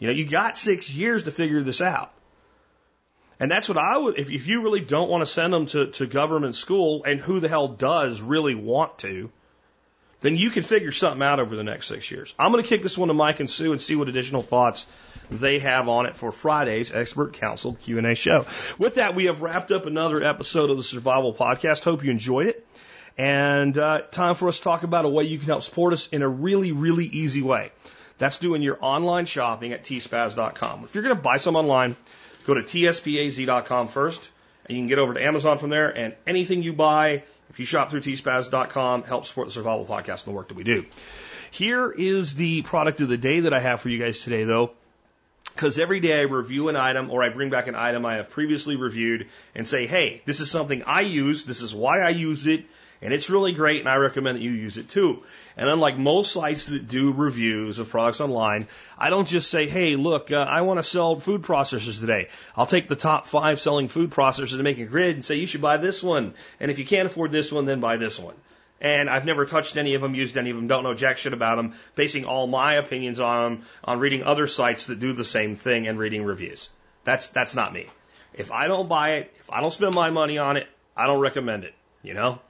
You 0.00 0.08
know, 0.08 0.12
you 0.12 0.26
got 0.26 0.58
six 0.58 0.90
years 0.90 1.22
to 1.22 1.30
figure 1.30 1.62
this 1.62 1.80
out. 1.80 2.12
And 3.38 3.48
that's 3.48 3.68
what 3.68 3.78
I 3.78 3.96
would, 3.96 4.18
if, 4.18 4.28
if 4.28 4.48
you 4.48 4.62
really 4.62 4.80
don't 4.80 5.08
want 5.08 5.22
to 5.22 5.26
send 5.26 5.52
them 5.52 5.66
to, 5.66 5.92
to 5.92 6.06
government 6.08 6.56
school, 6.56 7.04
and 7.04 7.20
who 7.20 7.38
the 7.38 7.48
hell 7.48 7.68
does 7.68 8.20
really 8.20 8.56
want 8.56 8.98
to, 8.98 9.30
then 10.22 10.36
you 10.36 10.50
can 10.50 10.62
figure 10.62 10.92
something 10.92 11.22
out 11.22 11.40
over 11.40 11.54
the 11.54 11.64
next 11.64 11.88
six 11.88 12.10
years. 12.10 12.34
I'm 12.38 12.52
going 12.52 12.62
to 12.62 12.68
kick 12.68 12.82
this 12.82 12.96
one 12.96 13.08
to 13.08 13.14
Mike 13.14 13.40
and 13.40 13.50
Sue 13.50 13.72
and 13.72 13.80
see 13.80 13.96
what 13.96 14.08
additional 14.08 14.40
thoughts 14.40 14.86
they 15.30 15.58
have 15.58 15.88
on 15.88 16.06
it 16.06 16.16
for 16.16 16.32
Friday's 16.32 16.92
Expert 16.92 17.34
Council 17.34 17.74
Q&A 17.74 18.14
show. 18.14 18.46
With 18.78 18.94
that, 18.94 19.14
we 19.14 19.26
have 19.26 19.42
wrapped 19.42 19.72
up 19.72 19.86
another 19.86 20.22
episode 20.22 20.70
of 20.70 20.76
the 20.76 20.82
Survival 20.82 21.34
Podcast. 21.34 21.84
Hope 21.84 22.04
you 22.04 22.10
enjoyed 22.10 22.46
it. 22.46 22.66
And 23.18 23.76
uh, 23.76 24.02
time 24.10 24.36
for 24.36 24.48
us 24.48 24.58
to 24.58 24.64
talk 24.64 24.84
about 24.84 25.04
a 25.04 25.08
way 25.08 25.24
you 25.24 25.38
can 25.38 25.46
help 25.46 25.62
support 25.62 25.92
us 25.92 26.08
in 26.08 26.22
a 26.22 26.28
really, 26.28 26.72
really 26.72 27.04
easy 27.04 27.42
way. 27.42 27.72
That's 28.18 28.38
doing 28.38 28.62
your 28.62 28.78
online 28.80 29.26
shopping 29.26 29.72
at 29.72 29.84
tspaz.com. 29.84 30.84
If 30.84 30.94
you're 30.94 31.02
going 31.02 31.16
to 31.16 31.22
buy 31.22 31.38
some 31.38 31.56
online, 31.56 31.96
go 32.46 32.54
to 32.54 32.62
tspaz.com 32.62 33.88
first, 33.88 34.30
and 34.66 34.76
you 34.76 34.82
can 34.82 34.88
get 34.88 34.98
over 34.98 35.14
to 35.14 35.22
Amazon 35.22 35.58
from 35.58 35.70
there. 35.70 35.90
And 35.90 36.14
anything 36.26 36.62
you 36.62 36.72
buy, 36.72 37.24
if 37.52 37.60
you 37.60 37.66
shop 37.66 37.90
through 37.90 38.00
tspaz.com, 38.00 39.02
help 39.02 39.26
support 39.26 39.48
the 39.48 39.52
Survival 39.52 39.84
Podcast 39.84 40.24
and 40.24 40.32
the 40.32 40.36
work 40.36 40.48
that 40.48 40.56
we 40.56 40.64
do. 40.64 40.86
Here 41.50 41.92
is 41.92 42.34
the 42.34 42.62
product 42.62 43.02
of 43.02 43.10
the 43.10 43.18
day 43.18 43.40
that 43.40 43.52
I 43.52 43.60
have 43.60 43.82
for 43.82 43.90
you 43.90 43.98
guys 43.98 44.22
today, 44.22 44.44
though. 44.44 44.70
Because 45.44 45.78
every 45.78 46.00
day 46.00 46.18
I 46.18 46.22
review 46.22 46.70
an 46.70 46.76
item 46.76 47.10
or 47.10 47.22
I 47.22 47.28
bring 47.28 47.50
back 47.50 47.66
an 47.66 47.74
item 47.74 48.06
I 48.06 48.14
have 48.14 48.30
previously 48.30 48.76
reviewed 48.76 49.28
and 49.54 49.68
say, 49.68 49.86
hey, 49.86 50.22
this 50.24 50.40
is 50.40 50.50
something 50.50 50.82
I 50.84 51.02
use, 51.02 51.44
this 51.44 51.60
is 51.60 51.74
why 51.74 52.00
I 52.00 52.08
use 52.08 52.46
it, 52.46 52.64
and 53.02 53.12
it's 53.12 53.28
really 53.28 53.52
great 53.52 53.80
and 53.80 53.88
I 53.88 53.96
recommend 53.96 54.36
that 54.36 54.42
you 54.42 54.52
use 54.52 54.78
it 54.78 54.88
too. 54.88 55.22
And 55.56 55.68
unlike 55.68 55.98
most 55.98 56.32
sites 56.32 56.66
that 56.66 56.88
do 56.88 57.12
reviews 57.12 57.78
of 57.78 57.90
products 57.90 58.20
online, 58.20 58.68
I 58.96 59.10
don't 59.10 59.28
just 59.28 59.50
say, 59.50 59.68
hey, 59.68 59.96
look, 59.96 60.30
uh, 60.30 60.46
I 60.48 60.62
want 60.62 60.78
to 60.78 60.84
sell 60.84 61.20
food 61.20 61.42
processors 61.42 62.00
today. 62.00 62.28
I'll 62.56 62.66
take 62.66 62.88
the 62.88 62.96
top 62.96 63.26
five 63.26 63.60
selling 63.60 63.88
food 63.88 64.10
processors 64.10 64.54
and 64.54 64.62
make 64.62 64.78
a 64.78 64.86
grid 64.86 65.16
and 65.16 65.24
say, 65.24 65.36
you 65.36 65.46
should 65.46 65.60
buy 65.60 65.76
this 65.76 66.02
one. 66.02 66.32
And 66.58 66.70
if 66.70 66.78
you 66.78 66.86
can't 66.86 67.06
afford 67.06 67.32
this 67.32 67.52
one, 67.52 67.66
then 67.66 67.80
buy 67.80 67.98
this 67.98 68.18
one 68.18 68.34
and 68.82 69.08
I've 69.08 69.24
never 69.24 69.46
touched 69.46 69.76
any 69.76 69.94
of 69.94 70.02
them, 70.02 70.14
used 70.14 70.36
any 70.36 70.50
of 70.50 70.56
them, 70.56 70.66
don't 70.66 70.82
know 70.82 70.92
jack 70.92 71.16
shit 71.16 71.32
about 71.32 71.56
them, 71.56 71.74
basing 71.94 72.24
all 72.24 72.48
my 72.48 72.74
opinions 72.74 73.20
on 73.20 73.42
them 73.42 73.64
on 73.84 74.00
reading 74.00 74.24
other 74.24 74.48
sites 74.48 74.86
that 74.86 74.98
do 74.98 75.12
the 75.12 75.24
same 75.24 75.54
thing 75.54 75.86
and 75.86 75.98
reading 75.98 76.24
reviews. 76.24 76.68
That's 77.04 77.28
that's 77.28 77.54
not 77.54 77.72
me. 77.72 77.86
If 78.34 78.50
I 78.50 78.66
don't 78.66 78.88
buy 78.88 79.14
it, 79.14 79.32
if 79.38 79.50
I 79.50 79.60
don't 79.60 79.72
spend 79.72 79.94
my 79.94 80.10
money 80.10 80.38
on 80.38 80.56
it, 80.56 80.66
I 80.96 81.06
don't 81.06 81.20
recommend 81.20 81.64
it. 81.64 81.74
You 82.02 82.14
know. 82.14 82.40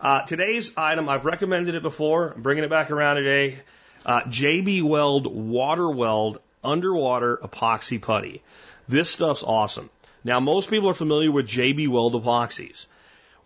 Uh, 0.00 0.22
today's 0.22 0.76
item, 0.76 1.08
I've 1.08 1.24
recommended 1.24 1.74
it 1.74 1.82
before. 1.82 2.32
I'm 2.32 2.42
bringing 2.42 2.64
it 2.64 2.70
back 2.70 2.90
around 2.90 3.16
today. 3.16 3.60
Uh, 4.04 4.22
JB 4.22 4.82
Weld 4.82 5.26
Water 5.26 5.88
Weld 5.88 6.40
Underwater 6.62 7.38
Epoxy 7.38 8.00
Putty. 8.00 8.42
This 8.88 9.10
stuff's 9.10 9.42
awesome. 9.42 9.88
Now, 10.24 10.40
most 10.40 10.68
people 10.68 10.90
are 10.90 10.94
familiar 10.94 11.30
with 11.30 11.46
JB 11.46 11.88
Weld 11.88 12.14
epoxies. 12.14 12.86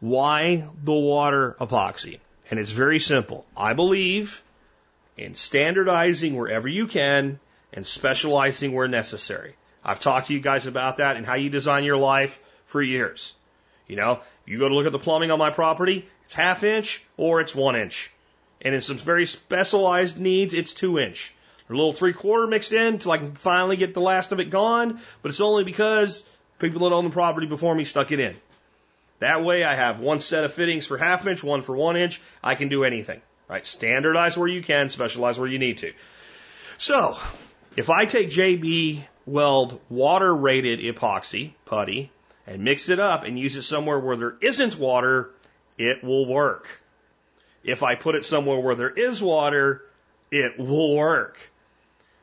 Why 0.00 0.68
the 0.82 0.92
water 0.92 1.56
epoxy? 1.60 2.18
And 2.50 2.58
it's 2.58 2.72
very 2.72 2.98
simple. 2.98 3.44
I 3.56 3.74
believe 3.74 4.42
in 5.16 5.34
standardizing 5.34 6.34
wherever 6.34 6.66
you 6.66 6.86
can 6.86 7.40
and 7.72 7.86
specializing 7.86 8.72
where 8.72 8.88
necessary. 8.88 9.54
I've 9.84 10.00
talked 10.00 10.28
to 10.28 10.34
you 10.34 10.40
guys 10.40 10.66
about 10.66 10.96
that 10.96 11.16
and 11.16 11.26
how 11.26 11.34
you 11.34 11.50
design 11.50 11.84
your 11.84 11.98
life 11.98 12.40
for 12.64 12.80
years. 12.80 13.34
You 13.86 13.96
know, 13.96 14.20
you 14.46 14.58
go 14.58 14.68
to 14.68 14.74
look 14.74 14.86
at 14.86 14.92
the 14.92 14.98
plumbing 14.98 15.30
on 15.30 15.38
my 15.38 15.50
property, 15.50 16.08
it's 16.28 16.34
half 16.34 16.62
inch 16.62 17.02
or 17.16 17.40
it's 17.40 17.54
one 17.54 17.74
inch. 17.74 18.10
And 18.60 18.74
in 18.74 18.82
some 18.82 18.98
very 18.98 19.24
specialized 19.24 20.18
needs, 20.18 20.52
it's 20.52 20.74
two 20.74 20.98
inch. 20.98 21.32
A 21.70 21.72
little 21.72 21.94
three 21.94 22.12
quarter 22.12 22.46
mixed 22.46 22.74
in 22.74 22.94
until 22.94 23.12
I 23.12 23.16
can 23.16 23.34
finally 23.34 23.78
get 23.78 23.94
the 23.94 24.02
last 24.02 24.30
of 24.30 24.38
it 24.38 24.50
gone, 24.50 25.00
but 25.22 25.30
it's 25.30 25.40
only 25.40 25.64
because 25.64 26.22
people 26.58 26.86
that 26.86 26.94
own 26.94 27.04
the 27.04 27.10
property 27.10 27.46
before 27.46 27.74
me 27.74 27.86
stuck 27.86 28.12
it 28.12 28.20
in. 28.20 28.36
That 29.20 29.42
way 29.42 29.64
I 29.64 29.74
have 29.74 30.00
one 30.00 30.20
set 30.20 30.44
of 30.44 30.52
fittings 30.52 30.84
for 30.84 30.98
half 30.98 31.26
inch, 31.26 31.42
one 31.42 31.62
for 31.62 31.74
one 31.74 31.96
inch. 31.96 32.20
I 32.44 32.56
can 32.56 32.68
do 32.68 32.84
anything, 32.84 33.22
right? 33.48 33.64
Standardize 33.64 34.36
where 34.36 34.48
you 34.48 34.60
can, 34.60 34.90
specialize 34.90 35.38
where 35.38 35.48
you 35.48 35.58
need 35.58 35.78
to. 35.78 35.94
So, 36.76 37.16
if 37.74 37.88
I 37.88 38.04
take 38.04 38.28
JB 38.28 39.02
Weld 39.24 39.80
water 39.88 40.36
rated 40.36 40.80
epoxy 40.80 41.52
putty 41.64 42.10
and 42.46 42.64
mix 42.64 42.90
it 42.90 43.00
up 43.00 43.24
and 43.24 43.38
use 43.38 43.56
it 43.56 43.62
somewhere 43.62 43.98
where 43.98 44.16
there 44.16 44.36
isn't 44.42 44.78
water, 44.78 45.30
it 45.78 46.02
will 46.04 46.26
work. 46.26 46.82
If 47.64 47.82
I 47.82 47.94
put 47.94 48.14
it 48.14 48.24
somewhere 48.24 48.58
where 48.58 48.74
there 48.74 48.90
is 48.90 49.22
water, 49.22 49.84
it 50.30 50.58
will 50.58 50.96
work. 50.96 51.38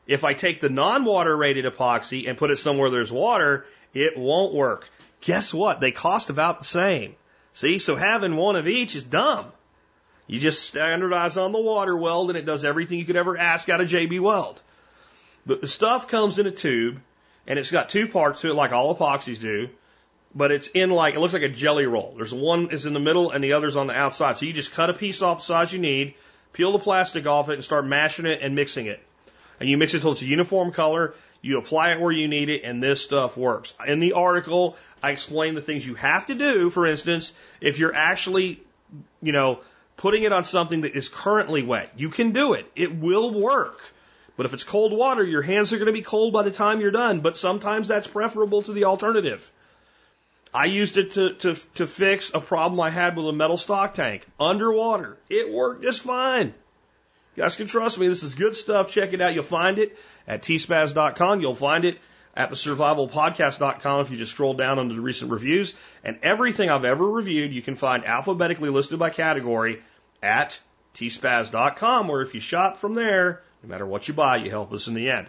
If 0.06 0.24
I 0.24 0.34
take 0.34 0.60
the 0.60 0.68
non-water 0.68 1.36
rated 1.36 1.64
epoxy 1.64 2.28
and 2.28 2.38
put 2.38 2.50
it 2.50 2.58
somewhere 2.58 2.90
there's 2.90 3.10
water, 3.10 3.66
it 3.92 4.16
won't 4.16 4.54
work. 4.54 4.88
Guess 5.20 5.52
what? 5.52 5.80
They 5.80 5.90
cost 5.90 6.30
about 6.30 6.58
the 6.58 6.64
same. 6.64 7.16
See, 7.52 7.78
so 7.78 7.96
having 7.96 8.36
one 8.36 8.56
of 8.56 8.68
each 8.68 8.94
is 8.94 9.02
dumb. 9.02 9.46
You 10.26 10.40
just 10.40 10.68
standardize 10.68 11.36
on 11.36 11.52
the 11.52 11.60
water 11.60 11.96
weld 11.96 12.30
and 12.30 12.38
it 12.38 12.44
does 12.44 12.64
everything 12.64 12.98
you 12.98 13.04
could 13.04 13.16
ever 13.16 13.36
ask 13.36 13.68
out 13.68 13.80
of 13.80 13.88
JB 13.88 14.20
Weld. 14.20 14.60
The 15.46 15.66
stuff 15.66 16.08
comes 16.08 16.38
in 16.38 16.46
a 16.46 16.50
tube 16.50 17.00
and 17.46 17.58
it's 17.58 17.70
got 17.70 17.88
two 17.88 18.08
parts 18.08 18.40
to 18.40 18.50
it 18.50 18.54
like 18.54 18.72
all 18.72 18.94
epoxies 18.96 19.40
do, 19.40 19.68
but 20.36 20.52
it's 20.52 20.68
in 20.68 20.90
like, 20.90 21.14
it 21.14 21.20
looks 21.20 21.32
like 21.32 21.42
a 21.42 21.48
jelly 21.48 21.86
roll. 21.86 22.12
There's 22.14 22.32
one 22.34 22.70
is 22.70 22.84
in 22.84 22.92
the 22.92 23.00
middle 23.00 23.30
and 23.30 23.42
the 23.42 23.54
other's 23.54 23.74
on 23.74 23.86
the 23.86 23.94
outside. 23.94 24.36
So 24.36 24.44
you 24.44 24.52
just 24.52 24.72
cut 24.72 24.90
a 24.90 24.92
piece 24.92 25.22
off 25.22 25.38
the 25.38 25.44
size 25.44 25.72
you 25.72 25.78
need, 25.78 26.14
peel 26.52 26.72
the 26.72 26.78
plastic 26.78 27.26
off 27.26 27.48
it 27.48 27.54
and 27.54 27.64
start 27.64 27.86
mashing 27.86 28.26
it 28.26 28.42
and 28.42 28.54
mixing 28.54 28.84
it. 28.84 29.02
And 29.58 29.68
you 29.68 29.78
mix 29.78 29.94
it 29.94 29.98
until 29.98 30.12
it's 30.12 30.20
a 30.20 30.26
uniform 30.26 30.72
color. 30.72 31.14
You 31.40 31.56
apply 31.56 31.92
it 31.92 32.00
where 32.00 32.12
you 32.12 32.28
need 32.28 32.50
it, 32.50 32.64
and 32.64 32.82
this 32.82 33.02
stuff 33.02 33.38
works. 33.38 33.72
In 33.86 33.98
the 33.98 34.12
article, 34.12 34.76
I 35.02 35.12
explain 35.12 35.54
the 35.54 35.62
things 35.62 35.86
you 35.86 35.94
have 35.94 36.26
to 36.26 36.34
do. 36.34 36.68
For 36.68 36.86
instance, 36.86 37.32
if 37.62 37.78
you're 37.78 37.94
actually, 37.94 38.60
you 39.22 39.32
know, 39.32 39.60
putting 39.96 40.24
it 40.24 40.32
on 40.32 40.44
something 40.44 40.82
that 40.82 40.94
is 40.94 41.08
currently 41.08 41.62
wet, 41.62 41.92
you 41.96 42.10
can 42.10 42.32
do 42.32 42.52
it. 42.52 42.70
It 42.76 42.94
will 42.94 43.32
work. 43.32 43.80
But 44.36 44.44
if 44.44 44.52
it's 44.52 44.64
cold 44.64 44.92
water, 44.92 45.24
your 45.24 45.40
hands 45.40 45.72
are 45.72 45.78
going 45.78 45.86
to 45.86 45.92
be 45.92 46.02
cold 46.02 46.34
by 46.34 46.42
the 46.42 46.50
time 46.50 46.80
you're 46.80 46.90
done. 46.90 47.20
But 47.20 47.38
sometimes 47.38 47.88
that's 47.88 48.06
preferable 48.06 48.60
to 48.62 48.72
the 48.72 48.84
alternative. 48.84 49.50
I 50.56 50.64
used 50.64 50.96
it 50.96 51.10
to, 51.12 51.34
to, 51.34 51.54
to 51.74 51.86
fix 51.86 52.32
a 52.32 52.40
problem 52.40 52.80
I 52.80 52.88
had 52.88 53.14
with 53.14 53.28
a 53.28 53.32
metal 53.32 53.58
stock 53.58 53.92
tank 53.92 54.26
underwater. 54.40 55.18
It 55.28 55.52
worked 55.52 55.82
just 55.82 56.00
fine. 56.00 56.54
You 57.34 57.42
guys 57.42 57.56
can 57.56 57.66
trust 57.66 57.98
me. 57.98 58.08
This 58.08 58.22
is 58.22 58.34
good 58.34 58.56
stuff. 58.56 58.90
Check 58.90 59.12
it 59.12 59.20
out. 59.20 59.34
You'll 59.34 59.44
find 59.44 59.78
it 59.78 59.98
at 60.26 60.42
tspaz.com. 60.42 61.42
You'll 61.42 61.54
find 61.54 61.84
it 61.84 61.98
at 62.34 62.48
the 62.48 62.56
survivalpodcast.com 62.56 64.00
if 64.00 64.10
you 64.10 64.16
just 64.16 64.32
scroll 64.32 64.54
down 64.54 64.78
under 64.78 64.94
the 64.94 65.00
recent 65.02 65.30
reviews. 65.30 65.74
And 66.02 66.18
everything 66.22 66.70
I've 66.70 66.86
ever 66.86 67.06
reviewed, 67.06 67.52
you 67.52 67.60
can 67.60 67.74
find 67.74 68.06
alphabetically 68.06 68.70
listed 68.70 68.98
by 68.98 69.10
category 69.10 69.82
at 70.22 70.58
tspaz.com, 70.94 72.08
where 72.08 72.22
if 72.22 72.32
you 72.32 72.40
shop 72.40 72.78
from 72.78 72.94
there, 72.94 73.42
no 73.62 73.68
matter 73.68 73.84
what 73.84 74.08
you 74.08 74.14
buy, 74.14 74.36
you 74.36 74.48
help 74.48 74.72
us 74.72 74.88
in 74.88 74.94
the 74.94 75.10
end. 75.10 75.26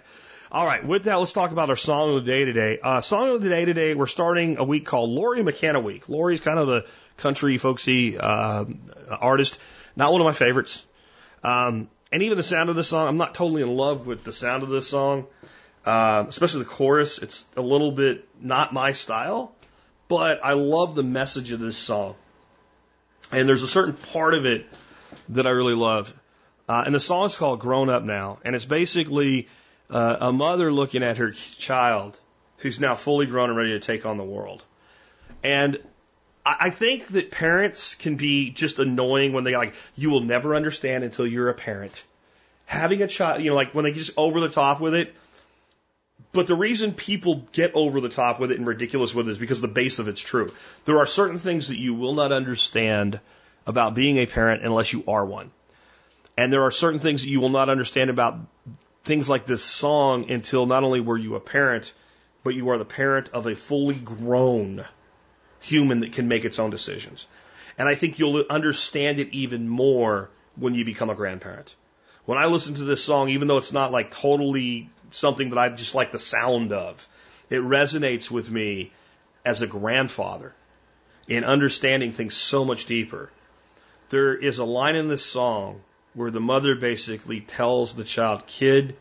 All 0.49 0.65
right, 0.65 0.86
with 0.86 1.03
that, 1.03 1.15
let's 1.15 1.34
talk 1.34 1.52
about 1.52 1.69
our 1.69 1.76
song 1.76 2.15
of 2.15 2.15
the 2.24 2.32
day 2.32 2.45
today. 2.45 2.80
Uh, 2.82 3.02
song 3.02 3.32
of 3.32 3.41
the 3.41 3.49
day 3.49 3.65
today, 3.65 3.95
we're 3.95 4.07
starting 4.07 4.57
a 4.57 4.64
week 4.64 4.86
called 4.86 5.10
Lori 5.10 5.44
McKenna 5.44 5.82
Week. 5.82 6.07
Lori's 6.07 6.40
kind 6.40 6.57
of 6.57 6.68
the 6.68 6.86
country 7.18 7.57
folksy 7.57 8.18
uh, 8.18 8.64
artist, 9.10 9.60
not 9.98 10.14
one 10.14 10.22
of 10.22 10.26
my 10.26 10.32
favorites. 10.32 10.86
Um, 11.44 11.90
and 12.14 12.24
even 12.24 12.38
the 12.38 12.44
sound 12.44 12.69
of 12.69 12.78
the 12.78 12.84
song, 12.86 13.10
I'm 13.10 13.18
not 13.18 13.36
totally 13.36 13.61
in 13.61 13.76
love 13.76 14.07
with 14.07 14.24
the 14.24 14.32
sound 14.32 14.64
of 14.64 14.69
this 14.69 14.88
song, 14.88 15.28
uh, 15.86 16.24
especially 16.30 16.64
the 16.64 16.69
chorus. 16.69 17.18
It's 17.18 17.45
a 17.57 17.61
little 17.61 17.91
bit 17.91 18.26
not 18.41 18.72
my 18.72 18.94
style, 18.94 19.53
but 20.07 20.40
I 20.45 20.53
love 20.53 20.95
the 20.95 21.03
message 21.03 21.52
of 21.52 21.60
this 21.60 21.76
song. 21.76 22.15
And 23.34 23.49
there's 23.49 23.64
a 23.64 23.68
certain 23.68 23.95
part 23.95 24.34
of 24.34 24.45
it 24.45 24.65
that 25.28 25.45
I 25.45 25.49
really 25.49 25.76
love. 25.76 26.14
Uh, 26.69 26.84
and 26.86 26.95
the 26.95 27.02
song 27.02 27.26
is 27.26 27.36
called 27.36 27.60
Grown 27.60 27.90
Up 27.90 28.03
Now. 28.03 28.40
And 28.45 28.56
it's 28.56 28.64
basically 28.64 29.49
uh, 29.89 30.18
a 30.19 30.34
mother 30.34 30.72
looking 30.72 31.03
at 31.03 31.18
her 31.18 31.31
child 31.31 32.19
who's 32.57 32.80
now 32.80 32.95
fully 32.95 33.26
grown 33.26 33.49
and 33.49 33.57
ready 33.57 33.72
to 33.72 33.80
take 33.80 34.05
on 34.05 34.18
the 34.18 34.23
world. 34.23 34.64
And 35.43 35.80
I 36.45 36.69
think 36.69 37.07
that 37.07 37.30
parents 37.30 37.95
can 37.95 38.15
be 38.15 38.51
just 38.51 38.80
annoying 38.80 39.34
when 39.34 39.43
they 39.43 39.55
like, 39.55 39.76
you 39.95 40.09
will 40.09 40.22
never 40.22 40.55
understand 40.55 41.03
until 41.03 41.27
you're 41.27 41.49
a 41.49 41.53
parent. 41.53 42.03
Having 42.65 43.01
a 43.01 43.07
child, 43.07 43.41
you 43.41 43.49
know, 43.49 43.55
like 43.55 43.76
when 43.76 43.84
they 43.84 43.91
just 43.91 44.11
over 44.15 44.39
the 44.39 44.49
top 44.49 44.80
with 44.80 44.95
it. 44.95 45.14
But 46.31 46.47
the 46.47 46.55
reason 46.55 46.93
people 46.93 47.47
get 47.51 47.72
over 47.73 47.99
the 47.99 48.09
top 48.09 48.39
with 48.39 48.51
it 48.51 48.57
and 48.57 48.68
ridiculous 48.68 49.14
with 49.14 49.27
it 49.27 49.31
is 49.31 49.39
because 49.39 49.61
the 49.61 49.68
base 49.68 49.99
of 49.99 50.07
it's 50.07 50.22
true. 50.22 50.51
There 50.85 50.99
are 50.99 51.05
certain 51.05 51.38
things 51.38 51.68
that 51.68 51.77
you 51.77 51.93
will 51.93 52.14
not 52.14 52.31
understand 52.31 53.19
about 53.65 53.93
being 53.93 54.18
a 54.18 54.26
parent 54.26 54.64
unless 54.64 54.93
you 54.93 55.03
are 55.07 55.26
one. 55.26 55.51
And 56.38 56.51
there 56.53 56.64
are 56.64 56.72
certain 56.72 56.99
things 56.99 57.23
that 57.23 57.30
you 57.30 57.41
will 57.41 57.49
not 57.49 57.69
understand 57.69 58.09
about 58.09 58.39
things 59.07 59.29
like 59.29 59.45
this 59.45 59.63
song 59.63 60.29
until 60.29 60.65
not 60.65 60.84
only 60.84 60.99
were 60.99 61.17
you 61.17 61.35
a 61.35 61.39
parent, 61.39 61.93
but 62.43 62.53
you 62.53 62.69
are 62.69 62.77
the 62.77 62.85
parent 62.85 63.29
of 63.29 63.47
a 63.47 63.55
fully 63.55 63.95
grown 63.95 64.85
human 65.61 66.01
that 66.01 66.13
can 66.13 66.27
make 66.27 66.45
its 66.45 66.59
own 66.59 66.69
decisions. 66.69 67.25
And 67.77 67.88
I 67.88 67.95
think 67.95 68.19
you'll 68.19 68.45
understand 68.49 69.19
it 69.19 69.29
even 69.34 69.67
more 69.67 70.29
when 70.55 70.75
you 70.75 70.85
become 70.85 71.09
a 71.09 71.15
grandparent. 71.15 71.73
When 72.25 72.38
I 72.38 72.45
listen 72.45 72.75
to 72.75 72.84
this 72.84 73.03
song, 73.03 73.29
even 73.29 73.47
though 73.47 73.57
it's 73.57 73.73
not 73.73 73.91
like 73.91 74.11
totally 74.11 74.89
something 75.11 75.49
that 75.51 75.57
I 75.57 75.69
just 75.69 75.95
like 75.95 76.11
the 76.11 76.19
sound 76.19 76.73
of, 76.73 77.07
it 77.49 77.61
resonates 77.61 78.29
with 78.29 78.51
me 78.51 78.91
as 79.45 79.61
a 79.61 79.67
grandfather 79.67 80.53
in 81.27 81.43
understanding 81.45 82.11
things 82.11 82.35
so 82.35 82.65
much 82.65 82.85
deeper. 82.85 83.29
There 84.09 84.35
is 84.35 84.59
a 84.59 84.65
line 84.65 84.95
in 84.95 85.07
this 85.07 85.25
song 85.25 85.81
where 86.13 86.31
the 86.31 86.39
mother 86.39 86.75
basically 86.75 87.41
tells 87.41 87.93
the 87.93 88.03
child, 88.03 88.47
kid, 88.47 88.95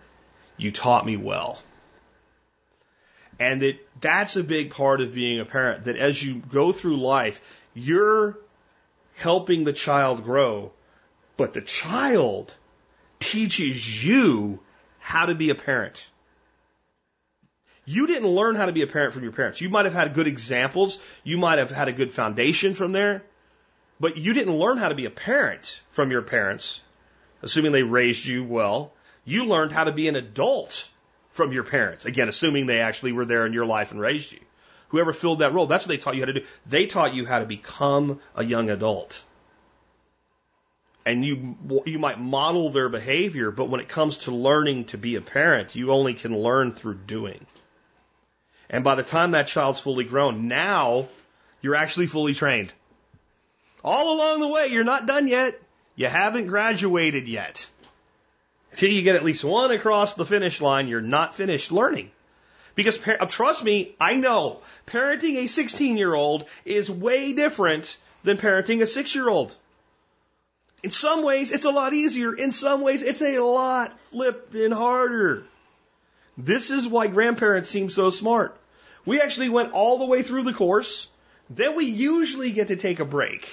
you 0.57 0.71
taught 0.71 1.07
me 1.07 1.17
well. 1.17 1.63
And 3.39 3.63
that 3.63 3.79
that's 4.01 4.37
a 4.37 4.43
big 4.43 4.71
part 4.71 5.01
of 5.01 5.15
being 5.15 5.41
a 5.41 5.45
parent, 5.45 5.85
that 5.85 5.97
as 5.97 6.23
you 6.23 6.43
go 6.51 6.73
through 6.73 6.97
life, 6.97 7.41
you're 7.75 8.39
helping 9.15 9.65
the 9.65 9.73
child 9.73 10.25
grow, 10.25 10.73
but 11.37 11.53
the 11.53 11.61
child 11.61 12.55
teaches 13.19 14.05
you 14.05 14.61
how 14.99 15.27
to 15.27 15.35
be 15.35 15.51
a 15.51 15.55
parent. 15.55 16.09
You 17.85 18.07
didn't 18.07 18.29
learn 18.29 18.57
how 18.57 18.67
to 18.67 18.73
be 18.73 18.83
a 18.83 18.87
parent 18.87 19.15
from 19.15 19.23
your 19.23 19.33
parents. 19.33 19.61
You 19.61 19.69
might 19.69 19.85
have 19.85 19.95
had 19.95 20.15
good 20.15 20.27
examples. 20.27 20.99
You 21.23 21.39
might 21.39 21.59
have 21.59 21.71
had 21.71 21.89
a 21.89 21.93
good 21.93 22.11
foundation 22.11 22.75
from 22.75 22.93
there, 22.93 23.23
but 24.01 24.17
you 24.17 24.33
didn't 24.33 24.57
learn 24.57 24.77
how 24.77 24.89
to 24.89 24.95
be 24.95 25.05
a 25.05 25.11
parent 25.11 25.81
from 25.91 26.11
your 26.11 26.23
parents, 26.23 26.81
assuming 27.47 27.73
they 27.73 27.83
raised 27.83 28.27
you 28.27 28.45
well. 28.45 28.93
You 29.25 29.47
learned 29.47 29.73
how 29.73 29.85
to 29.85 29.93
be 29.93 30.09
an 30.09 30.17
adult 30.17 30.89
from 31.33 31.53
your 31.53 31.65
parents. 31.65 32.05
Again, 32.05 32.29
assuming 32.29 32.67
they 32.67 32.81
actually 32.81 33.13
were 33.13 33.25
there 33.25 33.47
in 33.47 33.53
your 33.53 33.67
life 33.67 33.91
and 33.91 34.01
raised 34.01 34.33
you. 34.33 34.41
Whoever 34.89 35.13
filled 35.13 35.41
that 35.41 35.53
role, 35.53 35.67
that's 35.67 35.87
what 35.87 35.89
they 35.89 35.97
taught 35.97 36.15
you 36.15 36.23
how 36.23 36.27
to 36.27 36.41
do. 36.41 36.47
They 36.67 36.87
taught 36.87 37.15
you 37.15 37.27
how 37.27 37.41
to 37.41 37.47
become 37.47 38.21
a 38.35 38.45
young 38.45 38.71
adult. 38.71 39.23
And 41.05 41.25
you, 41.25 41.83
you 41.87 41.99
might 41.99 42.21
model 42.21 42.71
their 42.71 42.89
behavior, 42.89 43.51
but 43.51 43.69
when 43.69 43.81
it 43.81 43.89
comes 43.89 44.17
to 44.19 44.33
learning 44.33 44.87
to 44.87 44.99
be 44.99 45.15
a 45.15 45.21
parent, 45.21 45.77
you 45.77 45.93
only 45.93 46.15
can 46.15 46.37
learn 46.37 46.73
through 46.73 46.99
doing. 47.07 47.47
And 48.69 48.83
by 48.83 48.97
the 48.97 49.05
time 49.05 49.33
that 49.33 49.47
child's 49.47 49.81
fully 49.81 50.05
grown, 50.05 50.49
now 50.49 51.09
you're 51.63 51.77
actually 51.77 52.09
fully 52.09 52.35
trained. 52.35 52.73
All 53.85 54.17
along 54.17 54.41
the 54.41 54.49
way, 54.49 54.67
you're 54.67 54.83
not 54.83 55.07
done 55.07 55.29
yet. 55.29 55.61
You 55.97 56.07
haven't 56.07 56.47
graduated 56.47 57.27
yet. 57.27 57.69
Until 58.71 58.91
you 58.91 59.03
get 59.03 59.17
at 59.17 59.25
least 59.25 59.43
one 59.43 59.71
across 59.71 60.15
the 60.15 60.27
finish 60.27 60.61
line, 60.61 60.89
you're 60.89 61.01
not 61.01 61.35
finished 61.35 61.73
learning. 61.73 62.11
Because 62.75 62.99
uh, 63.09 63.25
trust 63.25 63.65
me, 63.65 63.95
I 63.99 64.15
know 64.17 64.61
parenting 64.87 65.37
a 65.39 65.47
16 65.47 65.97
year 65.97 66.15
old 66.15 66.45
is 66.67 66.91
way 66.91 67.33
different 67.33 67.97
than 68.23 68.37
parenting 68.37 68.83
a 68.83 68.87
six 68.87 69.15
year 69.15 69.29
old. 69.29 69.55
In 70.83 70.91
some 70.91 71.25
ways, 71.25 71.51
it's 71.51 71.65
a 71.65 71.71
lot 71.71 71.95
easier. 71.95 72.35
In 72.35 72.53
some 72.53 72.83
ways, 72.83 73.03
it's 73.03 73.23
a 73.23 73.39
lot 73.39 73.99
flipping 74.11 74.73
harder. 74.73 75.45
This 76.37 76.71
is 76.71 76.87
why 76.87 77.07
grandparents 77.07 77.71
seem 77.71 77.89
so 77.89 78.11
smart. 78.11 78.55
We 79.07 79.23
actually 79.23 79.49
went 79.49 79.73
all 79.73 79.99
the 79.99 80.07
way 80.07 80.23
through 80.23 80.43
the 80.43 80.53
course. 80.53 81.09
Then 81.49 81.77
we 81.77 81.87
usually 81.87 82.51
get 82.51 82.69
to 82.69 82.77
take 82.77 83.01
a 83.01 83.07
break. 83.07 83.49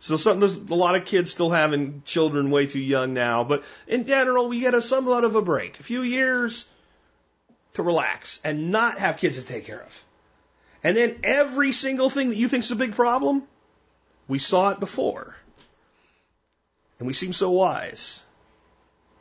So 0.00 0.16
some, 0.16 0.38
there's 0.40 0.56
a 0.56 0.74
lot 0.74 0.94
of 0.94 1.04
kids 1.04 1.30
still 1.30 1.50
having 1.50 2.02
children 2.04 2.50
way 2.50 2.66
too 2.66 2.78
young 2.78 3.14
now, 3.14 3.42
but 3.42 3.64
in 3.86 4.06
general, 4.06 4.48
we 4.48 4.60
get 4.60 4.74
a 4.74 4.82
somewhat 4.82 5.24
of 5.24 5.34
a 5.34 5.42
break, 5.42 5.80
a 5.80 5.82
few 5.82 6.02
years 6.02 6.66
to 7.74 7.82
relax 7.82 8.40
and 8.44 8.70
not 8.70 8.98
have 8.98 9.16
kids 9.16 9.36
to 9.36 9.44
take 9.44 9.66
care 9.66 9.80
of. 9.80 10.04
And 10.84 10.96
then 10.96 11.18
every 11.24 11.72
single 11.72 12.10
thing 12.10 12.28
that 12.28 12.36
you 12.36 12.48
think 12.48 12.62
is 12.62 12.70
a 12.70 12.76
big 12.76 12.94
problem, 12.94 13.42
we 14.28 14.38
saw 14.38 14.70
it 14.70 14.78
before. 14.78 15.34
And 16.98 17.06
we 17.06 17.12
seem 17.12 17.32
so 17.32 17.50
wise. 17.50 18.22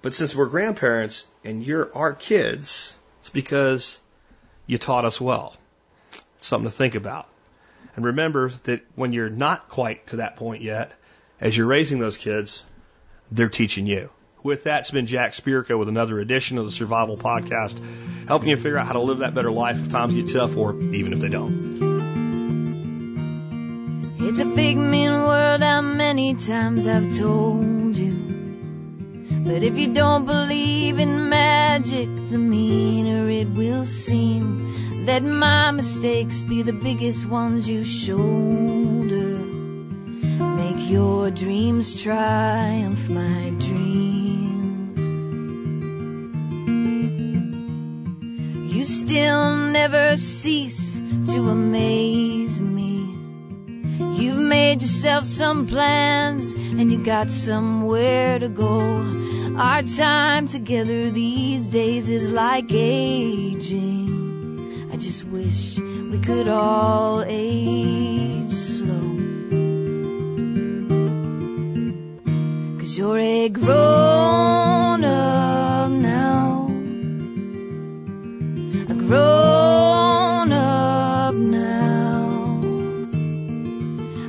But 0.04 0.14
since 0.14 0.36
we're 0.36 0.46
grandparents 0.46 1.26
and 1.44 1.64
you're 1.64 1.96
our 1.96 2.14
kids, 2.14 2.96
it's 3.22 3.30
because 3.30 4.00
you 4.68 4.78
taught 4.78 5.06
us 5.06 5.20
well. 5.20 5.56
something 6.40 6.70
to 6.70 6.76
think 6.76 6.94
about. 6.94 7.28
And 7.98 8.06
remember 8.06 8.50
that 8.66 8.86
when 8.96 9.12
you're 9.12 9.30
not 9.30 9.70
quite 9.70 10.06
to 10.08 10.18
that 10.18 10.36
point 10.36 10.62
yet, 10.62 10.92
as 11.42 11.58
you're 11.58 11.66
raising 11.66 11.98
those 11.98 12.16
kids, 12.16 12.64
they're 13.32 13.50
teaching 13.50 13.88
you. 13.88 14.12
With 14.44 14.66
that, 14.66 14.82
it's 14.82 14.92
been 14.92 15.08
Jack 15.08 15.32
Spirko 15.32 15.80
with 15.80 15.90
another 15.90 16.20
edition 16.20 16.60
of 16.60 16.66
the 16.66 16.72
Survival 16.72 17.18
Podcast, 17.18 17.82
helping 18.28 18.50
you 18.50 18.56
figure 18.56 18.78
out 18.78 18.86
how 18.86 18.94
to 18.94 19.02
live 19.02 19.18
that 19.18 19.34
better 19.34 19.52
life 19.52 19.80
if 19.80 19.90
times 19.90 20.14
get 20.14 20.32
tough 20.32 20.56
or 20.56 20.80
even 20.80 21.12
if 21.12 21.20
they 21.20 21.30
don't. 21.30 21.76
It's 24.20 24.42
a 24.42 24.46
big 24.46 24.78
mean 24.78 25.10
world, 25.10 25.62
how 25.62 25.82
many 25.82 26.36
times 26.36 26.86
I've 26.86 27.18
told 27.18 27.96
you. 27.96 28.12
But 29.44 29.64
if 29.64 29.76
you 29.76 29.92
don't 29.92 30.26
believe 30.28 31.00
in 31.00 31.30
magic, 31.30 32.10
the 32.30 32.38
meaner 32.38 33.28
it 33.28 33.50
will 33.50 33.86
seem. 33.86 34.77
Let 35.08 35.24
my 35.24 35.72
mistakes 35.72 36.42
be 36.42 36.64
the 36.64 36.74
biggest 36.74 37.26
ones 37.26 37.70
you 37.70 37.86
shoulder. 37.86 39.38
Make 40.58 40.90
your 40.90 41.32
dreams 41.32 41.96
triumph 42.04 43.08
my 43.08 43.52
dreams. 43.52 45.00
You 48.74 48.84
still 48.84 49.56
never 49.72 50.18
cease 50.18 51.00
to 51.00 51.40
amaze 51.52 52.60
me. 52.60 52.98
You've 54.22 54.44
made 54.56 54.82
yourself 54.82 55.24
some 55.24 55.68
plans 55.68 56.52
and 56.52 56.92
you 56.92 56.98
got 57.06 57.32
somewhere 57.32 58.40
to 58.40 58.50
go. 58.50 58.82
Our 59.56 59.84
time 59.84 60.48
together 60.48 61.12
these 61.12 61.70
days 61.70 62.10
is 62.10 62.30
like 62.30 62.66
aging. 62.74 64.17
I 64.98 65.00
just 65.00 65.26
wish 65.26 65.78
we 65.78 66.18
could 66.22 66.48
all 66.48 67.24
age 67.24 68.52
slow. 68.52 69.00
Cause 72.80 72.98
you're 72.98 73.20
a 73.20 73.50
grown 73.50 75.04
up 75.04 75.92
now. 75.92 76.66
A 78.90 78.96
grown 78.96 80.52
up 80.52 81.36
now. 81.36 82.60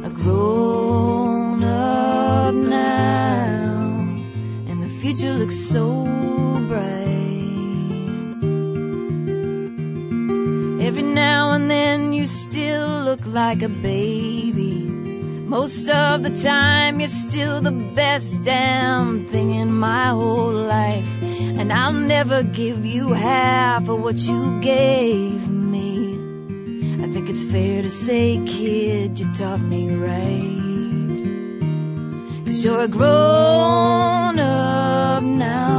A 0.05 0.11
grown 0.11 1.65
up 1.65 2.55
now. 2.55 4.17
And 4.69 4.83
the 4.83 4.89
future 5.01 5.33
looks 5.33 5.57
so 5.57 6.28
like 13.29 13.63
a 13.63 13.69
baby. 13.69 14.89
Most 15.49 15.89
of 15.89 16.23
the 16.23 16.37
time 16.43 17.01
you're 17.01 17.09
still 17.09 17.61
the 17.61 17.71
best 17.71 18.43
damn 18.45 19.27
thing 19.27 19.55
in 19.55 19.73
my 19.73 20.09
whole 20.09 20.53
life. 20.53 21.23
And 21.23 21.73
I'll 21.73 21.93
never 21.93 22.43
give 22.43 22.85
you 22.85 23.13
half 23.13 23.89
of 23.89 24.01
what 24.03 24.17
you 24.17 24.61
gave 24.61 25.49
me. 25.49 26.15
I 27.03 27.07
think 27.09 27.29
it's 27.31 27.45
fair 27.45 27.83
to 27.83 27.91
say, 27.91 28.43
kid, 28.47 29.19
you 29.19 29.33
taught 29.35 29.61
me 29.61 29.95
right. 29.95 30.59
Cause 32.47 32.65
you're 32.65 32.83
a 32.83 32.89
grown 32.89 34.39
up 34.39 35.23
now. 35.23 35.78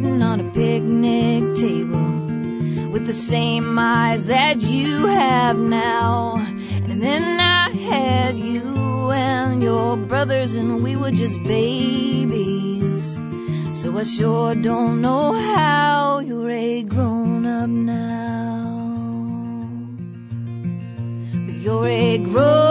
Sitting 0.00 0.22
on 0.22 0.40
a 0.40 0.50
picnic 0.52 1.58
table 1.58 2.90
with 2.92 3.06
the 3.06 3.12
same 3.12 3.78
eyes 3.78 4.26
that 4.26 4.60
you 4.62 5.06
have 5.06 5.58
now. 5.58 6.36
And 6.36 7.02
then 7.02 7.38
I 7.38 7.70
had 7.70 8.36
you 8.36 9.10
and 9.10 9.62
your 9.62 9.96
brothers, 9.96 10.54
and 10.54 10.82
we 10.82 10.96
were 10.96 11.10
just 11.10 11.42
babies. 11.42 13.20
So 13.74 13.98
I 13.98 14.02
sure 14.04 14.54
don't 14.54 15.02
know 15.02 15.32
how 15.32 16.20
you're 16.20 16.50
a 16.50 16.82
grown 16.82 17.44
up 17.46 17.68
now. 17.68 18.68
But 21.46 21.56
you're 21.56 21.88
a 21.88 22.18
grown 22.18 22.69